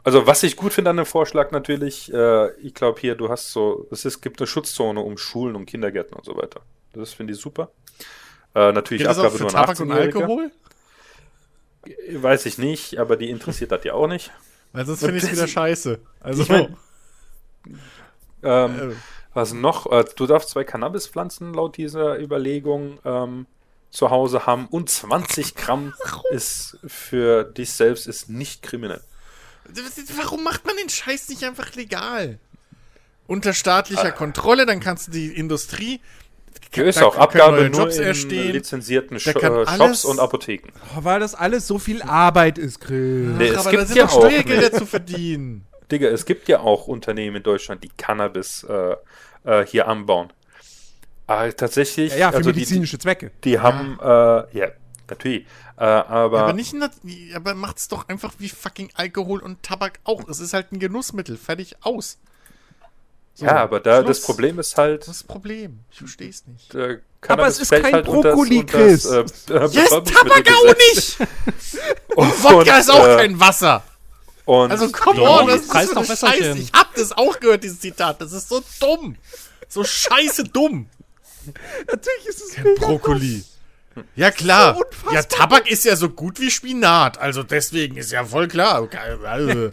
also, 0.04 0.26
was 0.26 0.42
ich 0.42 0.56
gut 0.56 0.72
finde 0.72 0.90
an 0.90 0.96
dem 0.96 1.06
Vorschlag 1.06 1.50
natürlich, 1.50 2.12
äh, 2.12 2.52
ich 2.60 2.74
glaube 2.74 3.00
hier, 3.00 3.14
du 3.14 3.28
hast 3.28 3.52
so, 3.52 3.86
es 3.90 4.04
ist, 4.04 4.20
gibt 4.20 4.40
eine 4.40 4.46
Schutzzone 4.46 5.00
um 5.00 5.18
Schulen 5.18 5.56
und 5.56 5.66
Kindergärten 5.66 6.16
und 6.16 6.24
so 6.24 6.36
weiter. 6.36 6.60
Das 6.92 7.12
finde 7.12 7.34
ich 7.34 7.40
super. 7.40 7.70
Äh, 8.54 8.72
natürlich 8.72 9.02
Geht 9.02 9.10
das 9.10 9.18
auch 9.18 9.24
Abgabe 9.24 9.36
für 9.38 9.42
nur 9.44 9.52
Tabak 9.52 9.80
und 9.80 9.92
18-Jährige. 9.92 10.18
Alkohol? 10.20 10.50
Weiß 12.12 12.46
ich 12.46 12.58
nicht, 12.58 12.98
aber 12.98 13.16
die 13.16 13.30
interessiert 13.30 13.72
das 13.72 13.84
ja 13.84 13.94
auch 13.94 14.08
nicht. 14.08 14.32
Weil 14.72 14.86
sonst 14.86 15.00
finde 15.00 15.18
ich 15.18 15.24
es 15.24 15.32
wieder 15.32 15.46
scheiße. 15.48 16.00
Also, 16.20 16.42
Ich 16.42 16.48
mein, 16.48 16.76
Ähm, 18.42 18.92
äh, 18.92 18.94
was 19.34 19.52
noch? 19.52 19.90
Äh, 19.90 20.04
du 20.16 20.26
darfst 20.26 20.50
zwei 20.50 20.64
Cannabispflanzen 20.64 21.54
laut 21.54 21.76
dieser 21.76 22.18
Überlegung 22.18 22.98
ähm, 23.04 23.46
zu 23.90 24.10
Hause 24.10 24.46
haben 24.46 24.66
und 24.66 24.88
20 24.88 25.54
Gramm 25.54 25.94
ist 26.30 26.78
für 26.86 27.44
dich 27.44 27.72
selbst 27.72 28.06
ist 28.06 28.28
nicht 28.28 28.62
kriminell. 28.62 29.02
Warum 30.16 30.44
macht 30.44 30.66
man 30.66 30.76
den 30.76 30.88
Scheiß 30.88 31.28
nicht 31.28 31.44
einfach 31.44 31.74
legal? 31.74 32.38
Unter 33.26 33.52
staatlicher 33.52 34.10
Kontrolle, 34.12 34.64
dann 34.66 34.80
kannst 34.80 35.08
du 35.08 35.12
die 35.12 35.26
Industrie. 35.28 36.00
Hier 36.72 36.86
ist 36.86 37.02
auch 37.02 37.16
Abgabe 37.16 37.68
nur 37.68 37.80
Jobs 37.80 37.96
in 37.96 38.04
erstehen. 38.04 38.52
lizenzierten 38.52 39.18
Sh 39.20 39.28
äh, 39.28 39.32
Shops 39.32 39.68
alles- 39.68 40.04
und 40.04 40.18
Apotheken. 40.18 40.68
Oh, 40.96 41.04
weil 41.04 41.20
das 41.20 41.34
alles 41.34 41.66
so 41.66 41.78
viel 41.78 42.02
Arbeit 42.02 42.58
ist, 42.58 42.80
Grill. 42.80 43.34
Nee, 43.38 43.50
Ach, 43.54 43.60
es 43.60 43.66
aber 43.66 43.70
gibt 43.70 43.82
da 43.82 43.86
sind 43.86 43.96
ja 43.96 44.04
doch 44.06 44.12
auch 44.14 44.18
Steuergelder 44.20 44.72
zu 44.72 44.86
verdienen. 44.86 45.66
Digga, 45.90 46.08
es 46.08 46.26
gibt 46.26 46.48
ja 46.48 46.60
auch 46.60 46.86
Unternehmen 46.86 47.36
in 47.36 47.42
Deutschland, 47.42 47.82
die 47.84 47.90
Cannabis 47.96 48.64
äh, 48.68 48.96
äh, 49.44 49.66
hier 49.66 49.88
anbauen. 49.88 50.30
Aber 51.26 51.54
tatsächlich, 51.54 52.12
Ja, 52.12 52.18
ja, 52.18 52.30
für 52.30 52.38
also 52.38 52.50
die, 52.50 52.54
die, 52.54 52.60
medizinische 52.60 52.98
Zwecke. 52.98 53.30
die 53.44 53.58
haben, 53.58 53.98
äh, 54.00 54.58
ja, 54.58 54.68
natürlich, 55.08 55.46
äh, 55.76 55.84
aber, 55.84 56.40
aber 56.40 56.52
nicht, 56.52 56.74
aber 57.34 57.54
macht's 57.54 57.88
doch 57.88 58.08
einfach 58.08 58.34
wie 58.38 58.48
fucking 58.48 58.90
Alkohol 58.94 59.40
und 59.40 59.62
Tabak 59.62 60.00
auch. 60.04 60.28
Es 60.28 60.40
ist 60.40 60.52
halt 60.54 60.72
ein 60.72 60.78
Genussmittel. 60.78 61.36
Fertig 61.36 61.76
aus. 61.80 62.18
So, 63.34 63.46
ja, 63.46 63.56
aber 63.56 63.78
da 63.78 64.02
Schluss. 64.02 64.18
das 64.18 64.26
Problem 64.26 64.58
ist 64.58 64.76
halt, 64.76 65.02
Was 65.02 65.08
ist 65.16 65.22
das 65.22 65.28
Problem? 65.28 65.80
Ich 65.92 65.98
versteh's 65.98 66.44
nicht. 66.46 66.74
äh, 66.74 66.98
Aber 67.28 67.46
es 67.46 67.60
ist 67.60 67.70
kein 67.70 67.84
halt 67.92 68.04
Brokkoli, 68.06 68.66
das, 68.66 69.04
äh, 69.04 69.18
Yes, 69.70 69.90
Tabak 69.90 70.48
auch 70.50 70.74
nicht! 70.76 71.18
Und 72.16 72.42
Wodka 72.44 72.78
ist 72.78 72.90
auch 72.90 73.06
äh, 73.06 73.16
kein 73.16 73.38
Wasser. 73.38 73.84
Und 74.44 74.72
Also 74.72 74.90
come 74.90 75.22
on, 75.22 75.46
das 75.46 75.60
ist 75.60 75.70
so 75.70 75.94
doch 75.94 76.08
Wässerchen. 76.08 76.44
Scheiße. 76.44 76.58
Ich 76.58 76.72
hab 76.72 76.92
das 76.96 77.12
auch 77.12 77.38
gehört, 77.38 77.62
dieses 77.62 77.78
Zitat. 77.78 78.20
Das 78.20 78.32
ist 78.32 78.48
so 78.48 78.60
dumm. 78.80 79.16
So 79.68 79.84
scheiße 79.84 80.44
dumm. 80.44 80.88
Natürlich 81.86 82.26
ist 82.26 82.40
es 82.40 82.58
mega 82.58 82.86
Brokkoli. 82.86 83.44
Ja 84.16 84.30
klar. 84.30 84.74
So 84.74 85.12
ja, 85.12 85.22
Tabak 85.22 85.70
ist 85.70 85.84
ja 85.84 85.96
so 85.96 86.08
gut 86.10 86.40
wie 86.40 86.50
Spinat. 86.50 87.18
Also 87.18 87.42
deswegen 87.42 87.96
ist 87.96 88.12
ja 88.12 88.24
voll 88.24 88.48
klar. 88.48 88.88
Also, 89.24 89.70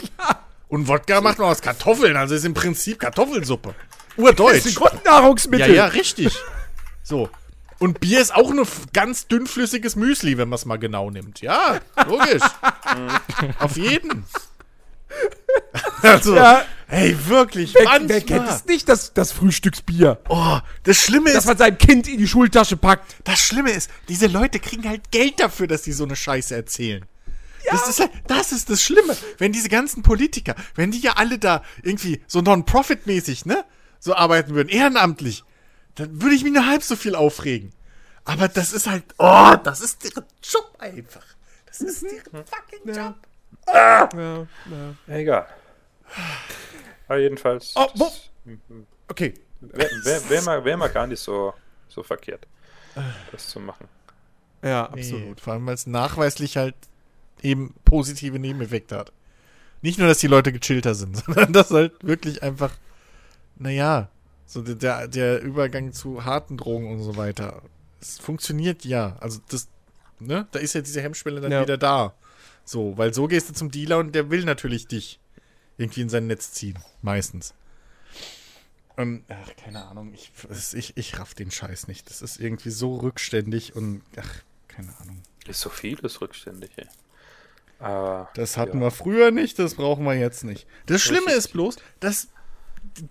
Und 0.68 0.88
Wodka 0.88 1.22
macht 1.22 1.40
man 1.40 1.50
aus 1.50 1.62
Kartoffeln, 1.62 2.16
also 2.18 2.36
ist 2.36 2.46
im 2.46 2.54
Prinzip 2.54 3.00
Kartoffelsuppe. 3.00 3.76
Das 4.18 4.26
Urdeutsch. 4.26 4.64
sind 4.64 4.76
Grundnahrungsmittel. 4.76 5.70
Ja, 5.70 5.74
ja, 5.74 5.86
richtig. 5.88 6.36
So. 7.04 7.30
Und 7.78 8.00
Bier 8.00 8.22
ist 8.22 8.34
auch 8.34 8.54
nur 8.54 8.66
ganz 8.94 9.28
dünnflüssiges 9.28 9.96
Müsli, 9.96 10.38
wenn 10.38 10.50
man 10.50 10.56
es 10.56 10.66
mal 10.66 10.78
genau 10.78 11.12
nimmt. 11.12 11.42
Ja, 11.42 11.80
logisch. 12.08 12.42
Auf 13.60 13.76
jeden. 13.76 14.26
Also, 16.02 16.36
Ja. 16.36 16.66
hey, 16.88 17.16
wirklich, 17.28 17.74
Wer, 17.74 17.84
manchmal. 17.86 18.10
wer 18.10 18.22
kennt 18.22 18.50
es 18.50 18.66
nicht, 18.66 18.88
das, 18.90 19.14
das 19.14 19.32
Frühstücksbier? 19.32 20.20
Oh, 20.30 20.60
das 20.84 20.98
Schlimme 20.98 21.32
ist, 21.32 21.46
man 21.46 21.58
seinem 21.58 21.78
Kind 21.78 22.08
in 22.08 22.18
die 22.18 22.28
Schultasche 22.28 22.78
packt. 22.78 23.16
das 23.24 23.40
Schlimme 23.40 23.72
ist, 23.72 23.90
diese 24.08 24.28
Leute 24.28 24.60
kriegen 24.60 24.88
halt 24.88 25.12
Geld 25.12 25.40
dafür, 25.40 25.68
dass 25.68 25.84
sie 25.84 25.92
so 25.94 26.04
eine 26.04 26.16
Scheiße 26.16 26.56
erzählen. 26.56 27.06
Das 27.72 27.90
ist 27.90 28.00
halt, 28.00 28.12
das 28.28 28.52
ist 28.52 28.70
das 28.70 28.84
Schlimme. 28.84 29.18
Wenn 29.40 29.52
diese 29.52 29.70
ganzen 29.70 30.04
Politiker, 30.04 30.54
wenn 30.76 30.92
die 30.92 31.00
ja 31.00 31.14
alle 31.14 31.40
da 31.40 31.64
irgendwie 31.82 32.22
so 32.28 32.42
Non-Profit-mäßig, 32.42 33.46
ne, 33.46 33.66
so 34.00 34.14
arbeiten 34.14 34.54
würden, 34.54 34.70
ehrenamtlich, 34.70 35.44
dann 35.96 36.22
würde 36.22 36.36
ich 36.36 36.44
mich 36.44 36.54
nur 36.54 36.68
halb 36.68 36.84
so 36.84 36.96
viel 36.96 37.16
aufregen. 37.16 37.72
Aber 38.24 38.48
das 38.50 38.72
ist 38.72 38.86
halt, 38.86 39.04
oh, 39.18 39.54
das 39.64 39.82
ist 39.82 40.04
deren 40.04 40.26
Job 40.44 40.76
einfach. 40.78 41.24
Das 41.66 41.82
ist 41.82 42.04
deren 42.04 42.46
fucking 42.46 42.96
Job. 42.96 43.16
Ja, 43.68 44.10
ja. 44.16 44.48
Egal. 45.08 45.48
Aber 47.08 47.18
jedenfalls. 47.20 47.74
Oh, 47.76 47.88
wo? 47.96 48.12
Okay. 49.08 49.34
Wäre 49.62 49.90
wär, 50.04 50.30
wär 50.30 50.42
mal, 50.44 50.66
wär 50.66 50.78
mal 50.78 50.90
gar 50.90 51.08
nicht 51.08 51.20
so, 51.20 51.54
so 51.88 52.04
verkehrt, 52.04 52.46
das 53.32 53.50
zu 53.50 53.60
machen. 53.60 53.88
Ja, 54.64 54.90
Nee, 54.94 55.02
absolut. 55.02 55.42
vor 55.42 55.54
allem, 55.54 55.66
weil 55.66 55.74
es 55.76 55.88
nachweislich 55.88 56.58
halt 56.58 56.76
eben 57.42 57.74
positive 57.86 58.38
Nebeneffekte 58.40 58.98
hat. 58.98 59.12
Nicht 59.82 60.00
nur, 60.00 60.08
dass 60.08 60.18
die 60.20 60.28
Leute 60.28 60.52
gechillter 60.52 60.96
sind, 60.96 61.18
sondern 61.26 61.54
dass 61.54 61.72
halt 61.72 61.94
wirklich 62.04 62.44
einfach, 62.44 62.72
naja, 63.58 64.10
so 64.46 64.62
der- 64.62 64.76
der, 64.76 65.08
der 65.08 65.42
Übergang 65.42 65.92
zu 65.94 66.26
harten 66.26 66.58
Drogen 66.58 66.92
und 66.92 67.02
so 67.02 67.16
weiter. 67.18 67.62
Es 68.02 68.20
funktioniert 68.20 68.86
ja. 68.86 69.16
Also 69.20 69.40
das, 69.50 69.68
ne, 70.20 70.48
da 70.52 70.60
ist 70.60 70.74
ja 70.74 70.82
diese 70.82 71.02
Hemmschwelle 71.02 71.42
dann 71.42 71.52
Ja. 71.52 71.62
wieder 71.62 71.78
da. 71.78 72.14
So, 72.66 72.98
weil 72.98 73.14
so 73.14 73.28
gehst 73.28 73.48
du 73.50 73.54
zum 73.54 73.70
Dealer 73.70 74.00
und 74.00 74.14
der 74.16 74.32
will 74.32 74.44
natürlich 74.44 74.88
dich 74.88 75.20
irgendwie 75.78 76.02
in 76.02 76.10
sein 76.10 76.28
Netz 76.28 76.52
ziehen. 76.52 76.80
Meistens. 77.04 77.54
Und, 78.98 79.24
ach, 79.30 79.56
keine 79.64 79.86
Ahnung, 79.86 80.14
ich, 80.14 80.32
ich, 80.74 80.98
ich 80.98 81.20
raff 81.20 81.36
den 81.36 81.52
Scheiß 81.52 81.88
nicht. 81.88 82.10
Das 82.10 82.22
ist 82.22 82.40
irgendwie 82.40 82.72
so 82.72 82.96
rückständig 82.98 83.76
und, 83.76 84.02
ach, 84.18 84.42
keine 84.68 84.98
Ahnung. 85.00 85.22
Ist 85.48 85.62
so 85.62 85.70
vieles 85.70 86.22
rückständig, 86.22 86.72
ey. 86.78 86.88
Aber. 87.78 88.30
Das 88.36 88.58
hatten 88.58 88.80
ja. 88.80 88.86
wir 88.86 88.92
früher 88.92 89.32
nicht, 89.32 89.60
das 89.60 89.76
brauchen 89.76 90.06
wir 90.06 90.16
jetzt 90.16 90.44
nicht. 90.44 90.66
Das 90.88 91.02
Schlimme 91.02 91.34
ist 91.34 91.50
bloß, 91.50 91.76
dass 92.00 92.30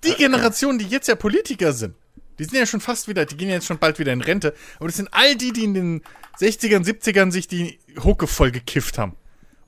die 0.02 0.14
Generation, 0.14 0.78
die 0.78 0.86
jetzt 0.86 1.06
ja 1.06 1.14
Politiker 1.14 1.72
sind, 1.72 1.94
die 2.38 2.44
sind 2.44 2.54
ja 2.54 2.66
schon 2.66 2.80
fast 2.80 3.06
wieder, 3.06 3.26
die 3.26 3.36
gehen 3.36 3.48
ja 3.48 3.56
jetzt 3.56 3.66
schon 3.66 3.78
bald 3.78 3.98
wieder 3.98 4.12
in 4.12 4.22
Rente, 4.22 4.54
aber 4.76 4.86
das 4.86 4.96
sind 4.96 5.12
all 5.12 5.36
die, 5.36 5.52
die 5.52 5.64
in 5.64 5.74
den 5.74 6.02
60ern, 6.40 6.84
70ern 6.84 7.30
sich 7.30 7.46
die 7.46 7.78
Hucke 8.02 8.26
voll 8.26 8.50
gekifft 8.50 8.98
haben 8.98 9.16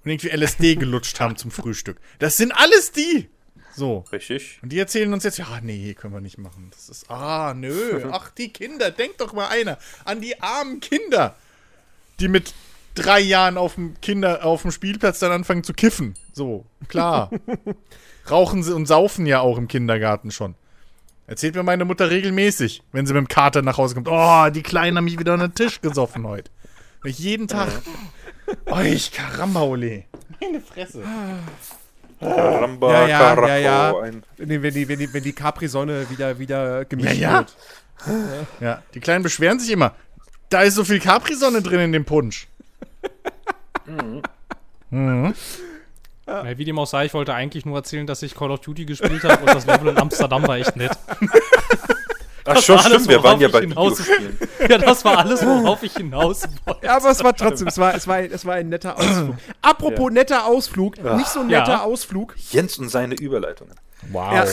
und 0.06 0.12
irgendwie 0.12 0.28
LSD 0.28 0.76
gelutscht 0.76 1.18
haben 1.20 1.36
zum 1.36 1.50
Frühstück. 1.50 1.98
Das 2.20 2.36
sind 2.36 2.52
alles 2.52 2.92
die. 2.92 3.28
So. 3.74 4.04
Richtig. 4.12 4.60
Und 4.62 4.70
die 4.70 4.78
erzählen 4.78 5.12
uns 5.12 5.24
jetzt, 5.24 5.38
ja, 5.38 5.60
nee, 5.62 5.94
können 5.94 6.14
wir 6.14 6.20
nicht 6.20 6.38
machen. 6.38 6.70
Das 6.70 6.88
ist, 6.88 7.10
ah, 7.10 7.52
nö, 7.54 8.08
ach, 8.12 8.30
die 8.30 8.48
Kinder, 8.48 8.90
denkt 8.90 9.20
doch 9.20 9.32
mal 9.32 9.48
einer 9.48 9.78
an 10.04 10.20
die 10.20 10.40
armen 10.40 10.80
Kinder, 10.80 11.34
die 12.20 12.28
mit 12.28 12.54
drei 12.94 13.20
Jahren 13.20 13.58
auf 13.58 13.74
dem 13.74 14.00
Kinder, 14.00 14.44
auf 14.46 14.62
dem 14.62 14.70
Spielplatz 14.70 15.18
dann 15.18 15.32
anfangen 15.32 15.64
zu 15.64 15.74
kiffen. 15.74 16.14
So, 16.32 16.64
klar. 16.88 17.30
Rauchen 18.30 18.62
sie 18.62 18.74
und 18.74 18.86
saufen 18.86 19.26
ja 19.26 19.40
auch 19.40 19.58
im 19.58 19.68
Kindergarten 19.68 20.30
schon. 20.30 20.54
Erzählt 21.26 21.56
mir 21.56 21.64
meine 21.64 21.84
Mutter 21.84 22.10
regelmäßig, 22.10 22.82
wenn 22.92 23.06
sie 23.06 23.12
mit 23.12 23.20
dem 23.20 23.28
Kater 23.28 23.60
nach 23.62 23.76
Hause 23.76 23.94
kommt. 23.94 24.08
Oh, 24.08 24.48
die 24.50 24.62
Kleinen 24.62 24.96
haben 24.96 25.04
mich 25.04 25.18
wieder 25.18 25.34
an 25.34 25.40
den 25.40 25.54
Tisch 25.54 25.80
gesoffen 25.80 26.26
heute. 26.26 26.50
Und 27.02 27.10
ich 27.10 27.18
jeden 27.18 27.48
Tag. 27.48 27.68
Euch, 28.66 29.10
Karambaule. 29.12 30.04
Meine 30.40 30.60
Fresse. 30.60 31.02
Caramba, 32.20 32.92
Ja, 32.92 33.06
ja, 33.08 33.18
Carajo, 33.18 33.48
ja, 33.48 33.56
ja. 33.58 33.98
Ein, 34.00 34.22
Wenn 34.36 34.48
die, 34.48 34.62
wenn 34.62 34.74
die, 34.74 34.88
wenn 34.88 34.98
die, 34.98 35.12
wenn 35.12 35.22
die 35.22 35.32
Capri-Sonne 35.32 36.08
wieder, 36.10 36.38
wieder 36.38 36.84
gemischt 36.84 37.16
Ja, 37.16 37.30
ja. 37.30 37.38
wird. 37.38 37.56
Ja, 38.60 38.82
die 38.94 39.00
Kleinen 39.00 39.22
beschweren 39.22 39.58
sich 39.58 39.70
immer. 39.70 39.94
Da 40.48 40.62
ist 40.62 40.74
so 40.76 40.84
viel 40.84 41.00
Capri-Sonne 41.00 41.60
drin 41.62 41.80
in 41.80 41.92
dem 41.92 42.04
Punsch. 42.04 42.46
Ja, 46.26 46.58
wie 46.58 46.64
dem 46.64 46.78
auch 46.78 46.86
sei, 46.86 47.06
ich 47.06 47.14
wollte 47.14 47.34
eigentlich 47.34 47.64
nur 47.66 47.76
erzählen, 47.76 48.06
dass 48.06 48.22
ich 48.22 48.34
Call 48.34 48.50
of 48.50 48.60
Duty 48.60 48.84
gespielt 48.84 49.22
habe 49.24 49.40
und 49.44 49.54
das 49.54 49.66
Level 49.66 49.88
in 49.88 49.98
Amsterdam 49.98 50.46
war 50.46 50.56
echt 50.56 50.74
nett. 50.76 50.92
Ach 52.46 52.62
schon, 52.62 52.76
war 52.76 52.84
alles, 52.84 53.02
stimmt, 53.02 53.08
wir 53.08 53.22
waren 53.22 53.40
ja 53.40 53.48
bei 53.48 53.60
hinaus-. 53.60 54.02
Ja, 54.68 54.78
das 54.78 55.04
war 55.04 55.18
alles, 55.18 55.44
worauf 55.44 55.82
ich 55.82 55.92
hinaus 55.94 56.42
wollte. 56.64 56.86
Ja, 56.86 56.96
aber 56.96 57.10
es 57.10 57.22
war 57.24 57.34
trotzdem, 57.34 57.68
es 57.68 57.78
war, 57.78 57.94
es 57.94 58.06
war, 58.06 58.20
es 58.20 58.44
war 58.44 58.54
ein 58.54 58.68
netter 58.68 58.96
Ausflug. 58.96 59.36
Apropos 59.62 60.10
netter 60.12 60.46
Ausflug, 60.46 61.02
nicht 61.16 61.28
so 61.28 61.40
ein 61.40 61.50
Ja. 61.50 61.60
netter 61.60 61.82
Ausflug. 61.84 62.34
Jens 62.50 62.78
und 62.78 62.88
seine 62.88 63.14
Überleitungen. 63.14 63.74
Wow. 64.12 64.32
Ja, 64.34 64.44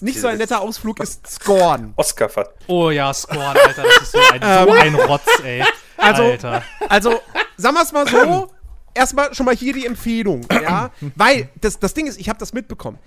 nicht 0.00 0.18
so 0.20 0.26
ein 0.26 0.38
netter 0.38 0.60
Ausflug 0.60 0.98
ist 1.00 1.26
Scorn. 1.26 1.92
Oscar 1.96 2.28
fat 2.28 2.50
Oh 2.66 2.90
ja, 2.90 3.12
Scorn, 3.14 3.56
Alter, 3.56 3.82
das 3.82 4.02
ist 4.02 4.12
so 4.12 4.18
ein, 4.32 4.40
so 4.40 4.72
ein 4.72 4.94
Rotz, 4.94 5.22
ey. 5.44 5.62
Also, 5.98 6.22
Alter. 6.24 6.62
also, 6.88 7.20
sagen 7.56 7.76
wir 7.76 7.82
es 7.82 7.92
mal 7.92 8.08
so, 8.08 8.50
erstmal 8.94 9.32
schon 9.34 9.46
mal 9.46 9.54
hier 9.54 9.72
die 9.72 9.86
Empfehlung, 9.86 10.46
ja, 10.50 10.90
weil 11.14 11.48
das, 11.60 11.78
das 11.78 11.94
Ding 11.94 12.06
ist, 12.06 12.18
ich 12.18 12.28
habe 12.28 12.38
das 12.38 12.52
mitbekommen. 12.52 12.98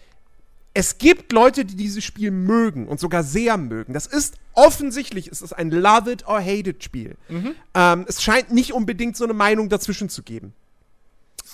Es 0.77 0.97
gibt 0.97 1.31
Leute, 1.31 1.63
die 1.63 1.75
dieses 1.75 2.03
Spiel 2.03 2.31
mögen 2.31 2.87
und 2.87 2.99
sogar 2.99 3.23
sehr 3.23 3.55
mögen. 3.55 3.93
Das 3.93 4.05
ist 4.05 4.35
offensichtlich, 4.53 5.29
es 5.29 5.41
ist 5.41 5.53
ein 5.53 5.71
Love 5.71 6.11
it 6.11 6.27
or 6.27 6.39
hate 6.39 6.69
it 6.69 6.83
Spiel. 6.83 7.15
Ähm, 7.73 8.05
es 8.09 8.21
scheint 8.21 8.51
nicht 8.51 8.73
unbedingt 8.73 9.15
so 9.15 9.23
eine 9.23 9.33
Meinung 9.33 9.69
dazwischen 9.69 10.09
zu 10.09 10.21
geben. 10.21 10.53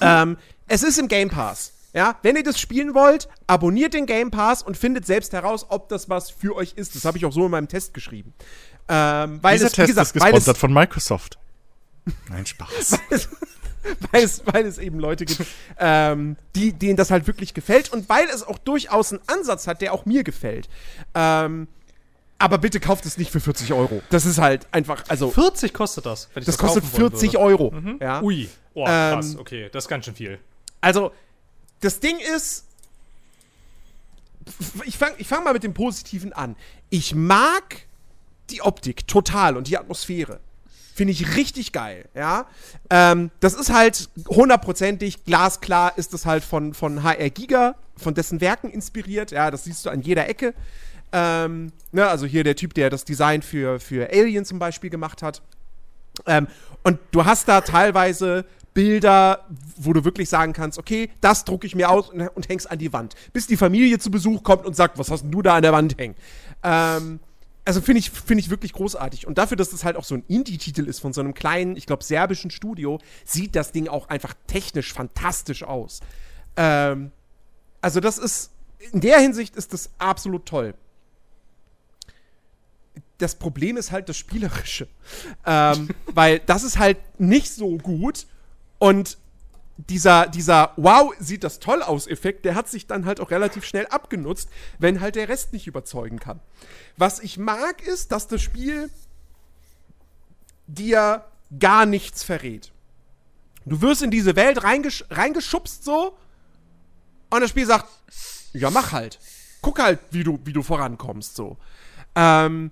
Ähm, 0.02 0.38
es 0.68 0.82
ist 0.82 0.98
im 0.98 1.08
Game 1.08 1.30
Pass. 1.30 1.74
Ja, 1.94 2.18
wenn 2.24 2.36
ihr 2.36 2.44
das 2.44 2.60
spielen 2.60 2.96
wollt, 2.96 3.28
abonniert 3.46 3.94
den 3.94 4.08
Game 4.08 4.32
Pass 4.32 4.64
und 4.64 4.76
findet 4.76 5.06
selbst 5.06 5.34
heraus, 5.34 5.68
ob 5.70 5.90
das 5.90 6.10
was 6.10 6.32
für 6.32 6.56
euch 6.56 6.74
ist. 6.76 6.96
Das 6.96 7.06
habe 7.06 7.18
ich 7.18 7.26
auch 7.26 7.34
so 7.34 7.46
in 7.46 7.52
meinem 7.52 7.68
Test 7.68 7.94
geschrieben. 7.94 8.34
Ähm, 8.88 9.40
weil 9.44 9.56
Dieser 9.58 9.68
es, 9.68 9.74
Test 9.74 9.88
gesagt, 9.88 10.08
ist 10.08 10.14
gesponsert 10.14 10.58
von 10.58 10.74
Microsoft. 10.74 11.38
Nein, 12.30 12.46
Spaß. 12.46 12.98
weil 14.12 14.24
es, 14.24 14.44
weil 14.46 14.66
es 14.66 14.78
eben 14.78 15.00
Leute 15.00 15.26
gibt, 15.26 15.46
ähm, 15.80 16.38
die, 16.56 16.74
denen 16.74 16.98
das 16.98 17.12
halt 17.12 17.28
wirklich 17.28 17.54
gefällt 17.54 17.92
und 17.92 18.08
weil 18.10 18.26
es 18.26 18.44
auch 18.44 18.58
durchaus 18.58 19.12
einen 19.12 19.22
Ansatz 19.28 19.68
hat, 19.68 19.82
der 19.82 19.94
auch 19.94 20.06
mir 20.06 20.24
gefällt. 20.24 20.70
Ähm, 21.16 21.68
aber 22.38 22.58
bitte 22.58 22.80
kauft 22.80 23.06
es 23.06 23.18
nicht 23.18 23.32
für 23.32 23.40
40 23.40 23.72
Euro. 23.74 24.02
Das 24.10 24.26
ist 24.26 24.40
halt 24.40 24.68
einfach, 24.72 25.04
also, 25.10 25.30
40 25.30 25.74
kostet 25.74 26.06
das, 26.08 26.30
wenn 26.34 26.42
ich 26.42 26.48
das 26.48 26.58
das, 26.58 26.66
kostet 26.66 26.84
kaufen 26.84 27.02
wollen 27.02 27.12
40 27.12 27.34
würde. 27.34 27.44
Euro. 27.46 27.74
Ja? 28.00 28.22
Ui. 28.22 28.50
Oh, 28.74 28.86
Ähm, 28.88 29.14
krass, 29.14 29.36
okay, 29.38 29.70
das 29.72 29.84
ist 29.84 29.90
ganz 29.90 30.06
schön 30.06 30.16
viel. 30.16 30.40
Also, 30.80 31.12
das 31.82 32.00
Ding 32.00 32.18
ist, 32.36 32.66
ich 34.86 34.98
fange 34.98 35.16
ich 35.18 35.28
fang 35.28 35.44
mal 35.44 35.54
mit 35.54 35.64
dem 35.64 35.74
Positiven 35.74 36.34
an. 36.34 36.56
Ich 36.90 37.14
mag 37.14 37.86
die 38.50 38.62
Optik 38.62 39.08
total 39.08 39.58
und 39.58 39.68
die 39.68 39.78
Atmosphäre. 39.78 40.40
Finde 40.94 41.14
ich 41.14 41.36
richtig 41.38 41.72
geil, 41.72 42.10
ja. 42.14 42.46
Ähm, 42.90 43.32
das 43.40 43.54
ist 43.54 43.72
halt 43.72 44.10
hundertprozentig, 44.28 45.24
glasklar 45.26 45.98
ist 45.98 46.14
das 46.14 46.26
halt 46.26 46.44
von, 46.44 46.74
von 46.74 47.04
HR 47.04 47.30
Giga, 47.30 47.76
von 47.98 48.14
dessen 48.14 48.42
Werken 48.42 48.70
inspiriert, 48.70 49.32
ja, 49.32 49.52
das 49.52 49.64
siehst 49.64 49.86
du 49.86 49.90
an 49.90 50.02
jeder 50.02 50.28
Ecke. 50.28 50.54
Ähm, 51.14 51.72
ne, 51.92 52.08
also 52.08 52.26
hier 52.26 52.44
der 52.44 52.56
Typ, 52.56 52.74
der 52.74 52.90
das 52.90 53.06
Design 53.06 53.42
für, 53.42 53.80
für 53.80 54.10
Alien 54.12 54.46
zum 54.46 54.60
Beispiel 54.60 54.90
gemacht 54.90 55.22
hat. 55.22 55.42
Ähm, 56.26 56.48
und 56.84 57.00
du 57.12 57.26
hast 57.26 57.48
da 57.48 57.62
teilweise 57.62 58.46
Bilder, 58.74 59.46
wo 59.78 59.94
du 59.94 60.06
wirklich 60.06 60.30
sagen 60.30 60.54
kannst, 60.54 60.78
okay, 60.80 61.10
das 61.20 61.44
drucke 61.44 61.68
ich 61.68 61.76
mir 61.76 61.90
aus 61.90 62.10
und, 62.10 62.22
und 62.22 62.50
häng's 62.50 62.66
an 62.66 62.80
die 62.80 62.94
Wand. 62.94 63.16
Bis 63.34 63.48
die 63.48 63.58
Familie 63.58 64.00
zu 64.00 64.12
Besuch 64.12 64.44
kommt 64.44 64.66
und 64.66 64.76
sagt, 64.76 64.98
was 64.98 65.12
hast 65.12 65.24
denn 65.24 65.32
du 65.32 65.42
da 65.42 65.56
an 65.56 65.62
der 65.62 65.74
Wand 65.74 65.98
hängen? 65.98 66.16
Ähm, 66.64 67.20
also 67.64 67.82
finde 67.82 68.00
ich, 68.00 68.10
find 68.10 68.40
ich 68.40 68.50
wirklich 68.50 68.74
großartig. 68.74 69.28
Und 69.28 69.38
dafür, 69.38 69.58
dass 69.58 69.70
das 69.70 69.84
halt 69.84 69.96
auch 69.96 70.04
so 70.04 70.16
ein 70.16 70.24
Indie-Titel 70.28 70.88
ist 70.88 71.00
von 71.00 71.14
so 71.14 71.22
einem 71.22 71.34
kleinen, 71.34 71.76
ich 71.76 71.86
glaube, 71.86 72.04
serbischen 72.04 72.50
Studio, 72.50 73.00
sieht 73.24 73.56
das 73.56 73.72
Ding 73.72 73.88
auch 73.88 74.10
einfach 74.10 74.34
technisch 74.48 74.94
fantastisch 74.94 75.64
aus. 75.64 76.00
Ähm, 76.58 77.12
also 77.82 78.00
das 78.00 78.18
ist, 78.18 78.52
in 78.92 79.02
der 79.02 79.20
Hinsicht 79.20 79.56
ist 79.56 79.74
das 79.74 79.92
absolut 80.00 80.46
toll. 80.46 80.74
Das 83.20 83.36
Problem 83.36 83.78
ist 83.78 83.92
halt 83.92 84.10
das 84.10 84.18
Spielerische. 84.18 84.88
Ähm, 85.46 85.90
weil 86.08 86.40
das 86.40 86.64
ist 86.64 86.80
halt 86.80 86.98
nicht 87.20 87.52
so 87.52 87.78
gut. 87.78 88.26
Und 88.80 89.20
dieser, 89.90 90.28
dieser 90.28 90.74
Wow, 90.76 91.14
sieht 91.20 91.44
das 91.44 91.60
toll 91.60 91.82
aus 91.82 92.08
Effekt, 92.08 92.46
der 92.46 92.56
hat 92.56 92.68
sich 92.70 92.88
dann 92.88 93.06
halt 93.06 93.20
auch 93.20 93.32
relativ 93.32 93.66
schnell 93.66 93.88
abgenutzt, 93.88 94.50
wenn 94.80 95.02
halt 95.02 95.16
der 95.16 95.30
Rest 95.30 95.54
nicht 95.54 95.68
überzeugen 95.68 96.20
kann. 96.20 96.40
Was 96.98 97.20
ich 97.20 97.38
mag, 97.38 97.82
ist, 97.82 98.12
dass 98.12 98.28
das 98.28 98.42
Spiel 98.42 98.90
dir 100.68 101.26
gar 101.60 101.86
nichts 101.86 102.24
verrät. 102.24 102.72
Du 103.66 103.82
wirst 103.82 104.02
in 104.02 104.12
diese 104.12 104.36
Welt 104.36 104.64
reingesch 104.64 105.06
reingeschubst 105.10 105.84
so 105.84 106.18
Und 107.30 107.42
das 107.42 107.50
Spiel 107.50 107.66
sagt, 107.66 107.88
ja, 108.54 108.70
mach 108.70 108.92
halt. 108.92 109.20
Guck 109.62 109.80
halt, 109.80 110.00
wie 110.12 110.24
du, 110.24 110.40
wie 110.44 110.54
du 110.54 110.64
vorankommst, 110.64 111.36
so. 111.36 111.58
Ähm, 112.16 112.72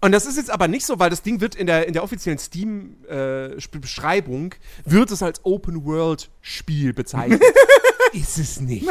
und 0.00 0.12
das 0.12 0.26
ist 0.26 0.36
jetzt 0.36 0.50
aber 0.50 0.68
nicht 0.68 0.86
so, 0.86 0.98
weil 0.98 1.08
das 1.10 1.22
Ding 1.22 1.40
wird 1.40 1.54
in 1.54 1.66
der, 1.66 1.88
in 1.88 1.92
der 1.92 2.02
offiziellen 2.04 2.38
Steam-Beschreibung, 2.38 4.54
wird 4.84 5.10
es 5.10 5.22
als 5.22 5.44
Open-World-Spiel 5.44 6.92
bezeichnet. 6.92 7.42
ist 8.12 8.38
es 8.38 8.60
nicht. 8.60 8.86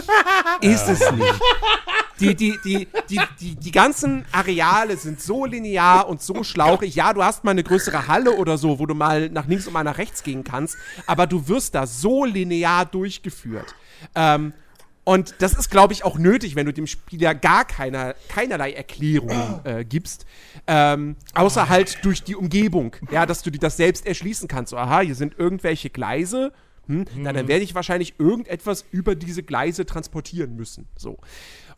Ist 0.62 0.88
es 0.88 1.12
nicht. 1.12 1.42
Die, 2.20 2.36
die, 2.36 2.58
die, 2.64 2.88
die, 3.10 3.20
die, 3.40 3.56
die 3.56 3.72
ganzen 3.72 4.26
Areale 4.32 4.98
sind 4.98 5.22
so 5.22 5.46
linear 5.46 6.10
und 6.10 6.20
so 6.22 6.44
schlauchig. 6.44 6.96
Ja, 6.96 7.14
du 7.14 7.24
hast 7.24 7.44
mal 7.44 7.52
eine 7.52 7.62
größere 7.64 8.08
Halle 8.08 8.36
oder 8.36 8.58
so, 8.58 8.80
wo 8.80 8.88
du 8.88 8.96
mal 8.96 9.30
nach 9.30 9.46
links 9.48 9.68
und 9.68 9.74
mal 9.74 9.84
nach 9.84 10.00
rechts 10.00 10.24
gehen 10.24 10.44
kannst, 10.44 10.78
aber 11.06 11.28
du 11.28 11.48
wirst 11.48 11.76
da 11.76 11.86
so 11.86 12.26
linear 12.26 12.86
durchgeführt. 12.86 13.76
Ähm, 14.16 14.54
und 15.08 15.36
das 15.40 15.54
ist, 15.54 15.72
glaube 15.72 15.94
ich, 15.94 16.04
auch 16.04 16.18
nötig, 16.18 16.58
wenn 16.58 16.66
du 16.66 16.74
dem 16.74 16.86
Spieler 16.86 17.34
gar 17.34 17.64
keiner, 17.64 18.14
keinerlei 18.28 18.74
Erklärung 18.74 19.62
äh, 19.64 19.86
gibst. 19.86 20.26
Ähm, 20.68 21.16
außer 21.34 21.70
halt 21.70 22.04
durch 22.04 22.24
die 22.24 22.36
Umgebung. 22.36 22.94
Ja, 23.10 23.26
dass 23.26 23.42
du 23.42 23.50
dir 23.50 23.60
das 23.60 23.78
selbst 23.78 24.06
erschließen 24.06 24.50
kannst. 24.50 24.72
So, 24.72 24.78
aha, 24.78 25.00
hier 25.00 25.16
sind 25.16 25.40
irgendwelche 25.40 25.90
Gleise. 25.90 26.52
Hm, 26.88 27.06
na, 27.16 27.32
dann 27.32 27.48
werde 27.48 27.64
ich 27.64 27.74
wahrscheinlich 27.74 28.16
irgendetwas 28.20 28.84
über 28.92 29.16
diese 29.16 29.44
Gleise 29.44 29.86
transportieren 29.86 30.58
müssen. 30.58 30.90
So. 30.98 31.18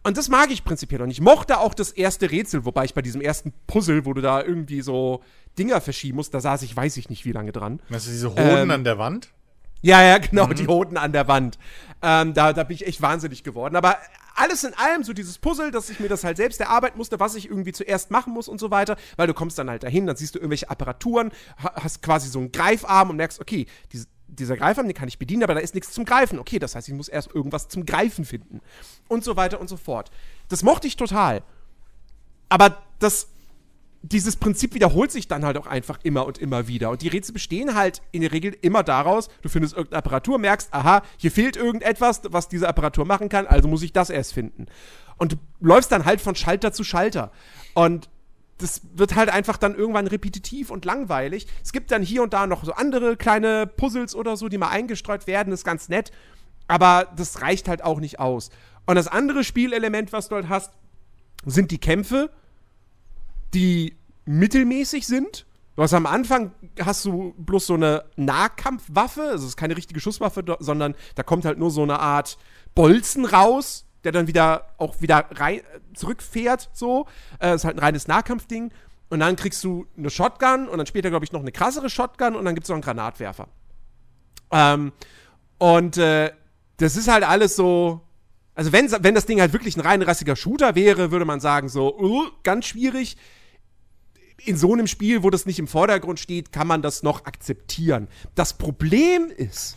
Und 0.02 0.18
das 0.18 0.28
mag 0.30 0.50
ich 0.50 0.64
prinzipiell. 0.64 1.04
Und 1.04 1.12
ich 1.12 1.22
mochte 1.22 1.60
auch 1.60 1.76
das 1.76 1.92
erste 1.92 2.32
Rätsel, 2.32 2.66
wobei 2.66 2.86
ich 2.86 2.96
bei 2.96 3.04
diesem 3.04 3.22
ersten 3.22 3.54
Puzzle, 3.68 4.06
wo 4.08 4.14
du 4.14 4.22
da 4.22 4.42
irgendwie 4.42 4.82
so 4.82 5.22
Dinger 5.60 5.82
verschieben 5.82 6.16
musst, 6.16 6.34
da 6.34 6.40
saß 6.40 6.64
ich, 6.64 6.76
weiß 6.76 6.98
ich 6.98 7.10
nicht, 7.10 7.26
wie 7.26 7.32
lange 7.32 7.52
dran. 7.52 7.80
Du, 7.90 7.96
diese 7.96 8.32
Hoden 8.32 8.40
Ähm, 8.40 8.72
an 8.72 8.84
der 8.84 8.98
Wand? 8.98 9.30
Ja, 9.82 10.02
ja, 10.04 10.18
genau, 10.18 10.48
die 10.48 10.68
Hoden 10.68 10.98
an 10.98 11.12
der 11.14 11.28
Wand. 11.28 11.58
Ähm, 12.02 12.34
da, 12.34 12.54
da 12.54 12.64
bin 12.64 12.76
ich 12.76 12.86
echt 12.88 13.02
wahnsinnig 13.02 13.44
geworden. 13.44 13.76
Aber 13.76 13.98
alles 14.36 14.64
in 14.64 14.74
allem, 14.74 15.04
so 15.04 15.14
dieses 15.14 15.38
Puzzle, 15.38 15.72
dass 15.72 15.90
ich 15.90 16.00
mir 16.00 16.08
das 16.10 16.24
halt 16.24 16.38
selbst 16.38 16.60
erarbeiten 16.62 16.98
musste, 16.98 17.20
was 17.20 17.36
ich 17.36 17.50
irgendwie 17.50 17.74
zuerst 17.74 18.10
machen 18.12 18.34
muss 18.34 18.48
und 18.48 18.60
so 18.60 18.72
weiter, 18.72 18.96
weil 19.18 19.28
du 19.28 19.34
kommst 19.34 19.58
dann 19.58 19.70
halt 19.70 19.84
dahin, 19.84 20.06
dann 20.08 20.16
siehst 20.16 20.36
du 20.36 20.40
irgendwelche 20.40 20.70
Apparaturen, 20.70 21.32
ha- 21.62 21.74
hast 21.76 22.02
quasi 22.02 22.30
so 22.30 22.40
einen 22.40 22.52
Greifarm 22.52 23.10
und 23.10 23.18
merkst, 23.18 23.40
okay, 23.42 23.66
diese, 23.92 24.08
dieser 24.28 24.56
Greifarm, 24.56 24.88
den 24.88 24.96
kann 24.96 25.08
ich 25.10 25.20
bedienen, 25.20 25.44
aber 25.44 25.56
da 25.56 25.60
ist 25.60 25.76
nichts 25.76 25.92
zum 25.92 26.06
Greifen. 26.06 26.40
Okay, 26.40 26.60
das 26.60 26.76
heißt, 26.76 26.88
ich 26.88 26.94
muss 26.94 27.10
erst 27.10 27.34
irgendwas 27.34 27.68
zum 27.68 27.86
Greifen 27.86 28.24
finden. 28.24 28.62
Und 29.10 29.24
so 29.26 29.36
weiter 29.36 29.60
und 29.60 29.68
so 29.68 29.76
fort. 29.78 30.10
Das 30.48 30.64
mochte 30.64 30.88
ich 30.88 30.96
total. 30.96 31.42
Aber 32.48 32.78
das 33.00 33.28
dieses 34.02 34.38
Prinzip 34.38 34.74
wiederholt 34.74 35.12
sich 35.12 35.28
dann 35.28 35.44
halt 35.44 35.58
auch 35.58 35.68
einfach 35.68 36.00
immer 36.04 36.26
und 36.26 36.38
immer 36.38 36.68
wieder. 36.68 36.90
Und 36.90 37.02
die 37.02 37.10
Rätsel 37.10 37.34
bestehen 37.34 37.76
halt 37.76 38.02
in 38.12 38.22
der 38.22 38.32
Regel 38.32 38.56
immer 38.62 38.84
daraus, 38.84 39.30
du 39.42 39.50
findest 39.50 39.76
irgendeine 39.76 40.00
Apparatur, 40.00 40.38
merkst, 40.38 40.74
aha, 40.74 41.02
hier 41.18 41.32
fehlt 41.32 41.58
irgendetwas, 41.58 42.22
was 42.30 42.48
diese 42.48 42.68
Apparatur 42.68 43.06
machen 43.06 43.30
kann, 43.30 43.46
also 43.46 43.68
muss 43.68 43.82
ich 43.82 43.92
das 43.92 44.10
erst 44.10 44.34
finden. 44.34 44.68
Und 45.18 45.34
du 45.34 45.38
läufst 45.60 45.92
dann 45.92 46.06
halt 46.06 46.22
von 46.22 46.36
Schalter 46.36 46.72
zu 46.72 46.84
Schalter. 46.84 47.32
Und 47.74 48.10
das 48.58 48.82
wird 48.94 49.16
halt 49.16 49.30
einfach 49.30 49.58
dann 49.58 49.76
irgendwann 49.76 50.08
repetitiv 50.08 50.70
und 50.70 50.86
langweilig. 50.86 51.48
Es 51.64 51.72
gibt 51.72 51.92
dann 51.92 52.02
hier 52.02 52.24
und 52.24 52.34
da 52.34 52.48
noch 52.48 52.64
so 52.64 52.74
andere 52.74 53.18
kleine 53.18 53.68
Puzzles 53.68 54.16
oder 54.16 54.38
so, 54.38 54.48
die 54.48 54.58
mal 54.58 54.70
eingestreut 54.70 55.28
werden, 55.28 55.52
ist 55.52 55.66
ganz 55.66 55.90
nett. 55.90 56.12
Aber 56.68 57.08
das 57.16 57.42
reicht 57.42 57.68
halt 57.68 57.84
auch 57.84 58.00
nicht 58.00 58.20
aus. 58.20 58.50
Und 58.86 58.96
das 58.96 59.08
andere 59.08 59.44
Spielelement, 59.44 60.14
was 60.14 60.30
du 60.30 60.36
halt 60.36 60.50
hast, 60.50 60.72
sind 61.46 61.72
die 61.72 61.80
Kämpfe 61.80 62.32
die 63.54 63.98
mittelmäßig 64.26 65.08
sind. 65.08 65.46
Du 65.76 65.84
hast 65.84 65.94
am 65.94 66.06
Anfang 66.06 66.52
hast 66.82 67.06
du 67.06 67.34
bloß 67.38 67.68
so 67.68 67.76
eine 67.76 68.04
Nahkampfwaffe, 68.18 69.22
also 69.22 69.46
es 69.46 69.52
ist 69.52 69.58
keine 69.58 69.78
richtige 69.78 70.00
Schusswaffe, 70.00 70.44
sondern 70.60 70.94
da 71.16 71.24
kommt 71.24 71.46
halt 71.46 71.58
nur 71.58 71.72
so 71.72 71.84
eine 71.84 72.00
Art 72.00 72.38
Bolzen 72.76 73.26
raus, 73.26 73.86
der 74.04 74.12
dann 74.12 74.28
wieder 74.28 74.74
auch 74.78 75.02
wieder 75.02 75.26
rein, 75.32 75.62
zurückfährt, 75.94 76.70
so. 76.74 77.08
Äh, 77.40 77.56
ist 77.56 77.66
halt 77.66 77.78
ein 77.78 77.80
reines 77.80 78.08
Nahkampfding. 78.08 78.72
Und 79.10 79.22
dann 79.22 79.36
kriegst 79.36 79.64
du 79.64 79.88
eine 79.98 80.10
Shotgun 80.10 80.68
und 80.68 80.78
dann 80.78 80.86
später, 80.86 81.10
glaube 81.10 81.26
ich, 81.26 81.32
noch 81.32 81.40
eine 81.40 81.52
krassere 81.52 81.90
Shotgun 81.90 82.36
und 82.36 82.46
dann 82.46 82.54
gibt 82.54 82.66
es 82.66 82.70
noch 82.70 82.76
einen 82.76 82.84
Granatwerfer. 82.84 83.48
Ähm, 84.52 84.92
und 85.58 85.98
äh, 85.98 86.32
das 86.78 86.96
ist 86.96 87.08
halt 87.08 87.24
alles 87.24 87.56
so. 87.56 88.02
Also, 88.54 88.72
wenn, 88.72 88.92
wenn 88.92 89.16
das 89.16 89.26
Ding 89.26 89.40
halt 89.40 89.54
wirklich 89.54 89.78
ein 89.78 89.82
rein 89.82 90.02
rassiger 90.02 90.36
Shooter 90.36 90.76
wäre, 90.76 91.12
würde 91.12 91.26
man 91.26 91.40
sagen, 91.40 91.70
so, 91.70 91.98
uh, 91.98 92.28
ganz 92.44 92.66
schwierig. 92.66 93.18
In 94.46 94.58
so 94.58 94.74
einem 94.74 94.88
Spiel, 94.88 95.24
wo 95.24 95.30
das 95.30 95.46
nicht 95.46 95.60
im 95.60 95.68
Vordergrund 95.68 96.20
steht, 96.20 96.52
kann 96.52 96.68
man 96.68 96.82
das 96.82 97.04
noch 97.04 97.26
akzeptieren. 97.26 98.08
Das 98.36 98.54
Problem 98.58 99.32
ist, 99.36 99.76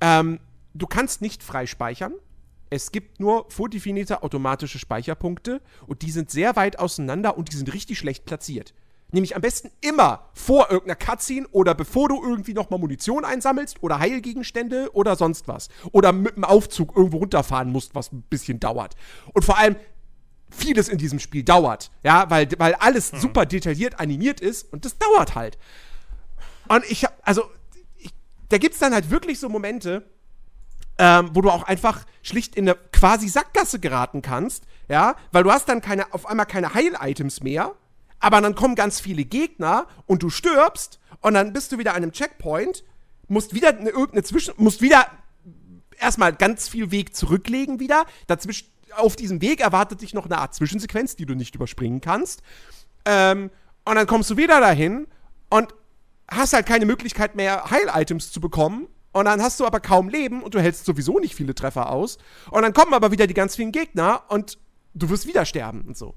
ähm, 0.00 0.40
du 0.74 0.86
kannst 0.86 1.20
nicht 1.20 1.42
frei 1.42 1.66
speichern. 1.66 2.14
Es 2.70 2.92
gibt 2.92 3.18
nur 3.18 3.46
vordefinierte 3.50 4.22
automatische 4.22 4.78
Speicherpunkte 4.78 5.62
und 5.86 6.02
die 6.02 6.10
sind 6.10 6.30
sehr 6.30 6.54
weit 6.56 6.78
auseinander 6.78 7.38
und 7.38 7.50
die 7.50 7.56
sind 7.56 7.72
richtig 7.72 7.98
schlecht 7.98 8.24
platziert. 8.26 8.74
Nämlich 9.10 9.34
am 9.34 9.40
besten 9.40 9.70
immer 9.80 10.28
vor 10.34 10.70
irgendeiner 10.70 10.96
Cutscene 10.96 11.48
oder 11.48 11.74
bevor 11.74 12.10
du 12.10 12.22
irgendwie 12.22 12.52
nochmal 12.52 12.78
Munition 12.78 13.24
einsammelst 13.24 13.82
oder 13.82 13.98
Heilgegenstände 14.00 14.90
oder 14.92 15.16
sonst 15.16 15.48
was. 15.48 15.68
Oder 15.92 16.12
mit 16.12 16.36
dem 16.36 16.44
Aufzug 16.44 16.94
irgendwo 16.94 17.18
runterfahren 17.18 17.72
musst, 17.72 17.94
was 17.94 18.12
ein 18.12 18.22
bisschen 18.28 18.60
dauert. 18.60 18.96
Und 19.32 19.46
vor 19.46 19.56
allem, 19.56 19.76
vieles 20.58 20.88
in 20.88 20.98
diesem 20.98 21.18
Spiel 21.18 21.42
dauert. 21.42 21.90
Ja, 22.02 22.28
weil, 22.30 22.48
weil 22.58 22.74
alles 22.74 23.08
super 23.08 23.46
detailliert 23.46 24.00
animiert 24.00 24.40
ist 24.40 24.72
und 24.72 24.84
das 24.84 24.98
dauert 24.98 25.34
halt. 25.34 25.58
Und 26.68 26.84
ich 26.90 27.04
hab, 27.04 27.16
also, 27.22 27.50
ich, 27.96 28.12
da 28.48 28.58
gibt's 28.58 28.78
dann 28.78 28.92
halt 28.92 29.10
wirklich 29.10 29.40
so 29.40 29.48
Momente, 29.48 30.04
ähm, 30.98 31.30
wo 31.32 31.40
du 31.40 31.50
auch 31.50 31.62
einfach 31.62 32.04
schlicht 32.22 32.56
in 32.56 32.68
eine 32.68 32.78
quasi 32.92 33.28
Sackgasse 33.28 33.78
geraten 33.78 34.20
kannst, 34.20 34.64
ja, 34.88 35.16
weil 35.32 35.44
du 35.44 35.52
hast 35.52 35.68
dann 35.68 35.80
keine, 35.80 36.12
auf 36.12 36.26
einmal 36.26 36.46
keine 36.46 36.74
Heil-Items 36.74 37.42
mehr, 37.42 37.74
aber 38.20 38.40
dann 38.40 38.54
kommen 38.54 38.74
ganz 38.74 39.00
viele 39.00 39.24
Gegner 39.24 39.86
und 40.06 40.22
du 40.22 40.30
stirbst 40.30 40.98
und 41.20 41.34
dann 41.34 41.52
bist 41.52 41.72
du 41.72 41.78
wieder 41.78 41.92
an 41.92 41.98
einem 41.98 42.12
Checkpoint, 42.12 42.84
musst 43.28 43.54
wieder 43.54 43.68
eine, 43.68 43.90
irgendeine 43.90 44.24
Zwischen, 44.24 44.54
musst 44.56 44.82
wieder 44.82 45.06
erstmal 45.98 46.32
ganz 46.32 46.68
viel 46.68 46.90
Weg 46.90 47.14
zurücklegen 47.14 47.80
wieder, 47.80 48.04
dazwischen, 48.26 48.68
auf 48.96 49.16
diesem 49.16 49.40
Weg 49.40 49.60
erwartet 49.60 50.02
dich 50.02 50.14
noch 50.14 50.24
eine 50.24 50.38
Art 50.38 50.54
Zwischensequenz, 50.54 51.16
die 51.16 51.26
du 51.26 51.34
nicht 51.34 51.54
überspringen 51.54 52.00
kannst, 52.00 52.42
ähm, 53.04 53.50
und 53.84 53.94
dann 53.94 54.06
kommst 54.06 54.28
du 54.30 54.36
wieder 54.36 54.60
dahin 54.60 55.06
und 55.48 55.74
hast 56.30 56.52
halt 56.52 56.66
keine 56.66 56.84
Möglichkeit 56.84 57.34
mehr, 57.36 57.70
Heil-Items 57.70 58.30
zu 58.30 58.40
bekommen. 58.40 58.86
Und 59.12 59.24
dann 59.24 59.40
hast 59.40 59.58
du 59.58 59.66
aber 59.66 59.80
kaum 59.80 60.10
Leben 60.10 60.42
und 60.42 60.54
du 60.54 60.60
hältst 60.60 60.84
sowieso 60.84 61.18
nicht 61.18 61.34
viele 61.34 61.54
Treffer 61.54 61.90
aus. 61.90 62.18
Und 62.50 62.62
dann 62.62 62.74
kommen 62.74 62.92
aber 62.92 63.10
wieder 63.10 63.26
die 63.26 63.32
ganz 63.32 63.56
vielen 63.56 63.72
Gegner 63.72 64.24
und 64.28 64.58
du 64.92 65.08
wirst 65.08 65.26
wieder 65.26 65.46
sterben 65.46 65.82
und 65.88 65.96
so. 65.96 66.14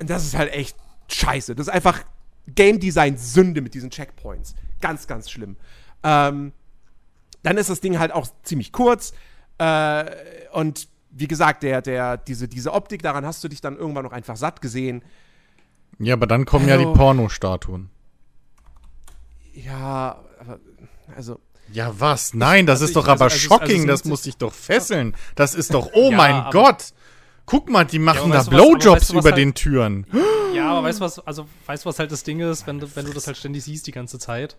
Und 0.00 0.10
das 0.10 0.24
ist 0.24 0.36
halt 0.36 0.52
echt 0.52 0.76
scheiße. 1.08 1.54
Das 1.54 1.68
ist 1.68 1.72
einfach 1.72 2.02
Game 2.48 2.80
Design 2.80 3.16
Sünde 3.16 3.60
mit 3.60 3.74
diesen 3.74 3.90
Checkpoints. 3.90 4.56
Ganz, 4.80 5.06
ganz 5.06 5.30
schlimm. 5.30 5.56
Ähm, 6.02 6.52
dann 7.44 7.56
ist 7.56 7.70
das 7.70 7.80
Ding 7.80 8.00
halt 8.00 8.10
auch 8.10 8.26
ziemlich 8.42 8.72
kurz. 8.72 9.12
Äh, 9.58 10.04
und 10.52 10.88
wie 11.16 11.28
gesagt, 11.28 11.62
der, 11.62 11.80
der, 11.80 12.16
diese, 12.16 12.48
diese 12.48 12.72
Optik, 12.72 13.02
daran 13.02 13.24
hast 13.24 13.42
du 13.44 13.48
dich 13.48 13.60
dann 13.60 13.76
irgendwann 13.76 14.04
noch 14.04 14.12
einfach 14.12 14.36
satt 14.36 14.60
gesehen. 14.60 15.02
Ja, 15.98 16.14
aber 16.14 16.26
dann 16.26 16.44
kommen 16.44 16.66
ja 16.68 16.74
Also- 16.74 16.92
die 16.92 16.98
Pornostatuen. 16.98 17.88
Ja, 19.54 20.18
also. 21.16 21.38
Ja, 21.72 21.92
was? 21.98 22.34
Nein, 22.34 22.66
das 22.66 22.74
Also 22.76 22.84
ist 22.84 22.90
ich- 22.90 22.94
doch 22.94 23.02
also- 23.08 23.12
aber 23.12 23.24
also 23.32 23.36
shocking, 23.38 23.76
also 23.82 23.86
das 23.86 24.04
muss 24.04 24.22
dich 24.22 24.36
doch 24.36 24.52
fesseln. 24.52 25.14
Das 25.34 25.54
ist 25.54 25.72
doch, 25.72 25.90
oh 25.94 26.10
Ja, 26.10 26.16
mein 26.16 26.34
aber- 26.34 26.50
Gott. 26.50 26.92
Guck 27.46 27.68
mal, 27.68 27.84
die 27.84 27.98
machen 27.98 28.32
aber 28.32 28.32
da 28.32 28.38
was- 28.38 28.48
Blowjobs 28.48 28.86
weißt 29.02 29.10
du, 29.10 29.18
über 29.18 29.30
halt- 29.30 29.36
den 29.36 29.54
Türen. 29.54 30.06
Ja, 30.54 30.70
aber 30.72 30.88
weißt 30.88 31.00
du 31.00 31.04
was, 31.04 31.18
also 31.20 31.46
weißt 31.66 31.84
du, 31.84 31.88
was 31.88 31.98
halt 31.98 32.10
das 32.10 32.22
Ding 32.22 32.40
ist, 32.40 32.66
wenn 32.66 32.80
du, 32.80 32.96
wenn 32.96 33.04
du 33.06 33.12
das 33.12 33.26
halt 33.26 33.36
ständig 33.36 33.64
siehst 33.64 33.86
die 33.86 33.92
ganze 33.92 34.18
Zeit? 34.18 34.56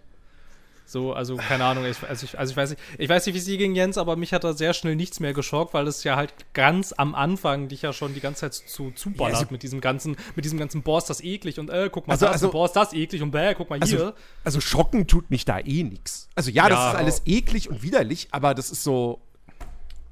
So, 0.88 1.14
also 1.14 1.36
keine 1.36 1.66
Ahnung, 1.66 1.84
ich, 1.86 1.98
also, 2.07 2.26
ich, 2.26 2.38
also 2.38 2.52
ich 2.52 2.57
weiß 2.57 2.70
nicht, 2.72 2.82
ich 2.99 3.10
weiß 3.10 3.26
nicht, 3.26 3.34
wie 3.34 3.40
es 3.40 3.45
dir 3.45 3.57
ging, 3.57 3.74
Jens, 3.76 3.98
aber 3.98 4.16
mich 4.16 4.34
hat 4.34 4.44
da 4.44 4.53
sehr 4.53 4.74
schnell 4.74 4.95
nichts 4.95 5.20
mehr 5.20 5.34
geschockt, 5.34 5.74
weil 5.74 5.88
es 5.88 6.03
ja 6.03 6.16
halt 6.16 6.34
ganz 6.53 6.94
am 6.94 7.16
Anfang 7.16 7.68
dich 7.70 7.82
ja 7.82 7.91
schon 7.91 8.14
die 8.14 8.20
ganze 8.20 8.41
Zeit 8.41 8.53
zu 8.53 8.91
zuballert 8.91 9.34
Ja, 9.34 9.40
also- 9.40 9.52
mit 9.52 9.64
diesem 9.64 9.82
ganzen, 9.82 10.16
mit 10.36 10.45
diesem 10.45 10.60
ganzen 10.60 10.84
Boss, 10.84 11.06
das 11.06 11.22
eklig 11.24 11.60
und 11.60 11.70
äh, 11.72 11.90
guck 11.91 12.07
mal, 12.07 12.14
Also- 12.14 12.28
da 12.28 12.32
also- 12.32 12.52
Boss, 12.52 12.72
das 12.74 12.94
eklig 12.94 13.22
und 13.24 13.32
bäh, 13.32 13.56
guck 13.56 13.70
mal 13.70 13.80
Also, 13.82 13.98
hier. 13.98 14.14
also 14.44 14.62
schocken 14.62 15.07
tut 15.07 15.32
mich 15.32 15.44
da 15.44 15.60
eh 15.60 15.84
nix. 15.84 16.30
Also 16.36 16.52
ja, 16.52 16.70
das 16.70 16.78
Ja. 16.78 16.91
ist 16.91 16.98
alles 16.98 17.22
eklig 17.26 17.70
und 17.70 17.82
widerlich, 17.82 18.28
aber 18.32 18.53
das 18.53 18.70
ist 18.70 18.84
so. 18.84 19.22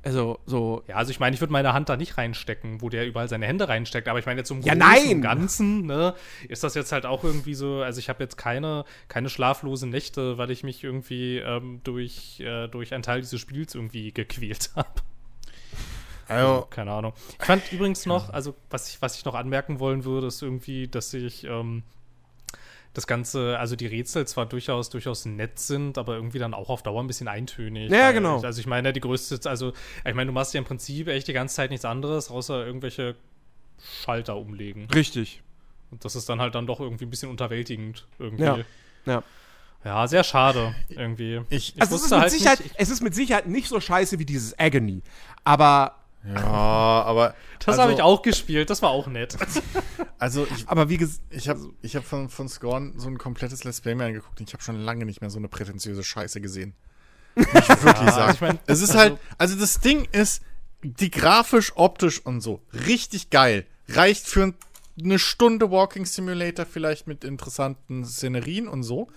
Also, 0.05 0.39
so. 0.45 0.83
Ja, 0.87 0.95
also 0.95 1.11
ich 1.11 1.19
meine, 1.21 1.33
ich 1.33 1.41
würde 1.41 1.53
meine 1.53 1.71
Hand 1.73 1.87
da 1.87 1.95
nicht 1.95 2.17
reinstecken, 2.17 2.81
wo 2.81 2.89
der 2.89 3.07
überall 3.07 3.29
seine 3.29 3.45
Hände 3.47 3.69
reinsteckt, 3.69 4.09
aber 4.09 4.19
ich 4.19 4.25
meine 4.25 4.41
jetzt 4.41 4.49
zum 4.49 4.61
Ja, 4.61 4.73
Großen 4.73 4.79
nein! 4.79 5.15
und 5.15 5.21
Ganzen, 5.21 5.85
ne, 5.85 6.13
ist 6.49 6.63
das 6.63 6.75
jetzt 6.75 6.91
halt 6.91 7.05
auch 7.05 7.23
irgendwie 7.23 7.53
so, 7.53 7.81
also 7.81 7.99
ich 7.99 8.09
habe 8.09 8.21
jetzt 8.21 8.35
keine, 8.35 8.83
keine 9.07 9.29
schlaflosen 9.29 9.89
Nächte, 9.89 10.37
weil 10.37 10.51
ich 10.51 10.63
mich 10.63 10.83
irgendwie 10.83 11.37
ähm, 11.37 11.79
durch, 11.85 12.41
äh, 12.41 12.67
durch 12.67 12.93
einen 12.93 13.03
Teil 13.03 13.21
dieses 13.21 13.39
Spiels 13.39 13.75
irgendwie 13.75 14.11
gequält 14.11 14.71
habe. 14.75 14.89
Also, 16.27 16.67
Keine 16.69 16.91
Ahnung. 16.91 17.13
Ich 17.39 17.45
fand 17.45 17.71
übrigens 17.71 18.05
noch, 18.05 18.29
also 18.29 18.55
was 18.69 18.89
ich, 18.89 19.01
was 19.01 19.17
ich 19.17 19.23
noch 19.23 19.35
anmerken 19.35 19.79
wollen 19.79 20.03
würde, 20.03 20.27
ist 20.27 20.41
irgendwie, 20.41 20.87
dass 20.89 21.13
ich 21.13 21.45
ähm, 21.45 21.83
das 22.93 23.07
Ganze, 23.07 23.57
also 23.59 23.75
die 23.75 23.87
Rätsel 23.87 24.27
zwar 24.27 24.45
durchaus, 24.45 24.89
durchaus 24.89 25.25
nett 25.25 25.57
sind, 25.59 25.97
aber 25.97 26.13
irgendwie 26.15 26.37
dann 26.39 26.53
auch 26.53 26.69
auf 26.69 26.83
Dauer 26.83 27.01
ein 27.01 27.07
bisschen 27.07 27.27
eintönig. 27.27 27.91
Ja, 27.91 28.07
Weil- 28.07 28.13
genau. 28.13 28.41
Also 28.41 28.59
ich 28.59 28.67
meine, 28.67 28.93
die 28.93 28.99
größte, 28.99 29.49
also 29.49 29.73
ich 30.05 30.13
meine, 30.13 30.27
du 30.27 30.33
machst 30.33 30.53
ja 30.53 30.59
im 30.59 30.65
Prinzip 30.65 31.07
echt 31.07 31.27
die 31.27 31.33
ganze 31.33 31.55
Zeit 31.55 31.71
nichts 31.71 31.85
anderes, 31.85 32.29
außer 32.29 32.65
irgendwelche 32.65 33.15
Schalter 34.03 34.37
umlegen. 34.37 34.87
Richtig. 34.93 35.41
Und 35.91 36.05
das 36.05 36.15
ist 36.15 36.29
dann 36.29 36.39
halt 36.39 36.55
dann 36.55 36.67
doch 36.67 36.79
irgendwie 36.79 37.05
ein 37.05 37.09
bisschen 37.09 37.29
unterwältigend 37.29 38.05
irgendwie. 38.19 38.43
Ja. 38.43 38.59
Ja. 39.05 39.23
Ja, 39.85 40.07
sehr 40.07 40.23
schade 40.23 40.73
irgendwie. 40.89 41.41
Ich- 41.49 41.73
Also 41.77 41.95
es 41.97 42.03
ist, 42.05 42.11
mit 42.11 42.19
halt 42.21 42.31
Sicherheit, 42.31 42.59
nicht- 42.61 42.75
es 42.77 42.89
ist 42.89 43.01
mit 43.01 43.13
Sicherheit 43.13 43.47
nicht 43.47 43.67
so 43.67 43.79
scheiße 43.81 44.17
wie 44.17 44.25
dieses 44.25 44.57
Agony. 44.57 45.01
Aber, 45.43 45.95
Ja, 46.25 46.41
aber. 46.41 47.35
Das 47.59 47.67
also, 47.69 47.81
habe 47.83 47.93
ich 47.93 48.01
auch 48.01 48.21
gespielt, 48.21 48.69
das 48.69 48.81
war 48.81 48.89
auch 48.91 49.07
nett. 49.07 49.37
Also, 50.19 50.47
ich, 50.55 50.69
aber 50.69 50.87
wie 50.87 50.95
gesagt, 50.95 51.19
ich 51.31 51.49
habe 51.49 51.59
ich 51.81 51.97
hab 51.97 52.05
von, 52.05 52.29
von 52.29 52.47
Scorn 52.47 52.93
so 52.97 53.09
ein 53.09 53.17
komplettes 53.17 53.65
Let's 53.65 53.81
Play 53.81 53.93
mir 53.93 54.05
angeguckt 54.05 54.39
und 54.39 54.47
ich 54.47 54.53
habe 54.53 54.63
schon 54.63 54.79
lange 54.79 55.03
nicht 55.05 55.19
mehr 55.19 55.29
so 55.29 55.37
eine 55.37 55.49
prätentiöse 55.49 56.01
Scheiße 56.01 56.39
gesehen. 56.39 56.73
Muss 57.35 57.45
ich 57.47 57.67
wirklich 57.83 57.85
Ja, 58.07 58.11
sagen. 58.13 58.31
ich 58.33 58.39
mein, 58.39 58.59
es 58.65 58.79
ist 58.81 58.91
also- 58.91 58.99
halt, 58.99 59.17
also 59.37 59.57
das 59.59 59.81
Ding 59.81 60.07
ist, 60.13 60.41
die 60.81 61.11
grafisch, 61.11 61.73
optisch 61.75 62.25
und 62.25 62.39
so, 62.39 62.61
richtig 62.87 63.31
geil. 63.31 63.65
Reicht 63.89 64.25
für 64.25 64.43
ein- 64.43 64.55
eine 64.97 65.19
Stunde 65.19 65.71
Walking 65.71 66.05
Simulator 66.05 66.65
vielleicht 66.65 67.05
mit 67.05 67.25
interessanten 67.25 68.05
Szenerien 68.05 68.69
und 68.69 68.83
so. 68.83 69.09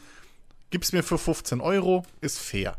Gib's 0.70 0.90
mir 0.92 1.04
für 1.04 1.18
15 1.18 1.60
Euro, 1.60 2.04
ist 2.20 2.40
fair. 2.40 2.78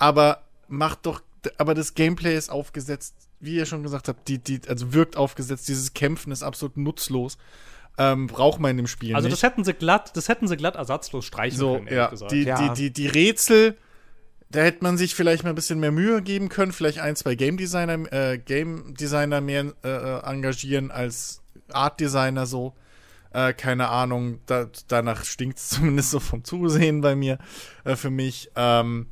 Aber 0.00 0.42
macht 0.66 1.06
doch, 1.06 1.22
aber 1.58 1.74
das 1.74 1.94
Gameplay 1.94 2.36
ist 2.36 2.50
aufgesetzt, 2.50 3.14
wie 3.42 3.56
ihr 3.56 3.66
schon 3.66 3.82
gesagt 3.82 4.08
habt, 4.08 4.28
die, 4.28 4.38
die, 4.38 4.60
also 4.68 4.94
wirkt 4.94 5.16
aufgesetzt, 5.16 5.68
dieses 5.68 5.92
Kämpfen 5.92 6.32
ist 6.32 6.42
absolut 6.42 6.76
nutzlos. 6.76 7.36
Ähm, 7.98 8.26
braucht 8.26 8.58
man 8.58 8.70
in 8.70 8.78
dem 8.78 8.86
Spiel 8.86 9.14
Also 9.14 9.28
nicht. 9.28 9.34
das 9.34 9.42
hätten 9.42 9.64
sie 9.64 9.74
glatt, 9.74 10.16
das 10.16 10.28
hätten 10.30 10.48
sie 10.48 10.56
glatt 10.56 10.76
ersatzlos 10.76 11.26
streichen 11.26 11.58
So, 11.58 11.74
können, 11.74 11.88
ehrlich 11.88 11.98
ja, 11.98 12.08
gesagt. 12.08 12.32
die, 12.32 12.42
Ja. 12.44 12.68
Die, 12.68 12.74
die, 12.74 12.90
die 12.90 13.06
Rätsel, 13.06 13.76
da 14.48 14.60
hätte 14.60 14.82
man 14.82 14.96
sich 14.96 15.14
vielleicht 15.14 15.42
mal 15.44 15.50
ein 15.50 15.54
bisschen 15.54 15.78
mehr 15.78 15.92
Mühe 15.92 16.22
geben 16.22 16.48
können, 16.48 16.72
vielleicht 16.72 17.00
ein, 17.00 17.16
zwei 17.16 17.34
Game 17.34 17.58
Designer, 17.58 18.10
äh, 18.12 18.38
Game 18.38 18.94
Designer 18.94 19.42
mehr 19.42 19.74
äh, 19.84 19.88
äh, 19.88 20.22
engagieren 20.24 20.90
als 20.90 21.42
Art 21.70 22.00
Designer 22.00 22.46
so. 22.46 22.74
Äh, 23.34 23.52
keine 23.54 23.88
Ahnung, 23.88 24.40
da, 24.46 24.68
danach 24.88 25.24
stinkt 25.24 25.58
es 25.58 25.68
zumindest 25.70 26.10
so 26.12 26.20
vom 26.20 26.44
Zusehen 26.44 27.00
bei 27.02 27.14
mir, 27.14 27.38
äh, 27.84 27.96
für 27.96 28.10
mich. 28.10 28.50
Ähm, 28.56 29.08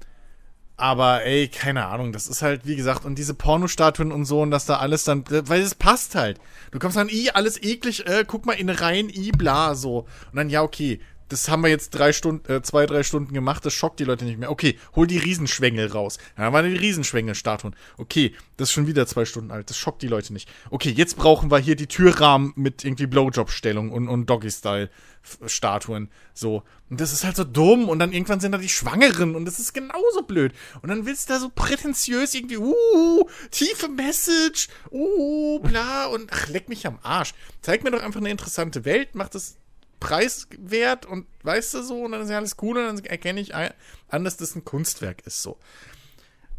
aber 0.80 1.24
ey, 1.24 1.48
keine 1.48 1.86
Ahnung, 1.86 2.12
das 2.12 2.26
ist 2.26 2.42
halt, 2.42 2.66
wie 2.66 2.76
gesagt, 2.76 3.04
und 3.04 3.18
diese 3.18 3.34
Pornostatuen 3.34 4.12
und 4.12 4.24
so 4.24 4.40
und 4.40 4.50
dass 4.50 4.66
da 4.66 4.78
alles 4.78 5.04
dann, 5.04 5.24
weil 5.28 5.60
es 5.60 5.74
passt 5.74 6.14
halt. 6.14 6.40
Du 6.70 6.78
kommst 6.78 6.96
dann, 6.96 7.08
i, 7.08 7.30
alles 7.30 7.62
eklig, 7.62 8.06
äh, 8.06 8.24
guck 8.26 8.46
mal 8.46 8.54
in 8.54 8.70
rein, 8.70 9.08
i, 9.08 9.30
bla, 9.30 9.74
so. 9.74 10.06
Und 10.30 10.36
dann, 10.36 10.50
ja, 10.50 10.62
okay, 10.62 11.00
das 11.30 11.48
haben 11.48 11.62
wir 11.62 11.70
jetzt 11.70 11.90
drei 11.90 12.12
Stunden, 12.12 12.52
äh, 12.52 12.60
zwei, 12.60 12.86
drei 12.86 13.02
Stunden 13.04 13.32
gemacht, 13.32 13.64
das 13.64 13.72
schockt 13.72 14.00
die 14.00 14.04
Leute 14.04 14.24
nicht 14.24 14.38
mehr. 14.38 14.50
Okay, 14.50 14.76
hol 14.96 15.06
die 15.06 15.18
Riesenschwengel 15.18 15.86
raus. 15.86 16.18
Dann 16.36 16.52
waren 16.52 16.68
die 16.68 16.76
Riesenschwengelstatuen. 16.76 17.74
Okay, 17.96 18.34
das 18.56 18.68
ist 18.68 18.72
schon 18.72 18.88
wieder 18.88 19.06
zwei 19.06 19.24
Stunden 19.24 19.52
alt, 19.52 19.70
das 19.70 19.78
schockt 19.78 20.02
die 20.02 20.08
Leute 20.08 20.32
nicht. 20.32 20.50
Okay, 20.70 20.90
jetzt 20.90 21.16
brauchen 21.16 21.50
wir 21.50 21.58
hier 21.58 21.76
die 21.76 21.86
Türrahmen 21.86 22.52
mit 22.56 22.84
irgendwie 22.84 23.06
Blowjob-Stellung 23.06 23.92
und, 23.92 24.08
und 24.08 24.28
Doggy-Style-Statuen. 24.28 26.10
So. 26.34 26.64
Und 26.90 27.00
das 27.00 27.12
ist 27.12 27.22
halt 27.22 27.36
so 27.36 27.44
dumm 27.44 27.88
und 27.88 28.00
dann 28.00 28.12
irgendwann 28.12 28.40
sind 28.40 28.50
da 28.50 28.58
die 28.58 28.68
Schwangeren 28.68 29.36
und 29.36 29.44
das 29.44 29.60
ist 29.60 29.72
genauso 29.72 30.22
blöd. 30.22 30.52
Und 30.82 30.88
dann 30.88 31.06
willst 31.06 31.28
du 31.28 31.34
da 31.34 31.38
so 31.38 31.48
prätentiös 31.48 32.34
irgendwie, 32.34 32.58
uh, 32.58 33.28
tiefe 33.52 33.88
Message, 33.88 34.66
uh, 34.90 35.60
bla 35.60 36.06
und 36.06 36.28
ach, 36.32 36.48
leck 36.48 36.68
mich 36.68 36.88
am 36.88 36.98
Arsch. 37.02 37.34
Zeig 37.62 37.84
mir 37.84 37.92
doch 37.92 38.02
einfach 38.02 38.18
eine 38.18 38.30
interessante 38.30 38.84
Welt, 38.84 39.10
mach 39.12 39.28
das 39.28 39.59
preiswert 40.00 41.06
und 41.06 41.26
weißt 41.42 41.74
du 41.74 41.82
so, 41.82 42.02
und 42.02 42.12
dann 42.12 42.22
ist 42.22 42.30
ja 42.30 42.38
alles 42.38 42.56
cool 42.62 42.78
und 42.78 42.86
dann 42.86 43.04
erkenne 43.04 43.40
ich 43.40 43.54
an, 43.54 44.24
dass 44.24 44.36
das 44.36 44.56
ein 44.56 44.64
Kunstwerk 44.64 45.26
ist, 45.26 45.42
so. 45.42 45.58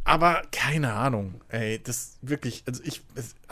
Aber 0.03 0.43
keine 0.51 0.93
Ahnung, 0.93 1.41
ey, 1.49 1.81
das 1.81 2.17
wirklich, 2.21 2.63
also 2.65 2.81
ich, 2.83 3.01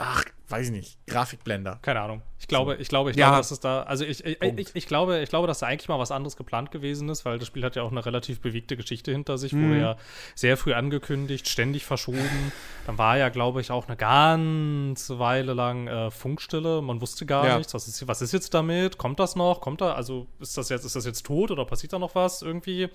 ach, 0.02 0.24
weiß 0.48 0.66
ich 0.66 0.72
nicht, 0.72 0.98
Grafikblender. 1.06 1.78
Keine 1.82 2.00
Ahnung. 2.00 2.22
Ich 2.40 2.48
glaube, 2.48 2.74
ich 2.76 2.88
glaube, 2.88 3.10
ich 3.10 3.16
Ja. 3.16 3.26
glaube, 3.26 3.36
dass 3.40 3.50
es 3.50 3.60
da, 3.60 3.82
also 3.82 4.02
ich, 4.04 4.24
ich, 4.24 4.40
ich, 4.42 4.70
ich 4.74 4.86
glaube, 4.86 5.20
ich 5.20 5.28
glaube, 5.28 5.46
dass 5.46 5.58
da 5.58 5.66
eigentlich 5.66 5.88
mal 5.90 5.98
was 5.98 6.10
anderes 6.10 6.36
geplant 6.38 6.70
gewesen 6.70 7.08
ist, 7.10 7.24
weil 7.26 7.38
das 7.38 7.46
Spiel 7.46 7.62
hat 7.62 7.76
ja 7.76 7.82
auch 7.82 7.90
eine 7.90 8.04
relativ 8.04 8.40
bewegte 8.40 8.76
Geschichte 8.78 9.12
hinter 9.12 9.36
sich, 9.36 9.52
Mhm. 9.52 9.68
wurde 9.68 9.80
ja 9.80 9.96
sehr 10.34 10.56
früh 10.56 10.72
angekündigt, 10.72 11.48
ständig 11.48 11.84
verschoben. 11.84 12.50
Dann 12.86 12.96
war 12.96 13.18
ja, 13.18 13.28
glaube 13.28 13.60
ich, 13.60 13.70
auch 13.70 13.86
eine 13.88 13.96
ganze 13.96 15.18
Weile 15.18 15.52
lang 15.52 15.86
äh, 15.86 16.10
Funkstille. 16.10 16.80
Man 16.82 17.00
wusste 17.00 17.26
gar 17.26 17.46
Ja. 17.46 17.58
nichts. 17.58 17.74
Was 17.74 17.86
ist, 17.88 18.08
was 18.08 18.22
ist 18.22 18.32
jetzt 18.32 18.54
damit? 18.54 18.98
Kommt 18.98 19.20
das 19.20 19.36
noch? 19.36 19.60
Kommt 19.60 19.80
da, 19.82 19.92
also 19.94 20.26
ist 20.40 20.56
das 20.56 20.70
jetzt, 20.70 20.84
ist 20.84 20.96
das 20.96 21.04
jetzt 21.04 21.24
tot 21.26 21.50
oder 21.50 21.64
passiert 21.64 21.92
da 21.92 21.98
noch 21.98 22.14
was 22.14 22.42
irgendwie? 22.42 22.86
Mhm. 22.86 22.90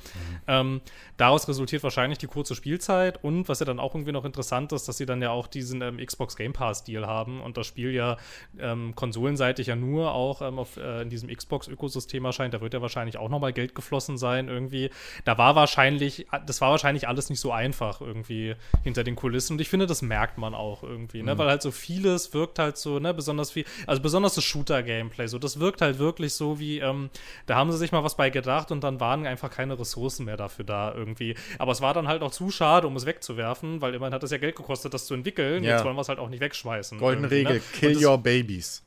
Ähm, 0.47 0.81
daraus 1.17 1.47
resultiert 1.47 1.83
wahrscheinlich 1.83 2.17
die 2.17 2.27
kurze 2.27 2.55
Spielzeit 2.55 3.23
und 3.23 3.47
was 3.47 3.59
ja 3.59 3.65
dann 3.65 3.79
auch 3.79 3.93
irgendwie 3.93 4.11
noch 4.11 4.25
interessant 4.25 4.71
ist, 4.71 4.87
dass 4.87 4.97
sie 4.97 5.05
dann 5.05 5.21
ja 5.21 5.29
auch 5.29 5.47
diesen 5.47 5.81
ähm, 5.81 5.97
Xbox 6.03 6.35
Game 6.35 6.53
Pass 6.53 6.83
Deal 6.95 7.07
haben 7.07 7.41
und 7.41 7.57
das 7.57 7.67
Spiel 7.67 7.91
ja 7.91 8.17
ähm, 8.59 8.93
konsolenseitig 8.95 9.67
ja 9.67 9.75
nur 9.75 10.13
auch 10.13 10.41
ähm, 10.41 10.59
auf, 10.59 10.77
äh, 10.77 11.01
in 11.01 11.09
diesem 11.09 11.29
Xbox-Ökosystem 11.29 12.23
erscheint. 12.25 12.53
Da 12.53 12.61
wird 12.61 12.73
ja 12.73 12.81
wahrscheinlich 12.81 13.17
auch 13.17 13.29
nochmal 13.29 13.53
Geld 13.53 13.75
geflossen 13.75 14.17
sein 14.17 14.47
irgendwie. 14.47 14.89
Da 15.23 15.37
war 15.37 15.55
wahrscheinlich, 15.55 16.27
das 16.45 16.61
war 16.61 16.71
wahrscheinlich 16.71 17.07
alles 17.07 17.29
nicht 17.29 17.39
so 17.39 17.51
einfach 17.51 18.01
irgendwie 18.01 18.55
hinter 18.83 19.03
den 19.03 19.15
Kulissen 19.15 19.53
und 19.53 19.61
ich 19.61 19.69
finde, 19.69 19.87
das 19.87 20.01
merkt 20.01 20.37
man 20.37 20.53
auch 20.53 20.83
irgendwie, 20.83 21.23
ne? 21.23 21.37
weil 21.37 21.47
halt 21.47 21.61
so 21.61 21.71
vieles 21.71 22.33
wirkt 22.33 22.59
halt 22.59 22.77
so, 22.77 22.99
ne, 22.99 23.13
besonders 23.13 23.51
viel, 23.51 23.65
also 23.87 24.01
besonders 24.01 24.35
das 24.35 24.43
Shooter-Gameplay, 24.43 25.27
so, 25.27 25.39
das 25.39 25.59
wirkt 25.59 25.81
halt 25.81 25.99
wirklich 25.99 26.33
so 26.33 26.59
wie, 26.59 26.79
ähm, 26.79 27.09
da 27.45 27.55
haben 27.55 27.71
sie 27.71 27.77
sich 27.77 27.91
mal 27.91 28.03
was 28.03 28.15
bei 28.15 28.29
gedacht 28.29 28.71
und 28.71 28.83
dann 28.83 28.99
waren 28.99 29.25
einfach 29.25 29.49
keine 29.49 29.77
Ressourcen 29.79 30.25
mehr 30.25 30.37
dafür 30.37 30.65
da 30.65 30.93
irgendwie. 30.93 31.35
Aber 31.59 31.71
es 31.71 31.81
war 31.81 31.93
dann 31.93 32.07
halt 32.07 32.21
auch 32.21 32.31
zu 32.31 32.49
schade, 32.49 32.87
um 32.87 32.95
es 32.95 33.05
wegzuwerfen, 33.05 33.81
weil 33.81 33.93
immerhin 33.93 34.13
hat 34.13 34.23
es 34.23 34.31
ja 34.31 34.37
Geld 34.37 34.55
gekostet, 34.55 34.93
das 34.93 35.05
zu 35.05 35.13
entwickeln. 35.13 35.63
Ja. 35.63 35.75
Jetzt 35.75 35.85
wollen 35.85 35.95
wir 35.95 36.01
es 36.01 36.09
halt 36.09 36.19
auch 36.19 36.29
nicht 36.29 36.41
wegschmeißen. 36.41 36.84
Goldene 36.91 37.27
irgendwie, 37.27 37.35
Regel, 37.35 37.53
ne? 37.55 37.61
kill 37.73 37.93
das- 37.93 38.03
your 38.03 38.17
babies. 38.17 38.81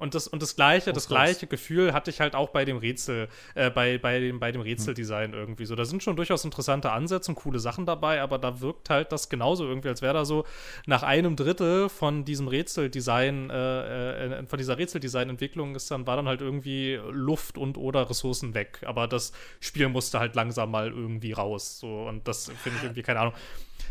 und 0.00 0.14
das, 0.14 0.28
und 0.28 0.40
das 0.42 0.54
gleiche, 0.54 0.92
das 0.92 1.04
raus. 1.04 1.08
gleiche 1.08 1.48
Gefühl 1.48 1.92
hatte 1.92 2.10
ich 2.10 2.20
halt 2.20 2.36
auch 2.36 2.50
bei 2.50 2.64
dem 2.64 2.76
Rätsel, 2.76 3.26
äh, 3.56 3.68
bei, 3.68 3.98
bei 3.98 4.20
dem, 4.20 4.38
bei 4.38 4.52
dem 4.52 4.60
Rätseldesign 4.60 5.32
irgendwie 5.32 5.64
so. 5.66 5.74
Da 5.74 5.84
sind 5.84 6.04
schon 6.04 6.14
durchaus 6.14 6.44
interessante 6.44 6.92
Ansätze 6.92 7.32
und 7.32 7.34
coole 7.34 7.58
Sachen 7.58 7.84
dabei, 7.84 8.20
aber 8.22 8.38
da 8.38 8.60
wirkt 8.60 8.90
halt 8.90 9.10
das 9.10 9.28
genauso 9.28 9.66
irgendwie, 9.66 9.88
als 9.88 10.00
wäre 10.00 10.14
da 10.14 10.24
so 10.24 10.44
nach 10.86 11.02
einem 11.02 11.34
Drittel 11.34 11.88
von 11.88 12.24
diesem 12.24 12.46
Rätseldesign, 12.46 13.50
äh, 13.50 14.38
äh, 14.38 14.46
von 14.46 14.56
dieser 14.56 14.78
Rätseldesign-Entwicklung 14.78 15.74
ist 15.74 15.90
dann, 15.90 16.06
war 16.06 16.14
dann 16.14 16.28
halt 16.28 16.42
irgendwie 16.42 17.00
Luft 17.10 17.58
und 17.58 17.76
oder 17.76 18.08
Ressourcen 18.08 18.54
weg. 18.54 18.78
Aber 18.86 19.08
das 19.08 19.32
Spiel 19.58 19.88
musste 19.88 20.20
halt 20.20 20.36
langsam 20.36 20.70
mal 20.70 20.90
irgendwie 20.92 21.32
raus. 21.32 21.80
So, 21.80 22.02
und 22.06 22.28
das 22.28 22.44
finde 22.62 22.78
ich 22.78 22.84
irgendwie, 22.84 23.02
keine 23.02 23.18
Ahnung. 23.18 23.34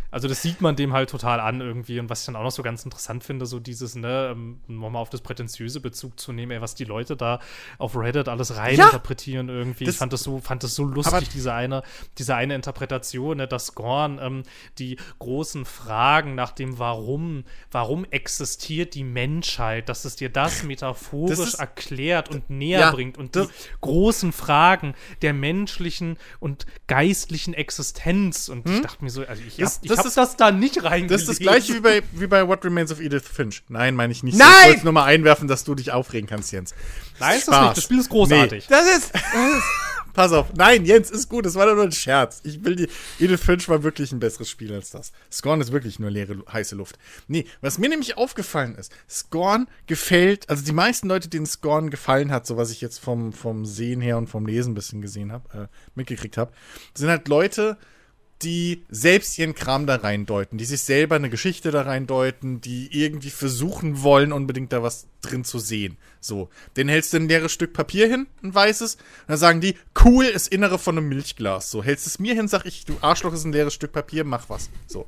Also 0.09 0.27
das 0.27 0.41
sieht 0.41 0.61
man 0.61 0.75
dem 0.75 0.93
halt 0.93 1.09
total 1.09 1.39
an 1.39 1.59
irgendwie 1.61 1.99
und 1.99 2.09
was 2.09 2.21
ich 2.21 2.25
dann 2.27 2.35
auch 2.37 2.43
noch 2.43 2.51
so 2.51 2.63
ganz 2.63 2.83
interessant 2.85 3.23
finde, 3.23 3.45
so 3.45 3.59
dieses, 3.59 3.95
ne, 3.95 4.29
ähm, 4.31 4.61
nochmal 4.67 5.01
auf 5.01 5.09
das 5.09 5.21
prätentiöse 5.21 5.79
Bezug 5.81 6.19
zu 6.19 6.31
nehmen, 6.31 6.51
ey, 6.53 6.61
was 6.61 6.75
die 6.75 6.85
Leute 6.85 7.17
da 7.17 7.39
auf 7.77 7.95
Reddit 7.97 8.29
alles 8.29 8.55
reininterpretieren 8.55 9.49
irgendwie. 9.49 9.83
Das- 9.85 9.95
ich 9.95 9.99
fand 9.99 10.13
das 10.13 10.23
so, 10.23 10.39
fand 10.39 10.63
das 10.63 10.75
so 10.75 10.83
lustig, 10.85 11.29
diese 11.29 11.53
eine, 11.53 11.83
diese 12.17 12.35
eine 12.35 12.55
Interpretation, 12.55 13.37
ne, 13.37 13.47
dass 13.47 13.75
Gorn 13.75 14.19
ähm, 14.21 14.43
die 14.79 14.97
großen 15.19 15.65
Fragen 15.65 16.35
nach 16.35 16.51
dem 16.51 16.79
Warum, 16.79 17.43
warum 17.71 18.05
existiert 18.05 18.93
die 18.95 19.03
Menschheit, 19.03 19.89
dass 19.89 20.05
es 20.05 20.15
dir 20.15 20.29
das 20.29 20.63
metaphorisch 20.63 21.37
Das 21.37 21.47
ist- 21.49 21.53
erklärt 21.55 22.29
und 22.29 22.49
näher 22.49 22.79
Ja, 22.79 22.91
bringt 22.91 23.17
und 23.17 23.35
das- 23.35 23.47
die 23.47 23.53
großen 23.81 24.31
Fragen 24.31 24.95
der 25.21 25.33
menschlichen 25.33 26.17
und 26.39 26.65
geistlichen 26.87 27.53
Existenz. 27.53 28.49
Und 28.49 28.69
ich 28.69 28.81
dachte 28.81 29.03
mir 29.03 29.09
so, 29.09 29.25
also 29.25 29.41
ich 29.45 29.55
Hm? 29.57 29.63
Das- 29.63 29.75
hab, 29.77 29.83
ich 29.85 29.96
das 29.97 30.05
ist- 30.07 30.17
das 30.17 30.35
da 30.37 30.51
nicht 30.51 30.83
reingelegt. 30.83 31.11
Das 31.11 31.21
ist 31.21 31.29
das 31.29 31.39
gleiche 31.39 31.73
wie 31.75 31.79
bei, 31.81 32.01
wie 32.13 32.27
bei 32.27 32.47
What 32.47 32.63
Remains 32.65 32.91
of 32.91 32.99
Edith 32.99 33.23
Finch. 33.27 33.63
Nein, 33.69 33.95
meine 33.95 34.11
ich 34.13 34.23
nicht. 34.23 34.37
Nein! 34.37 34.47
So. 34.49 34.61
Ich 34.61 34.67
wollte 34.75 34.83
nur 34.85 34.93
mal 34.93 35.05
einwerfen, 35.05 35.47
dass 35.47 35.63
du 35.63 35.75
dich 35.75 35.91
aufregen 35.91 36.27
kannst, 36.29 36.51
Jens. 36.51 36.73
Nein, 37.19 37.37
ist 37.37 37.47
das 37.47 37.61
nicht. 37.61 37.77
Das 37.77 37.83
Spiel 37.83 37.99
ist 37.99 38.09
großartig. 38.09 38.67
das 38.67 38.85
ist. 38.97 39.11
Pass 40.13 40.31
auf. 40.31 40.47
Nein, 40.55 40.83
Jens, 40.83 41.11
ist 41.11 41.29
gut. 41.29 41.45
Das 41.45 41.53
war 41.53 41.67
doch 41.67 41.75
nur 41.75 41.83
ein 41.83 41.91
Scherz. 41.91 42.41
Ich 42.43 42.63
will 42.65 42.75
die. 42.75 42.87
Edith 43.19 43.39
Finch 43.39 43.69
war 43.69 43.83
wirklich 43.83 44.11
ein 44.11 44.19
besseres 44.19 44.49
Spiel 44.49 44.73
als 44.73 44.89
das. 44.89 45.11
Scorn 45.31 45.61
ist 45.61 45.71
wirklich 45.71 45.99
nur 45.99 46.09
leere, 46.09 46.37
heiße 46.51 46.73
Luft. 46.75 46.97
Nee, 47.27 47.45
was 47.61 47.77
mir 47.77 47.87
nämlich 47.87 48.17
aufgefallen 48.17 48.73
ist, 48.73 48.91
Scorn 49.07 49.67
gefällt, 49.85 50.49
also 50.49 50.63
die 50.65 50.71
meisten 50.71 51.07
Leute, 51.07 51.27
denen 51.27 51.45
Scorn 51.45 51.91
gefallen 51.91 52.31
hat, 52.31 52.47
so 52.47 52.57
was 52.57 52.71
ich 52.71 52.81
jetzt 52.81 52.97
vom, 52.97 53.31
vom 53.31 53.63
Sehen 53.67 54.01
her 54.01 54.17
und 54.17 54.27
vom 54.27 54.47
Lesen 54.47 54.71
ein 54.71 54.75
bisschen 54.75 55.03
gesehen 55.03 55.31
habe, 55.31 55.65
äh, 55.65 55.67
mitgekriegt 55.93 56.35
habe, 56.37 56.51
sind 56.95 57.09
halt 57.09 57.27
Leute, 57.27 57.77
die 58.43 58.85
selbst 58.89 59.37
ihren 59.39 59.55
Kram 59.55 59.87
da 59.87 59.95
reindeuten, 59.95 60.57
die 60.57 60.65
sich 60.65 60.81
selber 60.81 61.15
eine 61.15 61.29
Geschichte 61.29 61.71
da 61.71 61.81
reindeuten, 61.81 62.61
die 62.61 62.87
irgendwie 62.91 63.31
versuchen 63.31 64.03
wollen, 64.03 64.31
unbedingt 64.31 64.71
da 64.71 64.83
was 64.83 65.07
drin 65.21 65.43
zu 65.43 65.57
sehen. 65.57 65.97
So, 66.19 66.49
den 66.75 66.87
hältst 66.87 67.13
du 67.13 67.17
ein 67.17 67.27
leeres 67.27 67.51
Stück 67.51 67.73
Papier 67.73 68.07
hin, 68.07 68.27
ein 68.43 68.53
weißes, 68.53 68.95
und 68.95 69.01
dann 69.27 69.37
sagen 69.37 69.61
die, 69.61 69.75
cool, 70.05 70.25
ist 70.25 70.49
Innere 70.49 70.77
von 70.77 70.97
einem 70.97 71.09
Milchglas. 71.09 71.71
So, 71.71 71.83
hältst 71.83 72.05
es 72.05 72.19
mir 72.19 72.35
hin, 72.35 72.47
sag 72.47 72.65
ich, 72.65 72.85
du 72.85 72.97
Arschloch 73.01 73.33
ist 73.33 73.45
ein 73.45 73.53
leeres 73.53 73.73
Stück 73.73 73.91
Papier, 73.91 74.23
mach 74.23 74.49
was. 74.49 74.69
So. 74.85 75.07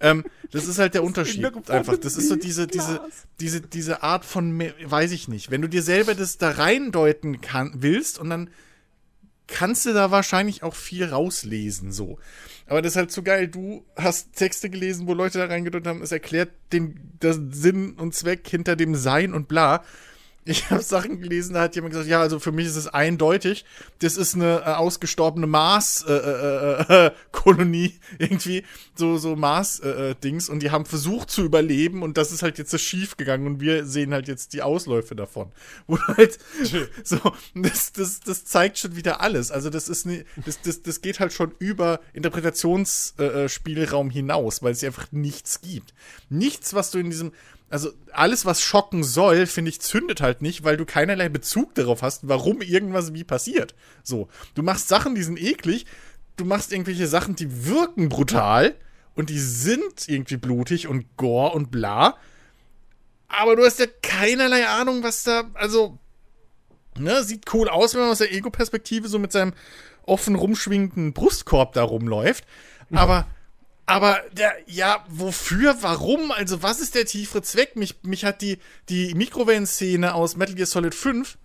ähm, 0.00 0.24
das 0.50 0.66
ist 0.66 0.78
halt 0.78 0.94
der 0.94 1.04
Unterschied. 1.04 1.44
Einfach, 1.68 1.98
das 1.98 2.16
ist 2.16 2.28
so 2.28 2.36
diese, 2.36 2.66
diese, 2.66 3.00
diese, 3.40 3.60
diese 3.60 4.02
Art 4.02 4.24
von, 4.24 4.58
weiß 4.58 5.12
ich 5.12 5.28
nicht, 5.28 5.50
wenn 5.50 5.60
du 5.60 5.68
dir 5.68 5.82
selber 5.82 6.14
das 6.14 6.38
da 6.38 6.50
reindeuten 6.50 7.42
kann, 7.42 7.72
willst 7.76 8.18
und 8.18 8.30
dann 8.30 8.50
kannst 9.50 9.84
du 9.84 9.92
da 9.92 10.10
wahrscheinlich 10.10 10.62
auch 10.62 10.74
viel 10.74 11.04
rauslesen, 11.04 11.92
so. 11.92 12.18
Aber 12.70 12.82
das 12.82 12.92
ist 12.92 12.96
halt 12.96 13.10
so 13.10 13.24
geil. 13.24 13.48
Du 13.48 13.84
hast 13.96 14.36
Texte 14.36 14.70
gelesen, 14.70 15.08
wo 15.08 15.12
Leute 15.12 15.38
da 15.38 15.46
reingedrückt 15.46 15.88
haben, 15.88 16.02
es 16.02 16.12
erklärt 16.12 16.50
den, 16.72 17.18
den 17.20 17.52
Sinn 17.52 17.94
und 17.94 18.14
Zweck 18.14 18.46
hinter 18.46 18.76
dem 18.76 18.94
Sein 18.94 19.34
und 19.34 19.48
bla. 19.48 19.82
Ich 20.46 20.70
habe 20.70 20.82
Sachen 20.82 21.20
gelesen, 21.20 21.52
da 21.52 21.60
hat 21.60 21.74
jemand 21.74 21.92
gesagt, 21.92 22.08
ja, 22.08 22.18
also 22.20 22.38
für 22.38 22.50
mich 22.50 22.64
ist 22.66 22.76
es 22.76 22.86
eindeutig, 22.86 23.66
das 23.98 24.16
ist 24.16 24.34
eine 24.34 24.60
äh, 24.60 24.72
ausgestorbene 24.72 25.46
Mars-Kolonie, 25.46 27.84
äh, 27.84 27.88
äh, 27.88 27.92
irgendwie, 28.18 28.64
so, 28.94 29.18
so 29.18 29.36
Mars-Dings, 29.36 30.48
und 30.48 30.62
die 30.62 30.70
haben 30.70 30.86
versucht 30.86 31.30
zu 31.30 31.44
überleben 31.44 32.02
und 32.02 32.16
das 32.16 32.32
ist 32.32 32.42
halt 32.42 32.56
jetzt 32.56 32.70
so 32.70 32.78
schief 32.78 33.18
gegangen 33.18 33.46
und 33.46 33.60
wir 33.60 33.84
sehen 33.84 34.14
halt 34.14 34.28
jetzt 34.28 34.54
die 34.54 34.62
Ausläufe 34.62 35.14
davon. 35.14 35.52
Wo 35.86 35.98
halt, 35.98 36.38
so, 37.04 37.18
das, 37.54 37.92
das, 37.92 38.20
das 38.20 38.46
zeigt 38.46 38.78
schon 38.78 38.96
wieder 38.96 39.20
alles. 39.20 39.50
Also 39.50 39.68
das 39.68 39.90
ist 39.90 40.06
ne, 40.06 40.24
das, 40.46 40.62
das, 40.62 40.80
das 40.80 41.02
geht 41.02 41.20
halt 41.20 41.34
schon 41.34 41.52
über 41.58 42.00
Interpretationsspielraum 42.14 44.08
hinaus, 44.08 44.62
weil 44.62 44.72
es 44.72 44.82
einfach 44.82 45.12
nichts 45.12 45.60
gibt. 45.60 45.92
Nichts, 46.30 46.72
was 46.72 46.90
du 46.90 46.98
in 46.98 47.10
diesem, 47.10 47.32
also 47.70 47.92
alles, 48.12 48.44
was 48.44 48.62
schocken 48.62 49.04
soll, 49.04 49.46
finde 49.46 49.70
ich, 49.70 49.80
zündet 49.80 50.20
halt 50.20 50.42
nicht, 50.42 50.64
weil 50.64 50.76
du 50.76 50.84
keinerlei 50.84 51.28
Bezug 51.28 51.74
darauf 51.76 52.02
hast, 52.02 52.28
warum 52.28 52.60
irgendwas 52.60 53.14
wie 53.14 53.24
passiert. 53.24 53.74
So, 54.02 54.28
du 54.54 54.62
machst 54.62 54.88
Sachen, 54.88 55.14
die 55.14 55.22
sind 55.22 55.40
eklig, 55.40 55.86
du 56.36 56.44
machst 56.44 56.72
irgendwelche 56.72 57.06
Sachen, 57.06 57.36
die 57.36 57.66
wirken 57.66 58.08
brutal 58.08 58.74
und 59.14 59.30
die 59.30 59.38
sind 59.38 60.08
irgendwie 60.08 60.36
blutig 60.36 60.88
und 60.88 61.16
gore 61.16 61.52
und 61.52 61.70
bla. 61.70 62.16
Aber 63.28 63.54
du 63.54 63.64
hast 63.64 63.78
ja 63.78 63.86
keinerlei 64.02 64.66
Ahnung, 64.66 65.04
was 65.04 65.22
da, 65.22 65.44
also, 65.54 65.96
ne, 66.98 67.22
sieht 67.22 67.54
cool 67.54 67.68
aus, 67.68 67.94
wenn 67.94 68.00
man 68.00 68.10
aus 68.10 68.18
der 68.18 68.32
Ego-Perspektive 68.32 69.08
so 69.08 69.20
mit 69.20 69.30
seinem 69.30 69.52
offen 70.02 70.34
rumschwingenden 70.34 71.12
Brustkorb 71.12 71.74
da 71.74 71.84
rumläuft. 71.84 72.44
Aber 72.92 73.28
aber 73.90 74.20
der, 74.30 74.52
ja, 74.66 75.04
wofür, 75.08 75.76
warum? 75.80 76.30
Also, 76.30 76.62
was 76.62 76.80
ist 76.80 76.94
der 76.94 77.06
tiefere 77.06 77.42
Zweck? 77.42 77.74
Mich, 77.74 77.96
mich 78.04 78.24
hat 78.24 78.40
die, 78.40 78.58
die 78.88 79.14
Mikrowellenszene 79.16 80.14
aus 80.14 80.36
Metal 80.36 80.54
Gear 80.54 80.68
Solid 80.68 80.94
5, 80.94 81.36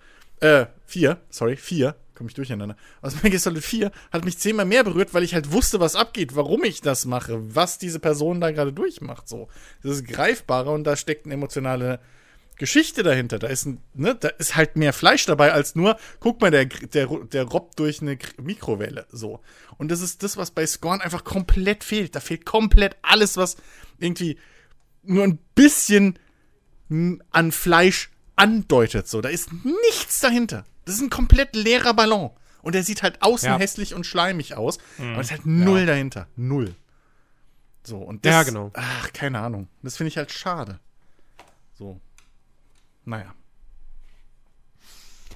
äh, 0.41 0.67
4, 0.85 1.19
sorry, 1.31 1.55
4, 1.55 1.95
komme 2.13 2.29
ich 2.29 2.35
durcheinander, 2.35 2.77
aus 3.01 3.15
Metal 3.15 3.31
Gear 3.31 3.39
Solid 3.39 3.63
4, 3.63 3.91
hat 4.11 4.25
mich 4.25 4.37
zehnmal 4.37 4.65
mehr 4.65 4.83
berührt, 4.83 5.15
weil 5.15 5.23
ich 5.23 5.33
halt 5.33 5.53
wusste, 5.53 5.79
was 5.79 5.95
abgeht, 5.95 6.35
warum 6.35 6.63
ich 6.63 6.81
das 6.81 7.05
mache, 7.05 7.55
was 7.55 7.79
diese 7.79 7.99
Person 7.99 8.39
da 8.39 8.51
gerade 8.51 8.71
durchmacht, 8.71 9.27
so. 9.27 9.47
Das 9.81 9.93
ist 9.93 10.07
greifbarer 10.07 10.71
und 10.71 10.83
da 10.83 10.95
steckt 10.95 11.25
eine 11.25 11.33
emotionale 11.33 11.99
Geschichte 12.57 13.03
dahinter. 13.03 13.39
Da 13.39 13.47
ist, 13.47 13.65
ein, 13.65 13.81
ne, 13.93 14.15
da 14.15 14.29
ist 14.29 14.55
halt 14.55 14.75
mehr 14.75 14.93
Fleisch 14.93 15.25
dabei 15.25 15.51
als 15.51 15.75
nur, 15.75 15.97
guck 16.19 16.41
mal, 16.41 16.51
der, 16.51 16.65
der, 16.65 17.07
der 17.07 17.43
robbt 17.43 17.79
durch 17.79 18.01
eine 18.01 18.17
Mikrowelle. 18.41 19.05
So. 19.11 19.41
Und 19.77 19.89
das 19.89 20.01
ist 20.01 20.23
das, 20.23 20.37
was 20.37 20.51
bei 20.51 20.65
Scorn 20.65 21.01
einfach 21.01 21.23
komplett 21.23 21.83
fehlt. 21.83 22.15
Da 22.15 22.19
fehlt 22.19 22.45
komplett 22.45 22.95
alles, 23.01 23.37
was 23.37 23.57
irgendwie 23.99 24.37
nur 25.03 25.23
ein 25.23 25.39
bisschen 25.55 26.19
an 27.31 27.51
Fleisch 27.51 28.09
andeutet. 28.35 29.07
So. 29.07 29.21
Da 29.21 29.29
ist 29.29 29.49
nichts 29.63 30.19
dahinter. 30.19 30.65
Das 30.85 30.95
ist 30.95 31.01
ein 31.01 31.09
komplett 31.09 31.55
leerer 31.55 31.93
Ballon. 31.93 32.31
Und 32.61 32.73
der 32.73 32.83
sieht 32.83 33.03
halt 33.03 33.21
außen 33.21 33.49
ja. 33.49 33.59
hässlich 33.59 33.93
und 33.93 34.05
schleimig 34.05 34.55
aus. 34.55 34.79
Mhm. 34.97 35.13
Aber 35.13 35.21
es 35.21 35.27
ist 35.27 35.31
halt 35.31 35.45
null 35.45 35.81
ja. 35.81 35.85
dahinter. 35.85 36.27
Null. 36.35 36.75
So, 37.83 37.97
und 37.97 38.25
das. 38.25 38.31
Ja, 38.31 38.43
genau. 38.43 38.71
Ach, 38.73 39.13
keine 39.13 39.39
Ahnung. 39.39 39.67
Das 39.83 39.97
finde 39.97 40.07
ich 40.07 40.17
halt 40.17 40.31
schade. 40.31 40.79
So. 41.73 42.01
Naja. 43.05 43.33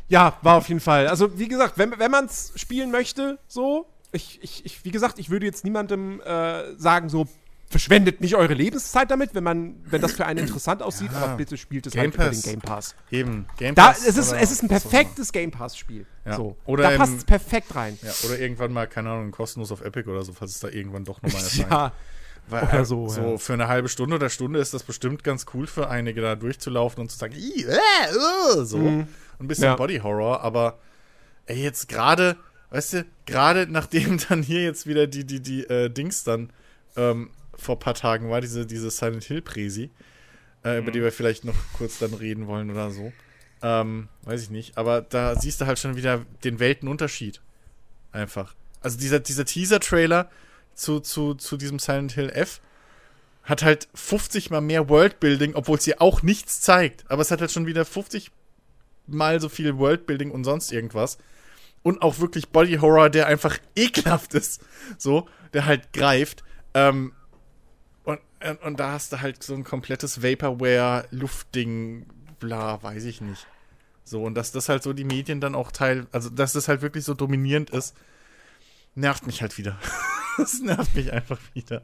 Ja, 0.08 0.38
war 0.42 0.56
auf 0.56 0.68
jeden 0.68 0.82
Fall. 0.82 1.08
Also, 1.08 1.38
wie 1.38 1.48
gesagt, 1.48 1.78
wenn, 1.78 1.98
wenn 2.00 2.12
man 2.12 2.26
es 2.26 2.52
spielen 2.56 2.90
möchte, 2.90 3.40
so, 3.48 3.86
ich, 4.12 4.40
ich, 4.42 4.66
ich, 4.66 4.84
wie 4.84 4.92
gesagt, 4.92 5.20
ich 5.20 5.30
würde 5.30 5.46
jetzt 5.46 5.64
niemandem 5.64 6.20
äh, 6.22 6.76
sagen, 6.78 7.10
so, 7.10 7.28
verschwendet 7.70 8.20
nicht 8.20 8.36
eure 8.36 8.56
Lebenszeit 8.56 9.12
damit, 9.12 9.36
wenn 9.36 9.44
man, 9.44 9.76
wenn 9.86 10.02
das 10.02 10.14
für 10.14 10.26
einen 10.26 10.40
interessant 10.40 10.82
aussieht, 10.82 11.12
ja. 11.12 11.20
aber 11.20 11.36
bitte 11.36 11.56
spielt 11.56 11.86
es 11.86 11.94
Game 11.94 12.06
halt 12.06 12.16
über 12.16 12.30
den 12.30 12.42
Game 12.42 12.62
Pass. 12.62 12.96
Eben, 13.12 13.46
Game 13.58 13.76
Pass. 13.76 14.02
Da, 14.02 14.10
es, 14.10 14.18
ist, 14.18 14.32
es 14.34 14.52
ist 14.52 14.64
ein 14.64 14.70
perfektes 14.70 15.32
Game 15.32 15.52
Pass-Spiel. 15.52 16.08
Ja. 16.26 16.36
So. 16.36 16.58
Oder 16.66 16.90
da 16.90 16.98
passt 16.98 17.18
es 17.18 17.24
perfekt 17.24 17.76
rein. 17.76 17.98
Ja, 18.02 18.12
oder 18.26 18.40
irgendwann 18.40 18.74
mal, 18.74 18.88
keine 18.88 19.12
Ahnung, 19.12 19.30
kostenlos 19.30 19.72
auf 19.72 19.82
Epic 19.82 20.10
oder 20.10 20.24
so, 20.24 20.34
falls 20.34 20.56
es 20.56 20.60
da 20.60 20.70
irgendwann 20.70 21.06
doch 21.06 21.22
nochmal 21.22 21.42
erscheint. 21.44 21.72
ja. 21.72 21.94
Weil, 22.50 22.64
oder 22.64 22.86
so. 22.86 23.08
So 23.08 23.22
ja. 23.22 23.38
für 23.38 23.54
eine 23.54 23.68
halbe 23.68 23.90
Stunde 23.90 24.16
oder 24.16 24.30
Stunde 24.30 24.60
ist 24.60 24.74
das 24.74 24.84
bestimmt 24.84 25.24
ganz 25.24 25.46
cool 25.54 25.68
für 25.68 25.90
einige, 25.90 26.22
da 26.22 26.36
durchzulaufen 26.36 27.02
und 27.02 27.10
zu 27.12 27.18
sagen, 27.18 27.34
äh, 27.36 27.64
äh, 27.64 28.66
so. 28.66 28.78
Mhm. 28.78 29.08
Ein 29.40 29.48
bisschen 29.48 29.66
ja. 29.66 29.76
Body 29.76 30.00
Horror, 30.00 30.42
aber 30.42 30.80
ey, 31.46 31.62
jetzt 31.62 31.88
gerade, 31.88 32.36
weißt 32.72 32.94
du, 32.94 33.06
gerade 33.26 33.68
nachdem 33.70 34.20
dann 34.30 34.44
hier 34.44 34.64
jetzt 34.64 34.88
wieder 34.88 35.08
die, 35.08 35.26
die, 35.26 35.42
die 35.42 35.64
äh, 35.64 35.90
Dings 35.90 36.24
dann 36.24 36.52
ähm, 36.98 37.30
vor 37.56 37.76
ein 37.76 37.80
paar 37.80 37.94
Tagen 37.94 38.30
war, 38.30 38.42
diese, 38.42 38.66
diese 38.66 38.90
Silent 38.92 39.24
Hill 39.24 39.42
Presi, 39.42 39.92
äh, 40.64 40.74
mhm. 40.74 40.84
über 40.84 40.92
die 40.92 41.02
wir 41.02 41.12
vielleicht 41.12 41.46
noch 41.46 41.56
kurz 41.74 42.00
dann 42.00 42.14
reden 42.14 42.48
wollen 42.48 42.70
oder 42.72 42.92
so. 42.92 43.12
Ähm, 43.62 44.08
weiß 44.24 44.42
ich 44.44 44.50
nicht. 44.50 44.78
Aber 44.78 45.02
da 45.02 45.36
siehst 45.36 45.62
du 45.62 45.66
halt 45.66 45.80
schon 45.80 45.96
wieder 45.96 46.26
den 46.44 46.60
Weltenunterschied. 46.60 47.42
Einfach. 48.12 48.56
Also 48.82 48.98
dieser, 48.98 49.20
dieser 49.20 49.46
Teaser-Trailer, 49.46 50.30
zu, 50.74 51.00
zu, 51.00 51.34
zu 51.34 51.58
diesem 51.58 51.80
Silent 51.80 52.14
Hill 52.14 52.30
F 52.30 52.62
hat 53.44 53.64
halt 53.64 53.88
50 53.96 54.52
mal 54.52 54.62
mehr 54.62 54.90
Worldbuilding, 54.90 55.56
obwohl 55.56 55.78
es 55.78 55.86
hier 55.86 56.02
auch 56.02 56.22
nichts 56.22 56.62
zeigt. 56.62 57.10
Aber 57.10 57.22
es 57.22 57.32
hat 57.32 57.42
halt 57.42 57.52
schon 57.52 57.66
wieder 57.66 57.84
50 57.84 58.32
mal 59.08 59.42
so 59.42 59.50
viel 59.50 59.78
Worldbuilding 59.78 60.32
und 60.32 60.44
sonst 60.44 60.72
irgendwas. 60.72 61.18
Und 61.82 62.02
auch 62.02 62.20
wirklich 62.20 62.50
Body 62.50 62.78
Horror, 62.78 63.10
der 63.10 63.28
einfach 63.28 63.58
ekelhaft 63.76 64.34
ist. 64.36 64.62
So, 64.98 65.28
der 65.54 65.66
halt 65.66 65.94
greift. 65.94 66.44
Ähm, 66.74 67.14
und, 68.04 68.20
und 68.64 68.80
da 68.80 68.92
hast 68.92 69.14
du 69.14 69.22
halt 69.22 69.42
so 69.44 69.56
ein 69.56 69.64
komplettes 69.64 70.22
Vaporware-Luftding, 70.22 72.06
bla, 72.40 72.82
weiß 72.84 73.06
ich 73.06 73.22
nicht. 73.22 73.48
So, 74.04 74.24
und 74.24 74.36
dass 74.36 74.52
das 74.52 74.70
halt 74.70 74.84
so 74.84 74.94
die 74.94 75.04
Medien 75.04 75.42
dann 75.42 75.56
auch 75.56 75.72
teil, 75.72 76.08
also 76.12 76.30
dass 76.30 76.54
das 76.54 76.68
halt 76.68 76.82
wirklich 76.82 77.04
so 77.06 77.14
dominierend 77.14 77.70
ist, 77.70 77.96
nervt 78.96 79.28
mich 79.28 79.42
halt 79.42 79.58
wieder. 79.58 79.78
das 80.40 80.60
nervt 80.62 80.96
mich 80.96 81.12
einfach 81.12 81.40
wieder. 81.54 81.84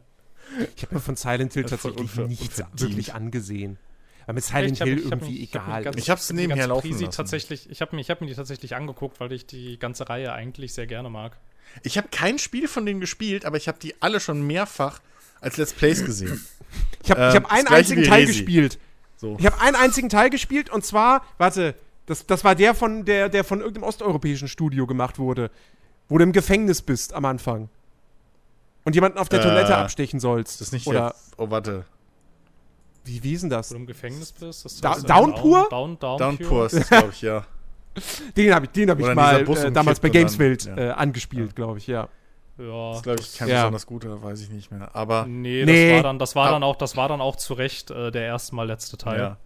Ich 0.75 0.83
habe 0.83 0.95
mir 0.95 1.01
von 1.01 1.15
Silent 1.15 1.53
Hill 1.53 1.65
tatsächlich 1.65 2.15
nichts 2.15 2.61
wirklich 2.73 3.13
angesehen. 3.13 3.77
Weil 4.25 4.35
mit 4.35 4.43
Silent 4.43 4.77
Hill 4.77 4.97
hab, 4.97 5.03
irgendwie 5.03 5.39
ich 5.39 5.53
hab, 5.53 5.81
egal. 5.81 5.97
Ich 5.97 6.09
habe 6.09 6.19
es 6.19 6.31
nebenher 6.31 6.67
laufen 6.67 6.91
lassen. 6.91 7.11
Tatsächlich, 7.11 7.69
ich 7.69 7.81
habe 7.81 7.95
mir, 7.95 8.03
hab 8.03 8.21
mir 8.21 8.27
die 8.27 8.33
tatsächlich 8.33 8.75
angeguckt, 8.75 9.19
weil 9.19 9.31
ich 9.31 9.45
die 9.45 9.77
ganze 9.77 10.09
Reihe 10.09 10.33
eigentlich 10.33 10.73
sehr 10.73 10.87
gerne 10.87 11.09
mag. 11.09 11.37
Ich 11.83 11.97
habe 11.97 12.07
kein 12.09 12.39
Spiel 12.39 12.67
von 12.67 12.85
denen 12.85 12.99
gespielt, 12.99 13.45
aber 13.45 13.57
ich 13.57 13.67
habe 13.67 13.77
die 13.79 14.01
alle 14.01 14.19
schon 14.19 14.45
mehrfach 14.45 15.01
als 15.41 15.57
Let's 15.57 15.73
Plays 15.73 16.05
gesehen. 16.05 16.43
Ich 17.03 17.11
habe 17.11 17.21
ähm, 17.21 17.35
hab 17.35 17.51
einen 17.51 17.67
einzigen 17.67 18.03
Teil 18.03 18.25
gespielt. 18.25 18.79
So. 19.15 19.37
Ich 19.39 19.45
habe 19.45 19.61
einen 19.61 19.77
einzigen 19.77 20.09
Teil 20.09 20.29
gespielt 20.29 20.69
und 20.69 20.83
zwar, 20.83 21.23
warte, 21.37 21.75
das, 22.05 22.25
das 22.25 22.43
war 22.43 22.53
der 22.53 22.75
von 22.75 23.05
der, 23.05 23.29
der 23.29 23.45
von 23.45 23.59
irgendeinem 23.59 23.83
osteuropäischen 23.83 24.47
Studio 24.49 24.85
gemacht 24.85 25.17
wurde, 25.17 25.51
wo 26.09 26.17
du 26.17 26.23
im 26.23 26.33
Gefängnis 26.33 26.81
bist 26.81 27.13
am 27.13 27.23
Anfang 27.23 27.69
und 28.85 28.95
jemanden 28.95 29.17
auf 29.17 29.29
der 29.29 29.39
äh, 29.39 29.43
Toilette 29.43 29.75
abstechen 29.75 30.19
sollst. 30.19 30.61
Das 30.61 30.67
ist 30.67 30.73
nicht 30.73 30.87
oder 30.87 31.09
der, 31.09 31.15
Oh, 31.37 31.49
warte. 31.49 31.85
Wie, 33.03 33.21
wie 33.21 33.33
ist 33.33 33.41
denn 33.41 33.49
das? 33.49 33.69
Wo 33.69 33.75
du 33.75 33.81
im 33.81 33.87
Gefängnis 33.87 34.31
bist? 34.31 34.65
Das 34.65 34.79
da 34.79 34.95
Downpour? 34.95 35.67
Down, 35.69 35.99
Down, 35.99 36.17
Downpour 36.17 36.67
ist 36.67 36.79
das, 36.79 36.89
glaube 36.89 37.09
ich, 37.11 37.21
ja. 37.21 37.45
den 38.35 38.53
habe 38.53 38.65
ich, 38.65 38.71
den 38.71 38.89
hab 38.89 38.99
ich 38.99 39.13
mal 39.13 39.41
äh, 39.41 39.71
damals 39.71 39.99
bei 39.99 40.09
Gamesfield 40.09 40.65
ja. 40.65 40.77
äh, 40.77 40.89
angespielt, 40.91 41.49
ja. 41.49 41.53
glaube 41.53 41.77
ich, 41.77 41.87
ja. 41.87 42.07
Ja, 42.57 42.93
das 42.93 43.03
glaube 43.03 43.19
ich 43.19 43.37
kein 43.37 43.49
ja. 43.49 43.63
besonders 43.63 43.85
guter, 43.85 44.23
weiß 44.23 44.41
ich 44.41 44.49
nicht 44.49 44.71
mehr. 44.71 44.89
Aber 44.95 45.25
nee, 45.27 45.61
das 45.61 45.69
nee. 45.69 45.95
war 45.95 46.03
dann, 46.03 46.19
das 46.19 46.35
war 46.35 46.51
dann 46.51 46.63
auch, 46.63 46.77
das 46.77 46.95
war 46.95 47.09
dann 47.09 47.19
auch 47.19 47.35
zu 47.35 47.53
Recht 47.53 47.91
äh, 47.91 48.11
der 48.11 48.23
erste 48.23 48.55
Mal 48.55 48.65
letzte 48.67 48.97
Teil. 48.97 49.19
Ja. 49.19 49.37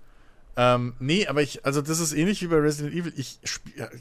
Ähm, 0.62 0.94
nee, 1.00 1.26
aber 1.26 1.42
ich, 1.42 1.66
also 1.66 1.82
das 1.82 2.02
ist 2.02 2.12
ähnlich 2.12 2.42
wie 2.42 2.48
bei 2.48 2.58
Resident 2.58 2.94
Evil. 2.94 3.14
Ich 3.16 3.40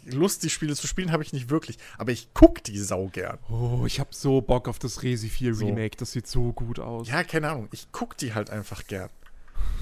Lust, 0.07 0.43
die 0.43 0.51
Spiele 0.51 0.75
zu 0.75 0.89
spielen, 0.89 1.13
habe 1.13 1.23
ich 1.23 1.33
nicht 1.33 1.51
wirklich. 1.51 1.79
Aber 1.99 2.11
ich 2.11 2.31
guck 2.35 2.65
die 2.65 2.81
sau 2.81 3.07
gern. 3.07 3.39
Oh, 3.49 3.85
ich 3.87 4.01
habe 4.01 4.11
so 4.13 4.41
Bock 4.41 4.67
auf 4.67 4.81
das 4.81 5.05
Resi 5.05 5.29
4 5.29 5.55
so. 5.55 5.67
Remake. 5.67 5.97
Das 5.97 6.11
sieht 6.11 6.27
so 6.27 6.53
gut 6.53 6.81
aus. 6.81 7.07
Ja, 7.07 7.23
keine 7.23 7.51
Ahnung. 7.51 7.69
Ich 7.71 7.93
guck 7.93 8.17
die 8.17 8.35
halt 8.35 8.51
einfach 8.51 8.89
gern. 8.89 9.09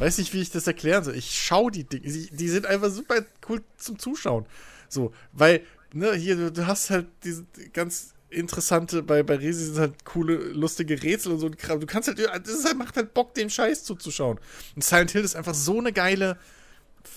Weiß 0.00 0.18
nicht, 0.18 0.34
wie 0.34 0.42
ich 0.42 0.50
das 0.50 0.66
erklären 0.66 1.02
soll. 1.02 1.14
Ich 1.16 1.30
schau 1.30 1.70
die 1.70 1.84
Dinge. 1.84 2.02
Die 2.04 2.48
sind 2.48 2.66
einfach 2.66 2.90
super 2.90 3.24
cool 3.48 3.62
zum 3.78 3.98
Zuschauen. 3.98 4.44
So, 4.90 5.14
weil, 5.32 5.62
ne, 5.94 6.12
hier, 6.12 6.36
du, 6.36 6.52
du 6.52 6.66
hast 6.66 6.90
halt 6.90 7.06
diese 7.24 7.46
ganz 7.72 8.12
interessante, 8.28 9.02
bei, 9.02 9.22
bei 9.22 9.36
Resi 9.36 9.64
sind 9.64 9.78
halt 9.78 10.04
coole, 10.04 10.34
lustige 10.34 11.02
Rätsel 11.02 11.32
und 11.32 11.38
so 11.38 11.46
ein 11.46 11.56
Kram. 11.56 11.80
Du 11.80 11.86
kannst 11.86 12.08
halt, 12.08 12.18
das 12.18 12.64
halt, 12.66 12.76
macht 12.76 12.96
halt 12.96 13.14
Bock, 13.14 13.32
den 13.32 13.48
Scheiß 13.48 13.84
zuzuschauen. 13.84 14.38
Und 14.74 14.84
Silent 14.84 15.12
Hill 15.12 15.24
ist 15.24 15.36
einfach 15.36 15.54
so 15.54 15.78
eine 15.78 15.94
geile 15.94 16.36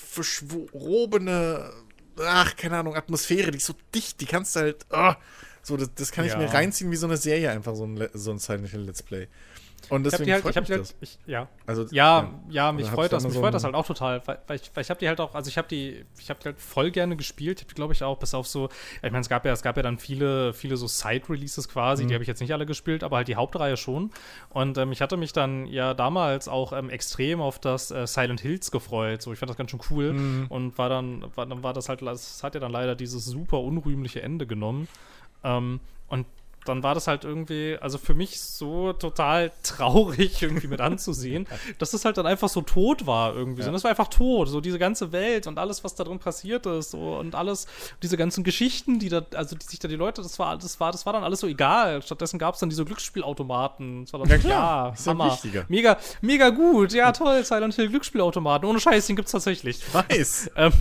verschworobene, 0.09 1.71
ach, 2.19 2.55
keine 2.55 2.77
Ahnung, 2.77 2.95
Atmosphäre, 2.95 3.51
die 3.51 3.57
ist 3.57 3.67
so 3.67 3.75
dicht, 3.93 4.19
die 4.21 4.25
kannst 4.25 4.55
du 4.55 4.61
halt, 4.61 4.85
oh, 4.89 5.13
so, 5.61 5.77
das, 5.77 5.93
das 5.93 6.11
kann 6.11 6.25
ich 6.25 6.31
ja. 6.31 6.37
mir 6.37 6.51
reinziehen 6.51 6.91
wie 6.91 6.95
so 6.95 7.05
eine 7.05 7.17
Serie, 7.17 7.51
einfach 7.51 7.75
so 7.75 7.85
ein, 7.85 8.09
so 8.13 8.31
ein 8.31 8.39
Silent 8.39 8.69
Hill 8.69 8.81
Let's 8.81 9.03
Play. 9.03 9.27
Und 9.89 10.05
Ich 10.05 10.13
hab 10.13 10.19
deswegen 10.19 10.25
die 10.27 10.33
halt, 10.33 10.41
freut 10.43 10.51
ich 10.51 10.57
hab 10.57 10.63
mich 10.63 10.71
halt, 10.71 10.81
das. 10.81 10.95
ich, 11.01 11.19
ja. 11.25 11.47
Also, 11.65 11.85
Ja, 11.91 12.33
ja, 12.49 12.71
mich 12.71 12.85
Oder 12.85 12.93
freut 12.93 13.03
hab's 13.05 13.09
das, 13.11 13.23
mich 13.23 13.31
Amazon- 13.31 13.41
freut 13.43 13.53
das 13.53 13.63
halt 13.63 13.75
auch 13.75 13.85
total, 13.87 14.21
weil, 14.27 14.39
weil 14.47 14.55
ich, 14.57 14.71
weil 14.73 14.81
ich 14.81 14.89
habe 14.89 14.99
die 14.99 15.07
halt 15.07 15.19
auch, 15.19 15.33
also 15.35 15.47
ich 15.49 15.57
habe 15.57 15.67
die, 15.67 16.05
ich 16.19 16.29
habe 16.29 16.39
die 16.41 16.45
halt 16.47 16.59
voll 16.59 16.91
gerne 16.91 17.15
gespielt, 17.15 17.59
ich 17.59 17.63
habe 17.63 17.69
die 17.69 17.75
glaube 17.75 17.93
ich 17.93 18.03
auch 18.03 18.17
bis 18.17 18.33
auf 18.33 18.47
so, 18.47 18.69
ich 18.97 19.01
meine, 19.03 19.19
es 19.19 19.29
gab 19.29 19.45
ja, 19.45 19.51
es 19.53 19.61
gab 19.63 19.77
ja 19.77 19.83
dann 19.83 19.97
viele, 19.97 20.53
viele 20.53 20.77
so 20.77 20.87
Side-Releases 20.87 21.69
quasi, 21.69 22.05
die 22.05 22.13
habe 22.13 22.23
ich 22.23 22.27
jetzt 22.27 22.41
nicht 22.41 22.53
alle 22.53 22.65
gespielt, 22.65 23.03
aber 23.03 23.17
halt 23.17 23.27
die 23.27 23.35
Hauptreihe 23.35 23.77
schon. 23.77 24.11
Und 24.49 24.77
ähm, 24.77 24.91
ich 24.91 25.01
hatte 25.01 25.17
mich 25.17 25.33
dann 25.33 25.65
ja 25.67 25.93
damals 25.93 26.47
auch 26.47 26.73
ähm, 26.73 26.89
extrem 26.89 27.41
auf 27.41 27.59
das 27.59 27.91
äh, 27.91 28.05
Silent 28.07 28.41
Hills 28.41 28.71
gefreut, 28.71 29.21
so 29.21 29.31
ich 29.33 29.39
fand 29.39 29.49
das 29.49 29.57
ganz 29.57 29.71
schön 29.71 29.79
cool 29.89 30.45
und 30.49 30.77
war 30.77 30.89
dann, 30.89 31.25
war, 31.35 31.45
dann 31.45 31.63
war 31.63 31.73
das 31.73 31.89
halt, 31.89 32.01
das 32.01 32.43
hat 32.43 32.53
ja 32.53 32.59
dann 32.59 32.71
leider 32.71 32.95
dieses 32.95 33.25
super 33.25 33.59
unrühmliche 33.59 34.21
Ende 34.21 34.45
genommen. 34.45 34.87
Ähm, 35.43 35.79
und 36.07 36.25
dann 36.65 36.83
war 36.83 36.93
das 36.93 37.07
halt 37.07 37.23
irgendwie, 37.23 37.77
also 37.81 37.97
für 37.97 38.13
mich 38.13 38.39
so 38.41 38.93
total 38.93 39.51
traurig 39.63 40.41
irgendwie 40.41 40.67
mit 40.67 40.81
anzusehen, 40.81 41.47
dass 41.79 41.93
es 41.93 42.05
halt 42.05 42.17
dann 42.17 42.25
einfach 42.27 42.49
so 42.49 42.61
tot 42.61 43.05
war 43.07 43.33
irgendwie. 43.35 43.63
So. 43.63 43.69
Und 43.69 43.75
es 43.75 43.83
war 43.83 43.89
einfach 43.91 44.07
tot, 44.09 44.49
so 44.49 44.61
diese 44.61 44.79
ganze 44.79 45.11
Welt 45.11 45.47
und 45.47 45.57
alles, 45.57 45.83
was 45.83 45.95
da 45.95 46.03
drin 46.03 46.19
passiert 46.19 46.65
ist 46.65 46.91
so, 46.91 47.17
und 47.17 47.35
alles, 47.35 47.67
diese 48.03 48.17
ganzen 48.17 48.43
Geschichten, 48.43 48.99
die 48.99 49.09
da, 49.09 49.21
also 49.33 49.55
die 49.55 49.65
sich 49.65 49.79
da 49.79 49.87
die 49.87 49.95
Leute, 49.95 50.21
das 50.21 50.37
war, 50.39 50.57
das 50.57 50.79
war, 50.79 50.91
das 50.91 51.05
war 51.05 51.13
dann 51.13 51.23
alles 51.23 51.39
so 51.39 51.47
egal. 51.47 52.01
Stattdessen 52.01 52.39
gab 52.39 52.53
es 52.53 52.59
dann 52.59 52.69
diese 52.69 52.85
Glücksspielautomaten. 52.85 54.05
Das 54.05 54.13
war 54.13 54.19
dann 54.19 54.29
Ja, 54.29 54.37
so, 54.41 54.47
klar. 54.47 54.87
ja, 54.87 54.93
Ist 54.93 55.05
ja 55.05 55.11
Hammer. 55.11 55.31
wichtiger. 55.31 55.65
Mega, 55.69 55.97
mega 56.21 56.49
gut, 56.49 56.93
ja 56.93 57.11
toll, 57.11 57.43
Silent 57.43 57.73
Hill 57.75 57.89
Glücksspielautomaten. 57.89 58.67
Ohne 58.67 58.79
Scheiß, 58.79 59.07
den 59.07 59.15
gibt's 59.15 59.31
tatsächlich. 59.31 59.81
weiß. 59.93 60.51
Ähm, 60.59 60.73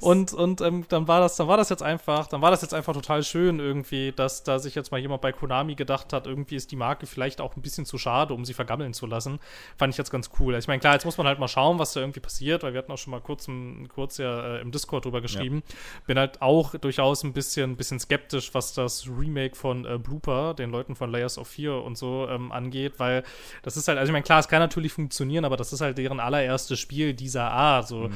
und 0.00 0.34
und 0.34 0.60
ähm, 0.60 0.84
dann 0.88 1.08
war 1.08 1.20
das, 1.20 1.36
dann 1.36 1.48
war 1.48 1.56
das 1.56 1.68
jetzt 1.70 1.82
einfach, 1.82 2.26
dann 2.26 2.42
war 2.42 2.50
das 2.50 2.60
jetzt 2.60 2.74
einfach 2.74 2.92
total 2.92 3.22
schön 3.22 3.60
irgendwie, 3.60 4.12
dass 4.12 4.42
da 4.42 4.58
sich 4.58 4.74
jetzt 4.74 4.90
mal 4.90 4.98
jemand 4.98 5.21
bei 5.22 5.32
Konami 5.32 5.74
gedacht 5.74 6.12
hat, 6.12 6.26
irgendwie 6.26 6.56
ist 6.56 6.70
die 6.70 6.76
Marke 6.76 7.06
vielleicht 7.06 7.40
auch 7.40 7.56
ein 7.56 7.62
bisschen 7.62 7.86
zu 7.86 7.96
schade, 7.96 8.34
um 8.34 8.44
sie 8.44 8.52
vergammeln 8.52 8.92
zu 8.92 9.06
lassen. 9.06 9.38
Fand 9.78 9.94
ich 9.94 9.98
jetzt 9.98 10.10
ganz 10.10 10.30
cool. 10.38 10.54
Ich 10.56 10.68
meine, 10.68 10.80
klar, 10.80 10.92
jetzt 10.92 11.04
muss 11.04 11.16
man 11.16 11.26
halt 11.26 11.38
mal 11.38 11.48
schauen, 11.48 11.78
was 11.78 11.94
da 11.94 12.00
irgendwie 12.00 12.20
passiert, 12.20 12.62
weil 12.62 12.74
wir 12.74 12.78
hatten 12.78 12.92
auch 12.92 12.98
schon 12.98 13.12
mal 13.12 13.20
kurz, 13.20 13.48
im, 13.48 13.88
kurz 13.88 14.18
ja 14.18 14.56
äh, 14.56 14.60
im 14.60 14.70
Discord 14.70 15.06
drüber 15.06 15.20
geschrieben. 15.22 15.62
Bin 16.06 16.18
halt 16.18 16.42
auch 16.42 16.74
durchaus 16.74 17.22
ein 17.24 17.32
bisschen, 17.32 17.76
bisschen 17.76 17.98
skeptisch, 17.98 18.52
was 18.52 18.74
das 18.74 19.08
Remake 19.08 19.56
von 19.56 19.86
äh, 19.86 19.98
Blooper, 19.98 20.54
den 20.54 20.70
Leuten 20.70 20.94
von 20.94 21.10
Layers 21.10 21.38
of 21.38 21.48
Fear 21.48 21.82
und 21.82 21.96
so 21.96 22.28
ähm, 22.28 22.52
angeht, 22.52 22.94
weil 22.98 23.22
das 23.62 23.76
ist 23.76 23.88
halt, 23.88 23.98
also 23.98 24.10
ich 24.10 24.12
meine, 24.12 24.24
klar, 24.24 24.40
es 24.40 24.48
kann 24.48 24.60
natürlich 24.60 24.92
funktionieren, 24.92 25.44
aber 25.44 25.56
das 25.56 25.72
ist 25.72 25.80
halt 25.80 25.96
deren 25.98 26.20
allererstes 26.20 26.78
Spiel 26.78 27.14
dieser 27.14 27.50
Art. 27.50 27.88
So, 27.88 28.10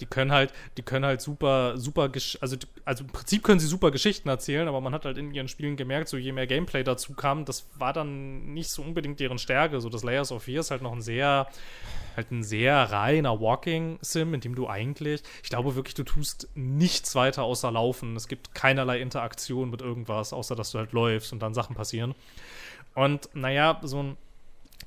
die 0.00 0.06
können 0.06 0.32
halt, 0.32 0.52
die 0.76 0.82
können 0.82 1.04
halt 1.04 1.20
super, 1.20 1.76
super, 1.76 2.10
also, 2.40 2.56
also 2.84 3.04
im 3.04 3.10
Prinzip 3.10 3.42
können 3.42 3.60
sie 3.60 3.66
super 3.66 3.90
Geschichten 3.90 4.28
erzählen, 4.28 4.68
aber 4.68 4.80
man 4.80 4.92
hat 4.92 5.04
halt 5.04 5.18
in 5.18 5.32
ihren 5.32 5.48
Spielen 5.48 5.76
gemerkt, 5.76 6.08
so 6.08 6.16
je 6.16 6.32
mehr 6.32 6.46
Gameplay 6.46 6.84
dazu 6.84 7.14
kam, 7.14 7.44
das 7.44 7.66
war 7.78 7.92
dann 7.92 8.54
nicht 8.54 8.70
so 8.70 8.82
unbedingt 8.82 9.20
deren 9.20 9.38
Stärke. 9.38 9.80
So 9.80 9.88
das 9.88 10.04
Layers 10.04 10.32
of 10.32 10.42
Fear 10.44 10.60
ist 10.60 10.70
halt 10.70 10.82
noch 10.82 10.92
ein 10.92 11.02
sehr, 11.02 11.48
halt 12.16 12.30
ein 12.30 12.42
sehr 12.42 12.74
reiner 12.90 13.40
Walking-Sim, 13.40 14.34
in 14.34 14.40
dem 14.40 14.54
du 14.54 14.68
eigentlich, 14.68 15.22
ich 15.42 15.50
glaube 15.50 15.74
wirklich, 15.74 15.94
du 15.94 16.04
tust 16.04 16.48
nichts 16.54 17.14
weiter 17.14 17.42
außer 17.42 17.70
laufen. 17.70 18.16
Es 18.16 18.28
gibt 18.28 18.54
keinerlei 18.54 19.00
Interaktion 19.00 19.70
mit 19.70 19.82
irgendwas, 19.82 20.32
außer 20.32 20.54
dass 20.54 20.70
du 20.70 20.78
halt 20.78 20.92
läufst 20.92 21.32
und 21.32 21.40
dann 21.40 21.54
Sachen 21.54 21.74
passieren. 21.74 22.14
Und 22.94 23.28
naja, 23.34 23.80
so 23.82 24.02
ein 24.02 24.16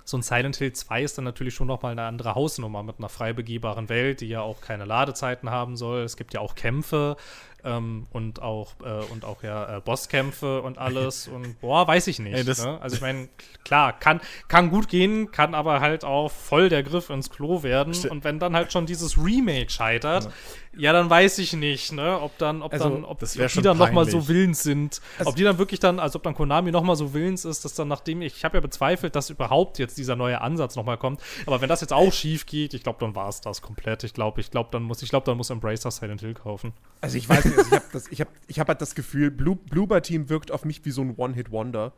so 0.04 0.18
ein 0.18 0.22
Silent 0.22 0.56
Hill 0.58 0.74
2 0.74 1.04
ist 1.04 1.18
dann 1.18 1.26
natürlich 1.26 1.54
schon 1.54 1.68
nochmal 1.68 1.94
eine 1.94 2.04
andere 2.04 2.36
Hausnummer 2.36 2.84
mit 2.84 3.00
einer 3.00 3.10
frei 3.10 3.34
begehbaren 3.34 3.90
Welt, 3.90 4.22
die 4.22 4.28
ja 4.28 4.42
auch 4.42 4.62
keine 4.62 4.86
Ladezeiten 4.86 5.50
haben 5.50 5.78
soll. 5.78 6.02
Es 6.04 6.18
gibt 6.18 6.34
ja 6.34 6.40
auch 6.40 6.56
Kämpfe 6.56 7.18
ähm, 7.64 8.08
und 8.12 8.42
auch 8.42 8.74
äh, 8.84 9.12
und 9.12 9.26
auch 9.26 9.44
ja 9.44 9.78
äh, 9.78 9.82
Bosskämpfe 9.82 10.62
und 10.62 10.78
alles 10.78 11.28
und 11.34 11.60
boah, 11.62 11.88
weiß 11.88 12.08
ich 12.08 12.20
nicht. 12.20 12.36
Ey, 12.36 12.44
ne? 12.44 12.80
Also 12.82 12.96
ich 12.96 13.02
meine, 13.02 13.30
klar, 13.64 13.98
kann, 13.98 14.22
kann 14.48 14.70
gut 14.70 14.88
gehen, 14.88 15.32
kann 15.32 15.56
aber 15.56 15.80
halt 15.80 16.04
auch 16.04 16.32
voll 16.32 16.70
der 16.70 16.84
Griff 16.84 17.10
ins 17.10 17.30
Klo 17.30 17.64
werden. 17.64 17.94
Und 18.10 18.24
wenn 18.24 18.40
dann 18.40 18.56
halt 18.56 18.72
schon 18.72 18.86
dieses 18.86 19.18
Remake 19.18 19.70
scheitert, 19.70 20.30
ja, 20.78 20.94
dann 20.94 21.10
weiß 21.10 21.40
ich 21.40 21.54
nicht, 21.54 21.92
ne, 21.92 22.20
ob 22.22 22.38
dann, 22.38 22.62
ob 22.62 22.72
Also, 22.72 22.90
dann, 22.90 23.04
ob, 23.04 23.22
ob 23.22 23.30
die 23.30 23.62
dann 23.62 23.78
nochmal 23.78 24.06
so 24.06 24.20
peinlich. 24.20 24.28
willens 24.30 24.64
sind. 24.64 25.02
ob 25.26 25.36
die 25.36 25.44
dann 25.44 25.58
wirklich 25.58 25.82
dann, 25.82 26.00
also 26.00 26.18
ob 26.18 26.24
dann 26.24 26.34
Konami 26.34 26.72
nochmal 26.72 26.96
so 26.96 27.14
willens 27.14 27.44
ist, 27.44 27.66
dass 27.66 27.74
dann 27.74 27.90
nachdem, 27.90 28.22
ich, 28.22 28.38
ich 28.38 28.46
habe 28.46 28.58
ja 28.58 28.62
bezweifelt, 28.62 29.16
dass 29.16 29.30
überhaupt 29.30 29.80
jetzt 29.80 29.98
dieser 29.98 30.16
neue 30.16 30.40
Ansatz 30.40 30.78
nochmal 30.78 30.98
kommt. 30.98 31.20
Aber 31.46 31.60
wenn 31.60 31.68
das 31.68 31.82
jetzt 31.82 31.92
auch 31.92 32.14
schief 32.14 32.46
geht, 32.46 32.74
ich 32.74 32.84
glaube, 32.84 33.00
dann 33.02 33.16
war 33.16 33.28
es 33.28 33.42
das 33.42 33.62
komplett. 33.62 34.06
Ich 34.06 34.14
glaube, 34.14 34.40
ich 34.40 34.50
glaube, 34.50 34.70
dann 34.72 34.84
muss, 34.84 35.02
ich 35.02 35.10
glaube, 35.10 35.26
dann 35.26 35.36
muss 35.36 35.50
Embracer 35.50 35.92
Silent 35.92 36.22
Hill 36.22 36.36
kaufen. 36.36 36.72
Also 37.02 37.18
ich 37.18 37.28
weiß 37.28 37.46
nicht, 37.58 37.72
also 37.72 37.72
ich 37.72 37.72
habe 37.74 38.10
ich 38.12 38.22
hab, 38.22 38.28
ich 38.48 38.60
hab 38.60 38.68
halt 38.68 38.82
das 38.82 38.96
Gefühl, 38.96 39.32
Blue, 39.32 39.56
Bloober 39.56 40.02
Team 40.02 40.30
wirkt 40.30 40.52
auf 40.52 40.66
mich 40.66 40.84
wie 40.86 40.92
so 40.92 41.02
ein 41.02 41.16
One-Hit-Wonder. 41.16 41.94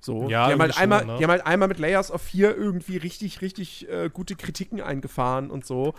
So. 0.00 0.28
Ja, 0.28 0.46
die, 0.46 0.52
haben 0.52 0.60
halt 0.60 0.70
irgendwie 0.70 0.82
einmal, 0.82 0.98
schon, 1.00 1.08
ne? 1.08 1.16
die 1.18 1.24
haben 1.24 1.30
halt 1.30 1.46
einmal 1.46 1.68
mit 1.68 1.78
Layers 1.78 2.10
of 2.10 2.22
4 2.22 2.56
irgendwie 2.56 2.96
richtig, 2.96 3.40
richtig 3.40 3.88
äh, 3.88 4.10
gute 4.12 4.36
Kritiken 4.36 4.80
eingefahren 4.80 5.50
und 5.50 5.66
so. 5.66 5.94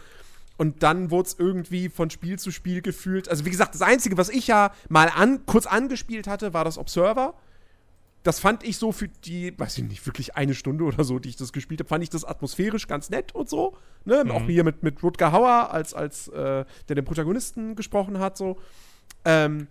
Und 0.58 0.84
dann 0.84 1.10
wurde 1.10 1.28
es 1.28 1.36
irgendwie 1.40 1.88
von 1.88 2.10
Spiel 2.10 2.38
zu 2.38 2.52
Spiel 2.52 2.82
gefühlt. 2.82 3.30
Also, 3.30 3.46
wie 3.46 3.50
gesagt, 3.50 3.76
das 3.76 3.82
Einzige, 3.82 4.18
was 4.18 4.28
ich 4.30 4.48
ja 4.48 4.74
mal 4.90 5.10
an, 5.16 5.46
kurz 5.46 5.66
angespielt 5.66 6.28
hatte, 6.28 6.54
war 6.54 6.66
das 6.66 6.78
Observer. 6.78 7.34
Das 8.24 8.42
fand 8.42 8.66
ich 8.66 8.78
so 8.78 8.92
für 8.92 9.08
die, 9.08 9.58
weiß 9.58 9.78
ich 9.78 9.86
nicht, 9.86 10.06
wirklich 10.06 10.36
eine 10.36 10.54
Stunde 10.54 10.84
oder 10.84 11.06
so, 11.06 11.18
die 11.20 11.30
ich 11.30 11.38
das 11.38 11.54
gespielt 11.54 11.80
habe, 11.80 11.88
fand 11.88 12.04
ich 12.04 12.10
das 12.10 12.26
atmosphärisch 12.26 12.88
ganz 12.88 13.10
nett 13.10 13.34
und 13.34 13.48
so. 13.50 13.78
Ne? 14.04 14.26
Auch 14.30 14.42
hier 14.48 14.66
mit, 14.66 14.84
mit 14.84 15.02
Rutger 15.02 15.32
Hauer, 15.32 15.72
als, 15.72 15.94
als 15.94 16.28
äh, 16.28 16.66
der 16.90 16.96
den 16.96 17.06
Protagonisten 17.06 17.78
gesprochen 17.78 18.20
hat, 18.20 18.36
so. 18.36 18.58
Ähm, 19.26 19.68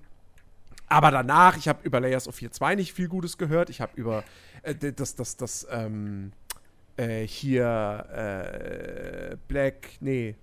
aber 0.89 1.11
danach, 1.11 1.57
ich 1.57 1.69
habe 1.69 1.81
über 1.83 2.01
Layers 2.01 2.29
of 2.29 2.37
4.2 2.37 2.77
nicht 2.77 2.93
viel 2.93 3.09
Gutes 3.09 3.37
gehört. 3.39 3.69
Ich 3.71 3.81
habe 3.81 3.93
über 3.97 4.25
äh, 4.63 4.75
das, 4.75 5.15
das, 5.15 5.37
das, 5.37 5.67
ähm, 5.71 6.33
äh, 6.97 7.27
hier 7.27 8.07
äh, 9.33 9.37
Black, 9.49 9.91
nee, 10.01 10.35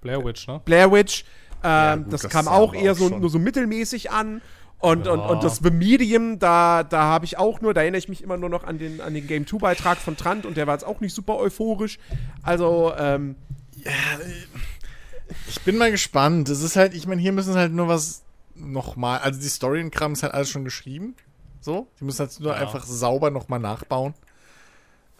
Blair 0.00 0.24
Witch, 0.24 0.46
ne? 0.48 0.60
Blair 0.64 0.90
Witch. 0.90 1.24
Ähm, 1.62 2.04
gut, 2.04 2.12
das, 2.12 2.22
das 2.22 2.30
kam 2.30 2.48
auch 2.48 2.74
eher 2.74 2.92
auch 2.92 2.96
so, 2.96 3.08
schon. 3.08 3.20
nur 3.20 3.30
so 3.30 3.38
mittelmäßig 3.38 4.10
an. 4.10 4.42
Und, 4.78 5.06
und, 5.08 5.18
Ja. 5.18 5.26
und 5.26 5.42
das 5.42 5.56
The 5.62 5.70
Medium, 5.70 6.38
da, 6.38 6.82
da 6.82 7.04
habe 7.04 7.24
ich 7.24 7.38
auch 7.38 7.62
nur, 7.62 7.72
da 7.72 7.80
erinnere 7.80 7.98
ich 7.98 8.08
mich 8.10 8.22
immer 8.22 8.36
nur 8.36 8.50
noch 8.50 8.64
an 8.64 8.78
den, 8.78 9.00
an 9.00 9.14
den 9.14 9.26
Game 9.26 9.44
2-Beitrag 9.44 9.96
von 9.96 10.14
Trant 10.16 10.44
und 10.44 10.58
der 10.58 10.66
war 10.66 10.74
jetzt 10.74 10.84
auch 10.84 11.00
nicht 11.00 11.14
super 11.14 11.36
euphorisch. 11.38 11.98
Also, 12.42 12.92
ähm, 12.98 13.36
Ich 15.48 15.60
bin 15.62 15.78
mal 15.78 15.90
gespannt. 15.90 16.48
Es 16.50 16.60
ist 16.62 16.76
halt, 16.76 16.92
ich 16.94 17.06
meine, 17.06 17.20
hier 17.22 17.32
müssen 17.32 17.54
halt 17.54 17.72
nur 17.72 17.88
was 17.88 18.23
nochmal, 18.54 19.18
also 19.20 19.40
die 19.40 19.48
Story 19.48 19.80
und 19.82 19.90
Kram 19.90 20.12
ist 20.12 20.22
halt 20.22 20.34
alles 20.34 20.50
schon 20.50 20.64
geschrieben. 20.64 21.14
So, 21.60 21.88
die 21.98 22.04
müssen 22.04 22.20
halt 22.20 22.38
nur 22.40 22.52
Ja. 22.52 22.58
einfach 22.60 22.84
sauber 22.84 23.30
nochmal 23.30 23.60
nachbauen. 23.60 24.14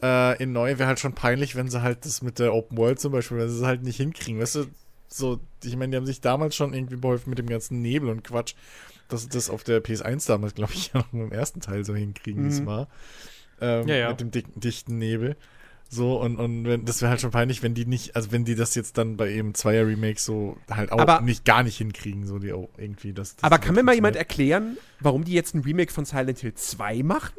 Äh, 0.02 0.42
in 0.42 0.52
neu 0.52 0.78
wäre 0.78 0.88
halt 0.88 0.98
schon 1.00 1.14
peinlich, 1.14 1.56
wenn 1.56 1.68
sie 1.70 1.82
halt 1.82 2.04
das 2.04 2.20
mit 2.22 2.38
der 2.38 2.52
Open 2.52 2.76
World 2.76 3.00
zum 3.00 3.12
Beispiel, 3.12 3.38
wenn 3.38 3.48
sie 3.48 3.58
es 3.58 3.64
halt 3.64 3.82
nicht 3.82 3.96
hinkriegen. 3.96 4.40
Weißt 4.40 4.56
du, 4.56 4.66
so, 5.08 5.40
ich 5.62 5.76
meine, 5.76 5.92
die 5.92 5.96
haben 5.96 6.06
sich 6.06 6.20
damals 6.20 6.56
schon 6.56 6.74
irgendwie 6.74 6.96
beholfen 6.96 7.30
mit 7.30 7.38
dem 7.38 7.46
ganzen 7.46 7.80
Nebel 7.80 8.10
und 8.10 8.24
Quatsch, 8.24 8.54
dass 9.08 9.22
sie 9.22 9.28
das 9.28 9.48
auf 9.50 9.62
der 9.64 9.80
PS1 9.82 10.26
damals, 10.26 10.54
glaube 10.54 10.72
ich, 10.74 10.92
ja 10.92 11.00
noch 11.12 11.12
im 11.12 11.32
ersten 11.32 11.60
Teil 11.60 11.84
so 11.84 11.94
hinkriegen, 11.94 12.42
wie 12.44 12.48
es 12.48 12.60
Mhm. 12.62 12.66
war. 12.66 12.88
Ähm, 13.60 13.88
Ja, 13.88 13.94
ja. 13.94 14.08
Mit 14.10 14.20
dem 14.20 14.30
dicken, 14.30 14.60
dichten 14.60 14.98
Nebel. 14.98 15.36
So, 15.88 16.20
und, 16.20 16.38
und 16.38 16.64
wenn, 16.64 16.84
das 16.84 17.02
wäre 17.02 17.10
halt 17.10 17.20
schon 17.20 17.30
peinlich, 17.30 17.62
wenn 17.62 17.74
die 17.74 17.86
nicht, 17.86 18.16
also 18.16 18.32
wenn 18.32 18.44
die 18.44 18.56
das 18.56 18.74
jetzt 18.74 18.98
dann 18.98 19.16
bei 19.16 19.30
eben 19.30 19.54
Zweier-Remake 19.54 20.18
so 20.20 20.56
halt 20.70 20.90
auch 20.90 20.98
Aber- 20.98 21.20
nicht 21.20 21.44
gar 21.44 21.62
nicht 21.62 21.76
hinkriegen, 21.78 22.26
so 22.26 22.38
die 22.38 22.52
auch 22.52 22.68
irgendwie 22.76 23.12
das. 23.12 23.36
das 23.36 23.44
aber 23.44 23.58
kann 23.58 23.74
mir 23.76 23.82
mal 23.84 23.94
jemand 23.94 24.16
erklären, 24.16 24.76
warum 25.00 25.24
die 25.24 25.32
jetzt 25.34 25.54
ein 25.54 25.60
Remake 25.60 25.92
von 25.92 26.04
Silent 26.04 26.40
Hill 26.40 26.54
2 26.54 27.02
machen? 27.04 27.34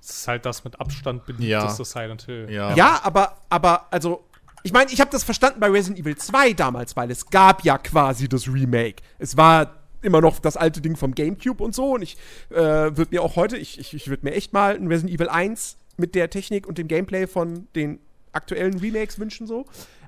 Das 0.00 0.10
ist 0.10 0.28
halt 0.28 0.46
das 0.46 0.64
mit 0.64 0.80
Abstand 0.80 1.22
Ja. 1.28 1.34
beliebteste 1.60 1.84
Silent 1.84 2.22
Hill. 2.22 2.48
Ja. 2.50 2.74
Ja, 2.74 3.00
aber, 3.02 3.36
aber, 3.50 3.86
also, 3.92 4.24
ich 4.62 4.72
meine, 4.72 4.90
ich 4.90 5.00
habe 5.00 5.10
das 5.10 5.22
verstanden 5.24 5.60
bei 5.60 5.68
Resident 5.68 6.00
Evil 6.00 6.16
2 6.16 6.54
damals, 6.54 6.96
weil 6.96 7.10
es 7.10 7.26
gab 7.26 7.64
ja 7.64 7.76
quasi 7.76 8.28
das 8.28 8.48
Remake. 8.48 9.02
Es 9.18 9.36
war 9.36 9.74
immer 10.00 10.22
noch 10.22 10.38
das 10.38 10.56
alte 10.56 10.80
Ding 10.80 10.96
vom 10.96 11.14
Gamecube 11.14 11.62
und 11.62 11.74
so 11.74 11.92
und 11.96 12.00
ich 12.02 12.16
äh, 12.48 12.56
würde 12.56 13.08
mir 13.10 13.22
auch 13.22 13.36
heute, 13.36 13.58
ich, 13.58 13.78
ich, 13.78 13.92
ich 13.92 14.08
würde 14.08 14.24
mir 14.24 14.32
echt 14.32 14.54
mal 14.54 14.74
ein 14.74 14.86
Resident 14.86 15.14
Evil 15.14 15.28
1 15.28 15.76
mit 16.00 16.14
der 16.14 16.30
Technik 16.30 16.66
und 16.66 16.78
dem 16.78 16.88
Gameplay 16.88 17.26
von 17.26 17.68
den 17.74 18.00
aktuellen 18.32 18.78
Remakes 18.78 19.18
wünschen 19.18 19.46
so. 19.46 19.66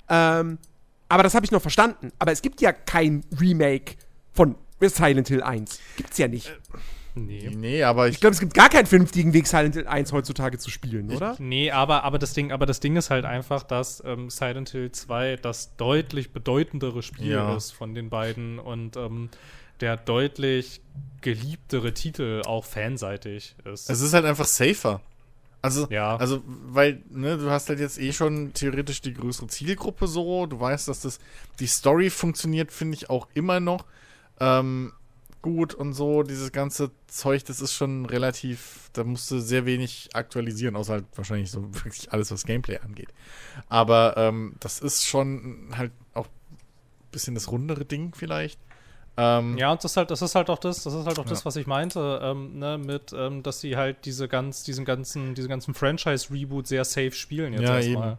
Ähm, 0.09 0.59
aber 1.09 1.23
das 1.23 1.35
habe 1.35 1.44
ich 1.44 1.52
noch 1.52 1.62
verstanden. 1.62 2.10
Aber 2.19 2.32
es 2.32 2.43
gibt 2.43 2.60
ja 2.60 2.73
kein 2.73 3.24
Remake 3.39 3.94
von 4.32 4.56
Silent 4.81 5.28
Hill 5.28 5.43
1. 5.43 5.78
Gibt's 5.97 6.19
ja 6.19 6.27
nicht. 6.28 6.52
Nee. 7.14 7.51
Nee, 7.55 7.82
aber 7.82 8.09
ich, 8.09 8.14
Ich 8.14 8.20
glaube, 8.20 8.32
es 8.35 8.40
gibt 8.40 8.55
gar 8.55 8.70
keinen 8.70 8.86
vernünftigen 8.86 9.35
Weg, 9.35 9.47
Silent 9.47 9.74
Hill 9.74 9.86
1 9.86 10.12
heutzutage 10.12 10.56
zu 10.59 10.70
spielen, 10.70 11.10
oder? 11.14 11.36
Nee, 11.39 11.70
aber, 11.70 12.05
aber, 12.05 12.19
das 12.19 12.32
Ding, 12.32 12.51
aber 12.52 12.64
das 12.64 12.81
Ding 12.81 12.97
ist 12.97 13.10
halt 13.10 13.27
einfach, 13.27 13.62
dass 13.62 14.02
ähm, 14.06 14.31
Silent 14.31 14.70
Hill 14.70 14.90
2 14.93 15.36
das 15.36 15.77
deutlich 15.77 16.32
bedeutendere 16.32 17.02
Spiel 17.02 17.32
Ja. 17.32 17.55
ist 17.55 17.73
von 17.73 17.94
den 17.94 18.09
beiden 18.09 18.59
und 18.59 18.97
ähm, 18.97 19.28
der 19.81 19.98
deutlich 19.98 20.81
geliebtere 21.20 21.93
Titel 21.93 22.40
auch 22.47 22.64
fanseitig 22.64 23.56
ist. 23.70 23.90
es 23.90 24.01
ist 24.01 24.14
halt 24.14 24.24
einfach 24.24 24.47
safer. 24.47 25.01
Also, 25.62 25.86
Ja. 25.90 26.16
also, 26.16 26.43
weil, 26.47 27.02
ne, 27.09 27.39
du 27.39 27.48
hast 27.51 27.68
halt 27.68 27.78
jetzt 27.78 27.98
eh 27.98 28.12
schon 28.12 28.52
theoretisch 28.52 29.01
die 29.01 29.14
größere 29.14 29.47
Zielgruppe 29.47 30.09
so, 30.09 30.47
du 30.47 30.59
weißt, 30.59 30.89
dass 30.89 31.01
das, 31.01 31.20
die 31.60 31.68
Story 31.68 32.10
funktioniert, 32.10 32.72
finde 32.72 32.97
ich 32.97 33.09
auch 33.10 33.28
immer 33.34 33.60
noch. 33.60 33.86
Ähm, 34.40 34.93
gut 35.40 35.74
und 35.74 35.93
so, 35.93 36.22
dieses 36.22 36.52
ganze 36.52 36.90
Zeug, 37.09 37.44
das 37.44 37.60
ist 37.60 37.74
schon 37.74 38.06
relativ, 38.06 38.90
da 38.93 39.05
musst 39.05 39.30
du 39.30 39.40
sehr 39.40 39.66
wenig 39.66 40.10
aktualisieren, 40.14 40.76
außer 40.76 40.94
halt 40.94 41.05
wahrscheinlich 41.16 41.51
so 41.51 41.62
wirklich 41.84 42.12
alles, 42.12 42.30
was 42.30 42.44
Gameplay 42.44 42.78
angeht. 42.78 43.09
Aber 43.68 44.14
ähm, 44.16 44.55
das 44.60 44.80
ist 44.80 45.06
schon 45.06 45.70
halt 45.76 45.93
auch 46.14 46.26
ein 46.26 47.10
bisschen 47.10 47.34
das 47.34 47.51
rundere 47.51 47.84
Ding 47.84 48.14
vielleicht. 48.16 48.59
Ähm, 49.16 49.59
Ja, 49.59 49.70
und 49.72 49.84
das 49.84 49.93
ist 49.93 49.97
halt, 49.98 50.10
das 50.10 50.22
ist 50.22 50.34
halt 50.34 50.48
auch 50.48 50.59
das, 50.59 50.84
das 50.84 50.94
ist 50.94 51.06
halt 51.06 51.18
auch 51.18 51.24
das, 51.26 51.40
Ja. 51.40 51.44
was 51.44 51.56
ich 51.56 51.66
meinte, 51.66 52.20
ähm, 52.22 52.59
ne, 52.59 52.78
mit, 52.78 53.12
ähm, 53.12 53.43
dass 53.43 53.60
sie 53.60 53.76
halt 53.76 54.05
diese 54.06 54.26
ganz, 54.28 54.62
diesen 54.64 54.84
ganzen, 54.84 55.34
diesen 55.34 55.51
ganzen 55.51 55.74
Franchise-Reboot 55.74 56.66
sehr 56.66 56.84
safe 56.84 57.12
spielen 57.12 57.52
jetzt 57.52 57.62
Ja, 57.62 57.76
erstmal. 57.76 58.18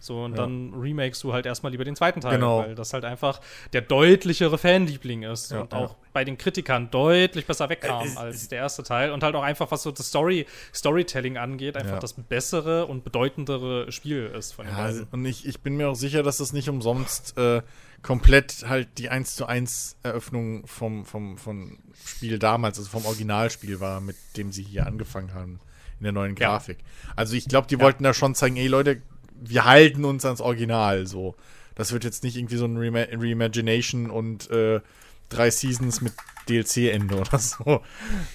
So, 0.00 0.24
und 0.24 0.32
Ja. 0.32 0.38
dann 0.38 0.72
remakest 0.74 1.22
du 1.24 1.32
halt 1.32 1.46
erstmal 1.46 1.72
lieber 1.72 1.84
den 1.84 1.96
zweiten 1.96 2.20
Teil, 2.20 2.34
Genau. 2.34 2.60
weil 2.60 2.74
das 2.74 2.92
halt 2.92 3.04
einfach 3.04 3.40
der 3.72 3.80
deutlichere 3.82 4.58
Fanliebling 4.58 5.22
ist 5.24 5.50
Ja, 5.50 5.60
und 5.62 5.72
ja. 5.72 5.78
auch 5.78 5.96
bei 6.12 6.24
den 6.24 6.38
Kritikern 6.38 6.90
deutlich 6.90 7.46
besser 7.46 7.68
wegkam 7.68 8.06
Äh, 8.08 8.16
als 8.18 8.48
der 8.48 8.58
erste 8.58 8.82
Teil 8.82 9.12
und 9.12 9.22
halt 9.22 9.34
auch 9.34 9.42
einfach, 9.42 9.70
was 9.70 9.82
so 9.82 9.90
das 9.90 10.08
Story, 10.08 10.46
Storytelling 10.74 11.36
angeht, 11.36 11.76
einfach 11.76 11.94
Ja. 11.94 11.98
das 11.98 12.12
bessere 12.14 12.86
und 12.86 13.04
bedeutendere 13.04 13.90
Spiel 13.92 14.26
ist 14.38 14.52
von 14.52 14.66
den 14.66 14.74
Ja, 14.76 14.82
also, 14.84 15.04
beiden. 15.04 15.20
und 15.20 15.26
ich, 15.26 15.46
ich 15.46 15.60
bin 15.60 15.76
mir 15.76 15.88
auch 15.88 15.94
sicher, 15.96 16.22
dass 16.22 16.38
das 16.38 16.52
nicht 16.52 16.68
umsonst 16.68 17.36
äh, 17.36 17.62
komplett 18.02 18.64
halt 18.68 18.98
die 18.98 19.08
1 19.08 19.34
zu 19.34 19.46
1 19.46 19.96
Eröffnung 20.04 20.66
vom, 20.66 21.04
vom, 21.04 21.36
vom 21.36 21.78
Spiel 22.06 22.38
damals, 22.38 22.78
also 22.78 22.88
vom 22.90 23.04
Originalspiel 23.04 23.80
war, 23.80 24.00
mit 24.00 24.16
dem 24.36 24.52
sie 24.52 24.62
hier 24.62 24.86
angefangen 24.86 25.34
haben, 25.34 25.58
in 25.98 26.04
der 26.04 26.12
neuen 26.12 26.36
Ja. 26.36 26.50
Grafik. 26.50 26.78
Also 27.16 27.34
ich 27.34 27.46
glaube, 27.46 27.66
die 27.66 27.80
wollten 27.80 28.04
da 28.04 28.14
schon 28.14 28.36
zeigen, 28.36 28.56
ey 28.56 28.68
Leute, 28.68 29.02
wir 29.40 29.64
halten 29.64 30.04
uns 30.04 30.24
ans 30.24 30.40
Original 30.40 31.06
so. 31.06 31.34
Das 31.74 31.92
wird 31.92 32.04
jetzt 32.04 32.24
nicht 32.24 32.36
irgendwie 32.36 32.56
so 32.56 32.64
ein 32.64 32.76
Reima 32.76 33.00
Reimagination 33.12 34.10
und 34.10 34.50
äh, 34.50 34.80
drei 35.28 35.50
Seasons 35.50 36.00
mit 36.00 36.12
DLC-Ende 36.48 37.16
oder 37.20 37.38
so. 37.38 37.82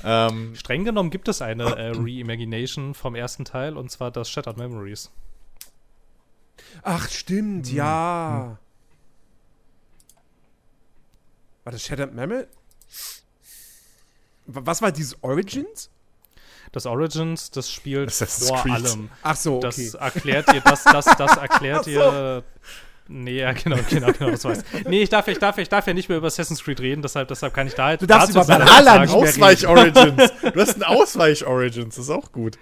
Ähm, 0.03 0.55
Streng 0.55 0.85
genommen 0.85 1.09
gibt 1.09 1.27
es 1.27 1.41
eine 1.41 1.63
äh, 1.75 1.91
Reimagination 1.95 2.93
vom 2.93 3.15
ersten 3.15 3.43
Teil 3.45 3.75
und 3.77 3.89
zwar 3.91 4.11
das 4.11 4.29
Shattered 4.29 4.57
Memories. 4.57 5.11
Ach, 6.83 7.09
stimmt, 7.09 7.67
Hm. 7.67 7.75
ja. 7.75 8.57
War 11.63 11.71
das 11.71 11.83
Shattered 11.83 12.13
Memory? 12.13 12.45
W- 14.45 14.61
Was 14.63 14.81
war 14.81 14.91
dieses 14.91 15.21
Origins? 15.23 15.89
Das 16.73 16.87
Origins, 16.87 17.51
das 17.51 17.71
spielt 17.71 18.09
Assassin's 18.09 18.49
vor 18.49 18.61
Creed. 18.63 18.73
allem. 18.73 19.09
Ach 19.21 19.35
so, 19.35 19.57
okay. 19.57 19.67
Das 19.67 19.93
erklärt 19.93 20.51
dir, 20.51 20.59
das, 20.59 20.83
das, 20.83 21.05
das 21.05 21.37
erklärt 21.37 21.85
dir. 21.85 22.43
Nee, 23.09 23.39
ja, 23.39 23.51
genau, 23.51 23.77
genau, 23.89 24.11
genau, 24.13 24.31
das 24.31 24.45
weiß. 24.45 24.63
Nee, 24.85 25.03
ich 25.03 25.09
darf, 25.09 25.27
ich 25.27 25.37
darf, 25.37 25.57
ich 25.57 25.67
darf 25.67 25.85
ja 25.87 25.93
nicht 25.93 26.07
mehr 26.07 26.17
über 26.17 26.27
Assassin's 26.27 26.63
Creed 26.63 26.79
reden, 26.79 27.01
deshalb, 27.01 27.27
deshalb 27.27 27.53
kann 27.53 27.67
ich 27.67 27.73
da 27.73 27.97
Du 27.97 28.05
darfst 28.05 28.31
über 28.31 28.47
Valhalla 28.47 28.99
nicht. 28.99 29.13
Ausweich-Origins. 29.13 30.31
Du 30.53 30.61
hast 30.61 30.75
ein 30.75 30.83
Ausweich-Origins, 30.83 31.95
das 31.95 32.05
ist 32.05 32.11
auch 32.11 32.31
gut. 32.31 32.57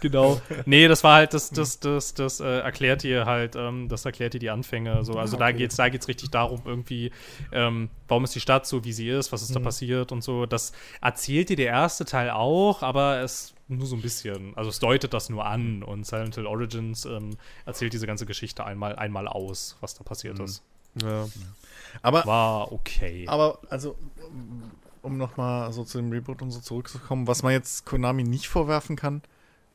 Genau. 0.00 0.40
Nee, 0.66 0.88
das 0.88 1.04
war 1.04 1.16
halt, 1.16 1.34
das, 1.34 1.50
das, 1.50 1.80
das, 1.80 2.14
das 2.14 2.40
äh, 2.40 2.60
erklärt 2.60 3.02
dir 3.02 3.26
halt, 3.26 3.56
ähm, 3.56 3.88
das 3.88 4.04
erklärt 4.04 4.34
dir 4.34 4.38
die 4.38 4.50
Anfänge. 4.50 5.04
So. 5.04 5.14
Also 5.14 5.36
da 5.36 5.46
okay. 5.46 5.58
geht's, 5.58 5.76
da 5.76 5.88
geht's 5.88 6.08
richtig 6.08 6.30
darum, 6.30 6.62
irgendwie, 6.64 7.10
ähm, 7.52 7.90
warum 8.08 8.24
ist 8.24 8.34
die 8.34 8.40
Stadt 8.40 8.66
so, 8.66 8.84
wie 8.84 8.92
sie 8.92 9.08
ist, 9.08 9.32
was 9.32 9.42
ist 9.42 9.54
da 9.54 9.60
passiert 9.60 10.12
und 10.12 10.22
so. 10.22 10.46
Das 10.46 10.72
erzählt 11.00 11.48
dir 11.48 11.56
der 11.56 11.66
erste 11.66 12.04
Teil 12.04 12.30
auch, 12.30 12.82
aber 12.82 13.20
es 13.20 13.54
nur 13.78 13.86
so 13.86 13.96
ein 13.96 14.02
bisschen. 14.02 14.56
Also 14.56 14.70
es 14.70 14.78
deutet 14.78 15.12
das 15.14 15.28
nur 15.30 15.44
an 15.46 15.82
und 15.82 16.06
Silent 16.06 16.34
Hill 16.34 16.46
Origins 16.46 17.04
ähm, 17.04 17.36
erzählt 17.66 17.92
diese 17.92 18.06
ganze 18.06 18.26
Geschichte 18.26 18.64
einmal, 18.64 18.96
einmal 18.96 19.26
aus, 19.28 19.76
was 19.80 19.94
da 19.94 20.02
passiert 20.04 20.38
ist. 20.38 20.62
Ja. 21.00 21.26
Aber, 22.02 22.24
War 22.26 22.72
okay. 22.72 23.24
aber 23.28 23.58
also, 23.70 23.96
um 25.02 25.16
nochmal 25.16 25.72
so 25.72 25.84
zu 25.84 25.98
dem 25.98 26.10
Reboot 26.10 26.42
und 26.42 26.50
so 26.50 26.60
zurückzukommen, 26.60 27.26
was 27.26 27.42
man 27.42 27.52
jetzt 27.52 27.84
Konami 27.86 28.24
nicht 28.24 28.48
vorwerfen 28.48 28.96
kann, 28.96 29.22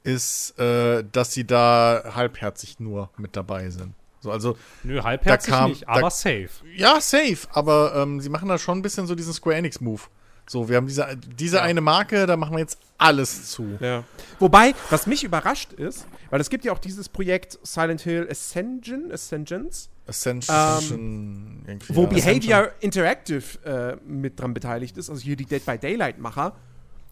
ist, 0.03 0.57
äh, 0.59 1.03
dass 1.11 1.33
sie 1.33 1.45
da 1.45 2.11
halbherzig 2.15 2.79
nur 2.79 3.09
mit 3.17 3.35
dabei 3.35 3.69
sind. 3.69 3.93
So, 4.19 4.31
also, 4.31 4.57
Nö, 4.83 5.03
halbherzig 5.03 5.51
kam- 5.53 5.69
nicht, 5.71 5.83
da- 5.83 5.89
aber 5.93 6.09
safe. 6.09 6.49
ja, 6.75 6.99
safe, 7.01 7.47
aber 7.51 7.93
ähm, 7.95 8.19
sie 8.21 8.29
machen 8.29 8.47
da 8.49 8.57
schon 8.57 8.79
ein 8.79 8.81
bisschen 8.81 9.05
so 9.05 9.15
diesen 9.15 9.33
Square 9.33 9.57
Enix-Move. 9.57 10.01
So, 10.49 10.69
wir 10.69 10.77
haben 10.77 10.87
diese, 10.87 11.05
diese 11.37 11.57
Ja. 11.57 11.63
eine 11.63 11.81
Marke, 11.81 12.25
da 12.25 12.37
machen 12.37 12.53
wir 12.53 12.59
jetzt 12.59 12.79
alles 12.97 13.51
zu. 13.51 13.77
Ja. 13.81 14.03
Wobei, 14.39 14.73
was 14.89 15.05
mich 15.05 15.23
überrascht 15.25 15.73
ist, 15.73 16.07
weil 16.29 16.39
es 16.39 16.49
gibt 16.49 16.63
ja 16.63 16.71
auch 16.71 16.79
dieses 16.79 17.09
Projekt 17.09 17.59
Silent 17.63 18.01
Hill 18.01 18.27
Ascension, 18.31 19.11
Ascensions, 19.11 19.89
Ascension, 20.07 21.63
irgendwie. 21.67 21.95
wo 21.95 22.03
ja. 22.03 22.07
Behavior 22.07 22.71
Interactive 22.79 23.43
äh, 23.65 23.97
mit 24.09 24.39
dran 24.39 24.53
beteiligt 24.53 24.97
ist, 24.97 25.09
also 25.09 25.21
hier 25.21 25.35
die 25.35 25.45
Dead 25.45 25.65
by 25.65 25.77
Daylight-Macher. 25.77 26.53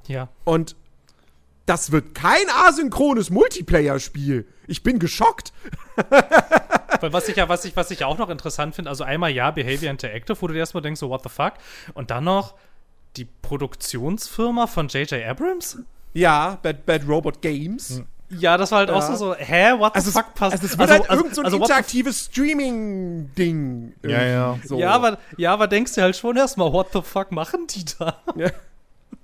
Ja. 0.08 0.30
Und 0.46 0.76
das 1.66 1.92
wird 1.92 2.14
kein 2.16 2.48
asynchrones 2.66 3.32
Multiplayer-Spiel. 3.32 4.46
Ich 4.68 4.84
bin 4.84 5.00
geschockt. 5.00 5.52
Weil 7.02 7.12
was 7.12 7.28
ich 7.28 7.36
ja, 7.36 7.50
was 7.50 7.66
ich, 7.66 7.76
was 7.76 7.92
ich 7.92 8.04
auch 8.06 8.18
noch 8.18 8.30
interessant 8.30 8.76
finde, 8.76 8.90
also 8.90 9.04
einmal 9.04 9.32
ja, 9.32 9.52
Behavior 9.52 9.92
Interactive, 9.92 10.38
wo 10.42 10.48
du 10.48 10.54
dir 10.54 10.60
erstmal 10.60 10.84
denkst, 10.84 11.00
so 11.00 11.10
what 11.10 11.24
the 11.24 11.30
fuck? 11.30 11.54
Und 11.96 12.12
dann 12.12 12.24
noch 12.24 12.54
die 13.18 13.26
Produktionsfirma 13.26 14.68
von 14.68 14.88
J.J. 14.88 15.24
Abrams? 15.26 15.80
Ja, 16.14 16.58
Bad, 16.62 16.86
Bad 16.86 17.08
Robot 17.08 17.42
Games. 17.42 18.04
Ja, 18.30 18.58
das 18.58 18.72
war 18.72 18.80
halt 18.80 18.90
auch 18.90 19.02
Ja. 19.02 19.16
so, 19.16 19.16
so, 19.16 19.36
hä, 19.36 19.74
what 19.78 19.94
the 19.94 20.00
Also, 20.00 20.10
es, 20.10 20.16
fuck 20.16 20.34
passt? 20.34 20.54
also 20.54 20.66
es 20.66 20.78
wird 20.78 20.90
halt 20.90 21.10
irgend 21.10 21.36
so 21.36 21.44
ein 21.44 21.52
the 21.52 21.58
interaktives 21.58 22.26
Streaming-Ding. 22.26 23.94
Ja, 24.04 24.24
ja. 24.24 24.60
So. 24.64 24.80
Ja, 24.80 24.92
aber, 24.92 25.20
ja, 25.38 25.54
aber 25.54 25.68
denkst 25.68 25.94
du 25.94 26.02
halt 26.02 26.16
schon 26.16 26.36
erstmal, 26.36 26.72
what 26.74 26.88
the 26.94 27.02
fuck 27.02 27.32
machen 27.32 27.68
die 27.68 27.86
da? 28.00 28.18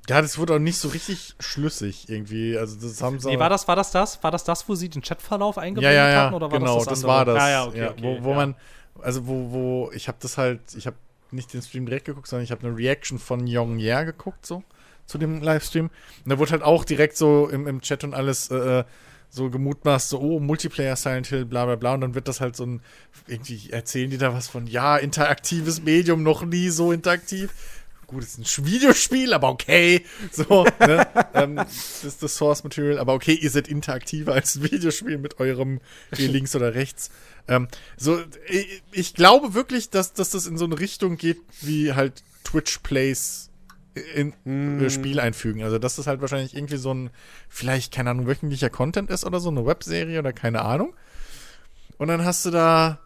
Ja, 0.10 0.20
das 0.22 0.38
wurde 0.40 0.56
auch 0.56 0.60
nicht 0.60 0.80
so 0.80 0.90
richtig 0.90 1.36
schlüssig 1.40 2.10
irgendwie. 2.10 2.58
Also, 2.58 2.76
das 2.82 3.02
haben 3.04 3.20
sie. 3.20 3.30
Nee, 3.30 3.40
war 3.40 3.50
das, 3.50 3.68
war 3.68 3.76
das 3.76 3.92
das? 3.92 4.22
War 4.24 4.32
das 4.32 4.44
das, 4.44 4.68
wo 4.68 4.74
sie 4.74 4.90
den 4.90 5.04
Chatverlauf 5.04 5.58
ja, 5.58 5.62
eingeblendet 5.62 5.96
ja, 5.96 6.10
ja, 6.10 6.22
hatten? 6.24 6.34
Oder 6.34 6.52
war 6.52 6.60
genau, 6.60 6.76
das, 6.80 6.86
das, 6.86 7.00
das, 7.02 7.08
war 7.08 7.24
das. 7.24 7.40
Ah, 7.40 7.50
ja, 7.50 7.66
okay, 7.66 7.80
ja, 7.80 7.92
okay, 7.92 8.02
wo, 8.02 8.24
wo 8.24 8.30
ja. 8.32 8.36
man, 8.36 8.56
also 9.00 9.28
wo, 9.28 9.52
wo, 9.52 9.92
ich 9.94 10.08
habe 10.08 10.18
das 10.20 10.38
halt, 10.38 10.62
ich 10.76 10.88
habe 10.88 10.98
nicht 11.32 11.54
den 11.54 11.62
Stream 11.62 11.86
direkt 11.86 12.06
geguckt, 12.06 12.28
sondern 12.28 12.44
ich 12.44 12.52
habe 12.52 12.68
eine 12.68 12.78
Reaction 12.78 13.20
von 13.20 13.48
Yong 13.48 13.80
Yer 13.80 14.06
geguckt, 14.06 14.46
so, 14.46 14.64
zu 15.06 15.18
dem 15.18 15.42
Livestream. 15.42 15.86
Und 16.24 16.30
da 16.30 16.40
wurde 16.40 16.52
halt 16.52 16.64
auch 16.64 16.86
direkt 16.86 17.18
so 17.18 17.48
im, 17.48 17.68
im 17.68 17.82
Chat 17.82 18.04
und 18.04 18.14
alles 18.14 18.50
äh, 18.52 18.84
so 19.30 19.50
gemutmaßt, 19.50 20.10
so, 20.10 20.20
oh, 20.20 20.40
Multiplayer 20.40 20.96
Silent 20.96 21.28
Hill, 21.28 21.46
bla 21.46 21.66
bla 21.66 21.76
bla. 21.76 21.94
Und 21.94 22.02
dann 22.02 22.16
wird 22.16 22.28
das 22.28 22.42
halt 22.42 22.56
so 22.56 22.66
ein, 22.66 22.82
irgendwie 23.28 23.70
erzählen 23.70 24.10
die 24.10 24.18
da 24.18 24.34
was 24.34 24.48
von, 24.48 24.68
ja, 24.68 24.98
interaktives 24.98 25.82
Medium, 25.82 26.22
noch 26.22 26.44
nie 26.44 26.70
so 26.70 26.92
interaktiv. 26.92 27.52
Gut, 28.08 28.24
es 28.24 28.38
ist 28.38 28.58
ein 28.58 28.66
Videospiel, 28.66 29.34
aber 29.34 29.48
okay. 29.50 30.06
So, 30.34 30.66
ne? 30.82 31.08
ähm, 31.34 31.56
das 31.56 32.04
ist 32.04 32.22
das 32.22 32.36
Source 32.36 32.66
Material, 32.66 33.00
aber 33.00 33.14
okay, 33.14 33.34
ihr 33.34 33.50
seid 33.50 33.70
interaktiver 33.70 34.34
als 34.34 34.58
ein 34.58 34.64
Videospiel 34.70 35.18
mit 35.18 35.40
eurem 35.40 35.80
hier 36.14 36.28
links 36.28 36.54
oder 36.54 36.76
rechts. 36.76 37.10
Ähm, 37.48 37.68
so, 37.98 38.20
ich, 38.48 38.84
ich 38.92 39.14
glaube 39.14 39.54
wirklich, 39.54 39.90
dass, 39.90 40.14
dass 40.14 40.32
das 40.32 40.48
in 40.48 40.58
so 40.58 40.66
eine 40.66 40.80
Richtung 40.80 41.18
geht, 41.18 41.42
wie 41.62 41.94
halt 41.94 42.24
Twitch 42.44 42.80
Plays 42.80 43.50
in 44.16 44.34
äh, 44.82 44.90
Spiel 44.90 45.20
einfügen. 45.20 45.64
Also, 45.64 45.78
dass 45.78 45.98
das 45.98 46.08
halt 46.08 46.22
wahrscheinlich 46.22 46.56
irgendwie 46.56 46.78
so 46.78 46.94
ein, 46.94 47.10
vielleicht, 47.50 47.94
keine 47.94 48.12
Ahnung, 48.12 48.28
wöchentlicher 48.28 48.70
Content 48.70 49.10
ist 49.10 49.26
oder 49.26 49.40
so, 49.40 49.50
eine 49.50 49.66
Webserie 49.66 50.20
oder 50.20 50.34
keine 50.34 50.62
Ahnung. 50.62 50.94
Und 51.98 52.08
dann 52.08 52.24
hast 52.24 52.46
du 52.46 52.52
da 52.52 53.00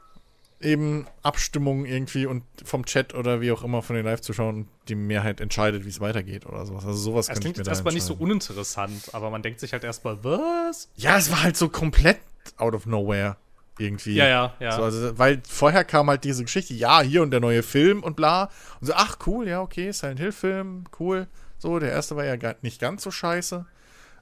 eben 0.62 1.06
Abstimmungen 1.22 1.86
irgendwie 1.86 2.26
und 2.26 2.44
vom 2.64 2.86
Chat 2.86 3.14
oder 3.14 3.42
wie 3.42 3.52
auch 3.52 3.64
immer 3.64 3.82
von 3.82 3.96
den 3.96 4.06
Live-Zuschauern 4.06 4.56
und 4.56 4.68
die 4.88 4.96
Mehrheit 4.96 5.42
entscheidet, 5.42 5.86
wie 5.86 5.90
es 5.90 6.00
weitergeht 6.00 6.46
oder 6.46 6.66
sowas. 6.66 6.86
Also 6.86 6.98
sowas 6.98 7.28
Das 7.28 7.40
klingt 7.40 7.58
jetzt 7.58 7.68
erstmal 7.68 7.94
nicht 7.94 8.06
so 8.06 8.14
uninteressant, 8.14 9.14
aber 9.14 9.30
man 9.30 9.42
denkt 9.42 9.60
sich 9.60 9.74
halt 9.74 9.84
erstmal, 9.84 10.24
was? 10.24 10.90
Ja, 10.96 11.18
es 11.18 11.30
war 11.30 11.44
halt 11.44 11.58
so 11.58 11.70
komplett 11.70 12.20
out 12.58 12.74
of 12.74 12.86
nowhere 12.86 13.38
irgendwie. 13.78 14.16
Ja, 14.16 14.28
ja, 14.28 14.54
ja. 14.60 14.72
So, 14.76 14.84
also, 14.84 15.18
weil 15.18 15.42
vorher 15.48 15.84
kam 15.84 16.10
halt 16.10 16.24
diese 16.24 16.44
Geschichte, 16.44 16.74
ja, 16.74 17.02
hier 17.02 17.22
und 17.22 17.32
der 17.32 17.40
neue 17.40 17.64
Film 17.64 18.04
und 18.04 18.16
bla. 18.16 18.50
Und 18.80 18.88
so, 18.88 18.94
ach 18.96 19.18
cool, 19.28 19.48
ja, 19.48 19.62
okay, 19.62 19.92
Silent 19.92 20.20
Hill-Film, 20.20 20.86
cool. 21.00 21.28
So, 21.58 21.80
der 21.80 21.92
erste 21.92 22.16
war 22.16 22.26
ja 22.26 22.36
gar 22.36 22.56
nicht 22.62 22.80
ganz 22.80 23.04
so 23.04 23.12
scheiße. 23.12 23.66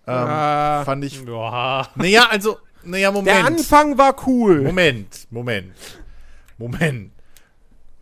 Ähm, 0.06 0.14
Ah. 0.14 0.84
fand 0.86 1.04
ich. 1.06 1.22
ja. 1.26 1.88
Naja, 1.96 2.28
also, 2.30 2.58
naja, 2.84 3.12
Moment. 3.12 3.28
Der 3.38 3.46
Anfang 3.46 3.98
war 3.98 4.16
cool. 4.28 4.62
Moment, 4.62 5.28
Moment, 5.32 5.74
Moment. 6.58 7.12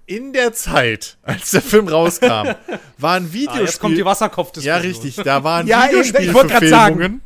In 0.08 0.34
der 0.34 0.52
Zeit, 0.52 1.18
als 1.24 1.52
der 1.52 1.62
Film 1.62 1.88
rauskam, 1.88 2.28
waren 2.98 3.26
Ah, 3.28 3.34
Videospiele. 3.34 3.64
jetzt 3.66 3.80
kommt 3.80 3.98
die 3.98 4.04
Wasserkopfdiskussion. 4.04 4.76
Ja, 4.76 4.82
richtig. 4.82 5.16
Da 5.18 5.44
waren 5.44 5.68
Ja, 5.68 5.88
eben, 5.90 6.02
ich 6.20 6.34
wollte 6.34 6.50
grad 6.54 6.68
sagen. 6.68 7.22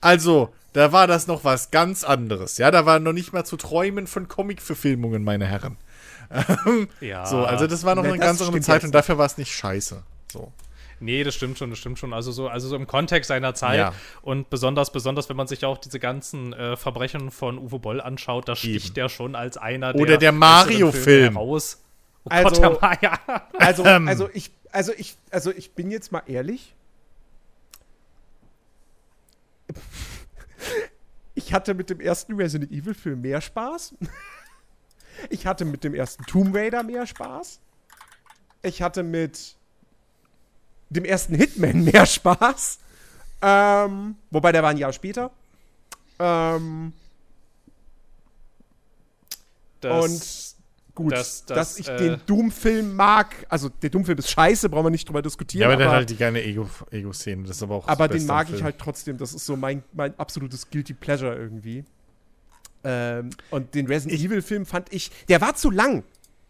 Also, 0.00 0.54
da 0.78 0.92
war 0.92 1.06
das 1.08 1.26
noch 1.26 1.42
was 1.44 1.70
ganz 1.72 2.04
anderes. 2.04 2.56
Ja, 2.58 2.70
da 2.70 2.86
war 2.86 3.00
noch 3.00 3.12
nicht 3.12 3.32
mal 3.32 3.44
zu 3.44 3.56
träumen 3.56 4.06
von 4.06 4.28
Comic-Verfilmungen, 4.28 5.24
meine 5.24 5.46
Herren. 5.46 5.76
Ja. 7.00 7.26
So, 7.26 7.44
also 7.44 7.66
das 7.66 7.84
war 7.84 7.94
noch 7.94 8.02
Ne, 8.04 8.10
eine 8.10 8.18
ganz 8.18 8.40
andere 8.40 8.60
Zeit 8.60 8.76
jetzt. 8.76 8.84
und 8.84 8.94
dafür 8.94 9.18
war 9.18 9.26
es 9.26 9.38
nicht 9.38 9.50
scheiße. 9.52 10.02
So. 10.32 10.52
Nee, 11.00 11.24
das 11.24 11.34
stimmt 11.34 11.58
schon, 11.58 11.70
das 11.70 11.78
stimmt 11.78 11.98
schon. 11.98 12.12
Also 12.12 12.30
so, 12.32 12.48
also 12.48 12.68
so 12.68 12.76
im 12.76 12.86
Kontext 12.86 13.28
seiner 13.28 13.54
Zeit 13.54 13.78
Ja. 13.78 13.92
und 14.22 14.50
besonders, 14.50 14.92
besonders, 14.92 15.28
wenn 15.28 15.36
man 15.36 15.46
sich 15.46 15.64
auch 15.64 15.78
diese 15.78 15.98
ganzen 15.98 16.52
äh, 16.52 16.76
Verbrechen 16.76 17.30
von 17.30 17.58
Uwe 17.58 17.78
Boll 17.78 18.00
anschaut, 18.00 18.48
da 18.48 18.54
sticht 18.56 18.86
Eben. 18.86 18.94
der 18.94 19.08
schon 19.08 19.34
als 19.34 19.56
einer 19.56 19.94
Oder 19.96 20.16
der 20.16 20.32
Mario-Film. 20.32 21.34
Heraus. 21.34 21.82
Oh 22.24 22.30
Also- 22.30 22.60
Gott, 22.62 22.80
der 22.82 22.88
Mario. 22.88 23.10
Also, 23.58 23.84
Ähm. 23.84 24.06
also 24.08 24.28
ich, 24.32 24.50
Also 24.70 24.92
ich, 24.96 25.16
also 25.30 25.50
ich 25.50 25.72
bin 25.72 25.90
jetzt 25.90 26.12
mal 26.12 26.22
ehrlich. 26.26 26.74
Ich 31.34 31.52
hatte 31.52 31.72
mit 31.72 31.88
dem 31.88 32.00
ersten 32.00 32.34
Resident 32.34 32.72
Evil 32.72 32.94
Film 32.94 33.20
mehr 33.20 33.40
Spaß. 33.40 33.94
Ich 35.30 35.46
hatte 35.46 35.64
mit 35.64 35.82
dem 35.82 35.94
ersten 35.94 36.24
Tomb 36.26 36.54
Raider 36.54 36.84
mehr 36.84 37.04
Spaß. 37.04 37.58
Ich 38.62 38.82
hatte 38.82 39.02
mit 39.02 39.56
dem 40.90 41.04
ersten 41.04 41.34
Hitman 41.34 41.82
mehr 41.82 42.06
Spaß. 42.16 42.78
Ähm, 43.42 44.14
wobei 44.30 44.52
der 44.52 44.62
war 44.62 44.70
ein 44.70 44.76
Jahr 44.78 44.92
später. 44.92 45.32
Ähm, 46.20 46.92
Das- 49.80 50.04
und 50.04 50.57
gut, 51.04 51.12
das- 51.12 51.44
dass 51.46 51.76
das, 51.76 51.78
ich 51.78 51.88
äh, 51.88 51.96
den 51.96 52.20
Doom-Film 52.26 52.94
mag. 52.96 53.34
Also 53.48 53.68
der 53.68 53.90
Doom-Film 53.90 54.18
ist 54.18 54.30
scheiße, 54.30 54.68
brauchen 54.68 54.86
wir 54.86 54.90
nicht 54.90 55.08
drüber 55.08 55.22
diskutieren. 55.22 55.62
Ja, 55.62 55.66
aber 55.68 55.76
der 55.76 55.86
hat 55.86 55.90
aber 55.90 55.98
halt 55.98 56.10
die 56.10 56.16
geile 56.16 56.42
Ego- 56.42 56.68
Ego-Szene. 56.90 57.42
das 57.44 57.56
ist 57.56 57.62
aber 57.62 57.76
auch 57.76 57.88
aber 57.88 58.08
den 58.08 58.26
mag 58.26 58.46
ich 58.48 58.54
Film. 58.54 58.64
halt 58.64 58.78
trotzdem. 58.78 59.16
Das 59.18 59.32
ist 59.34 59.46
so 59.46 59.56
mein, 59.56 59.82
mein 59.92 60.18
absolutes 60.18 60.68
Guilty 60.70 60.94
Pleasure 60.94 61.34
irgendwie. 61.36 61.84
Ähm, 62.84 63.30
und 63.50 63.74
den 63.74 63.86
Resident 63.86 64.20
Evil-Film 64.20 64.66
fand 64.66 64.92
ich, 64.92 65.10
der 65.28 65.40
war 65.40 65.54
zu 65.56 65.70
lang. 65.70 66.04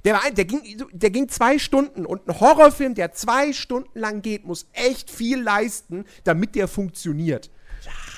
Der, 0.05 0.15
war, 0.15 0.25
ein- 0.25 0.35
der, 0.35 0.45
ging, 0.45 0.61
der 0.93 1.11
ging 1.11 1.29
zwei 1.29 1.59
Stunden 1.59 2.07
und 2.07 2.29
ein 2.29 2.39
Horrorfilm, 2.41 2.95
der 2.95 3.12
zwei 3.12 3.53
Stunden 3.53 3.99
lang 3.99 4.23
geht, 4.23 4.45
muss 4.45 4.66
echt 4.73 5.11
viel 5.11 5.41
leisten, 5.43 6.05
damit 6.25 6.55
der 6.55 6.69
funktioniert. 6.69 7.51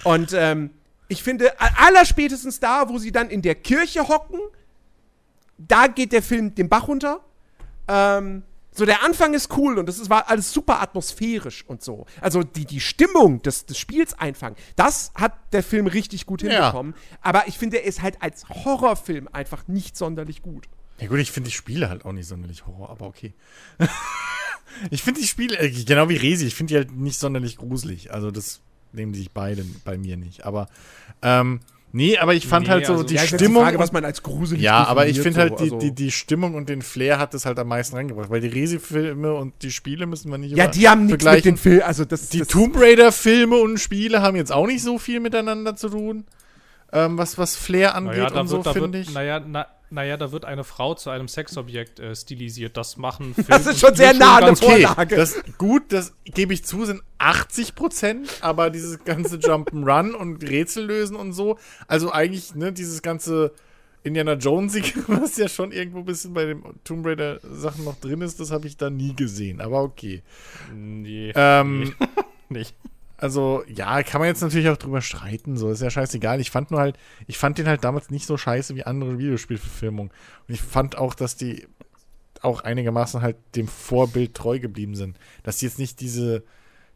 Und 0.04 0.32
ähm, 0.34 0.70
ich 1.08 1.22
finde, 1.22 1.52
allerspätestens 1.78 2.60
da, 2.60 2.88
wo 2.88 2.98
sie 2.98 3.12
dann 3.12 3.30
in 3.30 3.42
der 3.42 3.54
Kirche 3.54 4.06
hocken, 4.08 4.38
da 5.68 5.86
geht 5.86 6.12
der 6.12 6.22
Film 6.22 6.54
den 6.54 6.68
Bach 6.68 6.88
runter. 6.88 7.20
Ähm, 7.88 8.42
so, 8.72 8.86
der 8.86 9.02
Anfang 9.04 9.34
ist 9.34 9.56
cool 9.56 9.78
und 9.78 9.86
das 9.86 9.98
ist, 9.98 10.08
war 10.10 10.28
alles 10.30 10.52
super 10.52 10.80
atmosphärisch 10.80 11.64
und 11.66 11.82
so. 11.82 12.06
Also 12.20 12.42
die, 12.44 12.64
die 12.64 12.80
Stimmung 12.80 13.42
des, 13.42 13.66
des 13.66 13.76
Spiels 13.78 14.14
einfangen, 14.14 14.56
das 14.76 15.10
hat 15.16 15.34
der 15.52 15.62
Film 15.64 15.86
richtig 15.88 16.24
gut 16.24 16.42
Ja. 16.42 16.50
hinbekommen. 16.50 16.94
Aber 17.20 17.48
ich 17.48 17.58
finde, 17.58 17.78
er 17.78 17.84
ist 17.84 18.00
halt 18.00 18.22
als 18.22 18.48
Horrorfilm 18.48 19.28
einfach 19.32 19.66
nicht 19.66 19.96
sonderlich 19.96 20.42
gut. 20.42 20.68
Ja 21.00 21.08
gut, 21.08 21.18
ich 21.18 21.32
finde 21.32 21.50
die 21.50 21.56
Spiele 21.56 21.88
halt 21.88 22.04
auch 22.04 22.12
nicht 22.12 22.26
sonderlich 22.28 22.66
Horror, 22.66 22.90
aber 22.90 23.06
okay. 23.06 23.34
ich 24.90 25.02
finde 25.02 25.20
die 25.20 25.26
Spiele, 25.26 25.58
äh, 25.58 25.70
genau 25.70 26.08
wie 26.08 26.16
Resi, 26.16 26.46
ich 26.46 26.54
finde 26.54 26.72
die 26.72 26.76
halt 26.76 26.92
nicht 26.92 27.18
sonderlich 27.18 27.56
gruselig. 27.56 28.12
Also 28.12 28.30
das 28.30 28.60
nehmen 28.92 29.14
sich 29.14 29.30
beide 29.32 29.64
bei 29.84 29.98
mir 29.98 30.16
nicht. 30.16 30.44
Aber, 30.44 30.68
ähm, 31.22 31.60
nee, 31.92 32.18
aber 32.18 32.34
ich 32.34 32.46
fand 32.46 32.66
Nee, 32.66 32.72
halt 32.72 32.86
so 32.86 32.92
also- 32.92 33.04
die 33.04 33.14
Ja, 33.14 33.22
Stimmung. 33.22 33.62
Die 33.62 33.66
Frage, 33.66 33.78
was 33.78 33.90
und- 33.90 33.94
man 33.94 34.04
als 34.04 34.22
gruselig 34.22 34.62
ja, 34.62 34.84
aber 34.84 35.06
ich 35.08 35.20
finde 35.20 35.40
halt 35.40 35.58
so, 35.58 35.64
die, 35.64 35.70
also- 35.72 35.78
die, 35.78 35.94
die 35.94 36.10
Stimmung 36.10 36.54
und 36.54 36.68
den 36.68 36.82
Flair 36.82 37.18
hat 37.18 37.34
das 37.34 37.46
halt 37.46 37.58
am 37.58 37.68
meisten 37.68 37.96
reingebracht. 37.96 38.30
Weil 38.30 38.40
die 38.40 38.48
Resi-Filme 38.48 39.34
und 39.34 39.54
die 39.62 39.70
Spiele 39.70 40.06
müssen 40.06 40.30
wir 40.30 40.38
nicht 40.38 40.56
Ja, 40.56 40.66
die 40.66 40.88
haben 40.88 41.06
nichts 41.06 41.12
mit 41.12 41.22
vergleichen. 41.22 41.52
den 41.52 41.56
Film. 41.58 41.82
Also 41.84 42.04
das, 42.04 42.28
Die 42.28 42.40
das, 42.40 42.48
Tomb 42.48 42.76
Raider-Filme 42.78 43.56
und 43.56 43.78
Spiele 43.78 44.22
haben 44.22 44.36
jetzt 44.36 44.52
auch 44.52 44.66
nicht 44.66 44.82
so 44.82 44.98
viel 44.98 45.20
miteinander 45.20 45.76
zu 45.76 45.88
tun. 45.88 46.24
Ähm, 46.92 47.18
was, 47.18 47.38
was 47.38 47.54
Flair 47.56 47.94
angeht 47.94 48.18
Naja, 48.18 48.40
und 48.40 48.48
so, 48.48 48.64
wird, 48.64 48.74
finde 48.76 48.98
ich. 48.98 49.12
naja, 49.14 49.40
na, 49.46 49.66
naja, 49.90 50.16
da 50.16 50.32
wird 50.32 50.44
eine 50.44 50.64
Frau 50.64 50.94
zu 50.94 51.10
einem 51.10 51.28
Sexobjekt 51.28 51.98
äh, 52.00 52.14
stilisiert. 52.14 52.76
Das 52.76 52.96
machen 52.96 53.34
Film 53.34 53.46
Das 53.48 53.66
ist 53.66 53.80
schon 53.80 53.94
sehr 53.94 54.14
nah 54.14 54.36
an 54.36 54.40
der 54.40 54.46
ganz 54.48 54.62
Okay, 54.62 54.86
Vorlage. 54.86 55.16
das 55.16 55.42
gut, 55.58 55.84
das 55.92 56.12
gebe 56.24 56.54
ich 56.54 56.64
zu, 56.64 56.84
sind 56.84 57.02
80 57.18 57.74
Prozent, 57.74 58.28
aber 58.40 58.70
dieses 58.70 59.04
ganze 59.04 59.36
Jump'n'Run 59.36 60.12
und 60.14 60.42
Rätsel 60.42 60.86
lösen 60.86 61.16
und 61.16 61.32
so, 61.32 61.58
also 61.88 62.12
eigentlich, 62.12 62.54
ne, 62.54 62.72
dieses 62.72 63.02
ganze 63.02 63.52
Indiana 64.02 64.32
Jonesig, 64.34 64.94
was 65.08 65.36
ja 65.36 65.48
schon 65.48 65.72
irgendwo 65.72 65.98
ein 65.98 66.04
bisschen 66.06 66.32
bei 66.32 66.44
den 66.46 66.62
Tomb 66.84 67.04
Raider 67.06 67.40
Sachen 67.42 67.84
noch 67.84 67.98
drin 68.00 68.22
ist, 68.22 68.40
das 68.40 68.50
habe 68.50 68.66
ich 68.66 68.76
da 68.76 68.88
nie 68.90 69.14
gesehen, 69.14 69.60
aber 69.60 69.82
okay. 69.82 70.22
Nee, 70.74 71.32
Ähm, 71.34 71.94
nicht. 72.48 72.74
Also, 73.20 73.62
ja, 73.68 74.02
kann 74.02 74.20
man 74.20 74.28
jetzt 74.28 74.40
natürlich 74.40 74.68
auch 74.68 74.76
drüber 74.76 75.02
streiten, 75.02 75.56
so, 75.56 75.70
ist 75.70 75.82
ja 75.82 75.90
scheißegal. 75.90 76.40
Ich 76.40 76.50
fand 76.50 76.70
nur 76.70 76.80
halt, 76.80 76.98
ich 77.26 77.36
fand 77.38 77.58
den 77.58 77.68
halt 77.68 77.84
damals 77.84 78.10
nicht 78.10 78.26
so 78.26 78.36
scheiße 78.36 78.74
wie 78.74 78.84
andere 78.84 79.18
Videospielverfilmungen. 79.18 80.10
Und 80.48 80.54
ich 80.54 80.62
fand 80.62 80.96
auch, 80.96 81.14
dass 81.14 81.36
die 81.36 81.66
auch 82.42 82.62
einigermaßen 82.62 83.20
halt 83.20 83.36
dem 83.54 83.68
Vorbild 83.68 84.34
treu 84.34 84.58
geblieben 84.58 84.94
sind. 84.94 85.18
Dass 85.42 85.58
die 85.58 85.66
jetzt 85.66 85.78
nicht 85.78 86.00
diese, 86.00 86.42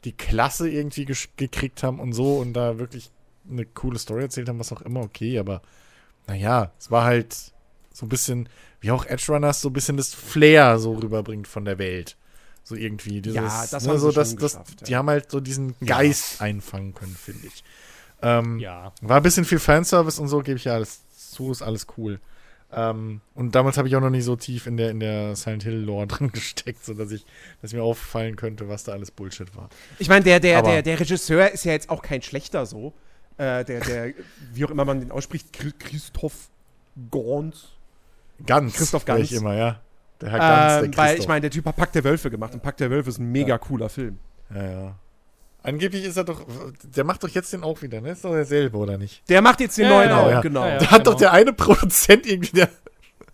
die 0.04 0.12
Klasse 0.12 0.68
irgendwie 0.70 1.04
gekriegt 1.04 1.82
haben 1.82 2.00
und 2.00 2.14
so 2.14 2.38
und 2.38 2.54
da 2.54 2.78
wirklich 2.78 3.10
eine 3.48 3.66
coole 3.66 3.98
Story 3.98 4.22
erzählt 4.22 4.48
haben, 4.48 4.58
was 4.58 4.72
auch 4.72 4.82
immer, 4.82 5.00
okay, 5.00 5.38
aber 5.38 5.60
naja, 6.26 6.72
es 6.78 6.90
war 6.90 7.04
halt 7.04 7.36
so 7.92 8.06
ein 8.06 8.08
bisschen, 8.08 8.48
wie 8.80 8.90
auch 8.90 9.04
Edge 9.04 9.26
Runners, 9.28 9.60
so 9.60 9.68
ein 9.68 9.74
bisschen 9.74 9.98
das 9.98 10.14
Flair 10.14 10.78
so 10.78 10.94
rüberbringt 10.94 11.46
von 11.46 11.66
der 11.66 11.78
Welt. 11.78 12.16
So 12.64 12.74
irgendwie. 12.74 13.20
Dieses, 13.20 13.36
Ja, 13.36 13.66
das 13.70 13.84
ne, 13.84 13.90
haben 13.92 13.98
so, 13.98 14.10
sie 14.10 14.14
das, 14.16 14.34
das, 14.36 14.52
geschafft, 14.52 14.88
Die 14.88 14.92
ja. 14.92 14.98
haben 14.98 15.08
halt 15.10 15.30
so 15.30 15.40
diesen 15.40 15.74
Geist 15.84 16.40
einfangen 16.40 16.94
können, 16.94 17.14
finde 17.14 17.46
ich. 17.46 17.62
Ähm, 18.22 18.58
Ja. 18.58 18.92
war 19.02 19.18
ein 19.18 19.22
bisschen 19.22 19.44
viel 19.44 19.58
Fanservice 19.58 20.18
und 20.20 20.28
so, 20.28 20.40
gebe 20.40 20.56
ich 20.56 20.64
ja 20.64 20.74
alles 20.74 21.00
zu, 21.30 21.50
ist 21.52 21.62
alles 21.62 21.86
cool. 21.98 22.20
Ähm, 22.72 23.20
und 23.34 23.54
damals 23.54 23.76
habe 23.76 23.86
ich 23.86 23.94
auch 23.94 24.00
noch 24.00 24.10
nicht 24.10 24.24
so 24.24 24.34
tief 24.34 24.66
in 24.66 24.76
der, 24.76 24.90
in 24.90 24.98
der 24.98 25.36
Silent 25.36 25.62
Hill 25.62 25.76
Lore 25.76 26.06
drin 26.08 26.32
gesteckt, 26.32 26.84
sodass 26.84 27.10
ich, 27.12 27.24
dass 27.62 27.72
mir 27.72 27.82
auffallen 27.82 28.34
könnte, 28.36 28.68
was 28.68 28.82
da 28.84 28.92
alles 28.92 29.10
Bullshit 29.10 29.54
war. 29.54 29.68
Ich 29.98 30.08
meine, 30.08 30.24
der, 30.24 30.40
der, 30.40 30.58
Aber- 30.58 30.70
der, 30.70 30.82
der 30.82 30.98
Regisseur 30.98 31.50
ist 31.52 31.64
ja 31.64 31.72
jetzt 31.72 31.90
auch 31.90 32.02
kein 32.02 32.22
schlechter 32.22 32.64
so. 32.66 32.92
Äh, 33.36 33.64
der, 33.64 33.80
der, 33.80 34.12
wie 34.52 34.64
auch 34.64 34.70
immer 34.70 34.84
man 34.84 35.00
den 35.00 35.10
ausspricht, 35.10 35.48
Chri- 35.54 35.74
Christoph 35.78 36.48
Gons. 37.10 37.72
Ganz. 38.46 38.74
Christoph 38.74 39.04
Ganz. 39.04 39.24
Ich 39.24 39.32
immer, 39.32 39.54
ja. 39.54 39.80
Der 40.20 40.30
Herr 40.30 40.38
Ganz, 40.38 40.50
der 40.50 40.84
Ähm, 40.84 40.96
weil 40.96 41.06
Christoph. 41.06 41.18
ich 41.18 41.28
meine, 41.28 41.40
der 41.42 41.50
Typ 41.50 41.66
hat 41.66 41.76
Pack 41.76 41.92
der 41.92 42.04
Wölfe 42.04 42.30
gemacht 42.30 42.54
und 42.54 42.62
Pack 42.62 42.76
der 42.76 42.90
Wölfe 42.90 43.10
ist 43.10 43.18
ein 43.18 43.30
mega 43.30 43.58
cooler 43.58 43.88
Film. 43.88 44.18
Ja, 44.54 44.62
ja. 44.62 44.94
Angeblich 45.62 46.04
ist 46.04 46.16
er 46.18 46.24
doch, 46.24 46.44
der 46.82 47.04
macht 47.04 47.24
doch 47.24 47.28
jetzt 47.28 47.52
den 47.52 47.62
auch 47.62 47.80
wieder, 47.80 48.00
ne? 48.02 48.10
Ist 48.10 48.24
doch 48.24 48.32
derselbe, 48.32 48.76
oder 48.76 48.98
nicht? 48.98 49.26
Der 49.30 49.40
macht 49.40 49.60
jetzt 49.60 49.78
den 49.78 49.84
Ja, 49.84 49.90
neuen 49.90 50.10
ja, 50.10 50.20
auch, 50.20 50.30
ja. 50.30 50.40
genau. 50.42 50.64
Ja, 50.64 50.72
ja. 50.72 50.78
da 50.78 50.90
hat 50.90 50.98
genau. 50.98 51.12
doch 51.12 51.18
der 51.18 51.32
eine 51.32 51.52
Produzent 51.54 52.26
irgendwie, 52.26 52.54
der, 52.54 52.68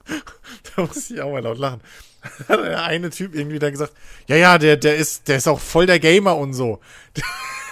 da 0.77 0.83
muss 0.83 1.11
ich 1.11 1.21
auch 1.21 1.33
mal 1.33 1.43
laut 1.43 1.59
lachen. 1.59 1.81
Da 2.47 2.55
hat 2.55 2.65
der 2.65 2.85
eine 2.85 3.09
Typ 3.11 3.35
irgendwie 3.35 3.59
da 3.59 3.71
gesagt, 3.71 3.95
ja, 4.29 4.37
ja, 4.37 4.59
der, 4.59 4.77
der 4.77 4.97
ist, 4.97 5.27
der 5.27 5.39
ist 5.39 5.49
auch 5.49 5.59
voll 5.59 5.87
der 5.87 5.99
Gamer 5.99 6.37
und 6.37 6.53
so. 6.53 6.81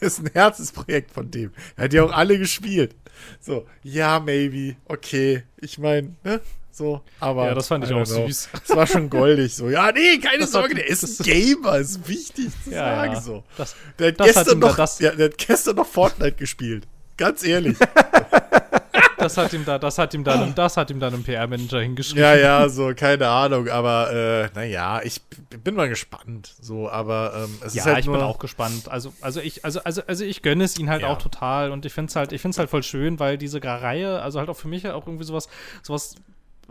Das 0.00 0.12
ist 0.12 0.18
ein 0.20 0.30
Herzensprojekt 0.32 1.10
von 1.10 1.30
dem. 1.30 1.52
Er 1.76 1.84
hat 1.84 1.94
ja 1.94 2.04
auch 2.04 2.12
alle 2.12 2.38
gespielt. 2.38 2.94
So, 3.40 3.66
ja, 3.82 4.20
maybe, 4.20 4.76
okay. 4.84 5.42
Ich 5.56 5.78
meine, 5.78 6.14
ne? 6.22 6.40
So, 6.78 7.00
aber. 7.18 7.46
Ja, 7.46 7.54
das 7.54 7.66
fand 7.66 7.84
ich 7.84 7.90
auch 7.92 8.04
know. 8.04 8.26
süß. 8.28 8.48
Das 8.68 8.76
war 8.76 8.86
schon 8.86 9.10
goldig. 9.10 9.52
So, 9.54 9.68
ja, 9.68 9.90
nee, 9.90 10.18
keine 10.18 10.38
Das 10.38 10.46
hat- 10.54 10.60
Sorge, 10.60 10.76
der 10.76 10.86
ist 10.86 11.20
ein 11.20 11.24
Gamer, 11.24 11.76
ist 11.78 12.08
wichtig 12.08 12.46
zu 12.64 12.70
Ja, 12.70 12.96
sagen 12.96 13.12
ja. 13.14 13.20
so. 13.20 13.42
Das, 13.56 13.74
Der 13.98 14.08
hat, 14.08 14.20
Das 14.20 14.28
hat 14.28 14.34
gestern 14.44 14.58
noch, 14.60 14.76
das- 14.76 14.98
ja, 15.00 15.10
der 15.10 15.26
hat 15.26 15.38
gestern 15.38 15.74
noch 15.76 15.86
Fortnite 15.86 16.36
gespielt. 16.36 16.86
Ganz 17.16 17.42
ehrlich. 17.44 17.76
das 19.18 19.36
hat 19.36 19.52
ihm 19.52 19.64
da, 19.64 19.78
das 19.78 19.98
hat 19.98 20.14
ihm 20.14 20.22
dann, 20.22 20.54
das 20.54 20.76
hat 20.76 20.90
ihm 20.90 21.00
dann 21.00 21.12
ein 21.14 21.24
PR-Manager 21.24 21.80
hingeschrieben. 21.80 22.22
ja, 22.22 22.36
ja, 22.36 22.68
so, 22.68 22.92
keine 22.94 23.26
Ahnung. 23.28 23.68
Aber, 23.68 24.12
äh, 24.12 24.48
naja, 24.54 25.00
ich 25.02 25.20
bin 25.64 25.74
mal 25.74 25.88
gespannt. 25.88 26.54
So, 26.60 26.88
aber 26.88 27.32
ähm, 27.44 27.58
es 27.66 27.74
Ja, 27.74 27.82
ist 27.82 27.86
halt 27.86 27.98
ich 27.98 28.06
nur, 28.06 28.16
bin 28.18 28.24
auch 28.24 28.38
gespannt. 28.38 28.88
Also, 28.88 29.12
also 29.20 29.40
ich, 29.40 29.64
also, 29.64 29.80
also, 29.82 30.02
also 30.06 30.24
ich 30.24 30.42
gönne 30.42 30.62
es 30.62 30.78
ihnen 30.78 30.90
halt 30.90 31.02
Ja. 31.02 31.08
auch 31.08 31.18
total 31.18 31.72
und 31.72 31.84
ich 31.84 31.92
finde 31.92 32.10
es 32.10 32.14
halt, 32.16 32.30
ich 32.32 32.40
finde 32.40 32.52
es 32.54 32.58
halt 32.60 32.70
voll 32.70 32.84
schön, 32.84 33.18
weil 33.18 33.36
diese 33.36 33.62
Reihe, 33.64 34.22
also 34.22 34.38
halt 34.38 34.48
auch 34.48 34.56
für 34.56 34.68
mich 34.68 34.86
auch 34.88 35.06
irgendwie 35.08 35.24
sowas, 35.24 35.48
sowas, 35.82 36.14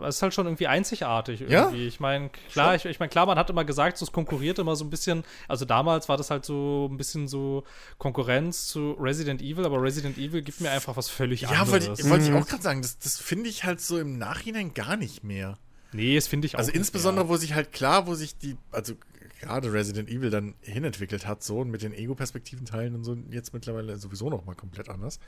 es 0.00 0.16
ist 0.16 0.22
halt 0.22 0.32
schon 0.34 0.46
irgendwie 0.46 0.66
einzigartig 0.66 1.40
Ja. 1.40 1.64
irgendwie. 1.64 1.86
Ich 1.86 2.00
meine, 2.00 2.30
klar, 2.52 2.74
ich, 2.74 2.84
ich 2.84 3.00
meine, 3.00 3.10
klar, 3.10 3.26
man 3.26 3.38
hat 3.38 3.50
immer 3.50 3.64
gesagt, 3.64 3.98
so 3.98 4.04
es 4.04 4.12
konkurriert 4.12 4.58
immer 4.58 4.76
so 4.76 4.84
ein 4.84 4.90
bisschen, 4.90 5.24
also 5.48 5.64
damals 5.64 6.08
war 6.08 6.16
das 6.16 6.30
halt 6.30 6.44
so 6.44 6.88
ein 6.90 6.96
bisschen 6.96 7.28
so 7.28 7.64
Konkurrenz 7.98 8.66
zu 8.68 8.92
Resident 8.92 9.42
Evil, 9.42 9.64
aber 9.66 9.82
Resident 9.82 10.18
Evil 10.18 10.42
gibt 10.42 10.60
mir 10.60 10.70
einfach 10.70 10.96
was 10.96 11.08
völlig 11.08 11.42
Ja, 11.42 11.48
anderes. 11.50 11.70
wollte 11.88 12.00
ich, 12.02 12.08
wollte 12.10 12.24
ich 12.26 12.32
auch 12.32 12.46
gerade 12.46 12.62
sagen, 12.62 12.82
das, 12.82 12.98
das 12.98 13.18
finde 13.18 13.48
ich 13.50 13.64
halt 13.64 13.80
so 13.80 13.98
im 13.98 14.18
Nachhinein 14.18 14.74
gar 14.74 14.96
nicht 14.96 15.24
mehr. 15.24 15.58
nee, 15.92 16.14
das 16.14 16.28
finde 16.28 16.46
ich 16.46 16.54
auch 16.54 16.58
Also 16.60 16.70
nicht 16.70 16.78
insbesondere, 16.78 17.24
mehr. 17.24 17.32
wo 17.34 17.36
sich 17.36 17.54
halt 17.54 17.72
klar, 17.72 18.06
wo 18.06 18.14
sich 18.14 18.38
die, 18.38 18.56
also 18.70 18.94
gerade 19.40 19.72
Resident 19.72 20.08
Evil 20.10 20.30
dann 20.30 20.54
hinentwickelt 20.60 21.26
hat, 21.26 21.42
so 21.42 21.58
und 21.60 21.70
mit 21.70 21.82
den 21.82 21.92
Ego-Perspektiven-Teilen 21.94 22.94
und 22.94 23.04
so, 23.04 23.16
jetzt 23.30 23.52
mittlerweile 23.54 23.96
sowieso 23.96 24.30
noch 24.30 24.44
mal 24.44 24.54
komplett 24.54 24.88
anders. 24.88 25.18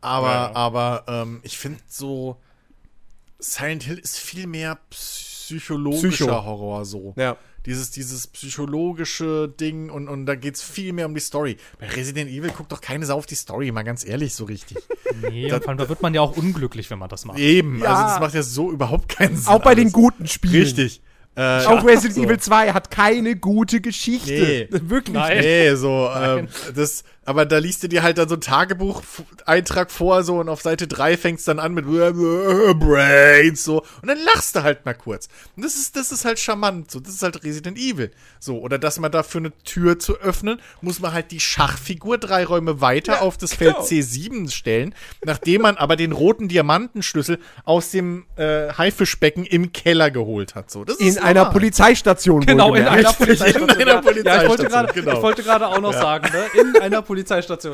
Aber, 0.00 0.26
Ja, 0.28 0.48
ja. 0.50 0.54
aber 0.54 1.04
ähm, 1.08 1.40
ich 1.42 1.58
finde 1.58 1.80
so, 1.88 2.40
Silent 3.38 3.82
Hill 3.84 3.98
ist 3.98 4.18
viel 4.18 4.46
mehr 4.46 4.78
psychologischer 4.90 6.08
Psycho. 6.26 6.44
Horror 6.44 6.84
so. 6.84 7.14
Ja. 7.16 7.36
Dieses, 7.66 7.90
dieses 7.90 8.26
psychologische 8.28 9.48
Ding 9.48 9.90
und, 9.90 10.08
und 10.08 10.26
da 10.26 10.34
geht 10.36 10.54
es 10.54 10.62
viel 10.62 10.92
mehr 10.92 11.06
um 11.06 11.14
die 11.14 11.20
Story. 11.20 11.56
Bei 11.78 11.86
Resident 11.88 12.30
Evil 12.30 12.50
guckt 12.50 12.72
doch 12.72 12.80
keine 12.80 13.04
Sau 13.04 13.16
auf 13.18 13.26
die 13.26 13.34
Story, 13.34 13.70
mal 13.72 13.82
ganz 13.82 14.06
ehrlich, 14.06 14.34
so 14.34 14.44
richtig. 14.44 14.78
Nee, 15.22 15.52
und 15.52 15.60
vor 15.64 15.70
allem, 15.70 15.78
da 15.78 15.88
wird 15.88 16.00
man 16.00 16.14
ja 16.14 16.20
auch 16.20 16.36
unglücklich, 16.36 16.90
wenn 16.90 16.98
man 17.00 17.08
das 17.08 17.24
macht. 17.24 17.38
Eben, 17.38 17.80
Ja. 17.80 17.86
also 17.94 18.02
das 18.04 18.20
macht 18.20 18.34
ja 18.34 18.42
so 18.42 18.70
überhaupt 18.70 19.08
keinen 19.08 19.36
Sinn. 19.36 19.48
Auch 19.48 19.60
bei 19.62 19.74
den 19.74 19.86
alles. 19.86 19.92
guten 19.94 20.28
Spielen. 20.28 20.62
Richtig. 20.62 21.00
Äh, 21.34 21.64
Auch 21.64 21.84
Resident 21.84 22.14
so. 22.14 22.22
Evil 22.24 22.38
2 22.38 22.72
hat 22.72 22.90
keine 22.90 23.34
gute 23.34 23.80
Geschichte. 23.80 24.30
Nee. 24.32 24.68
Wirklich. 24.90 25.14
Nein. 25.14 25.38
Nee, 25.40 25.74
so, 25.74 26.08
ähm, 26.14 26.48
das, 26.74 27.02
aber 27.28 27.44
da 27.44 27.58
liest 27.58 27.82
du 27.82 27.88
dir 27.88 28.02
halt 28.02 28.16
dann 28.16 28.26
so 28.26 28.36
einen 28.36 28.40
Tagebucheintrag 28.40 29.90
vor, 29.90 30.22
so, 30.24 30.36
und 30.40 30.48
auf 30.48 30.62
Seite 30.62 30.86
3 30.88 31.18
fängt's 31.18 31.44
dann 31.44 31.58
an 31.58 31.74
mit 31.74 31.84
Brains, 31.84 33.64
so, 33.64 33.82
und 34.00 34.08
dann 34.08 34.16
lachst 34.24 34.56
du 34.56 34.62
halt 34.62 34.86
mal 34.86 34.94
kurz. 34.94 35.28
Und 35.54 35.62
das 35.62 35.74
ist, 35.76 35.94
das 35.94 36.10
ist 36.10 36.24
halt 36.24 36.38
charmant, 36.38 36.90
so, 36.90 37.00
das 37.00 37.12
ist 37.12 37.22
halt 37.22 37.44
Resident 37.44 37.76
Evil. 37.76 38.10
So, 38.40 38.60
oder 38.60 38.78
dass 38.78 38.98
man 38.98 39.12
dafür 39.12 39.42
eine 39.42 39.52
Tür 39.64 39.98
zu 39.98 40.16
öffnen, 40.16 40.58
muss 40.80 41.00
man 41.00 41.12
halt 41.12 41.30
die 41.30 41.40
Schachfigur 41.40 42.16
drei 42.16 42.46
Räume 42.46 42.80
weiter 42.80 43.20
auf 43.20 43.36
das 43.36 43.52
Feld 43.52 43.74
genau. 43.74 43.86
C7 43.86 44.50
stellen, 44.50 44.94
nachdem 45.22 45.60
man 45.62 45.76
aber 45.76 45.96
den 45.96 46.12
roten 46.12 46.48
Diamantenschlüssel 46.48 47.38
aus 47.66 47.90
dem 47.90 48.24
äh, 48.36 48.72
Haifischbecken 48.72 49.44
im 49.44 49.72
Keller 49.74 50.10
geholt 50.10 50.54
hat, 50.54 50.70
so. 50.70 50.82
Das 50.82 50.96
ist 50.96 51.18
In 51.18 51.22
einer 51.22 51.40
normal. 51.40 51.52
Polizeistation. 51.52 52.46
Genau, 52.46 52.74
in 52.74 52.86
einer 52.86 53.12
Polizeistation. 53.12 53.68
in 53.68 53.80
einer 53.86 54.02
Ja, 54.02 54.12
Ja, 54.24 54.42
ich 54.42 54.48
wollte 54.48 54.62
Polizeistation, 54.62 54.68
gerade 54.68 54.92
genau. 54.94 55.12
ich 55.12 55.22
wollte 55.22 55.42
gerade 55.42 55.66
auch 55.66 55.80
noch 55.80 55.92
sagen, 55.92 56.28
ne? 56.32 56.60
In 56.60 56.80
einer 56.80 57.02
Polizeistation. 57.02 57.17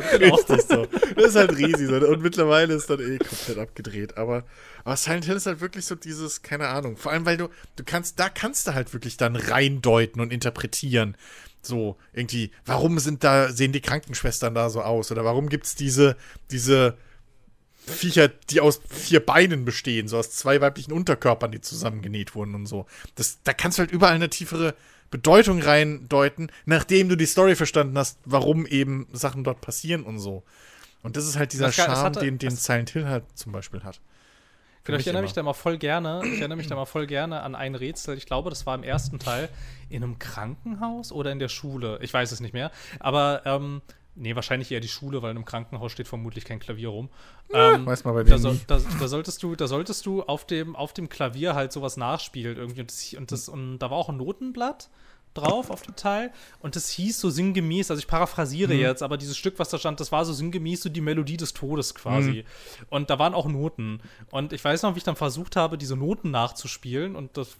Genau. 0.18 0.36
Richtig 0.36 0.62
so. 0.62 0.86
Das 1.16 1.24
ist 1.26 1.36
halt 1.36 1.56
riesig. 1.56 1.88
So. 1.88 1.96
Und 1.96 2.22
mittlerweile 2.22 2.74
ist 2.74 2.88
dann 2.88 3.00
eh 3.00 3.18
komplett 3.18 3.58
abgedreht. 3.58 4.16
Aber, 4.16 4.44
aber 4.84 4.96
Silent 4.96 5.24
Hill 5.24 5.36
ist 5.36 5.46
halt 5.46 5.60
wirklich 5.60 5.86
so 5.86 5.94
dieses, 5.94 6.42
keine 6.42 6.68
Ahnung. 6.68 6.96
Vor 6.96 7.12
allem, 7.12 7.26
weil 7.26 7.36
du, 7.36 7.48
du 7.76 7.84
kannst, 7.84 8.18
da 8.18 8.28
kannst 8.28 8.66
du 8.66 8.74
halt 8.74 8.92
wirklich 8.92 9.16
dann 9.16 9.36
reindeuten 9.36 10.20
und 10.20 10.32
interpretieren. 10.32 11.16
So, 11.62 11.96
irgendwie, 12.12 12.50
warum 12.66 12.98
sind 12.98 13.24
da, 13.24 13.50
sehen 13.50 13.72
die 13.72 13.80
Krankenschwestern 13.80 14.54
da 14.54 14.70
so 14.70 14.82
aus? 14.82 15.10
Oder 15.10 15.24
warum 15.24 15.48
gibt's 15.48 15.74
diese, 15.74 16.16
diese 16.50 16.96
Viecher, 17.86 18.28
die 18.28 18.60
aus 18.60 18.80
vier 18.88 19.24
Beinen 19.24 19.64
bestehen, 19.64 20.08
so 20.08 20.18
aus 20.18 20.30
zwei 20.30 20.60
weiblichen 20.60 20.92
Unterkörpern, 20.92 21.52
die 21.52 21.60
zusammengenäht 21.60 22.34
wurden 22.34 22.54
und 22.54 22.66
so. 22.66 22.86
Das, 23.14 23.38
da 23.44 23.52
kannst 23.52 23.78
du 23.78 23.80
halt 23.80 23.92
überall 23.92 24.14
eine 24.14 24.30
tiefere 24.30 24.74
Bedeutung 25.10 25.62
reindeuten, 25.62 26.50
nachdem 26.66 27.08
du 27.08 27.16
die 27.16 27.26
Story 27.26 27.54
verstanden 27.54 27.96
hast, 27.98 28.18
warum 28.24 28.66
eben 28.66 29.06
Sachen 29.12 29.44
dort 29.44 29.60
passieren 29.60 30.02
und 30.04 30.18
so. 30.18 30.42
Und 31.02 31.16
das 31.16 31.26
ist 31.26 31.36
halt 31.38 31.52
dieser 31.52 31.66
Das 31.66 31.74
Charme, 31.76 31.96
hatte- 31.96 32.20
den, 32.20 32.38
den 32.38 32.50
Silent 32.56 32.90
Hill 32.90 33.06
halt 33.06 33.24
zum 33.34 33.52
Beispiel 33.52 33.82
hat. 33.84 34.00
Genau, 34.86 34.98
ich 34.98 35.06
erinnere 35.06 35.20
immer. 35.20 35.26
mich 35.26 35.32
da 35.32 35.42
mal 35.42 35.54
voll 35.54 35.78
gerne, 35.78 36.20
ich 36.24 36.40
erinnere 36.40 36.58
mich 36.58 36.66
da 36.66 36.74
mal 36.76 36.84
voll 36.84 37.06
gerne 37.06 37.40
an 37.42 37.54
ein 37.54 37.74
Rätsel. 37.74 38.18
Ich 38.18 38.26
glaube, 38.26 38.50
das 38.50 38.66
war 38.66 38.74
im 38.74 38.82
ersten 38.82 39.18
Teil 39.18 39.48
in 39.88 40.02
einem 40.02 40.18
Krankenhaus 40.18 41.10
oder 41.10 41.32
in 41.32 41.38
der 41.38 41.48
Schule. 41.48 41.98
Ich 42.02 42.12
weiß 42.12 42.32
es 42.32 42.40
nicht 42.40 42.52
mehr. 42.52 42.70
Aber, 43.00 43.42
ähm, 43.46 43.80
nee, 44.14 44.34
wahrscheinlich 44.34 44.70
eher 44.70 44.80
die 44.80 44.88
Schule, 44.88 45.22
weil 45.22 45.30
einem 45.30 45.44
Krankenhaus 45.44 45.92
steht 45.92 46.08
vermutlich 46.08 46.44
kein 46.44 46.58
Klavier 46.58 46.88
rum. 46.88 47.08
ähm, 47.52 47.86
weiß 47.86 48.04
man 48.04 48.14
bei 48.14 48.24
da, 48.24 48.36
nie. 48.36 48.60
da, 48.66 48.80
da 48.98 49.08
solltest 49.08 49.42
du, 49.42 49.54
da 49.56 49.66
solltest 49.66 50.06
du 50.06 50.22
auf 50.22 50.46
dem, 50.46 50.76
auf 50.76 50.92
dem 50.92 51.08
Klavier 51.08 51.54
halt 51.54 51.72
sowas 51.72 51.96
nachspielen 51.96 52.56
irgendwie. 52.56 52.80
Und, 52.80 52.90
das, 52.90 53.14
und, 53.14 53.32
das, 53.32 53.48
und 53.48 53.78
da 53.78 53.90
war 53.90 53.98
auch 53.98 54.08
ein 54.08 54.16
Notenblatt 54.16 54.88
drauf 55.34 55.70
auf 55.70 55.82
dem 55.82 55.96
Teil 55.96 56.32
und 56.60 56.76
das 56.76 56.88
hieß 56.90 57.20
so 57.20 57.28
sinngemäß, 57.28 57.90
also 57.90 57.98
ich 57.98 58.06
paraphrasiere 58.06 58.72
jetzt, 58.74 59.02
aber 59.02 59.16
dieses 59.16 59.36
Stück, 59.36 59.58
was 59.58 59.68
da 59.68 59.78
stand, 59.78 59.98
das 59.98 60.12
war 60.12 60.24
so 60.24 60.32
sinngemäß 60.32 60.82
so 60.82 60.88
die 60.88 61.00
Melodie 61.00 61.36
des 61.36 61.52
Todes 61.52 61.94
quasi. 61.94 62.44
Und 62.88 63.10
da 63.10 63.18
waren 63.18 63.34
auch 63.34 63.46
Noten. 63.46 64.00
Und 64.30 64.52
ich 64.52 64.64
weiß 64.64 64.82
noch, 64.82 64.94
wie 64.94 64.98
ich 64.98 65.04
dann 65.04 65.16
versucht 65.16 65.56
habe, 65.56 65.76
diese 65.76 65.96
Noten 65.96 66.30
nachzuspielen 66.30 67.16
und 67.16 67.36
das, 67.36 67.56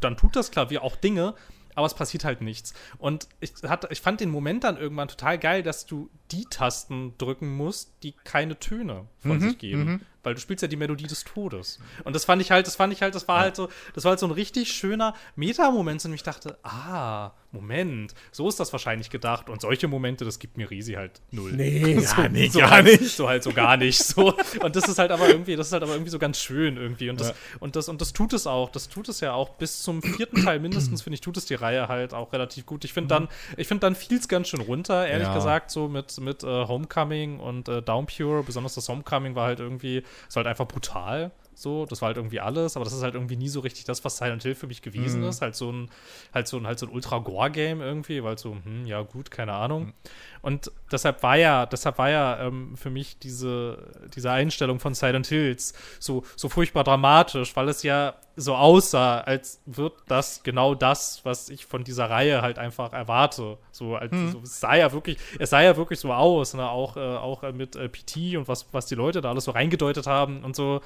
dann 0.00 0.16
tut 0.16 0.36
das 0.36 0.50
Klavier 0.50 0.82
auch 0.82 0.96
Dinge, 0.96 1.34
aber 1.78 1.86
es 1.86 1.94
passiert 1.94 2.24
halt 2.24 2.40
nichts. 2.40 2.74
Und 2.98 3.28
ich, 3.40 3.52
hatte, 3.62 3.86
ich 3.92 4.00
fand 4.00 4.20
den 4.20 4.30
Moment 4.30 4.64
dann 4.64 4.76
irgendwann 4.76 5.06
total 5.06 5.38
geil, 5.38 5.62
dass 5.62 5.86
du 5.86 6.10
die 6.32 6.44
Tasten 6.50 7.14
drücken 7.18 7.56
musst, 7.56 7.92
die 8.02 8.12
keine 8.24 8.58
Töne 8.58 9.06
von 9.20 9.40
sich 9.40 9.58
geben. 9.58 10.04
Weil 10.28 10.34
du 10.34 10.40
spielst 10.40 10.62
ja 10.62 10.68
die 10.68 10.76
Melodie 10.76 11.06
des 11.06 11.24
Todes. 11.24 11.78
Und 12.04 12.14
das 12.14 12.24
fand 12.26 12.42
ich 12.42 12.50
halt, 12.50 12.66
das 12.66 12.76
fand 12.76 12.92
ich 12.92 13.00
halt, 13.02 13.14
das 13.14 13.26
war 13.28 13.40
halt 13.40 13.56
so, 13.56 13.68
das 13.94 14.04
war 14.04 14.10
halt 14.10 14.20
so 14.20 14.26
ein 14.26 14.32
richtig 14.32 14.70
schöner 14.72 15.14
Meta-Moment, 15.36 16.04
und 16.04 16.12
ich 16.12 16.22
dachte, 16.22 16.58
ah, 16.62 17.32
Moment, 17.50 18.12
so 18.30 18.46
ist 18.46 18.60
das 18.60 18.72
wahrscheinlich 18.72 19.08
gedacht. 19.08 19.48
Und 19.48 19.62
solche 19.62 19.88
Momente, 19.88 20.26
das 20.26 20.38
gibt 20.38 20.58
mir 20.58 20.70
Risi 20.70 20.92
halt 20.92 21.22
null. 21.30 21.52
Nee, 21.52 21.94
Ja, 22.16 22.28
nee, 22.28 22.48
so 22.48 22.58
gar 22.58 22.70
halt, 22.70 22.84
nicht. 22.84 23.16
So 23.16 23.26
halt 23.26 23.42
so 23.42 23.52
gar 23.52 23.78
nicht. 23.78 23.98
So. 24.04 24.34
Und 24.62 24.76
das 24.76 24.86
ist 24.86 24.98
halt 24.98 25.10
aber 25.10 25.28
irgendwie, 25.28 25.56
das 25.56 25.68
ist 25.68 25.72
halt 25.72 25.82
aber 25.82 25.92
irgendwie 25.92 26.10
so 26.10 26.18
ganz 26.18 26.38
schön 26.38 26.76
irgendwie. 26.76 27.08
Und 27.08 27.18
das, 27.20 27.28
Ja. 27.30 27.34
und 27.60 27.74
das, 27.74 27.88
und 27.88 28.02
das 28.02 28.12
tut 28.12 28.34
es 28.34 28.46
auch. 28.46 28.68
Das 28.70 28.90
tut 28.90 29.08
es 29.08 29.20
ja 29.20 29.32
auch 29.32 29.48
bis 29.50 29.80
zum 29.82 30.02
vierten 30.02 30.44
Teil 30.44 30.60
mindestens, 30.60 31.00
finde 31.00 31.14
ich, 31.14 31.22
tut 31.22 31.38
es 31.38 31.46
die 31.46 31.54
Reihe 31.54 31.88
halt 31.88 32.12
auch 32.12 32.34
relativ 32.34 32.66
gut. 32.66 32.84
Ich 32.84 32.92
finde 32.92 33.08
dann, 33.08 33.28
ich 33.56 33.66
finde 33.66 33.80
dann 33.80 33.94
fiel 33.94 34.18
es 34.18 34.28
ganz 34.28 34.48
schön 34.48 34.60
runter, 34.60 35.06
ehrlich 35.06 35.28
Ja. 35.28 35.34
gesagt, 35.34 35.70
so 35.70 35.88
mit, 35.88 36.20
mit 36.20 36.44
äh, 36.44 36.46
Homecoming 36.46 37.38
und 37.40 37.68
äh, 37.70 37.80
Downpure. 37.80 38.42
Besonders 38.42 38.74
das 38.74 38.90
Homecoming 38.90 39.34
war 39.34 39.46
halt 39.46 39.60
irgendwie, 39.60 40.02
ist 40.26 40.36
halt 40.36 40.46
einfach 40.46 40.66
brutal. 40.66 41.30
So, 41.54 41.86
das 41.86 42.00
war 42.02 42.06
halt 42.08 42.16
irgendwie 42.16 42.38
alles, 42.38 42.76
aber 42.76 42.84
das 42.84 42.94
ist 42.94 43.02
halt 43.02 43.14
irgendwie 43.14 43.36
nie 43.36 43.48
so 43.48 43.58
richtig 43.58 43.84
das, 43.84 44.04
was 44.04 44.16
Silent 44.16 44.44
Hill 44.44 44.54
für 44.54 44.68
mich 44.68 44.80
gewesen 44.80 45.24
ist. 45.24 45.42
Halt 45.42 45.56
so 45.56 45.72
ein, 45.72 45.90
halt 46.32 46.46
so 46.46 46.56
ein, 46.56 46.68
halt 46.68 46.78
so 46.78 46.86
ein 46.86 46.92
Ultra-Gore-Game 46.92 47.80
irgendwie, 47.80 48.22
weil 48.22 48.38
so, 48.38 48.56
hm, 48.62 48.86
ja 48.86 49.02
gut, 49.02 49.32
keine 49.32 49.54
Ahnung. 49.54 49.92
Und 50.40 50.70
deshalb 50.92 51.20
war 51.24 51.36
ja, 51.36 51.66
deshalb 51.66 51.98
war 51.98 52.10
ja 52.10 52.46
ähm, 52.46 52.76
für 52.76 52.90
mich 52.90 53.18
diese, 53.18 53.90
diese 54.14 54.30
Einstellung 54.30 54.78
von 54.78 54.94
Silent 54.94 55.26
Hills 55.26 55.74
so, 55.98 56.22
so 56.36 56.48
furchtbar 56.48 56.84
dramatisch, 56.84 57.56
weil 57.56 57.68
es 57.68 57.82
ja 57.82 58.14
so 58.38 58.54
aussah, 58.54 59.20
als 59.20 59.60
wird 59.66 59.94
das 60.06 60.42
genau 60.42 60.74
das, 60.74 61.20
was 61.24 61.48
ich 61.48 61.66
von 61.66 61.84
dieser 61.84 62.08
Reihe 62.08 62.40
halt 62.40 62.58
einfach 62.58 62.92
erwarte. 62.92 63.58
So, 63.72 63.96
als, 63.96 64.12
so 64.32 64.40
es 64.42 64.60
sah 64.60 64.74
ja 64.74 64.92
wirklich, 64.92 65.18
es 65.38 65.50
sah 65.50 65.60
ja 65.60 65.76
wirklich 65.76 66.00
so 66.00 66.12
aus, 66.12 66.54
ne? 66.54 66.68
auch, 66.68 66.96
äh, 66.96 67.00
auch 67.00 67.42
äh, 67.42 67.52
mit 67.52 67.76
äh, 67.76 67.88
PT 67.88 68.36
und 68.36 68.48
was, 68.48 68.66
was 68.72 68.86
die 68.86 68.94
Leute 68.94 69.20
da 69.20 69.30
alles 69.30 69.44
so 69.44 69.50
reingedeutet 69.50 70.06
haben 70.06 70.44
und 70.44 70.56
so. 70.56 70.80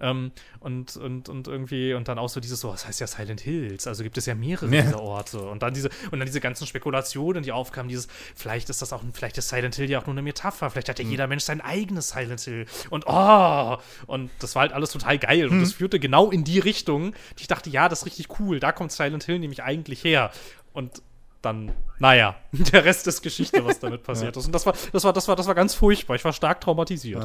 Ähm, 0.00 0.30
und, 0.60 0.96
und, 0.96 1.28
und 1.28 1.48
irgendwie, 1.48 1.92
und 1.94 2.06
dann 2.06 2.18
auch 2.18 2.28
so 2.28 2.38
dieses 2.40 2.60
so, 2.60 2.68
was 2.68 2.86
heißt 2.86 3.00
ja 3.00 3.06
Silent 3.06 3.40
Hills? 3.40 3.86
Also 3.86 4.04
gibt 4.04 4.16
es 4.16 4.26
ja 4.26 4.34
mehrere 4.34 4.68
Ja. 4.74 4.82
dieser 4.82 5.00
Orte. 5.00 5.40
Und 5.40 5.62
dann 5.62 5.74
diese, 5.74 5.88
und 6.10 6.20
dann 6.20 6.26
diese 6.26 6.40
ganzen 6.40 6.66
Spekulationen, 6.66 7.42
die 7.42 7.52
aufkamen, 7.52 7.88
dieses, 7.88 8.06
vielleicht 8.36 8.70
ist 8.70 8.80
das 8.80 8.92
auch, 8.92 9.02
vielleicht 9.12 9.38
ist 9.38 9.48
Silent 9.48 9.74
Hill 9.74 9.90
ja 9.90 10.00
auch 10.00 10.06
nur 10.06 10.14
eine 10.14 10.22
Metapher, 10.22 10.70
vielleicht 10.70 10.88
hat 10.88 10.98
ja 11.00 11.04
jeder 11.04 11.26
Mensch 11.26 11.44
sein 11.44 11.60
eigenes 11.60 12.10
Silent 12.10 12.40
Hill. 12.40 12.66
Und 12.90 13.06
oh! 13.08 13.78
Und 14.06 14.30
das 14.38 14.54
war 14.54 14.62
halt 14.62 14.72
alles 14.72 14.90
total 14.92 15.18
geil. 15.18 15.48
Und 15.48 15.60
das 15.60 15.72
führte 15.72 15.98
genau 15.98 16.30
in 16.30 16.44
die 16.44 16.58
Richtung, 16.60 16.97
die 17.06 17.42
ich 17.42 17.46
dachte, 17.48 17.70
ja, 17.70 17.88
das 17.88 18.00
ist 18.00 18.06
richtig 18.06 18.40
cool. 18.40 18.60
Da 18.60 18.72
kommt 18.72 18.92
Silent 18.92 19.24
Hill 19.24 19.38
nämlich 19.38 19.62
eigentlich 19.62 20.04
her. 20.04 20.30
Und 20.72 21.02
dann, 21.42 21.72
naja, 21.98 22.36
der 22.52 22.84
Rest 22.84 23.06
ist 23.06 23.22
Geschichte, 23.22 23.64
was 23.64 23.78
damit 23.80 24.02
passiert 24.04 24.36
ist. 24.36 24.46
Und 24.46 24.52
das 24.52 24.66
war, 24.66 24.74
das 24.92 25.04
war, 25.04 25.12
das 25.12 25.28
war, 25.28 25.36
das 25.36 25.46
war 25.46 25.54
ganz 25.54 25.74
furchtbar. 25.74 26.16
Ich 26.16 26.24
war 26.24 26.32
stark 26.32 26.60
traumatisiert. 26.60 27.24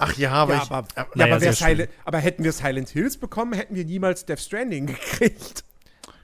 Ach 0.00 0.16
ja, 0.16 0.30
aber 0.32 0.54
Ja, 0.54 0.62
ich. 0.62 0.70
aber, 0.70 0.88
äh, 0.94 1.04
ja, 1.18 1.24
aber. 1.34 1.52
Silent, 1.52 1.90
aber 2.04 2.18
hätten 2.18 2.44
wir 2.44 2.52
Silent 2.52 2.88
Hills 2.88 3.16
bekommen, 3.16 3.52
hätten 3.52 3.74
wir 3.74 3.84
niemals 3.84 4.24
Death 4.26 4.40
Stranding 4.40 4.86
gekriegt. 4.94 5.64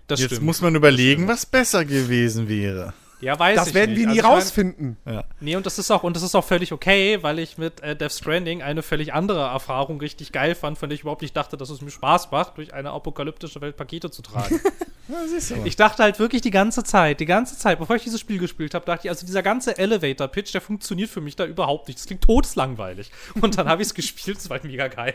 Das 0.06 0.20
Jetzt 0.20 0.32
stimmt. 0.32 0.46
muss 0.46 0.60
man 0.60 0.74
überlegen, 0.74 1.28
was 1.28 1.46
besser 1.46 1.84
gewesen 1.84 2.48
wäre. 2.48 2.92
Ja, 3.20 3.38
weiß 3.38 3.56
Das 3.56 3.68
ich 3.68 3.74
werden 3.74 3.90
nicht. 3.94 4.00
wir 4.00 4.06
nie 4.06 4.20
Also 4.20 4.20
ich 4.20 4.22
mein- 4.24 4.32
rausfinden. 4.34 4.96
Nee, 5.40 5.56
und 5.56 5.64
das 5.66 5.78
ist 5.78 5.90
auch, 5.90 6.02
und 6.02 6.14
das 6.16 6.22
ist 6.22 6.34
auch 6.34 6.44
völlig 6.44 6.72
okay, 6.72 7.22
weil 7.22 7.38
ich 7.38 7.58
mit 7.58 7.80
äh, 7.80 7.96
Death 7.96 8.12
Stranding 8.12 8.62
eine 8.62 8.82
völlig 8.82 9.12
andere 9.14 9.40
Erfahrung 9.40 9.98
richtig 10.00 10.32
geil 10.32 10.54
fand, 10.54 10.78
von 10.78 10.88
der 10.88 10.94
ich 10.94 11.02
überhaupt 11.02 11.22
nicht 11.22 11.36
dachte, 11.36 11.56
dass 11.56 11.70
es 11.70 11.80
mir 11.80 11.90
Spaß 11.90 12.30
macht, 12.30 12.58
durch 12.58 12.74
eine 12.74 12.90
apokalyptische 12.90 13.60
Welt 13.60 13.76
Pakete 13.76 14.10
zu 14.10 14.22
tragen. 14.22 14.60
Ja, 15.06 15.18
ich 15.66 15.76
dachte 15.76 16.02
halt 16.02 16.18
wirklich 16.18 16.40
die 16.40 16.50
ganze 16.50 16.82
Zeit, 16.82 17.20
die 17.20 17.26
ganze 17.26 17.58
Zeit, 17.58 17.78
bevor 17.78 17.94
ich 17.94 18.04
dieses 18.04 18.18
Spiel 18.20 18.38
gespielt 18.38 18.72
habe, 18.72 18.86
dachte 18.86 19.06
ich, 19.06 19.10
also 19.10 19.26
dieser 19.26 19.42
ganze 19.42 19.76
Elevator-Pitch, 19.76 20.54
der 20.54 20.62
funktioniert 20.62 21.10
für 21.10 21.20
mich 21.20 21.36
da 21.36 21.44
überhaupt 21.44 21.88
nicht. 21.88 21.98
Das 21.98 22.06
klingt 22.06 22.22
todeslangweilig. 22.24 23.10
Und 23.38 23.58
dann 23.58 23.68
habe 23.68 23.82
ich 23.82 23.88
es 23.88 23.94
gespielt, 23.94 24.38
es 24.38 24.48
war 24.48 24.54
halt 24.56 24.64
mega 24.64 24.88
geil. 24.88 25.14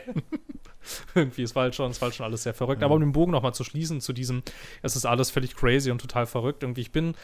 Irgendwie, 1.15 1.41
es 1.41 1.55
war 1.55 1.63
halt 1.63 1.73
schon, 1.73 1.89
es 1.89 1.99
war 2.01 2.07
halt 2.09 2.15
schon 2.15 2.25
alles 2.27 2.43
sehr 2.43 2.53
verrückt. 2.53 2.83
Aber 2.83 2.93
um 2.93 3.01
den 3.01 3.11
Bogen 3.13 3.31
nochmal 3.31 3.55
zu 3.55 3.63
schließen 3.63 3.99
zu 3.99 4.13
diesem, 4.13 4.43
es 4.83 4.95
ist 4.95 5.05
alles 5.07 5.31
völlig 5.31 5.55
crazy 5.55 5.89
und 5.89 5.99
total 5.99 6.27
verrückt. 6.27 6.61
Irgendwie, 6.61 6.81
ich 6.81 6.91
bin 6.91 7.15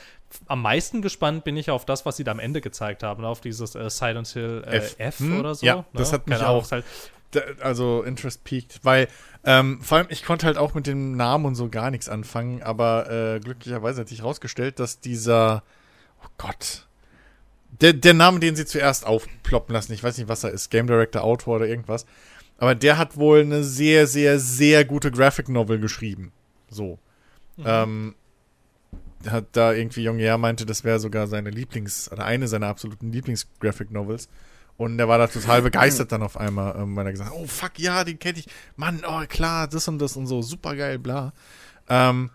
am 0.47 0.61
meisten 0.65 1.01
gespannt, 1.03 1.43
bin 1.43 1.55
ich 1.57 1.69
auf 1.69 1.85
das, 1.85 2.05
was 2.05 2.17
sie 2.17 2.23
da 2.23 2.31
am 2.31 2.39
Ende 2.39 2.59
gezeigt 2.59 3.03
haben, 3.03 3.23
auf 3.23 3.39
dieses 3.39 3.75
äh, 3.75 3.87
Silent 3.89 4.27
Hill 4.29 4.63
äh, 4.65 4.77
F, 4.77 4.95
F. 4.97 5.19
Hm, 5.19 5.39
oder 5.39 5.53
so. 5.55 5.65
ja, 5.65 5.85
das 5.93 6.11
hat 6.11 6.27
mich 6.27 6.37
Keine 6.39 6.49
auch- 6.49 6.71
halt, 6.71 6.83
also 7.61 8.01
Interest 8.03 8.43
peaked, 8.43 8.79
weil 8.83 9.07
ähm, 9.43 9.79
vor 9.81 9.97
allem 9.99 10.07
ich 10.09 10.23
konnte 10.23 10.45
halt 10.45 10.57
auch 10.57 10.73
mit 10.73 10.87
dem 10.87 11.15
Namen 11.15 11.45
und 11.45 11.55
so 11.55 11.69
gar 11.69 11.91
nichts 11.91 12.09
anfangen, 12.09 12.63
aber 12.63 13.09
äh, 13.11 13.39
glücklicherweise 13.39 14.01
hat 14.01 14.09
sich 14.09 14.23
rausgestellt, 14.23 14.79
dass 14.79 14.99
dieser, 15.01 15.61
oh 16.23 16.27
Gott, 16.37 16.87
der, 17.81 17.93
der 17.93 18.13
Name, 18.13 18.39
den 18.39 18.55
sie 18.55 18.65
zuerst 18.65 19.05
aufploppen 19.05 19.73
lassen, 19.73 19.93
ich 19.93 20.03
weiß 20.03 20.17
nicht, 20.17 20.27
was 20.29 20.43
er 20.43 20.51
ist, 20.51 20.69
Game 20.71 20.87
Director, 20.87 21.23
Autor 21.23 21.57
oder 21.57 21.67
irgendwas, 21.67 22.05
aber 22.57 22.73
der 22.73 22.97
hat 22.97 23.17
wohl 23.17 23.41
eine 23.41 23.63
sehr, 23.63 24.07
sehr, 24.07 24.39
sehr 24.39 24.85
gute 24.85 25.11
Graphic 25.11 25.49
Novel 25.49 25.79
geschrieben. 25.79 26.31
So. 26.69 26.99
Ähm, 27.63 28.15
hat 29.31 29.47
da 29.53 29.73
irgendwie 29.73 30.03
Junge 30.03 30.37
meinte, 30.37 30.65
das 30.65 30.83
wäre 30.83 30.99
sogar 30.99 31.27
seine 31.27 31.49
Lieblings- 31.49 32.11
oder 32.11 32.25
eine 32.25 32.47
seiner 32.47 32.67
absoluten 32.67 33.11
Lieblings-Graphic 33.11 33.91
Novels. 33.91 34.29
Und 34.77 34.99
er 34.99 35.07
war 35.07 35.17
da 35.17 35.27
total 35.27 35.61
begeistert 35.61 36.11
dann 36.11 36.21
auf 36.21 36.37
einmal, 36.37 36.75
ähm, 36.77 36.95
weil 36.95 37.05
er 37.05 37.11
gesagt 37.13 37.31
hat, 37.31 37.37
oh 37.37 37.47
fuck, 37.47 37.79
ja, 37.79 38.03
den 38.03 38.19
kenne 38.19 38.39
ich. 38.39 38.47
Mann, 38.75 39.03
oh 39.07 39.23
klar, 39.27 39.67
das 39.67 39.87
und 39.87 39.99
das 39.99 40.17
und 40.17 40.27
so, 40.27 40.41
super 40.41 40.75
geil, 40.75 40.99
bla. 40.99 41.31
Ähm, 41.87 42.29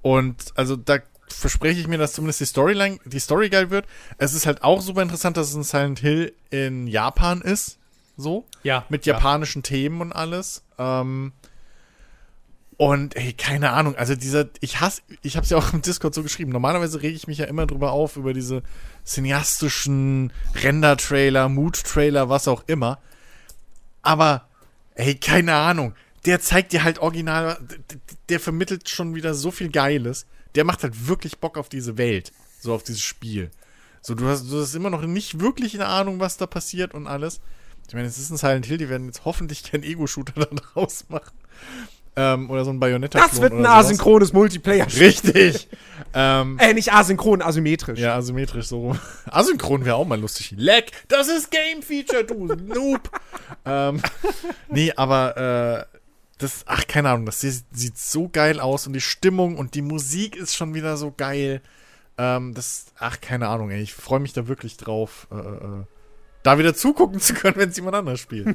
und 0.00 0.52
also 0.54 0.76
da 0.76 0.98
verspreche 1.28 1.80
ich 1.80 1.88
mir, 1.88 1.98
dass 1.98 2.12
zumindest 2.12 2.40
die 2.40 2.46
Storyline, 2.46 2.98
die 3.04 3.18
Story 3.18 3.48
geil 3.48 3.70
wird. 3.70 3.86
Es 4.18 4.34
ist 4.34 4.46
halt 4.46 4.62
auch 4.62 4.80
super 4.80 5.02
interessant, 5.02 5.36
dass 5.36 5.48
es 5.48 5.54
ein 5.54 5.64
Silent 5.64 5.98
Hill 5.98 6.34
in 6.50 6.86
Japan 6.86 7.40
ist. 7.40 7.78
So. 8.16 8.46
ja, 8.62 8.84
Mit 8.88 9.06
ja. 9.06 9.14
japanischen 9.14 9.62
Themen 9.62 10.00
und 10.00 10.12
alles. 10.12 10.62
Ähm, 10.78 11.32
Und 12.78 13.16
ey, 13.16 13.32
keine 13.34 13.70
Ahnung, 13.70 13.94
also 13.96 14.14
dieser, 14.16 14.48
ich 14.60 14.80
hasse, 14.80 15.02
ich 15.22 15.36
habe 15.36 15.44
es 15.44 15.50
ja 15.50 15.56
auch 15.58 15.72
im 15.72 15.82
Discord 15.82 16.14
so 16.14 16.22
geschrieben. 16.22 16.50
Normalerweise 16.52 17.02
rege 17.02 17.14
ich 17.14 17.26
mich 17.26 17.38
ja 17.38 17.44
immer 17.44 17.66
drüber 17.66 17.92
auf, 17.92 18.16
über 18.16 18.32
diese 18.32 18.62
cineastischen 19.04 20.32
Render-Trailer, 20.62 21.48
Mood-Trailer, 21.48 22.28
was 22.28 22.48
auch 22.48 22.64
immer. 22.66 22.98
Aber, 24.02 24.48
ey, 24.94 25.14
keine 25.14 25.54
Ahnung. 25.54 25.94
Der 26.24 26.40
zeigt 26.40 26.72
dir 26.72 26.84
halt 26.84 26.98
original, 27.00 27.58
d- 27.60 27.76
d- 27.96 27.98
der 28.28 28.40
vermittelt 28.40 28.88
schon 28.88 29.14
wieder 29.14 29.34
so 29.34 29.50
viel 29.50 29.70
Geiles. 29.70 30.26
Der 30.54 30.64
macht 30.64 30.82
halt 30.82 31.08
wirklich 31.08 31.38
Bock 31.38 31.58
auf 31.58 31.68
diese 31.68 31.98
Welt, 31.98 32.32
so 32.60 32.74
auf 32.74 32.84
dieses 32.84 33.02
Spiel. 33.02 33.50
So, 34.02 34.14
du 34.14 34.26
hast, 34.28 34.50
du 34.50 34.60
hast 34.60 34.74
immer 34.74 34.90
noch 34.90 35.02
nicht 35.02 35.40
wirklich 35.40 35.74
eine 35.74 35.86
Ahnung, 35.86 36.20
was 36.20 36.36
da 36.36 36.46
passiert 36.46 36.94
und 36.94 37.06
alles. 37.06 37.40
Ich 37.88 37.94
meine, 37.94 38.06
es 38.06 38.18
ist 38.18 38.30
ein 38.30 38.36
Silent 38.36 38.66
Hill, 38.66 38.78
die 38.78 38.88
werden 38.88 39.06
jetzt 39.06 39.24
hoffentlich 39.24 39.64
keinen 39.64 39.82
Ego-Shooter 39.82 40.32
da 40.36 40.46
draus 40.46 41.06
machen. 41.08 41.32
Ähm, 42.14 42.50
oder 42.50 42.64
so 42.64 42.70
ein 42.70 42.78
bayonetta 42.78 43.18
Das 43.18 43.40
wird 43.40 43.54
ein 43.54 43.64
asynchrones 43.64 44.34
Multiplayer. 44.34 44.86
Richtig. 44.86 45.66
ähm, 46.14 46.58
Äh, 46.60 46.74
nicht 46.74 46.92
asynchron, 46.92 47.40
asymmetrisch. 47.40 47.98
ja, 47.98 48.14
asymmetrisch 48.16 48.66
so 48.66 48.80
rum. 48.80 48.98
Asynchron 49.30 49.86
wäre 49.86 49.96
auch 49.96 50.06
mal 50.06 50.20
lustig. 50.20 50.52
Leck, 50.56 50.90
das 51.08 51.28
ist 51.28 51.50
Game 51.50 51.82
Feature, 51.82 52.24
du 52.24 52.46
Noob. 52.74 53.08
ähm, 53.64 54.02
nee, 54.68 54.92
aber 54.94 55.86
äh, 55.88 55.96
das, 56.36 56.64
ach, 56.66 56.86
keine 56.86 57.08
Ahnung, 57.08 57.24
das 57.24 57.40
sieht, 57.40 57.64
sieht 57.72 57.96
so 57.96 58.28
geil 58.28 58.60
aus 58.60 58.86
und 58.86 58.92
die 58.92 59.00
Stimmung 59.00 59.56
und 59.56 59.74
die 59.74 59.82
Musik 59.82 60.36
ist 60.36 60.54
schon 60.54 60.74
wieder 60.74 60.98
so 60.98 61.14
geil. 61.16 61.62
Ähm, 62.18 62.52
das, 62.52 62.86
ach, 62.98 63.22
keine 63.22 63.48
Ahnung, 63.48 63.70
ey, 63.70 63.80
ich 63.80 63.94
freue 63.94 64.20
mich 64.20 64.34
da 64.34 64.48
wirklich 64.48 64.76
drauf, 64.76 65.28
äh, 65.32 65.36
äh, 65.36 65.84
da 66.42 66.58
wieder 66.58 66.74
zugucken 66.74 67.20
zu 67.20 67.32
können, 67.32 67.56
wenn 67.56 67.70
es 67.70 67.76
jemand 67.76 67.94
anders 67.96 68.20
spielt. 68.20 68.54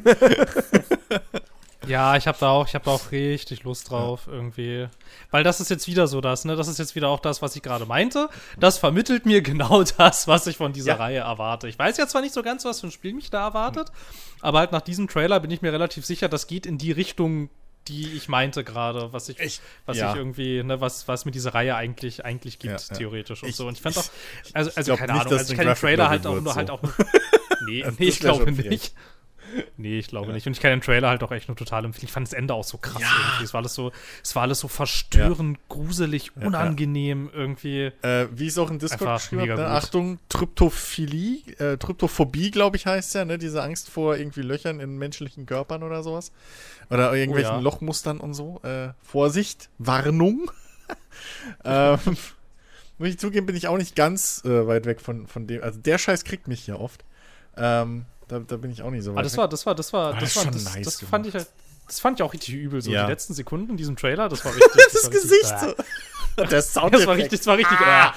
Ja, 1.85 2.17
ich 2.17 2.27
habe 2.27 2.37
da 2.39 2.49
auch, 2.49 2.67
ich 2.67 2.73
habe 2.73 2.85
da 2.85 2.91
auch 2.91 3.11
richtig 3.11 3.63
Lust 3.63 3.91
drauf 3.91 4.21
irgendwie, 4.27 4.87
weil 5.29 5.43
das 5.43 5.59
ist 5.61 5.69
jetzt 5.69 5.87
wieder 5.87 6.07
so 6.07 6.21
das, 6.21 6.43
ne? 6.43 6.55
Das 6.55 6.67
ist 6.67 6.79
jetzt 6.79 6.95
wieder 6.95 7.07
auch 7.09 7.19
das, 7.19 7.41
was 7.41 7.55
ich 7.55 7.61
gerade 7.61 7.85
meinte. 7.85 8.29
Das 8.59 8.77
vermittelt 8.79 9.25
mir 9.25 9.41
genau 9.43 9.83
das, 9.83 10.27
was 10.27 10.47
ich 10.47 10.57
von 10.57 10.73
dieser 10.73 10.93
Ja. 10.93 10.95
Reihe 10.97 11.19
erwarte. 11.19 11.67
Ich 11.67 11.77
weiß 11.77 11.97
jetzt 11.97 12.11
zwar 12.11 12.21
nicht 12.21 12.33
so 12.33 12.41
ganz, 12.41 12.65
was 12.65 12.81
für 12.81 12.87
ein 12.87 12.91
Spiel 12.91 13.13
mich 13.13 13.29
da 13.29 13.43
erwartet, 13.45 13.91
aber 14.41 14.59
halt 14.59 14.71
nach 14.71 14.81
diesem 14.81 15.07
Trailer 15.07 15.39
bin 15.39 15.51
ich 15.51 15.61
mir 15.61 15.71
relativ 15.71 16.05
sicher, 16.05 16.27
das 16.29 16.47
geht 16.47 16.65
in 16.65 16.77
die 16.79 16.91
Richtung, 16.91 17.49
die 17.87 18.11
ich 18.17 18.27
meinte 18.27 18.63
gerade, 18.65 19.13
was 19.13 19.29
ich, 19.29 19.39
Ich- 19.39 19.61
was 19.85 19.97
ja. 19.97 20.09
ich 20.11 20.17
irgendwie, 20.17 20.61
ne, 20.63 20.81
was, 20.81 21.07
was 21.07 21.23
mir 21.25 21.31
diese 21.31 21.53
Reihe 21.53 21.75
eigentlich, 21.75 22.25
eigentlich 22.25 22.59
gibt, 22.59 22.73
Ja, 22.73 22.87
ja. 22.89 22.97
theoretisch 22.97 23.43
und 23.43 23.49
Ich- 23.49 23.55
so. 23.55 23.67
Und 23.67 23.75
ich 23.75 23.81
fand 23.81 23.97
auch, 23.97 24.03
also, 24.53 24.71
also 24.75 24.95
keine 24.97 25.13
nicht, 25.13 25.21
Ahnung, 25.21 25.31
dass 25.31 25.39
also 25.41 25.53
ich 25.53 25.57
kann 25.57 25.67
den 25.67 25.75
Trailer 25.75 26.09
halt 26.09 26.25
auch 26.27 26.33
nur, 26.33 26.51
so. 26.51 26.55
halt 26.55 26.69
auch, 26.71 26.81
nee, 27.67 27.85
nee, 27.97 28.07
ich 28.07 28.19
glaube 28.19 28.51
nicht. 28.51 28.93
Nee, 29.77 29.99
ich 29.99 30.07
glaube 30.07 30.33
nicht. 30.33 30.45
Und 30.47 30.53
ich 30.53 30.59
kann 30.59 30.71
den 30.71 30.81
Trailer 30.81 31.09
halt 31.09 31.23
auch 31.23 31.31
echt 31.31 31.47
nur 31.47 31.57
total 31.57 31.85
empfehlen. 31.85 32.05
Ich 32.05 32.11
fand 32.11 32.27
das 32.27 32.33
Ende 32.33 32.53
auch 32.53 32.63
so 32.63 32.77
krass 32.77 33.01
irgendwie. 33.01 33.43
Es 33.43 33.53
war 33.53 33.59
alles 33.59 33.73
so, 33.73 33.91
es 34.23 34.35
war 34.35 34.43
alles 34.43 34.59
so 34.59 34.67
verstörend, 34.67 35.59
gruselig, 35.69 36.35
unangenehm 36.35 37.29
irgendwie. 37.33 37.91
Äh, 38.01 38.27
wie 38.31 38.47
es 38.47 38.57
auch 38.57 38.69
in 38.69 38.79
Discord 38.79 39.01
Einfach 39.01 39.29
geschrieben 39.29 39.55
ne? 39.55 39.67
Achtung, 39.67 40.19
Tryptophilie, 40.29 41.39
äh, 41.59 41.77
Tryptophobie, 41.77 42.51
glaube 42.51 42.77
ich, 42.77 42.85
heißt 42.85 43.15
ja, 43.15 43.25
ne? 43.25 43.37
Diese 43.37 43.63
Angst 43.63 43.89
vor 43.89 44.17
irgendwie 44.17 44.41
Löchern 44.41 44.79
in 44.79 44.97
menschlichen 44.97 45.45
Körpern 45.45 45.83
oder 45.83 46.03
sowas. 46.03 46.31
Oder 46.89 47.13
irgendwelchen 47.13 47.55
ja. 47.55 47.59
Lochmustern 47.59 48.19
und 48.19 48.33
so. 48.33 48.61
Äh, 48.63 48.89
Vorsicht, 49.01 49.69
Warnung. 49.77 50.51
ähm, 51.65 51.99
muss 52.97 53.09
ich 53.09 53.19
zugeben, 53.19 53.45
bin 53.45 53.55
ich 53.55 53.67
auch 53.67 53.77
nicht 53.77 53.95
ganz 53.95 54.43
äh, 54.45 54.67
weit 54.67 54.85
weg 54.85 55.01
von, 55.01 55.27
von 55.27 55.47
dem. 55.47 55.61
Also 55.61 55.79
der 55.79 55.97
Scheiß 55.97 56.23
kriegt 56.23 56.47
mich 56.47 56.61
hier 56.61 56.79
oft. 56.79 57.03
Ähm, 57.55 58.05
da, 58.27 58.39
da 58.39 58.57
bin 58.57 58.71
ich 58.71 58.81
auch 58.81 58.89
nicht 58.91 59.03
so 59.03 59.11
weit 59.11 59.17
Aber 59.17 59.23
das 59.23 59.33
weg. 59.33 59.37
war, 59.39 59.47
das 59.49 59.65
war, 59.65 59.75
das 59.75 59.93
war, 59.93 60.07
Aber 60.09 60.19
das, 60.19 60.33
das 60.33 60.35
war, 60.37 60.43
schon 60.43 60.53
das, 60.53 60.75
nice 60.75 60.85
das 60.85 61.01
fand 61.01 61.27
ich 61.27 61.33
halt, 61.33 61.47
das 61.87 61.99
fand 61.99 62.19
ich 62.19 62.23
auch 62.23 62.33
richtig 62.33 62.53
übel. 62.55 62.81
So 62.81 62.91
Ja. 62.91 63.05
die 63.05 63.11
letzten 63.11 63.33
Sekunden 63.33 63.71
in 63.71 63.77
diesem 63.77 63.95
Trailer, 63.95 64.27
das 64.29 64.43
war 64.45 64.51
richtig. 64.55 64.71
das 64.75 65.03
war 65.03 65.11
richtig- 65.11 65.21
Gesicht 65.21 65.59
so. 65.59 65.73
Der 66.51 66.61
Sound 66.61 66.93
Das 66.93 67.07
war 67.07 67.15
richtig, 67.15 67.39
das 67.39 67.47
war 67.47 67.57
richtig. 67.57 67.77
ah. 67.79 68.13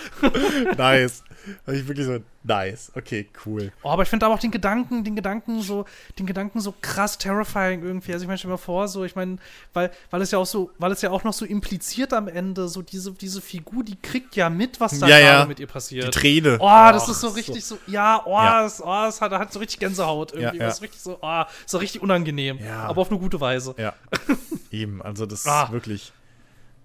nice. 0.77 1.23
Hab 1.67 1.75
ich 1.75 1.87
wirklich 1.89 2.07
so, 2.07 2.19
nice. 2.43 2.93
Okay, 2.95 3.29
cool. 3.47 3.73
Oh, 3.83 3.91
aber 3.91 4.03
ich 4.03 4.09
finde 4.09 4.27
aber 4.27 4.35
auch 4.35 4.39
den 4.41 4.51
Gedanken, 4.51 5.05
den 5.05 5.17
Gedanken 5.17 5.63
so, 5.63 5.85
den 6.19 6.27
Gedanken 6.27 6.61
so 6.61 6.75
krass 6.81 7.19
terrifying 7.19 7.83
irgendwie. 7.83 8.13
Also 8.13 8.25
ich 8.25 8.27
meine, 8.29 8.39
stell 8.39 8.49
dir 8.49 8.55
mal 8.55 8.59
vor, 8.59 8.89
so, 8.89 9.05
ich 9.05 9.15
meine, 9.17 9.37
weil, 9.73 9.91
weil 10.11 10.23
es 10.23 10.31
ja 10.31 10.39
auch 10.39 10.47
so, 10.47 10.71
weil 10.79 10.93
es 10.93 11.03
ja 11.03 11.11
auch 11.11 11.25
noch 11.25 11.33
so 11.33 11.45
impliziert 11.45 12.13
am 12.13 12.29
Ende, 12.29 12.69
so 12.69 12.83
diese, 12.83 13.13
diese 13.13 13.41
Figur, 13.41 13.83
die 13.85 13.97
kriegt 13.97 14.37
ja 14.37 14.51
mit, 14.51 14.81
was 14.81 14.99
da 14.99 15.07
Ja, 15.09 15.19
gerade 15.19 15.39
ja. 15.41 15.47
mit 15.47 15.61
ihr 15.61 15.67
Die 15.67 15.73
passiert. 15.73 16.15
Träne. 16.15 16.57
Oh, 16.61 16.67
das 16.93 17.05
Ach, 17.05 17.09
ist 17.11 17.21
so 17.21 17.29
richtig 17.29 17.65
so, 17.65 17.79
ja, 17.87 18.23
oh, 18.25 18.33
Ja. 18.33 18.63
Das, 18.63 18.81
oh 18.83 18.87
das 18.87 19.21
hat, 19.21 19.33
hat 19.33 19.53
so 19.53 19.59
richtig 19.59 19.79
Gänsehaut 19.81 20.33
irgendwie. 20.33 20.57
Ja, 20.59 20.63
ja. 20.63 20.67
Das 20.67 20.77
ist 20.77 20.83
richtig 20.83 21.01
so, 21.01 21.19
oh, 21.21 21.43
so 21.67 21.79
richtig 21.79 22.03
unangenehm. 22.03 22.59
Ja. 22.59 22.85
Aber 22.85 23.01
auf 23.03 23.11
eine 23.11 23.19
gute 23.19 23.41
Weise. 23.41 23.75
Ja. 23.79 23.95
Eben, 24.71 25.03
also 25.03 25.27
das 25.27 25.47
Ah. 25.47 25.65
ist 25.65 25.73
wirklich. 25.73 26.13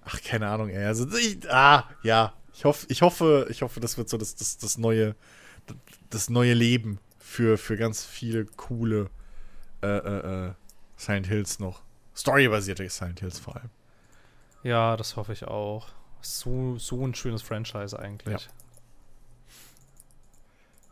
Ach, 0.08 0.22
keine 0.22 0.48
Ahnung, 0.48 0.70
ey. 0.70 0.86
Also 0.86 1.08
ich, 1.18 1.40
ah, 1.52 1.86
ja. 2.04 2.34
Ich 2.56 2.64
hoffe, 2.64 2.86
ich 2.90 3.02
hoffe, 3.02 3.48
ich 3.50 3.62
hoffe, 3.62 3.80
das 3.82 3.98
wird 3.98 4.08
so 4.08 4.18
das, 4.18 4.36
das, 4.36 4.58
das 4.58 4.78
neue, 4.78 5.16
das 6.10 6.30
neue 6.30 6.54
Leben 6.54 7.00
für, 7.20 7.58
für 7.58 7.76
ganz 7.76 8.06
viele 8.06 8.46
coole 8.46 9.10
äh, 9.82 9.88
äh, 9.88 10.48
äh, 10.48 10.54
Silent 10.96 11.28
Hills 11.28 11.60
noch. 11.60 11.82
Storybasierte 12.16 12.90
Silent 12.90 13.20
Hills 13.20 13.40
vor 13.40 13.58
allem. 13.58 13.70
Ja, 14.64 14.96
das 14.96 15.18
hoffe 15.18 15.34
ich 15.34 15.44
auch. 15.44 15.90
So, 16.22 16.78
so 16.78 17.06
ein 17.06 17.14
schönes 17.14 17.42
Franchise 17.42 17.98
eigentlich. 18.00 18.46
Ja. 18.46 18.52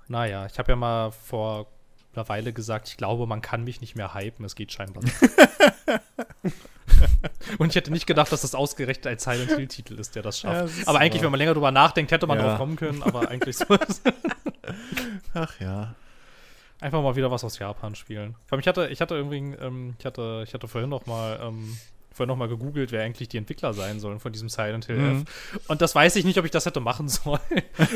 Naja, 0.10 0.45
ich 0.45 0.60
habe 0.60 0.73
ja 0.73 0.76
mal 0.76 1.11
vor 1.11 1.68
einer 2.14 2.27
Weile 2.27 2.52
gesagt, 2.52 2.90
ich 2.90 2.98
glaube, 2.98 3.26
man 3.26 3.41
kann 3.41 3.64
mich 3.64 3.80
nicht 3.80 3.95
mehr 3.95 4.14
hypen. 4.14 4.45
Es 4.45 4.56
geht 4.56 4.73
scheinbar 4.73 5.03
nicht. 5.06 5.15
Und 7.58 7.70
ich 7.70 7.76
hätte 7.76 7.91
nicht 7.91 8.06
gedacht, 8.08 8.32
dass 8.32 8.41
das 8.41 8.56
ausgerechnet 8.56 9.08
ein 9.08 9.20
Silent 9.20 9.52
Hill-Titel 9.52 10.00
ist, 10.00 10.16
der 10.16 10.24
das 10.24 10.40
schafft. 10.40 10.56
Ja, 10.56 10.62
das 10.64 10.78
ist 10.78 10.88
aber 10.88 11.00
eigentlich, 11.00 11.22
wahr. 11.22 11.26
wenn 11.28 11.32
man 11.32 11.38
länger 11.40 11.54
drüber 11.54 11.72
nachdenkt, 11.72 12.12
hätte 12.12 12.28
man 12.28 12.38
Ja. 12.38 12.44
drauf 12.50 12.58
kommen 12.58 12.76
können, 12.76 13.02
aber 13.04 13.30
eigentlich 13.30 13.58
so. 13.58 13.66
Ach 15.34 15.60
ja. 15.60 15.95
Einfach 16.80 17.02
mal 17.02 17.16
wieder 17.16 17.32
was 17.32 17.44
aus 17.44 17.60
Japan 17.60 17.95
spielen. 17.95 18.36
Vor 18.45 18.56
allem, 18.58 18.60
ich 18.60 18.68
hatte, 18.68 18.88
ich 18.90 19.00
hatte 19.02 19.16
irgendwie, 19.16 19.38
ähm, 19.38 19.95
ich 20.00 20.06
hatte, 20.06 20.44
ich 20.45 20.54
hatte 20.54 20.68
vorhin 20.68 20.90
noch 20.90 21.06
mal, 21.06 21.40
ähm, 21.41 21.78
vorhin 22.14 22.30
noch 22.30 22.38
mal 22.38 22.48
gegoogelt, 22.48 22.91
wer 22.91 23.03
eigentlich 23.03 23.27
die 23.30 23.38
Entwickler 23.38 23.73
sein 23.73 23.99
sollen 23.99 24.19
von 24.19 24.31
diesem 24.31 24.49
Silent 24.49 24.85
Hill 24.85 24.98
Mhm. 24.98 25.22
F. 25.23 25.61
Und 25.68 25.81
das 25.81 25.95
weiß 25.95 26.15
ich 26.15 26.26
nicht, 26.26 26.38
ob 26.38 26.45
ich 26.45 26.52
das 26.52 26.65
hätte 26.65 26.80
machen 26.80 27.07
sollen. 27.10 27.40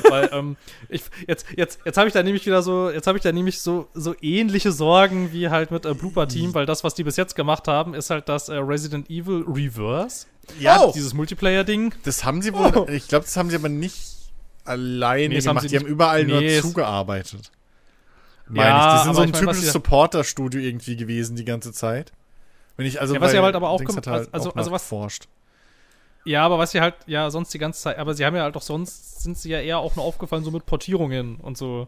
Weil, 0.10 0.30
ähm, 0.34 0.58
ich, 0.90 1.04
jetzt, 1.28 1.46
jetzt, 1.56 1.80
jetzt 1.86 1.98
habe 1.98 2.08
ich 2.08 2.14
da 2.14 2.24
nämlich 2.24 2.46
wieder 2.46 2.62
so, 2.64 2.90
jetzt 2.90 3.08
habe 3.08 3.18
ich 3.18 3.24
da 3.24 3.32
nämlich 3.32 3.62
so, 3.62 3.88
so 3.94 4.16
ähnliche 4.22 4.72
Sorgen 4.72 5.32
wie 5.34 5.50
halt 5.50 5.72
mit 5.72 5.86
äh, 5.86 5.94
Blooper 5.94 6.28
Team, 6.28 6.54
weil 6.54 6.66
das, 6.66 6.84
was 6.84 6.96
die 6.96 7.04
bis 7.04 7.16
jetzt 7.16 7.36
gemacht 7.36 7.68
haben, 7.68 7.94
ist 7.94 8.10
halt 8.10 8.28
das 8.28 8.50
äh, 8.50 8.56
Resident 8.56 9.10
Evil 9.10 9.46
Reverse. 9.48 10.26
Ja, 10.60 10.80
Oh! 10.82 10.92
Dieses 10.96 11.14
Multiplayer-Ding. 11.14 11.94
das 12.04 12.24
haben 12.24 12.42
sie 12.42 12.54
wohl, 12.54 12.72
Oh. 12.76 12.88
ich 12.90 13.08
glaube, 13.08 13.26
das 13.26 13.36
haben 13.38 13.50
sie 13.50 13.56
aber 13.56 13.70
nicht 13.70 14.02
alleine 14.66 15.30
Nee, 15.30 15.36
haben 15.42 15.44
gemacht. 15.46 15.62
sie 15.64 15.68
die 15.70 15.78
haben 15.78 15.86
überall 15.86 16.26
nee, 16.26 16.54
nur 16.56 16.62
zugearbeitet. 16.62 17.52
Meine 18.50 18.70
Ja, 18.70 18.96
ich. 18.96 19.00
Die 19.02 19.04
sind 19.06 19.16
so 19.16 19.22
ein 19.22 19.28
ich 19.30 19.34
mein, 19.34 19.42
typisches 19.42 19.72
Supporter-Studio 19.74 20.60
irgendwie 20.62 20.96
gewesen 20.96 21.36
die 21.36 21.46
ganze 21.46 21.74
Zeit. 21.74 22.12
Wenn 22.78 22.86
ich 22.86 23.02
also 23.02 23.16
Ja, 23.16 23.22
was 23.22 23.32
sie 23.32 23.38
weil 23.38 23.44
halt 23.46 23.56
aber 23.56 23.70
auch 23.70 23.78
Dings 23.80 23.90
gem- 23.92 23.98
hat 23.98 24.08
halt 24.08 24.34
also- 24.34 24.52
auch 24.52 24.56
also 24.56 24.72
was- 24.72 24.82
nachgeforscht. 24.84 25.28
Ja, 26.26 26.46
aber 26.46 26.58
was 26.58 26.72
sie 26.72 26.82
halt, 26.82 26.96
ja, 27.06 27.30
sonst 27.30 27.54
die 27.54 27.58
ganze 27.58 27.82
Zeit, 27.82 27.98
aber 27.98 28.14
sie 28.14 28.26
haben 28.26 28.36
ja 28.36 28.44
halt 28.44 28.58
auch 28.58 28.62
sonst, 28.62 29.22
sind 29.22 29.38
sie 29.38 29.50
ja 29.50 29.62
eher 29.62 29.80
auch 29.80 29.96
nur 29.96 30.04
aufgefallen, 30.04 30.44
so 30.44 30.52
mit 30.52 30.66
Portierungen 30.66 31.38
und 31.38 31.58
so. 31.58 31.88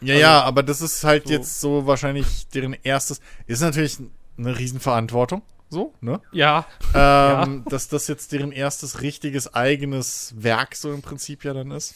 Ja, 0.00 0.14
Also, 0.14 0.20
ja, 0.22 0.42
aber 0.44 0.62
das 0.62 0.80
ist 0.80 1.02
halt 1.04 1.26
so- 1.26 1.32
jetzt 1.32 1.60
so 1.60 1.86
wahrscheinlich 1.86 2.46
deren 2.48 2.76
erstes. 2.84 3.20
Ist 3.46 3.60
natürlich 3.60 3.98
eine 4.38 4.56
Riesenverantwortung, 4.56 5.42
so, 5.70 5.92
ne? 6.00 6.20
Ja, 6.32 6.66
Ähm, 6.94 7.64
Dass 7.68 7.88
das 7.88 8.06
jetzt 8.06 8.30
deren 8.32 8.52
erstes 8.52 9.02
richtiges 9.02 9.52
eigenes 9.54 10.34
Werk 10.38 10.74
so 10.76 10.92
im 10.92 11.02
Prinzip 11.02 11.44
ja 11.44 11.52
dann 11.52 11.70
ist. 11.72 11.94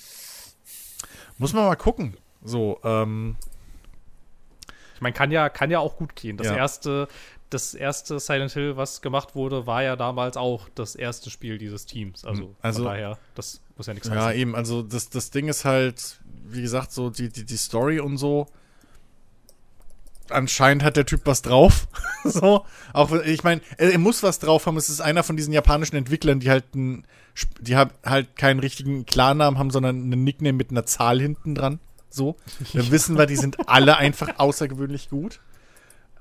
Muss 1.39 1.53
man 1.53 1.65
mal 1.65 1.77
gucken. 1.77 2.17
So, 2.43 2.79
ähm, 2.85 3.37
ich 4.97 5.01
meine, 5.01 5.13
kann 5.15 5.31
ja, 5.31 5.49
kann 5.49 5.71
ja 5.71 5.79
auch 5.79 5.97
gut 5.97 6.15
gehen. 6.17 6.37
Das 6.37 6.47
Ja. 6.49 6.57
erste, 6.57 7.09
das 7.55 7.75
erste 7.75 8.19
Silent 8.19 8.53
Hill, 8.53 8.77
was 8.77 9.01
gemacht 9.01 9.35
wurde, 9.35 9.67
war 9.67 9.83
ja 9.83 9.97
damals 9.97 10.37
auch 10.37 10.69
das 10.75 10.95
erste 10.97 11.31
Spiel 11.31 11.57
dieses 11.59 11.87
Teams. 11.87 12.25
Also, 12.25 12.55
Also- 12.61 12.83
von 12.83 12.93
daher, 12.93 13.19
das 13.35 13.61
muss 13.77 13.87
ja 13.87 13.95
nichts 13.95 14.09
ja, 14.09 14.15
heißen. 14.17 14.41
eben, 14.41 14.55
also 14.57 14.83
das, 14.83 15.09
das 15.09 15.31
Ding 15.31 15.49
ist 15.49 15.65
halt, 15.65 16.21
wie 16.45 16.63
gesagt, 16.63 16.93
so 16.93 17.11
die, 17.11 17.29
die, 17.29 17.45
die 17.45 17.57
Story 17.57 18.01
und 18.01 18.19
so. 18.19 18.47
Anscheinend 20.31 20.83
hat 20.83 20.97
der 20.97 21.07
Typ 21.07 21.23
was 21.25 21.43
drauf. 21.43 21.87
so, 22.25 22.65
auch 22.93 23.13
ich 23.13 23.45
meine, 23.45 23.61
er, 23.77 23.93
er 23.93 23.99
muss 23.99 24.23
was 24.23 24.39
drauf 24.39 24.67
haben. 24.67 24.77
Es 24.77 24.89
ist 24.89 25.01
einer 25.01 25.23
von 25.23 25.37
diesen 25.37 25.53
japanischen 25.53 25.97
Entwicklern, 25.97 26.41
die 26.41 26.51
halt 26.51 26.75
ein, 26.75 27.07
die 27.61 27.77
halt 27.77 28.37
keinen 28.37 28.61
richtigen 28.61 29.05
Klarnamen 29.07 29.59
haben, 29.59 29.71
sondern 29.71 29.97
einen 29.97 30.25
Nickname 30.25 30.55
mit 30.55 30.71
einer 30.71 30.87
Zahl 30.87 31.21
hinten 31.21 31.55
dran. 31.55 31.79
So, 32.09 32.37
dann 32.73 32.91
wissen 32.91 33.19
wir, 33.19 33.27
die 33.27 33.37
sind 33.37 33.69
alle 33.69 33.97
einfach 33.97 34.39
außergewöhnlich 34.39 35.11
gut. 35.11 35.41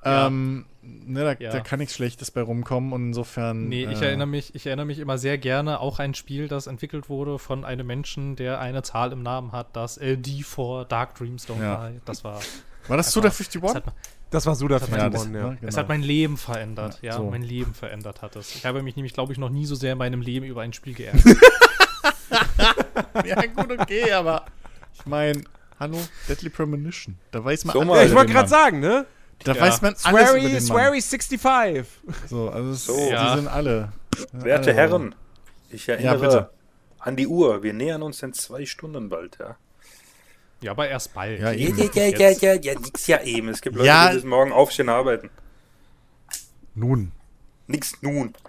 Ja. 0.05 0.27
Ähm, 0.27 0.65
ne, 0.81 1.23
da, 1.23 1.35
Ja. 1.43 1.51
da 1.51 1.59
kann 1.61 1.79
nichts 1.79 1.95
Schlechtes 1.95 2.31
bei 2.31 2.41
rumkommen 2.41 2.93
und 2.93 3.07
insofern. 3.07 3.67
Nee, 3.69 3.85
ich 3.85 4.01
äh, 4.01 4.05
erinnere 4.07 4.27
mich, 4.27 4.53
ich 4.55 4.65
erinnere 4.67 4.85
mich 4.85 4.99
immer 4.99 5.17
sehr 5.17 5.37
gerne 5.37 5.79
auch 5.79 5.99
ein 5.99 6.13
Spiel, 6.13 6.47
das 6.47 6.67
entwickelt 6.67 7.09
wurde 7.09 7.39
von 7.39 7.65
einem 7.65 7.87
Menschen, 7.87 8.35
der 8.35 8.59
eine 8.59 8.83
Zahl 8.83 9.11
im 9.11 9.23
Namen 9.23 9.51
hat, 9.51 9.75
das 9.75 9.97
LD 9.97 10.43
for 10.45 10.85
Dark 10.85 11.15
Dreams 11.15 11.47
Don't 11.47 11.61
Ja. 11.61 11.89
Die. 11.89 11.99
Das 12.05 12.23
war 12.23 12.39
War 12.89 12.97
das 12.97 13.11
Suda 13.13 13.29
51? 13.29 13.61
Das 13.61 13.75
hat, 13.75 13.85
man- 13.85 13.95
Das 14.29 14.45
war 14.45 14.55
Suda 14.55 14.75
Ja, 14.77 14.81
51, 14.83 15.13
das, 15.13 15.23
ja. 15.25 15.29
ne, 15.29 15.53
Es 15.53 15.59
genau. 15.61 15.77
hat 15.77 15.87
mein 15.87 16.01
Leben 16.01 16.35
verändert, 16.37 16.99
ja, 17.01 17.13
so. 17.13 17.29
mein 17.29 17.43
Leben 17.43 17.73
verändert 17.73 18.21
hat 18.21 18.35
es. 18.35 18.53
Ich 18.55 18.65
habe 18.65 18.83
mich 18.83 18.97
nämlich, 18.97 19.13
glaube 19.13 19.31
ich, 19.31 19.39
noch 19.39 19.49
nie 19.49 19.65
so 19.65 19.75
sehr 19.75 19.93
in 19.93 19.97
meinem 19.99 20.19
Leben 20.21 20.45
über 20.45 20.61
ein 20.63 20.73
Spiel 20.73 20.93
geärgert. 20.93 21.23
ja, 23.25 23.41
gut, 23.55 23.71
okay, 23.79 24.11
aber 24.11 24.45
ich 24.93 25.05
meine, 25.05 25.41
hallo, 25.79 25.97
Deadly 26.27 26.49
Premonition. 26.49 27.17
Da 27.31 27.43
weiß 27.43 27.65
man 27.65 27.73
So 27.73 27.83
mal. 27.83 27.97
Ja, 27.97 28.03
ich 28.09 28.15
wollte 28.15 28.31
gerade 28.33 28.49
sagen, 28.49 28.79
ne? 28.79 29.05
Da 29.43 29.53
Ja. 29.53 29.61
weiß 29.61 29.81
man 29.81 29.95
alles 30.03 30.05
über 30.05 30.27
Swery, 30.27 30.41
den 30.41 30.51
Mann. 30.53 30.61
Swery 30.61 31.01
65. 31.01 31.85
So, 32.29 32.49
also 32.49 32.69
es, 32.71 32.85
So. 32.85 32.95
die 32.95 33.11
Ja. 33.11 33.35
sind 33.35 33.47
alle. 33.47 33.91
Werte 34.31 34.69
alle- 34.69 34.73
Herren, 34.77 35.15
ich 35.69 35.87
erinnere 35.89 36.19
bitte. 36.19 36.49
an 36.99 37.15
die 37.15 37.27
Uhr. 37.27 37.61
Wir 37.63 37.73
nähern 37.73 38.03
uns 38.03 38.21
in 38.23 38.33
zwei 38.33 38.65
Stunden 38.65 39.09
bald, 39.09 39.37
ja. 39.39 39.57
ja, 40.61 40.71
aber 40.71 40.87
erst 40.87 41.13
bald. 41.13 41.39
Ja, 41.39 41.51
eben. 41.51 41.77
ja, 41.77 42.05
ja, 42.07 42.29
ja, 42.29 42.53
ja, 42.53 42.79
nix 42.79 43.07
ja 43.07 43.21
eben. 43.21 43.49
Es 43.49 43.61
gibt 43.61 43.75
Leute, 43.75 43.87
Ja. 43.87 44.07
die 44.09 44.15
müssen 44.15 44.29
morgen 44.29 44.51
aufstehen 44.53 44.87
und 44.89 44.95
arbeiten. 44.95 45.29
Nun, 46.75 47.11
Nix 47.67 47.93
nun. 48.01 48.33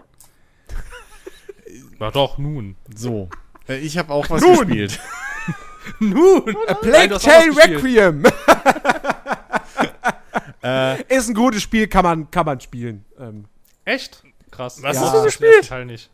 Ja, 2.01 2.11
doch, 2.11 2.39
nun. 2.39 2.77
so. 2.95 3.29
Äh, 3.69 3.79
Ich 3.79 3.97
habe 3.99 4.13
auch 4.13 4.29
was 4.31 4.43
Nun. 4.43 4.59
gespielt. 4.67 5.01
Nun! 6.01 6.57
A 6.67 6.75
Plague 6.75 7.19
Tale. 7.19 7.57
Requiem. 7.57 8.25
äh, 10.65 11.03
Ist 11.15 11.29
ein 11.29 11.35
gutes 11.35 11.63
Spiel, 11.63 11.87
kann 11.87 12.05
man, 12.05 12.31
kann 12.31 12.47
man 12.47 12.61
spielen. 12.61 13.05
Ähm, 13.19 13.45
Echt? 13.85 14.23
Krass. 14.51 14.83
Was 14.83 14.97
hast 14.99 15.05
Ja, 15.07 15.11
du 15.13 15.19
den 15.19 15.25
gespielt? 15.27 15.53
ersten 15.57 15.69
Teil 15.69 15.85
nicht. 15.87 16.11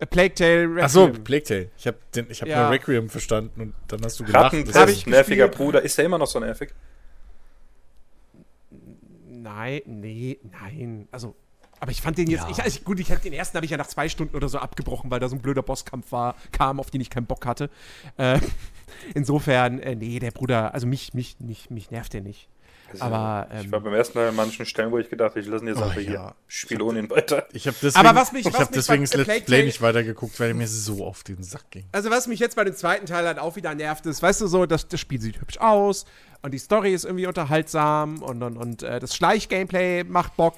A 0.00 0.06
Plague 0.06 0.34
Tale 0.34 0.62
Requiem. 0.64 0.78
Achso, 0.84 1.08
Plague 1.10 1.44
Tale. 1.44 1.70
Ich 1.76 1.86
habe 1.86 1.98
hab 2.16 2.48
Ja. 2.48 2.62
nur 2.62 2.70
Requiem 2.72 3.08
verstanden 3.08 3.60
und 3.60 3.74
dann 3.86 4.02
hast 4.04 4.18
du 4.18 4.24
gelacht. 4.24 4.46
Ratten, 4.46 4.64
Das 4.64 4.74
hab 4.74 4.88
ist- 4.88 4.96
ich 4.96 5.06
nerviger 5.06 5.46
gespielt. 5.48 5.64
Bruder. 5.66 5.82
Ist 5.82 5.96
der 5.96 6.04
immer 6.06 6.18
noch 6.18 6.26
so 6.26 6.40
nervig? 6.40 6.70
Nein, 9.28 9.82
nee, 9.86 10.38
nein. 10.50 11.08
Also, 11.10 11.34
aber 11.80 11.90
ich 11.90 12.00
fand 12.00 12.18
den 12.18 12.28
jetzt. 12.30 12.46
Ich, 12.50 12.62
also 12.62 12.80
gut, 12.82 13.00
ich 13.00 13.10
hab, 13.10 13.22
den 13.22 13.32
ersten 13.32 13.56
habe 13.56 13.64
ich 13.64 13.70
ja 13.70 13.76
nach 13.76 13.86
zwei 13.86 14.08
Stunden 14.08 14.36
oder 14.36 14.48
so 14.48 14.58
abgebrochen, 14.58 15.10
weil 15.10 15.20
da 15.20 15.28
so 15.28 15.36
ein 15.36 15.42
blöder 15.42 15.62
Bosskampf 15.62 16.12
war, 16.12 16.36
kam, 16.52 16.78
auf 16.80 16.90
den 16.90 17.00
ich 17.00 17.10
keinen 17.10 17.26
Bock 17.26 17.44
hatte. 17.46 17.70
Äh, 18.16 18.38
insofern, 19.14 19.78
äh, 19.80 19.94
nee, 19.94 20.18
der 20.18 20.30
Bruder, 20.30 20.74
also 20.74 20.86
mich, 20.86 21.14
mich, 21.14 21.36
mich, 21.40 21.70
mich 21.70 21.90
nervt 21.90 22.12
der 22.12 22.20
nicht. 22.22 22.48
Also, 23.00 23.04
Aber, 23.14 23.48
ich 23.58 23.64
ähm, 23.64 23.72
war 23.72 23.80
beim 23.80 23.94
ersten 23.94 24.18
Mal 24.18 24.28
an 24.28 24.36
manchen 24.36 24.66
Stellen, 24.66 24.90
wo 24.92 24.98
ich 24.98 25.08
gedacht 25.10 25.30
habe, 25.30 25.40
ich 25.40 25.46
lasse 25.46 25.64
ihn 25.64 25.68
jetzt 25.68 25.78
Oh, 25.80 25.84
einfach 25.84 25.96
ja. 26.00 26.08
hier. 26.10 26.34
Spiel 26.48 26.82
ohne 26.82 26.98
ihn 27.00 27.10
weiter. 27.10 27.46
Ich 27.52 27.66
habe 27.66 27.76
deswegen, 27.82 28.06
Aber 28.06 28.18
was 28.20 28.32
mich- 28.32 28.46
ich 28.46 28.52
was 28.52 28.60
hab 28.60 28.70
mich 28.70 28.76
deswegen 28.78 29.02
das 29.04 29.14
Let's 29.14 29.44
Play 29.46 29.64
nicht 29.64 29.80
weitergeguckt, 29.80 30.38
weil 30.40 30.48
er 30.48 30.54
mir 30.54 30.68
so 30.68 31.04
auf 31.04 31.22
den 31.24 31.42
Sack 31.42 31.70
ging. 31.70 31.84
Also, 31.92 32.10
was 32.10 32.26
mich 32.26 32.40
jetzt 32.40 32.56
bei 32.56 32.64
dem 32.64 32.74
zweiten 32.74 33.06
Teil 33.06 33.26
halt 33.26 33.38
auch 33.38 33.56
wieder 33.56 33.74
nervt, 33.74 34.04
ist, 34.06 34.22
weißt 34.22 34.40
du, 34.42 34.46
so, 34.46 34.66
das, 34.66 34.88
das 34.88 35.00
Spiel 35.00 35.20
sieht 35.20 35.40
hübsch 35.40 35.58
aus 35.58 36.04
und 36.42 36.52
die 36.52 36.58
Story 36.58 36.92
ist 36.94 37.04
irgendwie 37.04 37.26
unterhaltsam 37.26 38.22
und, 38.22 38.42
und, 38.42 38.56
und 38.56 38.82
äh, 38.82 39.00
das 39.00 39.14
Schleich-Gameplay 39.16 40.04
macht 40.04 40.36
Bock. 40.36 40.56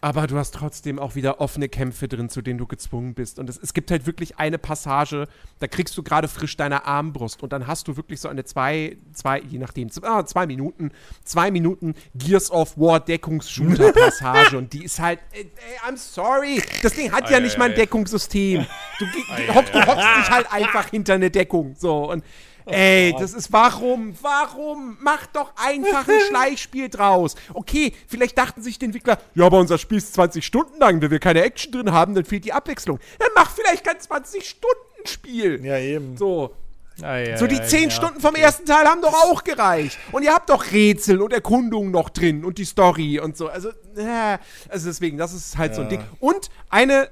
Aber 0.00 0.28
du 0.28 0.36
hast 0.36 0.54
trotzdem 0.54 1.00
auch 1.00 1.16
wieder 1.16 1.40
offene 1.40 1.68
Kämpfe 1.68 2.06
drin, 2.06 2.28
zu 2.28 2.40
denen 2.40 2.56
du 2.58 2.66
gezwungen 2.66 3.14
bist. 3.14 3.40
Und 3.40 3.50
es, 3.50 3.58
es 3.58 3.74
gibt 3.74 3.90
halt 3.90 4.06
wirklich 4.06 4.38
eine 4.38 4.56
Passage, 4.56 5.26
da 5.58 5.66
kriegst 5.66 5.98
du 5.98 6.04
gerade 6.04 6.28
frisch 6.28 6.56
deine 6.56 6.84
Armbrust 6.86 7.42
und 7.42 7.52
dann 7.52 7.66
hast 7.66 7.88
du 7.88 7.96
wirklich 7.96 8.20
so 8.20 8.28
eine 8.28 8.44
zwei, 8.44 8.96
zwei, 9.12 9.40
je 9.40 9.58
nachdem, 9.58 9.90
z- 9.90 10.04
ah, 10.04 10.24
zwei 10.24 10.46
Minuten, 10.46 10.92
zwei 11.24 11.50
Minuten 11.50 11.94
Gears 12.14 12.52
of 12.52 12.78
War 12.78 13.00
Deckungsshooter-Passage 13.00 14.56
und 14.56 14.72
die 14.72 14.84
ist 14.84 15.00
halt, 15.00 15.18
äh, 15.32 15.40
äh, 15.40 15.46
I'm 15.88 15.96
sorry, 15.96 16.62
das 16.82 16.94
Ding 16.94 17.10
hat 17.12 17.28
ja 17.30 17.38
Ei, 17.38 17.40
nicht 17.40 17.56
ei, 17.56 17.58
mal 17.58 17.64
ein 17.66 17.72
ei. 17.72 17.76
Deckungssystem. 17.76 18.66
Du, 19.00 19.04
Ei, 19.04 19.10
du 19.10 19.32
ei, 19.32 19.48
ei. 19.82 19.86
hockst 19.86 20.16
dich 20.18 20.30
halt 20.30 20.52
einfach 20.52 20.90
hinter 20.90 21.14
eine 21.14 21.30
Deckung, 21.30 21.74
so 21.76 22.10
und 22.10 22.22
Ey, 22.70 23.14
das 23.18 23.32
ist 23.34 23.52
warum? 23.52 24.14
Warum? 24.20 24.96
Mach 25.00 25.26
doch 25.28 25.52
einfach 25.56 26.06
ein 26.08 26.20
Schleichspiel 26.28 26.88
draus. 26.88 27.34
Okay, 27.54 27.92
vielleicht 28.06 28.36
dachten 28.38 28.62
sich 28.62 28.78
die 28.78 28.86
Entwickler, 28.86 29.18
ja, 29.34 29.46
aber 29.46 29.58
unser 29.58 29.78
Spiel 29.78 29.98
ist 29.98 30.14
20 30.14 30.44
Stunden 30.44 30.78
lang, 30.78 31.00
wenn 31.00 31.10
wir 31.10 31.18
keine 31.18 31.42
Action 31.42 31.72
drin 31.72 31.92
haben, 31.92 32.14
dann 32.14 32.24
fehlt 32.24 32.44
die 32.44 32.52
Abwechslung. 32.52 32.98
Dann 33.18 33.28
mach 33.34 33.50
vielleicht 33.50 33.84
kein 33.84 33.96
20-Stunden-Spiel. 33.96 35.64
Ja, 35.64 35.78
eben. 35.78 36.16
So. 36.16 36.54
Ei, 37.02 37.32
ei, 37.32 37.36
So 37.36 37.46
die 37.46 37.60
ei, 37.60 37.64
10 37.64 37.82
ja. 37.84 37.90
Stunden 37.90 38.20
vom 38.20 38.34
ersten 38.34 38.66
Teil 38.66 38.84
haben 38.86 39.00
doch 39.02 39.14
auch 39.14 39.44
gereicht. 39.44 39.98
Und 40.12 40.24
ihr 40.24 40.32
habt 40.34 40.50
doch 40.50 40.72
Rätsel 40.72 41.22
und 41.22 41.32
Erkundungen 41.32 41.90
noch 41.92 42.10
drin 42.10 42.44
und 42.44 42.58
die 42.58 42.64
Story 42.64 43.20
und 43.20 43.36
so. 43.36 43.48
Also, 43.48 43.68
äh, 43.96 44.38
also 44.68 44.88
deswegen, 44.88 45.16
das 45.16 45.32
ist 45.32 45.56
halt 45.56 45.74
so 45.74 45.82
ein 45.82 45.90
Ja. 45.90 45.96
Ding. 45.98 46.04
Und 46.18 46.50
eine, 46.70 47.08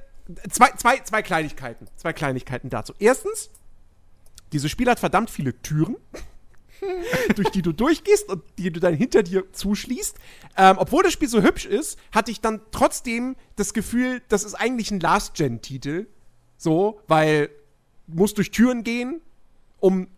zwei, 0.50 0.70
zwei, 0.76 0.98
zwei 1.04 1.22
Kleinigkeiten. 1.22 1.86
Zwei 1.96 2.12
Kleinigkeiten 2.12 2.68
dazu. 2.68 2.94
Erstens, 2.98 3.48
dieses 4.52 4.70
Spiel 4.70 4.88
hat 4.88 5.00
verdammt 5.00 5.30
viele 5.30 5.60
Türen. 5.62 5.96
durch 7.36 7.50
die 7.50 7.62
du 7.62 7.72
durchgehst 7.72 8.28
und 8.28 8.42
die 8.58 8.70
du 8.70 8.80
dann 8.80 8.94
hinter 8.94 9.22
dir 9.22 9.50
zuschließt. 9.52 10.16
Ähm, 10.56 10.76
obwohl 10.78 11.02
das 11.02 11.12
Spiel 11.12 11.28
so 11.28 11.42
hübsch 11.42 11.66
ist, 11.66 11.98
hatte 12.12 12.30
ich 12.30 12.40
dann 12.40 12.60
trotzdem 12.70 13.36
das 13.56 13.72
Gefühl, 13.72 14.22
das 14.28 14.44
ist 14.44 14.54
eigentlich 14.54 14.90
ein 14.90 15.00
Last-Gen-Titel. 15.00 16.06
So, 16.58 17.00
weil 17.06 17.50
du 18.06 18.18
musst 18.18 18.36
durch 18.38 18.50
Türen 18.50 18.84
gehen, 18.84 19.20
um 19.80 20.08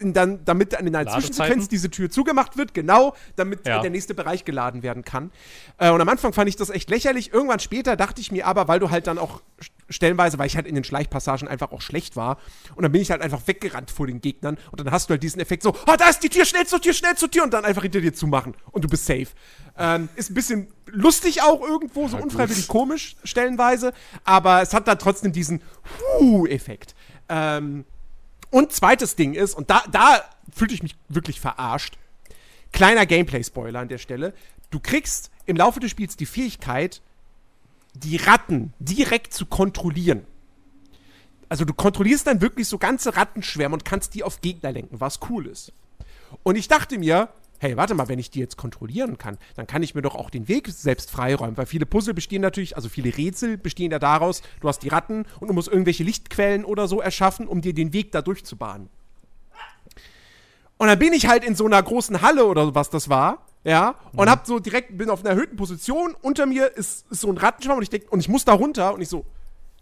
dann, 0.00 0.44
damit 0.44 0.72
in 0.72 0.94
einer? 0.94 1.10
Zwischensequenz 1.10 1.68
diese 1.68 1.90
Tür 1.90 2.10
zugemacht 2.10 2.56
wird, 2.56 2.74
genau, 2.74 3.14
damit 3.36 3.66
Ja. 3.66 3.80
der 3.80 3.90
nächste 3.90 4.14
Bereich 4.14 4.44
geladen 4.44 4.82
werden 4.82 5.04
kann. 5.04 5.30
Äh, 5.78 5.90
und 5.90 6.00
am 6.00 6.08
Anfang 6.08 6.32
fand 6.32 6.48
ich 6.48 6.56
das 6.56 6.70
echt 6.70 6.88
lächerlich. 6.90 7.32
Irgendwann 7.32 7.60
später 7.60 7.96
dachte 7.96 8.20
ich 8.20 8.32
mir 8.32 8.46
aber, 8.46 8.66
weil 8.68 8.80
du 8.80 8.90
halt 8.90 9.06
dann 9.06 9.18
auch 9.18 9.40
st- 9.60 9.70
stellenweise, 9.90 10.38
weil 10.38 10.46
ich 10.46 10.56
halt 10.56 10.66
in 10.66 10.74
den 10.74 10.84
Schleichpassagen 10.84 11.48
einfach 11.48 11.72
auch 11.72 11.80
schlecht 11.82 12.16
war, 12.16 12.38
und 12.76 12.82
dann 12.82 12.92
bin 12.92 13.02
ich 13.02 13.10
halt 13.10 13.22
einfach 13.22 13.46
weggerannt 13.46 13.90
vor 13.90 14.06
den 14.06 14.20
Gegnern 14.20 14.56
und 14.70 14.80
dann 14.80 14.90
hast 14.90 15.10
du 15.10 15.12
halt 15.12 15.22
diesen 15.22 15.40
Effekt 15.40 15.62
so, 15.64 15.70
oh, 15.74 15.94
da 15.98 16.08
ist 16.08 16.22
die 16.22 16.28
Tür, 16.28 16.44
schnell 16.44 16.66
zur 16.66 16.80
Tür, 16.80 16.92
schnell 16.92 17.16
zur 17.16 17.30
Tür 17.30 17.42
und 17.44 17.52
dann 17.52 17.64
einfach 17.64 17.82
hinter 17.82 18.00
dir 18.00 18.14
zumachen 18.14 18.54
und 18.70 18.84
du 18.84 18.88
bist 18.88 19.04
safe. 19.06 19.26
Ähm, 19.76 20.08
ist 20.16 20.30
ein 20.30 20.34
bisschen 20.34 20.68
lustig 20.86 21.42
auch 21.42 21.60
irgendwo, 21.60 22.06
so 22.08 22.16
unfreiwillig 22.16 22.68
komisch 22.68 23.16
stellenweise, 23.24 23.92
aber 24.24 24.62
es 24.62 24.72
hat 24.74 24.86
dann 24.88 24.98
trotzdem 24.98 25.32
diesen 25.32 25.60
Huh-Effekt. 26.20 26.94
Ähm, 27.28 27.84
und 28.50 28.72
zweites 28.72 29.16
Ding 29.16 29.34
ist, 29.34 29.54
und 29.54 29.70
da, 29.70 29.82
da 29.90 30.24
fühlte 30.52 30.74
ich 30.74 30.82
mich 30.82 30.96
wirklich 31.08 31.40
verarscht. 31.40 31.96
Kleiner 32.72 33.06
Gameplay-Spoiler 33.06 33.80
an 33.80 33.88
der 33.88 33.98
Stelle. 33.98 34.34
Du 34.70 34.80
kriegst 34.80 35.30
im 35.46 35.56
Laufe 35.56 35.80
des 35.80 35.90
Spiels 35.90 36.16
die 36.16 36.26
Fähigkeit, 36.26 37.00
die 37.94 38.16
Ratten 38.16 38.72
direkt 38.78 39.34
zu 39.34 39.46
kontrollieren. 39.46 40.26
Also 41.48 41.64
du 41.64 41.74
kontrollierst 41.74 42.26
dann 42.28 42.40
wirklich 42.40 42.68
so 42.68 42.78
ganze 42.78 43.16
Rattenschwärme 43.16 43.74
und 43.74 43.84
kannst 43.84 44.14
die 44.14 44.22
auf 44.22 44.40
Gegner 44.40 44.70
lenken, 44.70 45.00
was 45.00 45.18
cool 45.28 45.46
ist. 45.46 45.72
Und 46.44 46.56
ich 46.56 46.68
dachte 46.68 46.96
mir, 46.98 47.28
hey, 47.60 47.76
warte 47.76 47.94
mal, 47.94 48.08
wenn 48.08 48.18
ich 48.18 48.30
die 48.30 48.40
jetzt 48.40 48.56
kontrollieren 48.56 49.18
kann, 49.18 49.38
dann 49.54 49.66
kann 49.66 49.82
ich 49.82 49.94
mir 49.94 50.02
doch 50.02 50.14
auch 50.14 50.30
den 50.30 50.48
Weg 50.48 50.68
selbst 50.68 51.10
freiräumen, 51.10 51.56
weil 51.56 51.66
viele 51.66 51.86
Puzzle 51.86 52.14
bestehen 52.14 52.40
natürlich, 52.40 52.74
also 52.74 52.88
viele 52.88 53.16
Rätsel 53.16 53.58
bestehen 53.58 53.92
ja 53.92 53.98
daraus, 53.98 54.42
du 54.60 54.68
hast 54.68 54.82
die 54.82 54.88
Ratten 54.88 55.26
und 55.38 55.48
du 55.48 55.54
musst 55.54 55.68
irgendwelche 55.68 56.02
Lichtquellen 56.02 56.64
oder 56.64 56.88
so 56.88 57.00
erschaffen, 57.00 57.46
um 57.46 57.60
dir 57.60 57.74
den 57.74 57.92
Weg 57.92 58.12
da 58.12 58.22
durchzubahnen. 58.22 58.88
Und 60.78 60.88
dann 60.88 60.98
bin 60.98 61.12
ich 61.12 61.28
halt 61.28 61.44
in 61.44 61.54
so 61.54 61.66
einer 61.66 61.82
großen 61.82 62.22
Halle 62.22 62.46
oder 62.46 62.74
was 62.74 62.88
das 62.88 63.10
war, 63.10 63.44
ja, 63.62 63.96
und 64.16 64.30
hab 64.30 64.46
so 64.46 64.58
direkt, 64.58 64.96
bin 64.96 65.10
auf 65.10 65.20
einer 65.20 65.30
erhöhten 65.30 65.56
Position, 65.56 66.16
unter 66.22 66.46
mir 66.46 66.74
ist, 66.74 67.06
ist 67.10 67.20
so 67.20 67.28
ein 67.28 67.36
Rattenschwamm 67.36 67.76
und 67.76 67.82
ich 67.82 67.90
denk, 67.90 68.10
und 68.10 68.20
ich 68.20 68.30
muss 68.30 68.46
da 68.46 68.54
runter 68.54 68.94
und 68.94 69.02
ich 69.02 69.10
so, 69.10 69.26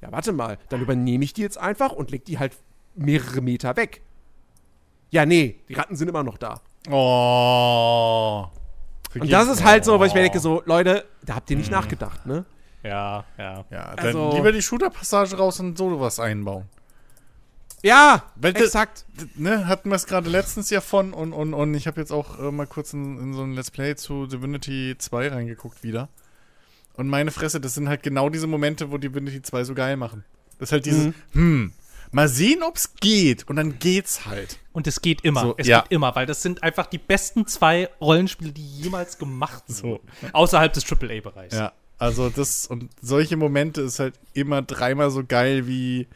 ja, 0.01 0.11
warte 0.11 0.33
mal, 0.33 0.59
dann 0.69 0.81
übernehme 0.81 1.23
ich 1.23 1.33
die 1.33 1.43
jetzt 1.43 1.59
einfach 1.59 1.93
und 1.93 2.11
leg 2.11 2.25
die 2.25 2.41
halt 2.41 2.57
mehrere 2.97 3.41
Meter 3.41 3.77
weg. 3.77 4.03
Ja, 5.11 5.25
nee, 5.27 5.59
die 5.69 5.75
Ratten 5.75 5.97
sind 5.97 6.09
immer 6.09 6.23
noch 6.23 6.39
da. 6.39 6.61
Oh. 6.91 8.47
Und 9.19 9.33
das 9.33 9.49
ist 9.49 9.65
halt 9.65 9.85
so, 9.85 9.99
weil 9.99 10.09
ich 10.09 10.15
mir 10.15 10.23
denke, 10.23 10.39
so, 10.41 10.63
Leute, 10.67 11.05
da 11.25 11.35
habt 11.37 11.51
ihr 11.51 11.57
nicht 11.57 11.71
nachgedacht, 11.71 12.27
ne? 12.27 12.45
Ja, 12.83 13.25
ja. 13.39 13.65
Ja, 13.71 13.95
dann 13.97 14.07
Also- 14.07 14.33
lieber 14.35 14.53
die 14.53 14.63
Shooter-Passage 14.63 15.37
raus 15.37 15.61
und 15.61 15.77
so 15.79 15.99
was 16.01 16.21
einbauen. 16.21 16.67
Ja, 17.83 18.25
Weil 18.37 18.53
das- 18.53 18.65
exakt. 18.65 19.05
Ne, 19.37 19.67
hatten 19.67 19.89
wir 19.89 19.97
es 19.97 20.07
gerade 20.07 20.29
letztens 20.29 20.69
ja 20.71 20.81
von 20.81 21.13
und, 21.13 21.33
und, 21.33 21.55
und 21.55 21.75
ich 21.75 21.87
habe 21.87 22.01
jetzt 22.01 22.13
auch 22.13 22.39
äh, 22.39 22.51
mal 22.51 22.67
kurz 22.67 22.93
in, 22.93 23.19
in 23.19 23.35
so 23.35 23.43
ein 23.43 23.53
Let's 23.55 23.71
Play 23.71 23.95
zu 23.97 24.27
Divinity 24.27 24.97
2 24.99 25.29
reingeguckt 25.29 25.83
wieder. 25.83 26.09
Und 26.95 27.09
meine 27.09 27.31
Fresse, 27.31 27.61
das 27.61 27.75
sind 27.75 27.89
halt 27.89 28.03
genau 28.03 28.29
diese 28.31 28.49
Momente, 28.49 28.91
wo 28.91 28.99
Divinity 28.99 29.43
2 29.43 29.63
so 29.65 29.75
geil 29.75 29.97
machen. 29.97 30.25
Das 30.59 30.69
ist 30.69 30.73
halt 30.73 30.87
dieses, 30.87 31.15
hm, 31.33 31.73
mal 32.13 32.29
sehen, 32.29 32.63
ob's 32.63 32.95
geht. 33.01 33.49
Und 33.49 33.57
dann 33.57 33.79
geht's 33.79 34.27
halt. 34.27 34.59
Und 34.73 34.87
es 34.87 35.03
geht 35.03 35.23
immer. 35.23 35.43
So, 35.43 35.55
es 35.57 35.67
ja. 35.67 35.81
geht 35.83 35.93
immer, 35.93 36.15
weil 36.15 36.27
das 36.27 36.43
sind 36.43 36.63
einfach 36.63 36.87
die 36.87 36.99
besten 36.99 37.47
zwei 37.47 37.89
Rollenspiele, 38.01 38.53
die 38.53 38.65
jemals 38.81 39.19
gemacht 39.19 39.65
So. 39.67 39.83
wurden. 39.85 40.09
Außerhalb 40.33 40.73
des 40.73 40.85
AAA-Bereichs. 40.91 41.55
Ja, 41.55 41.73
also 41.99 42.31
das 42.31 42.67
und 42.67 42.89
solche 43.03 43.37
Momente 43.37 43.83
ist 43.83 43.99
halt 43.99 44.15
immer 44.35 44.63
dreimal 44.63 45.11
so 45.11 45.25
geil 45.27 45.67
wie 45.67 46.07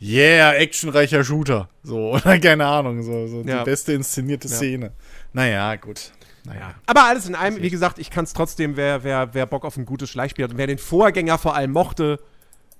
Yeah, 0.00 0.52
actionreicher 0.52 1.24
Shooter. 1.24 1.68
So, 1.82 2.10
oder 2.12 2.38
keine 2.38 2.66
Ahnung, 2.66 3.02
so, 3.02 3.26
so 3.26 3.42
Ja. 3.42 3.60
die 3.60 3.64
beste 3.64 3.92
inszenierte 3.94 4.46
Ja. 4.48 4.54
Szene. 4.56 4.92
Naja, 5.32 5.74
gut. 5.76 6.12
Naja. 6.44 6.74
Aber 6.86 7.04
alles 7.04 7.26
in 7.26 7.34
allem, 7.34 7.60
wie 7.62 7.70
gesagt, 7.70 7.98
ich 7.98 8.10
kann 8.10 8.24
es 8.24 8.32
trotzdem, 8.34 8.76
wer, 8.76 9.02
wer, 9.04 9.32
wer 9.32 9.46
Bock 9.46 9.64
auf 9.64 9.76
ein 9.78 9.86
gutes 9.86 10.10
Schleichspiel 10.10 10.44
hat 10.44 10.52
und 10.52 10.58
wer 10.58 10.66
den 10.66 10.78
Vorgänger 10.78 11.38
vor 11.38 11.56
allem 11.56 11.72
mochte, 11.72 12.20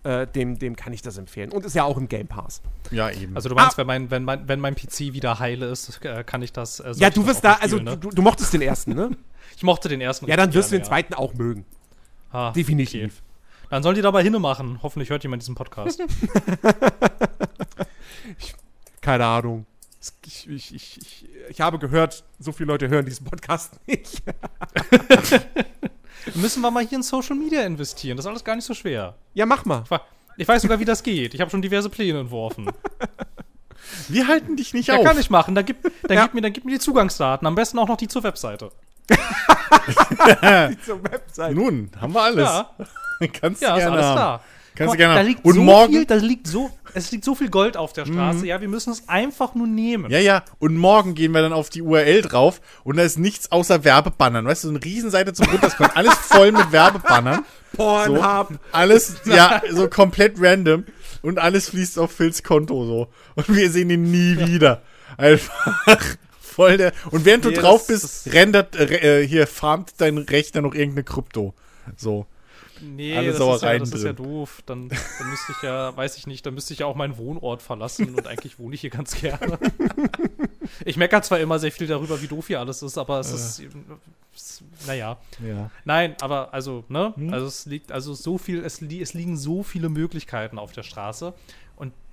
äh, 0.07 0.27
dem, 0.27 0.59
dem 0.59 0.77
kann 0.77 0.93
ich 0.93 1.03
das 1.03 1.19
empfehlen. 1.19 1.51
Und 1.53 1.65
ist 1.65 1.75
ja 1.75 1.85
auch 1.85 1.97
im 1.99 2.09
Game 2.09 2.27
Pass. 2.29 2.61
Ja, 2.91 3.11
eben. 3.11 3.35
Also 3.35 3.49
du 3.49 3.55
meinst, 3.55 3.75
Ah. 3.75 3.79
wenn, 3.79 3.87
mein, 3.87 4.11
wenn, 4.11 4.25
mein, 4.25 4.49
wenn 4.49 4.61
mein 4.61 4.75
PC 4.75 5.13
wieder 5.13 5.39
heile 5.39 5.67
ist, 5.67 6.05
äh, 6.05 6.25
kann 6.25 6.43
ich 6.43 6.53
das. 6.53 6.81
Äh, 6.81 6.93
Ja, 6.97 7.09
ich 7.09 7.15
du 7.15 7.21
das 7.23 7.31
wirst 7.31 7.45
da, 7.45 7.55
also 7.55 7.79
ne? 7.79 7.97
du, 7.97 8.11
du 8.11 8.23
mochtest 8.23 8.53
den 8.53 8.63
ersten, 8.63 8.95
ne? 8.95 9.11
Ich 9.57 9.63
mochte 9.63 9.89
den 9.89 10.01
ersten. 10.03 10.27
Ja, 10.27 10.37
dann 10.37 10.53
wirst 10.53 10.71
du 10.71 10.75
den 10.77 10.83
gerne, 10.83 10.89
zweiten 10.89 11.15
auch 11.15 11.33
mögen. 11.35 11.65
Ah, 12.31 12.51
Definitiv. 12.53 13.23
okay. 13.65 13.69
Dann 13.71 13.83
sollen 13.83 13.95
die 13.97 14.03
dabei 14.03 14.23
hinne 14.23 14.39
machen. 14.39 14.81
Hoffentlich 14.83 15.09
hört 15.11 15.23
jemand 15.23 15.43
diesen 15.43 15.55
Podcast. 15.55 16.01
Keine 19.01 19.25
Ahnung. 19.25 19.67
Ich, 20.25 20.49
ich, 20.49 20.75
ich, 20.75 20.99
ich, 21.01 21.29
ich 21.49 21.61
habe 21.61 21.79
gehört, 21.79 22.25
so 22.39 22.53
viele 22.53 22.69
Leute 22.69 22.89
hören 22.89 23.07
diesen 23.07 23.25
Podcast 23.27 23.81
nicht. 23.87 24.23
Müssen 26.35 26.61
wir 26.61 26.71
mal 26.71 26.85
hier 26.87 26.97
in 26.99 27.03
Social 27.03 27.37
Media 27.37 27.63
investieren. 27.63 28.17
Das 28.17 28.25
ist 28.27 28.29
alles 28.31 28.45
gar 28.45 28.57
nicht 28.57 28.65
so 28.65 28.75
schwer. 28.75 29.15
Ja, 29.35 29.47
mach 29.47 29.65
mal. 29.65 29.85
Ich 30.37 30.47
weiß 30.47 30.63
sogar, 30.63 30.79
wie 30.81 30.85
das 30.85 31.03
geht. 31.03 31.35
Ich 31.35 31.41
habe 31.41 31.51
schon 31.51 31.63
diverse 31.63 31.89
Pläne 31.89 32.21
entworfen. 32.21 32.71
Wir 34.09 34.27
halten 34.27 34.57
dich 34.57 34.75
nicht 34.75 34.89
Ja, 34.89 34.97
auf. 34.97 35.05
kann 35.05 35.19
ich 35.19 35.31
machen. 35.31 35.55
Dann 35.55 35.65
gib, 35.65 35.83
dann 36.03 36.17
Ja. 36.17 36.25
gib, 36.25 36.35
mir, 36.35 36.41
dann 36.41 36.53
gib 36.53 36.65
mir 36.65 36.73
die 36.73 36.79
Zugangsdaten. 36.81 37.47
Am 37.47 37.55
besten 37.55 37.79
auch 37.79 37.87
noch 37.89 37.97
die 37.97 38.09
zur 38.09 38.23
Webseite. 38.25 38.71
Zur 40.85 41.03
Website. 41.05 41.55
Nun, 41.55 41.91
haben 42.01 42.13
wir 42.15 42.23
alles. 42.23 42.45
Ja, 42.45 42.71
Kannst 43.41 43.63
ja 43.63 43.71
du 43.71 43.77
ist 43.77 43.83
gerne 43.85 43.97
alles 43.97 44.07
haben. 44.07 44.17
da. 44.17 44.41
Kannst 44.75 44.79
du 44.79 44.85
Guck 44.85 44.87
mal, 44.89 44.97
gerne 44.97 45.15
da 45.15 45.21
liegt 45.21 45.45
Und 45.45 45.55
so 45.55 45.63
morgen, 45.63 45.93
viel, 45.93 46.05
da 46.05 46.15
liegt 46.17 46.47
so, 46.49 46.71
es 46.97 47.13
liegt 47.13 47.25
so 47.25 47.35
viel 47.35 47.51
Gold 47.51 47.77
auf 47.77 47.93
der 47.93 48.07
Straße. 48.07 48.47
Ja, 48.47 48.61
wir 48.61 48.69
müssen 48.69 48.93
es 48.93 49.09
einfach 49.09 49.55
nur 49.55 49.67
nehmen. 49.67 50.11
ja, 50.11 50.19
ja, 50.19 50.43
und 50.59 50.77
morgen 50.77 51.15
gehen 51.15 51.33
wir 51.33 51.43
dann 51.43 51.53
auf 51.53 51.69
die 51.71 51.83
URL 51.83 52.23
drauf 52.23 52.61
und 52.85 52.97
da 52.97 53.03
ist 53.03 53.19
nichts 53.19 53.53
außer 53.53 53.85
Werbebannern. 53.85 54.45
Weißt 54.47 54.65
du, 54.65 54.69
so 54.69 54.75
eine 54.75 54.83
Riesenseite 54.85 55.33
zum 55.33 55.47
Runterscrollen, 55.49 55.93
alles 55.95 56.15
voll 56.15 56.53
mit 56.53 56.73
Werbebannern. 56.73 57.45
Pornhub. 57.77 58.59
Alles, 58.73 59.17
ja, 59.27 59.61
so 59.71 59.89
komplett 59.89 60.37
random. 60.41 60.85
Und 61.23 61.39
alles 61.39 61.69
fließt 61.71 61.99
auf 61.99 62.13
Phils 62.13 62.43
Konto 62.43 62.85
so. 62.87 63.09
Und 63.35 63.55
wir 63.55 63.71
sehen 63.71 63.91
ihn 63.91 64.11
nie 64.11 64.39
wieder. 64.47 64.83
Einfach 65.19 66.17
voll 66.41 66.77
der. 66.79 66.93
Und 67.11 67.25
während 67.25 67.45
du 67.45 67.51
Nee, 67.51 67.57
drauf 67.57 67.85
das- 67.87 68.01
bist, 68.25 68.33
rendert, 68.35 68.77
äh, 68.77 69.27
hier 69.27 69.47
farmt 69.47 69.95
dein 69.99 70.19
Rechner 70.19 70.63
noch 70.63 70.75
irgendeine 70.75 71.05
Krypto. 71.05 71.53
So. 71.97 72.27
Nee, 72.81 73.17
Alle 73.17 73.33
das, 73.33 73.41
ist 73.41 73.63
ja, 73.63 73.79
das 73.79 73.91
ist 73.91 74.05
ja 74.05 74.13
drin. 74.13 74.25
doof. 74.25 74.63
Dann, 74.67 74.89
dann 74.89 75.31
müsste 75.31 75.53
ich 75.53 75.63
ja, 75.63 75.97
weiß 75.97 76.17
ich 76.17 76.27
nicht, 76.27 76.45
dann 76.45 76.55
müsste 76.55 76.73
ich 76.73 76.81
ja 76.81 76.87
auch 76.87 76.97
meinen 76.97 77.17
Wohnort 77.17 77.63
verlassen 77.63 78.15
und 78.15 78.27
eigentlich 78.27 78.59
wohne 78.59 78.75
ich 78.75 78.81
hier 78.81 78.91
ganz 78.91 79.15
gerne. 79.21 79.59
ich 80.85 80.97
meckere 80.97 81.23
zwar 81.23 81.41
immer 81.41 81.59
sehr 81.59 81.73
viel 81.73 81.87
darüber, 81.87 82.21
wie 82.23 82.29
doof 82.29 82.47
hier 82.49 82.61
alles 82.61 82.83
ist, 82.83 82.99
aber 82.99 83.21
es 83.21 83.33
ist, 83.33 83.63
es, 84.35 84.63
naja. 84.87 85.19
Ja. 85.47 85.71
Nein, 85.85 86.17
aber 86.21 86.53
also, 86.53 86.85
ne? 86.89 87.13
Hm? 87.17 87.33
Also 87.33 87.47
es 87.47 87.67
liegt, 87.67 87.93
also 87.93 88.15
so 88.15 88.39
viel, 88.39 88.65
es, 88.65 88.81
li 88.81 89.01
es 89.01 89.15
liegen 89.15 89.37
so 89.37 89.63
viele 89.63 89.89
Möglichkeiten 89.89 90.59
auf 90.59 90.73
der 90.73 90.83
Straße. 90.83 91.35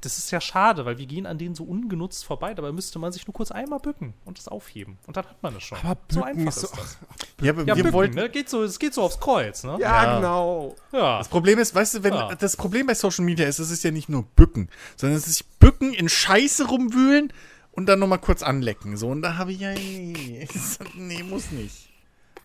Das 0.03 0.17
ist 0.17 0.31
ja 0.31 0.41
schade, 0.41 0.85
weil 0.85 0.97
wir 0.97 1.05
gehen 1.05 1.25
an 1.25 1.37
denen 1.37 1.55
so 1.55 1.63
ungenutzt 1.63 2.25
vorbei. 2.25 2.53
Dabei 2.53 2.73
müsste 2.73 2.99
man 2.99 3.13
sich 3.13 3.25
nur 3.25 3.33
kurz 3.33 3.51
einmal 3.51 3.79
bücken 3.79 4.13
und 4.25 4.37
es 4.37 4.49
aufheben. 4.49 4.97
Und 5.07 5.15
dann 5.15 5.25
hat 5.25 5.41
man 5.41 5.55
es 5.55 5.63
schon. 5.63 5.77
Aber 5.79 5.97
so 6.09 6.19
bücken 6.21 6.39
einfach 6.47 6.57
ist 6.57 6.61
so- 6.69 6.75
das. 6.75 6.97
Ja, 7.41 7.51
aber 7.53 7.61
Ja, 7.61 7.67
wir 7.75 7.83
bücken, 7.83 7.93
wollten. 7.93 8.15
ne? 8.15 8.29
Geht 8.29 8.49
so, 8.49 8.63
es 8.63 8.79
geht 8.79 8.93
so 8.93 9.01
aufs 9.01 9.19
Kreuz, 9.19 9.63
ne? 9.63 9.77
Ja, 9.79 10.03
Ja. 10.03 10.15
genau. 10.17 10.75
Ja. 10.91 11.17
Das 11.19 11.29
Problem 11.29 11.57
ist, 11.59 11.73
weißt 11.73 11.95
du, 11.95 12.03
wenn 12.03 12.13
Ja. 12.13 12.35
das 12.35 12.55
Problem 12.57 12.85
bei 12.87 12.93
Social 12.95 13.23
Media 13.25 13.47
ist, 13.47 13.59
es 13.59 13.71
ist 13.71 13.83
ja 13.83 13.91
nicht 13.91 14.09
nur 14.09 14.23
bücken, 14.23 14.69
sondern 14.97 15.17
es 15.17 15.27
ist 15.27 15.59
bücken, 15.59 15.93
in 15.93 16.09
Scheiße 16.09 16.67
rumwühlen 16.67 17.31
und 17.71 17.85
dann 17.87 17.99
nochmal 17.99 18.19
kurz 18.19 18.43
anlecken. 18.43 18.97
So, 18.97 19.07
und 19.09 19.21
da 19.21 19.37
habe 19.37 19.51
ich 19.53 19.59
ja. 19.61 19.73
Nee, 19.73 20.47
nee, 20.95 21.23
muss 21.23 21.51
nicht. 21.51 21.89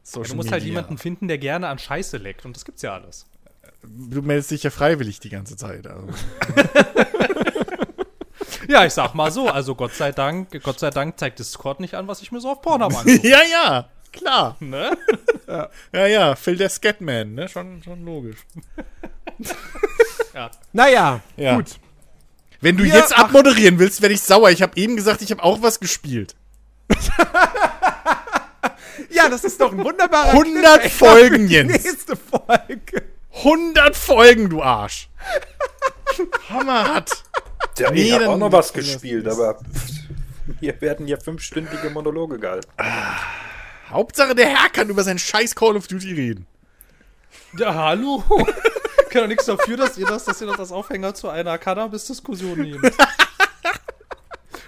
Social 0.05 0.31
Du 0.31 0.37
musst 0.37 0.53
halt 0.53 0.63
Media. 0.63 0.77
jemanden 0.77 0.97
finden, 0.99 1.29
der 1.29 1.39
gerne 1.39 1.69
an 1.69 1.79
Scheiße 1.79 2.17
leckt. 2.19 2.45
Und 2.47 2.57
das 2.57 2.65
gibt's 2.65 2.83
ja 2.83 2.95
alles. 2.95 3.27
Du 3.83 4.23
meldest 4.23 4.51
dich 4.51 4.63
ja 4.65 4.71
freiwillig 4.71 5.21
die 5.21 5.29
ganze 5.29 5.57
Zeit. 5.57 5.87
Also. 5.87 6.09
Ja, 8.69 8.85
ich 8.85 8.93
sag 8.93 9.15
mal 9.15 9.31
so. 9.31 9.49
Also 9.49 9.75
Gott 9.75 9.95
sei 9.95 10.13
Dank, 10.13 10.63
Gott 10.63 10.79
sei 10.79 10.91
Dank 10.91 11.19
zeigt 11.19 11.39
Discord 11.39 11.81
nicht 11.81 11.95
an, 11.95 12.07
was 12.07 12.21
ich 12.23 12.33
mir 12.33 12.41
so 12.41 12.51
auf 12.51 12.61
Pornhub 12.63 12.95
angucke. 12.99 13.27
ja, 13.27 13.41
ja, 13.51 13.89
klar. 14.13 14.57
ne? 14.61 14.97
Ja, 15.93 16.07
ja, 16.07 16.35
Phil 16.37 16.57
der 16.57 16.69
Scatman, 16.69 17.35
ne? 17.35 17.49
Schon, 17.49 17.83
schon 17.83 18.05
logisch. 18.05 18.39
Naja, 20.73 21.21
Ja. 21.37 21.57
gut. 21.57 21.79
Wenn 22.61 22.77
du 22.77 22.85
Wir 22.85 22.95
jetzt 22.95 23.17
abmoderieren 23.17 23.79
willst, 23.79 24.03
werde 24.03 24.15
ich 24.15 24.21
sauer. 24.21 24.51
Ich 24.51 24.61
habe 24.63 24.77
eben 24.77 24.97
gesagt, 24.97 25.23
ich 25.23 25.31
habe 25.31 25.43
auch 25.43 25.63
was 25.63 25.81
gespielt. 25.81 26.35
Ja, 29.11 29.29
das 29.29 29.45
ist 29.45 29.61
doch 29.61 29.73
ein 29.73 29.83
wunderbarer 29.83 30.31
100 30.33 30.81
Cliffhanger 30.81 30.91
Folgen, 30.91 31.49
Jens. 31.49 31.73
Nächste 31.85 32.17
Folge. 32.17 33.03
100 33.45 33.97
Folgen, 33.97 34.51
du 34.51 34.63
Arsch. 34.63 35.09
Hammerhart. 36.51 37.23
Ja, 37.79 37.91
Nee, 37.91 38.03
ich 38.03 38.13
habe 38.13 38.25
dann- 38.25 38.33
auch 38.35 38.39
noch 38.39 38.53
was 38.53 38.73
gespielt, 38.73 39.29
aber 39.29 39.59
hier 40.61 40.81
werden 40.81 41.07
ja 41.07 41.17
fünfstündige 41.19 41.91
Monologe 41.91 42.39
gehalten. 42.39 42.69
Hauptsache, 43.91 44.35
der 44.35 44.49
Herr 44.49 44.69
kann 44.71 44.89
über 44.89 45.05
sein 45.05 45.19
scheiß 45.19 45.55
Call 45.55 45.77
of 45.77 45.87
Duty 45.87 46.13
reden. 46.15 46.47
Ja, 47.57 47.75
hallo. 47.75 48.23
Kann 49.11 49.23
doch 49.23 49.29
nichts 49.29 49.47
dafür, 49.47 49.77
dass 49.79 49.97
ihr 49.97 50.07
das, 50.07 50.25
dass 50.25 50.41
ihr 50.43 50.47
das 50.49 50.59
als 50.59 50.71
Aufhänger 50.73 51.15
zu 51.15 51.31
einer 51.31 51.57
Cannabis-Diskussion 51.57 52.61
nehmt. 52.61 52.85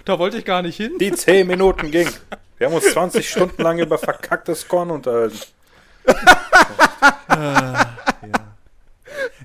da 0.05 0.17
wollte 0.17 0.37
ich 0.37 0.45
gar 0.45 0.63
nicht 0.63 0.77
hin. 0.77 0.93
Die 0.99 1.11
10 1.11 1.45
Minuten 1.45 1.91
ging. 1.91 2.09
Wir 2.57 2.67
haben 2.67 2.73
uns 2.73 2.91
20 2.91 3.29
Stunden 3.29 3.61
lang 3.61 3.77
über 3.77 3.99
verkacktes 3.99 4.67
Korn 4.67 4.89
unterhalten. 4.89 5.37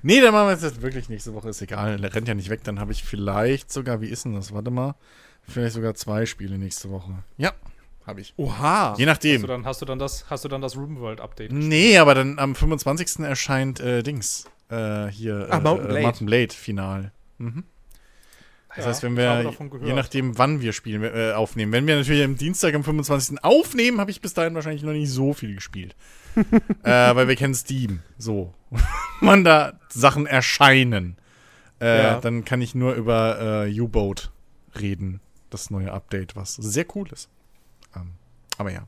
Nee, 0.03 0.21
dann 0.21 0.33
machen 0.33 0.47
wir 0.47 0.53
es 0.53 0.61
jetzt 0.61 0.81
wirklich 0.81 1.09
nächste 1.09 1.33
Woche. 1.33 1.49
Ist 1.49 1.61
egal. 1.61 1.97
Der 1.97 2.13
rennt 2.13 2.27
ja 2.27 2.33
nicht 2.33 2.49
weg. 2.49 2.63
Dann 2.63 2.79
habe 2.79 2.91
ich 2.91 3.03
vielleicht 3.03 3.71
sogar, 3.71 4.01
wie 4.01 4.07
ist 4.07 4.25
denn 4.25 4.33
das? 4.33 4.53
Warte 4.53 4.71
mal. 4.71 4.95
Vielleicht 5.43 5.73
sogar 5.75 5.93
zwei 5.95 6.25
Spiele 6.25 6.57
nächste 6.57 6.89
Woche. 6.89 7.23
Ja, 7.37 7.53
habe 8.05 8.21
ich. 8.21 8.33
Oha. 8.37 8.95
Je 8.97 9.05
Hast 9.07 9.23
du 9.23 9.29
nachdem. 9.29 9.47
dann, 9.47 9.65
hast 9.65 9.81
du 9.81 9.85
dann 9.85 9.99
das, 9.99 10.29
hast 10.29 10.43
du 10.43 10.49
dann 10.49 10.61
das 10.61 10.75
RoomWorld-Update? 10.75 11.51
Nee, 11.51 11.97
aber 11.97 12.15
dann 12.15 12.37
am 12.39 12.53
25. 12.55 13.19
erscheint 13.25 13.79
äh, 13.79 14.03
Dings. 14.03 14.45
Äh, 14.69 15.07
hier. 15.07 15.47
Ah, 15.49 15.57
äh, 15.57 15.61
Mountain 15.61 15.85
äh, 15.85 15.89
Blade. 15.89 16.01
Mountain 16.03 16.25
Blade 16.27 16.53
Final. 16.53 17.11
Mhm. 17.37 17.63
Das 18.77 18.85
Ja, 18.85 18.91
heißt, 18.91 19.03
wenn 19.03 19.17
wir, 19.17 19.53
je 19.83 19.93
nachdem, 19.93 20.37
wann 20.37 20.61
wir 20.61 20.71
spielen, 20.71 21.03
äh, 21.03 21.33
aufnehmen. 21.33 21.71
Wenn 21.71 21.87
wir 21.87 21.95
natürlich 21.97 22.23
am 22.23 22.37
Dienstag, 22.37 22.73
am 22.75 22.83
25. 22.83 23.43
aufnehmen, 23.43 23.99
habe 23.99 24.11
ich 24.11 24.21
bis 24.21 24.33
dahin 24.33 24.53
wahrscheinlich 24.55 24.83
noch 24.83 24.93
nicht 24.93 25.09
so 25.09 25.33
viel 25.33 25.55
gespielt. 25.55 25.95
äh, 26.83 27.15
weil 27.15 27.27
wir 27.27 27.35
kennen 27.35 27.55
Steam. 27.55 27.99
So. 28.19 28.53
Man 29.21 29.43
da 29.43 29.73
Sachen 29.89 30.27
erscheinen. 30.27 31.17
Äh, 31.81 32.03
Ja. 32.03 32.19
Dann 32.21 32.45
kann 32.45 32.61
ich 32.61 32.75
nur 32.75 32.93
über 32.93 33.65
äh, 33.67 33.79
U-Boat 33.81 34.31
reden. 34.79 35.21
Das 35.49 35.69
neue 35.71 35.91
Update, 35.91 36.35
was 36.35 36.53
sehr 36.55 36.85
cool 36.95 37.07
ist. 37.11 37.29
Ähm, 37.95 38.11
aber 38.57 38.71
ja. 38.71 38.81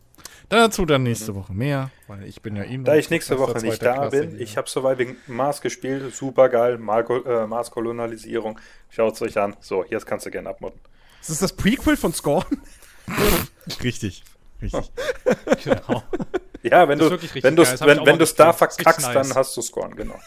Dazu 0.50 0.86
dann 0.86 1.04
nächste 1.04 1.36
Woche 1.36 1.54
mehr, 1.54 1.92
weil 2.08 2.24
ich 2.26 2.42
bin 2.42 2.56
ja 2.56 2.64
eben. 2.64 2.84
Da 2.84 2.96
ich 2.96 3.12
nächste 3.12 3.38
Woche 3.38 3.60
nicht 3.60 3.84
da 3.84 3.94
Klasse 3.94 4.20
bin, 4.20 4.32
hier. 4.32 4.42
ich 4.42 4.58
habe 4.58 4.68
Surviving 4.68 5.16
Mars 5.28 5.62
gespielt, 5.62 6.14
super 6.16 6.50
geil, 6.50 6.74
äh, 6.76 7.48
Mars-Kolonialisierung. 7.48 8.60
Schaut's 8.90 9.22
euch 9.22 9.38
an. 9.38 9.56
So, 9.60 9.86
jetzt 9.86 10.08
kannst 10.08 10.26
du 10.26 10.32
gerne 10.32 10.50
abmodden. 10.50 10.80
Ist 11.22 11.30
das 11.30 11.40
das 11.40 11.54
Prequel 11.54 11.98
von 11.98 12.14
Scorn? 12.14 12.46
Richtig. 13.84 14.24
Richtig. 14.62 14.92
Genau. 15.64 16.04
Ja, 16.64 16.88
wenn 16.88 17.00
Das 17.00 17.06
ist 17.06 17.10
du 17.10 17.14
wirklich 17.14 17.34
richtig 17.36 17.44
wenn 17.44 17.56
das 17.56 17.74
ich 17.74 17.82
wenn, 17.82 17.98
wenn 18.00 18.06
mal 18.06 18.18
du's 18.18 18.36
da. 18.36 18.48
Das 18.48 18.58
verkackst, 18.58 18.88
richtig 18.88 19.14
dann 19.14 19.28
nice. 19.28 19.36
hast 19.36 19.56
du 19.56 19.62
Scorn, 19.62 19.96
genau. 19.96 20.20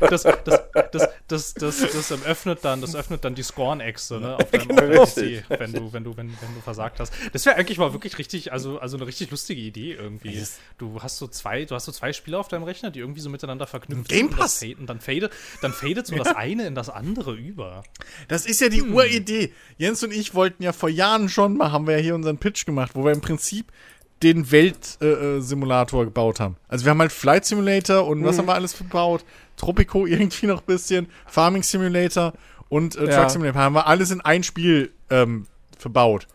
Das, 0.00 0.22
das, 0.22 0.44
das, 0.44 1.08
das, 1.26 1.54
das, 1.54 1.78
das 1.78 2.10
ähm, 2.10 2.22
öffnet 2.24 2.64
dann, 2.64 2.80
das 2.80 2.94
öffnet 2.94 3.24
dann 3.24 3.34
die 3.34 3.42
Scorn-Echse, 3.42 4.20
ne, 4.20 4.36
auf 4.36 4.50
deinem, 4.50 4.70
auf 4.70 4.76
deinem 4.76 4.98
Richtig. 5.00 5.48
PC, 5.48 5.60
wenn 5.60 5.72
du, 5.72 5.92
wenn 5.92 6.04
du, 6.04 6.16
wenn, 6.16 6.28
wenn 6.28 6.54
du 6.54 6.60
versagt 6.62 7.00
hast. 7.00 7.12
Das 7.32 7.44
wäre 7.46 7.56
eigentlich 7.56 7.78
mal 7.78 7.92
wirklich 7.92 8.18
richtig, 8.18 8.52
also, 8.52 8.78
also 8.78 8.96
eine 8.96 9.06
richtig 9.06 9.30
lustige 9.30 9.60
Idee 9.60 9.92
irgendwie. 9.94 10.42
Du 10.78 11.02
hast 11.02 11.18
so 11.18 11.26
zwei, 11.26 11.64
du 11.64 11.74
hast 11.74 11.86
so 11.86 11.92
zwei 11.92 12.12
Spiele 12.12 12.38
auf 12.38 12.48
deinem 12.48 12.64
Rechner, 12.64 12.90
die 12.90 13.00
irgendwie 13.00 13.20
so 13.20 13.30
miteinander 13.30 13.66
verknüpft 13.66 14.08
Game 14.08 14.18
sind 14.18 14.32
und, 14.32 14.38
das 14.38 14.52
Pass. 14.52 14.58
fade- 14.60 14.76
und 14.76 14.86
dann 14.86 15.00
fadet, 15.00 15.32
dann 15.62 15.72
fadet 15.72 16.06
so 16.06 16.16
das 16.16 16.28
eine 16.28 16.66
in 16.66 16.74
das 16.74 16.90
andere 16.90 17.34
über. 17.34 17.82
Das 18.28 18.46
ist 18.46 18.60
ja 18.60 18.68
die 18.68 18.82
Uridee. 18.82 19.52
Jens 19.78 20.02
und 20.04 20.12
ich 20.12 20.34
wollten 20.34 20.62
ja 20.62 20.72
vor 20.72 20.88
Jahren 20.88 21.28
schon 21.28 21.56
mal, 21.56 21.72
haben 21.72 21.86
wir 21.86 21.96
ja 21.96 22.02
hier 22.02 22.14
unseren 22.14 22.38
Pitch 22.38 22.66
gemacht, 22.66 22.92
wo 22.94 23.04
wir 23.04 23.12
im 23.12 23.20
Prinzip 23.20 23.72
den 24.22 24.50
Weltsimulator 24.50 26.02
äh, 26.02 26.04
gebaut 26.06 26.40
haben. 26.40 26.56
Also 26.68 26.84
wir 26.84 26.90
haben 26.90 27.00
halt 27.00 27.12
Flight 27.12 27.44
Simulator 27.44 28.06
und 28.06 28.24
was 28.24 28.38
haben 28.38 28.46
wir 28.48 28.54
alles 28.54 28.72
verbaut? 28.72 29.24
Tropico 29.56 30.06
irgendwie 30.06 30.46
noch 30.46 30.60
ein 30.60 30.66
bisschen, 30.66 31.08
Farming 31.26 31.62
Simulator 31.62 32.32
und 32.68 32.96
äh, 32.96 33.08
Ja. 33.10 33.20
Truck 33.20 33.30
Simulator. 33.30 33.60
Haben 33.60 33.74
wir 33.74 33.86
alles 33.86 34.10
in 34.10 34.20
ein 34.22 34.42
Spiel 34.42 34.92
ähm, 35.10 35.46
verbaut. 35.78 36.26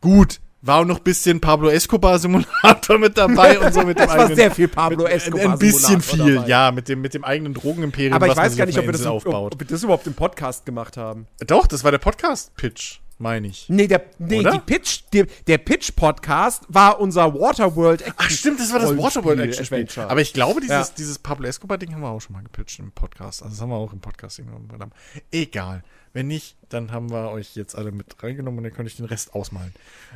Gut, 0.00 0.40
war 0.62 0.80
auch 0.80 0.84
noch 0.84 0.98
ein 0.98 1.02
bisschen 1.04 1.40
Pablo 1.40 1.68
Escobar 1.68 2.18
Simulator 2.18 2.98
mit 2.98 3.16
dabei 3.16 3.58
und 3.58 3.72
so 3.72 3.82
mit 3.82 3.98
dem 3.98 4.04
Es 4.04 4.08
war 4.10 4.18
eigenen- 4.20 4.36
sehr 4.36 4.50
viel 4.50 4.68
Pablo 4.68 5.04
mit, 5.04 5.12
Escobar. 5.12 5.52
Ein 5.52 5.58
bisschen 5.58 6.00
Simulator 6.00 6.24
viel, 6.26 6.34
dabei. 6.36 6.48
ja, 6.48 6.70
mit 6.72 6.88
dem, 6.88 7.00
mit 7.02 7.14
dem 7.14 7.24
eigenen 7.24 7.54
Drogenimperium, 7.54 8.14
Aber 8.14 8.26
ich 8.28 8.36
weiß 8.36 8.56
gar 8.56 8.66
nicht, 8.66 8.78
ob 8.78 8.84
wir, 8.86 8.92
das, 8.92 9.04
ob, 9.06 9.12
aufbaut. 9.26 9.54
ob 9.54 9.60
wir 9.60 9.66
das 9.66 9.82
überhaupt 9.82 10.06
im 10.06 10.14
Podcast 10.14 10.64
gemacht 10.66 10.96
haben. 10.96 11.26
Doch, 11.46 11.66
das 11.66 11.84
war 11.84 11.90
der 11.90 11.98
Podcast-Pitch, 11.98 12.98
meine 13.20 13.46
ich. 13.48 13.68
Nee, 13.68 13.86
der, 13.86 14.02
nee 14.18 14.42
die 14.42 14.58
Pitch, 14.58 15.02
der, 15.12 15.26
der 15.46 15.58
Pitch-Podcast 15.58 16.64
war 16.68 16.98
unser 17.00 17.34
Waterworld 17.34 18.00
Action. 18.02 18.14
Ach 18.18 18.30
stimmt, 18.30 18.60
das 18.60 18.72
war 18.72 18.80
das 18.80 18.96
Waterworld 18.96 19.40
Action 19.40 19.64
Spiel. 19.64 19.78
Adventure. 19.78 20.08
Aber 20.10 20.20
ich 20.20 20.32
glaube, 20.32 20.60
dieses, 20.60 20.88
Ja. 20.88 20.94
dieses 20.96 21.18
Pablo 21.18 21.46
Escobar 21.46 21.78
Ding 21.78 21.92
haben 21.92 22.00
wir 22.00 22.08
auch 22.08 22.20
schon 22.20 22.34
mal 22.34 22.42
gepitcht 22.42 22.78
im 22.78 22.90
Podcast. 22.92 23.42
Also 23.42 23.54
das 23.54 23.60
haben 23.60 23.68
wir 23.70 23.76
auch 23.76 23.92
im 23.92 24.00
Podcast 24.00 24.38
irgendwann. 24.38 24.90
Egal. 25.30 25.84
Wenn 26.12 26.26
nicht, 26.26 26.56
dann 26.70 26.90
haben 26.92 27.10
wir 27.10 27.30
euch 27.30 27.54
jetzt 27.54 27.76
alle 27.76 27.92
mit 27.92 28.20
reingenommen 28.22 28.58
und 28.58 28.64
dann 28.64 28.72
könnt 28.72 28.88
ich 28.88 28.96
den 28.96 29.06
Rest 29.06 29.34
ausmalen. 29.34 29.72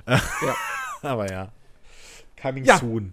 Ja. 0.08 0.20
Aber 1.02 1.30
ja. 1.30 1.52
Coming 2.40 2.64
Ja. 2.64 2.78
soon. 2.78 3.12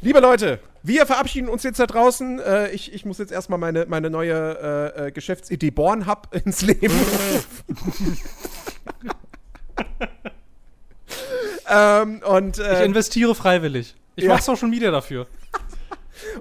Liebe 0.00 0.20
Leute, 0.20 0.60
wir 0.86 1.06
verabschieden 1.06 1.48
uns 1.48 1.62
jetzt 1.64 1.80
da 1.80 1.86
draußen. 1.86 2.38
Äh, 2.38 2.70
ich, 2.70 2.92
ich 2.92 3.04
muss 3.04 3.18
jetzt 3.18 3.32
erstmal 3.32 3.58
meine, 3.58 3.86
meine 3.86 4.10
neue 4.10 4.92
äh, 4.96 5.06
äh, 5.06 5.10
Geschäftsidee 5.12 5.70
Bornhub 5.70 6.28
ins 6.32 6.60
Leben 6.62 6.94
ähm, 11.68 12.20
und 12.26 12.58
Ich 12.58 12.64
äh, 12.64 12.84
investiere 12.84 13.34
freiwillig. 13.34 13.94
Ich 14.16 14.24
Ja. 14.24 14.30
mach's 14.34 14.48
auch 14.48 14.56
schon 14.56 14.70
wieder 14.72 14.90
dafür. 14.90 15.26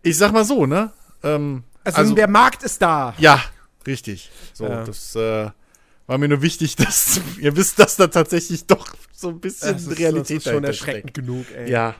ich 0.03 0.17
sag 0.17 0.33
mal 0.33 0.43
so, 0.43 0.65
ne? 0.65 0.91
Ähm, 1.23 1.63
Also, 1.83 2.13
der 2.13 2.27
Markt 2.27 2.63
ist 2.63 2.81
da. 2.81 3.15
ja, 3.17 3.41
richtig. 3.85 4.29
So, 4.53 4.65
Ja. 4.65 4.83
das 4.83 5.15
äh, 5.15 5.49
war 6.07 6.17
mir 6.17 6.27
nur 6.27 6.41
wichtig, 6.41 6.75
dass 6.75 7.21
ihr 7.39 7.55
wisst, 7.55 7.79
dass 7.79 7.95
da 7.95 8.07
tatsächlich 8.07 8.65
doch 8.67 8.95
so 9.13 9.29
ein 9.29 9.39
bisschen 9.39 9.73
Das 9.73 9.87
ist, 9.87 9.97
Realität 9.99 10.37
das 10.39 10.45
ist 10.47 10.51
schon 10.51 10.63
erschreckend 10.65 11.11
steckt. 11.11 11.25
genug, 11.25 11.45
ey. 11.55 11.71
Ja, 11.71 11.95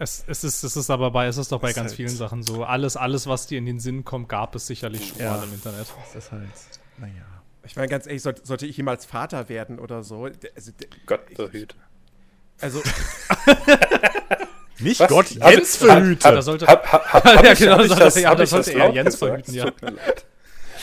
Es, 0.00 0.22
es, 0.28 0.44
ist, 0.44 0.62
es 0.62 0.76
ist 0.76 0.90
aber 0.90 1.10
bei, 1.10 1.26
es 1.26 1.36
ist 1.38 1.50
doch 1.50 1.60
bei 1.60 1.68
Das 1.68 1.76
ganz 1.76 1.88
halt- 1.90 1.96
vielen 1.96 2.08
Sachen 2.08 2.42
so. 2.44 2.62
Alles, 2.64 2.96
alles, 2.96 3.26
was 3.26 3.48
dir 3.48 3.58
in 3.58 3.66
den 3.66 3.80
Sinn 3.80 4.04
kommt, 4.04 4.28
gab 4.28 4.54
es 4.54 4.66
sicherlich 4.68 5.08
schon 5.08 5.18
Ja. 5.18 5.32
mal 5.36 5.44
im 5.44 5.52
Internet. 5.52 5.86
das 6.14 6.24
ist 6.24 6.30
halt, 6.32 6.42
naja. 6.98 7.12
Ich 7.64 7.74
meine, 7.76 7.88
ganz 7.88 8.06
ehrlich, 8.06 8.22
sollte, 8.22 8.42
sollte 8.46 8.64
ich 8.66 8.76
jemals 8.76 9.04
Vater 9.04 9.48
werden 9.48 9.78
oder 9.80 10.02
so, 10.04 10.24
also, 10.54 10.72
Gott 11.06 11.34
behüte. 11.34 11.74
also 12.60 12.80
Nicht 14.78 15.00
Was? 15.00 15.08
Gott, 15.08 15.30
Jens 15.30 15.76
verhüte. 15.76 16.40
Sollte, 16.42 16.66
Hab, 16.68 16.86
hab, 16.92 17.12
hab, 17.12 17.24
Ja, 17.42 17.50
hab 17.50 17.58
genau, 17.58 17.80
ich 17.80 17.92
das- 17.92 18.14
ja, 18.20 18.34
das 18.36 18.50
sollte 18.50 18.70
eher 18.72 18.90
Jens 18.92 19.16
verhüten, 19.16 19.52
ja. 19.54 19.64
Es 19.66 19.70
tut 19.72 19.82
mir 19.82 19.90
leid. 19.96 20.24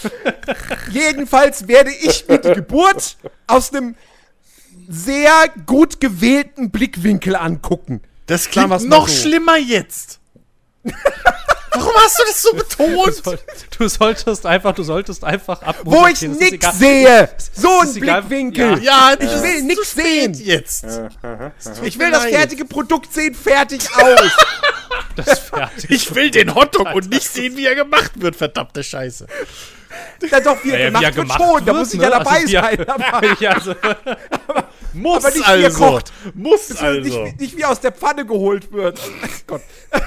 jedenfalls 0.91 1.67
werde 1.69 1.91
ich 1.91 2.27
mir 2.27 2.37
die 2.39 2.53
Geburt 2.53 3.15
aus 3.47 3.73
einem 3.73 3.95
sehr 4.87 5.31
gut 5.65 6.01
gewählten 6.01 6.69
Blickwinkel 6.69 7.35
angucken. 7.37 8.01
Das 8.27 8.49
klingt 8.49 8.69
noch 8.89 9.07
so. 9.07 9.21
schlimmer 9.21 9.57
jetzt. 9.57 10.19
Warum 11.77 11.91
hast 11.97 12.17
du 12.19 12.23
das 12.25 12.41
so 12.41 12.51
du, 12.51 12.57
betont? 12.57 13.15
soll, 13.25 13.39
du 13.77 13.87
solltest 13.89 14.45
einfach, 14.45 14.73
du 14.73 14.83
solltest 14.83 15.23
einfach 15.25 15.61
ab. 15.61 15.75
Wo 15.83 16.07
ich 16.07 16.21
nix 16.21 16.79
sehe. 16.79 17.29
So 17.53 17.81
ein. 17.81 17.93
Blickwinkel. 17.93 18.81
Ja, 18.81 19.13
Ich 19.19 19.29
will 19.43 19.59
zu 19.59 19.65
nix 19.65 19.91
spät 19.91 20.35
sehen. 20.37 20.45
jetzt. 20.45 20.85
Ich 21.83 21.99
will 21.99 22.11
das 22.11 22.25
fertige 22.25 22.63
Produkt 22.65 23.13
sehen, 23.13 23.35
fertig 23.35 23.81
aus. 23.97 24.19
Das 25.17 25.39
fertig. 25.39 25.89
Ich 25.91 26.13
will 26.13 26.29
den 26.29 26.53
Hotdog 26.55 26.93
und 26.93 27.09
nicht 27.09 27.29
sehen, 27.29 27.55
wie 27.55 27.65
er 27.65 27.75
gemacht 27.75 28.11
wird, 28.15 28.35
verdammte 28.35 28.83
Scheiße. 28.83 29.25
Na 30.29 30.39
doch, 30.41 30.61
wie 30.65 30.71
er 30.71 30.91
Naja, 30.91 31.09
gemacht 31.09 31.39
wird 31.39 31.49
schon. 31.51 31.65
Da 31.65 31.73
muss 31.73 31.93
ich 31.93 32.01
ja 32.01 32.09
dabei 32.09 32.31
Also, 32.31 32.47
wie 32.49 32.55
er- 32.55 32.63
sein. 32.63 32.89
Aber 32.89 33.21
ja, 33.41 33.51
also, 33.51 33.75
Muss 34.95 35.25
Aber 35.25 35.33
nicht, 35.33 35.47
wie 35.47 35.51
er 35.51 35.65
also. 35.65 35.79
kocht. 35.79 36.13
Muss 36.33 36.71
also. 36.75 37.23
nicht, 37.23 37.39
nicht 37.39 37.57
wie 37.57 37.65
aus 37.65 37.79
der 37.79 37.91
Pfanne 37.91 38.25
geholt 38.25 38.71
wird. 38.71 38.99
Ach 39.23 39.39
Gott. 39.47 39.61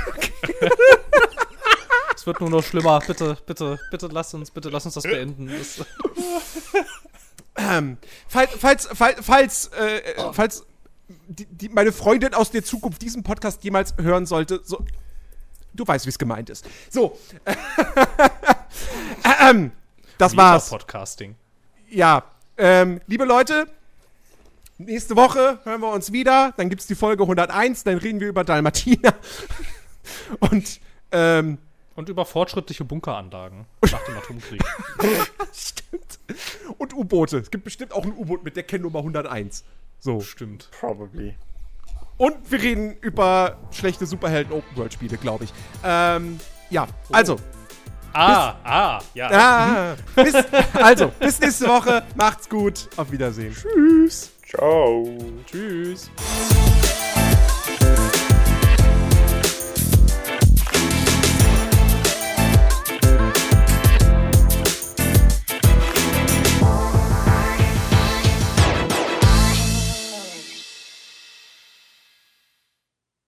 es 2.15 2.27
wird 2.27 2.41
nur 2.41 2.51
noch 2.51 2.65
schlimmer. 2.65 3.01
Bitte, 3.07 3.37
bitte, 3.47 3.79
bitte 3.91 4.09
lass 4.11 4.35
uns, 4.35 4.51
bitte 4.51 4.71
lass 4.71 4.85
uns 4.85 4.95
das 4.95 5.05
beenden. 5.05 5.49
Das, 5.49 5.85
Ähm, 7.59 7.99
falls, 8.29 8.51
falls, 8.57 8.89
falls, 8.93 9.19
falls, 9.21 9.67
äh, 9.79 9.99
äh, 9.99 10.33
falls 10.33 10.65
die, 11.27 11.47
die, 11.47 11.69
meine 11.69 11.91
Freundin 11.91 12.35
aus 12.35 12.51
der 12.51 12.65
Zukunft 12.65 13.03
diesen 13.03 13.25
Podcast 13.25 13.65
jemals 13.65 13.95
hören 14.01 14.27
sollte, 14.27 14.61
so, 14.63 14.85
du 15.75 15.87
weißt, 15.87 16.07
wie 16.07 16.11
es 16.11 16.19
gemeint 16.19 16.51
ist. 16.51 16.65
So. 16.89 17.19
ähm, 19.41 19.73
das 20.19 20.37
war's. 20.37 20.71
Podcasting. 20.71 21.35
Ja. 21.91 22.25
Ähm, 22.57 23.01
liebe 23.07 23.25
Leute, 23.25 23.67
nächste 24.79 25.17
Woche 25.17 25.59
hören 25.65 25.81
wir 25.81 25.93
uns 25.93 26.13
wieder. 26.13 26.55
Dann 26.57 26.69
gibt's 26.71 26.87
die 26.87 26.95
Folge 26.95 27.25
101. 27.25 27.85
Dann 27.85 27.99
reden 27.99 28.21
wir 28.21 28.29
über 28.29 28.45
Dalmatiner. 28.45 29.15
Und, 30.41 30.81
ähm, 31.13 31.59
Und 31.95 32.09
über 32.09 32.25
fortschrittliche 32.25 32.85
Bunkeranlagen 32.85 33.67
nach 33.83 34.05
dem 34.05 34.17
Atomkrieg. 34.17 34.63
stimmt. 35.53 36.19
Und 36.79 36.95
U-Boote. 36.95 37.39
Es 37.39 37.51
gibt 37.51 37.65
bestimmt 37.65 37.93
auch 37.93 38.05
ein 38.05 38.13
U-Boot 38.13 38.45
mit 38.45 38.57
der 38.57 38.63
Kennnummer 38.63 39.01
101. 39.01 39.65
So. 39.99 40.21
Stimmt. 40.21 40.71
Probably. 40.79 41.35
Und 42.17 42.51
wir 42.51 42.61
reden 42.61 42.97
über 43.01 43.59
schlechte 43.71 44.07
Superhelden-Open-World-Spiele, 44.07 45.19
glaube 45.19 45.45
ich. 45.45 45.53
Ähm, 45.85 46.41
ja, 46.71 46.87
also. 47.13 47.37
Ah, 48.13 48.57
ah, 48.65 49.03
ja. 49.15 49.31
Ah, 49.31 49.97
bis, 50.17 50.35
also, 50.75 51.13
bis 51.21 51.39
nächste 51.39 51.69
Woche. 51.69 52.03
Macht's 52.17 52.49
gut. 52.49 52.89
Auf 52.97 53.13
Wiedersehen. 53.13 53.55
Tschüss. 53.55 54.33
Ciao. 54.49 55.05
Tschüss. 55.45 56.11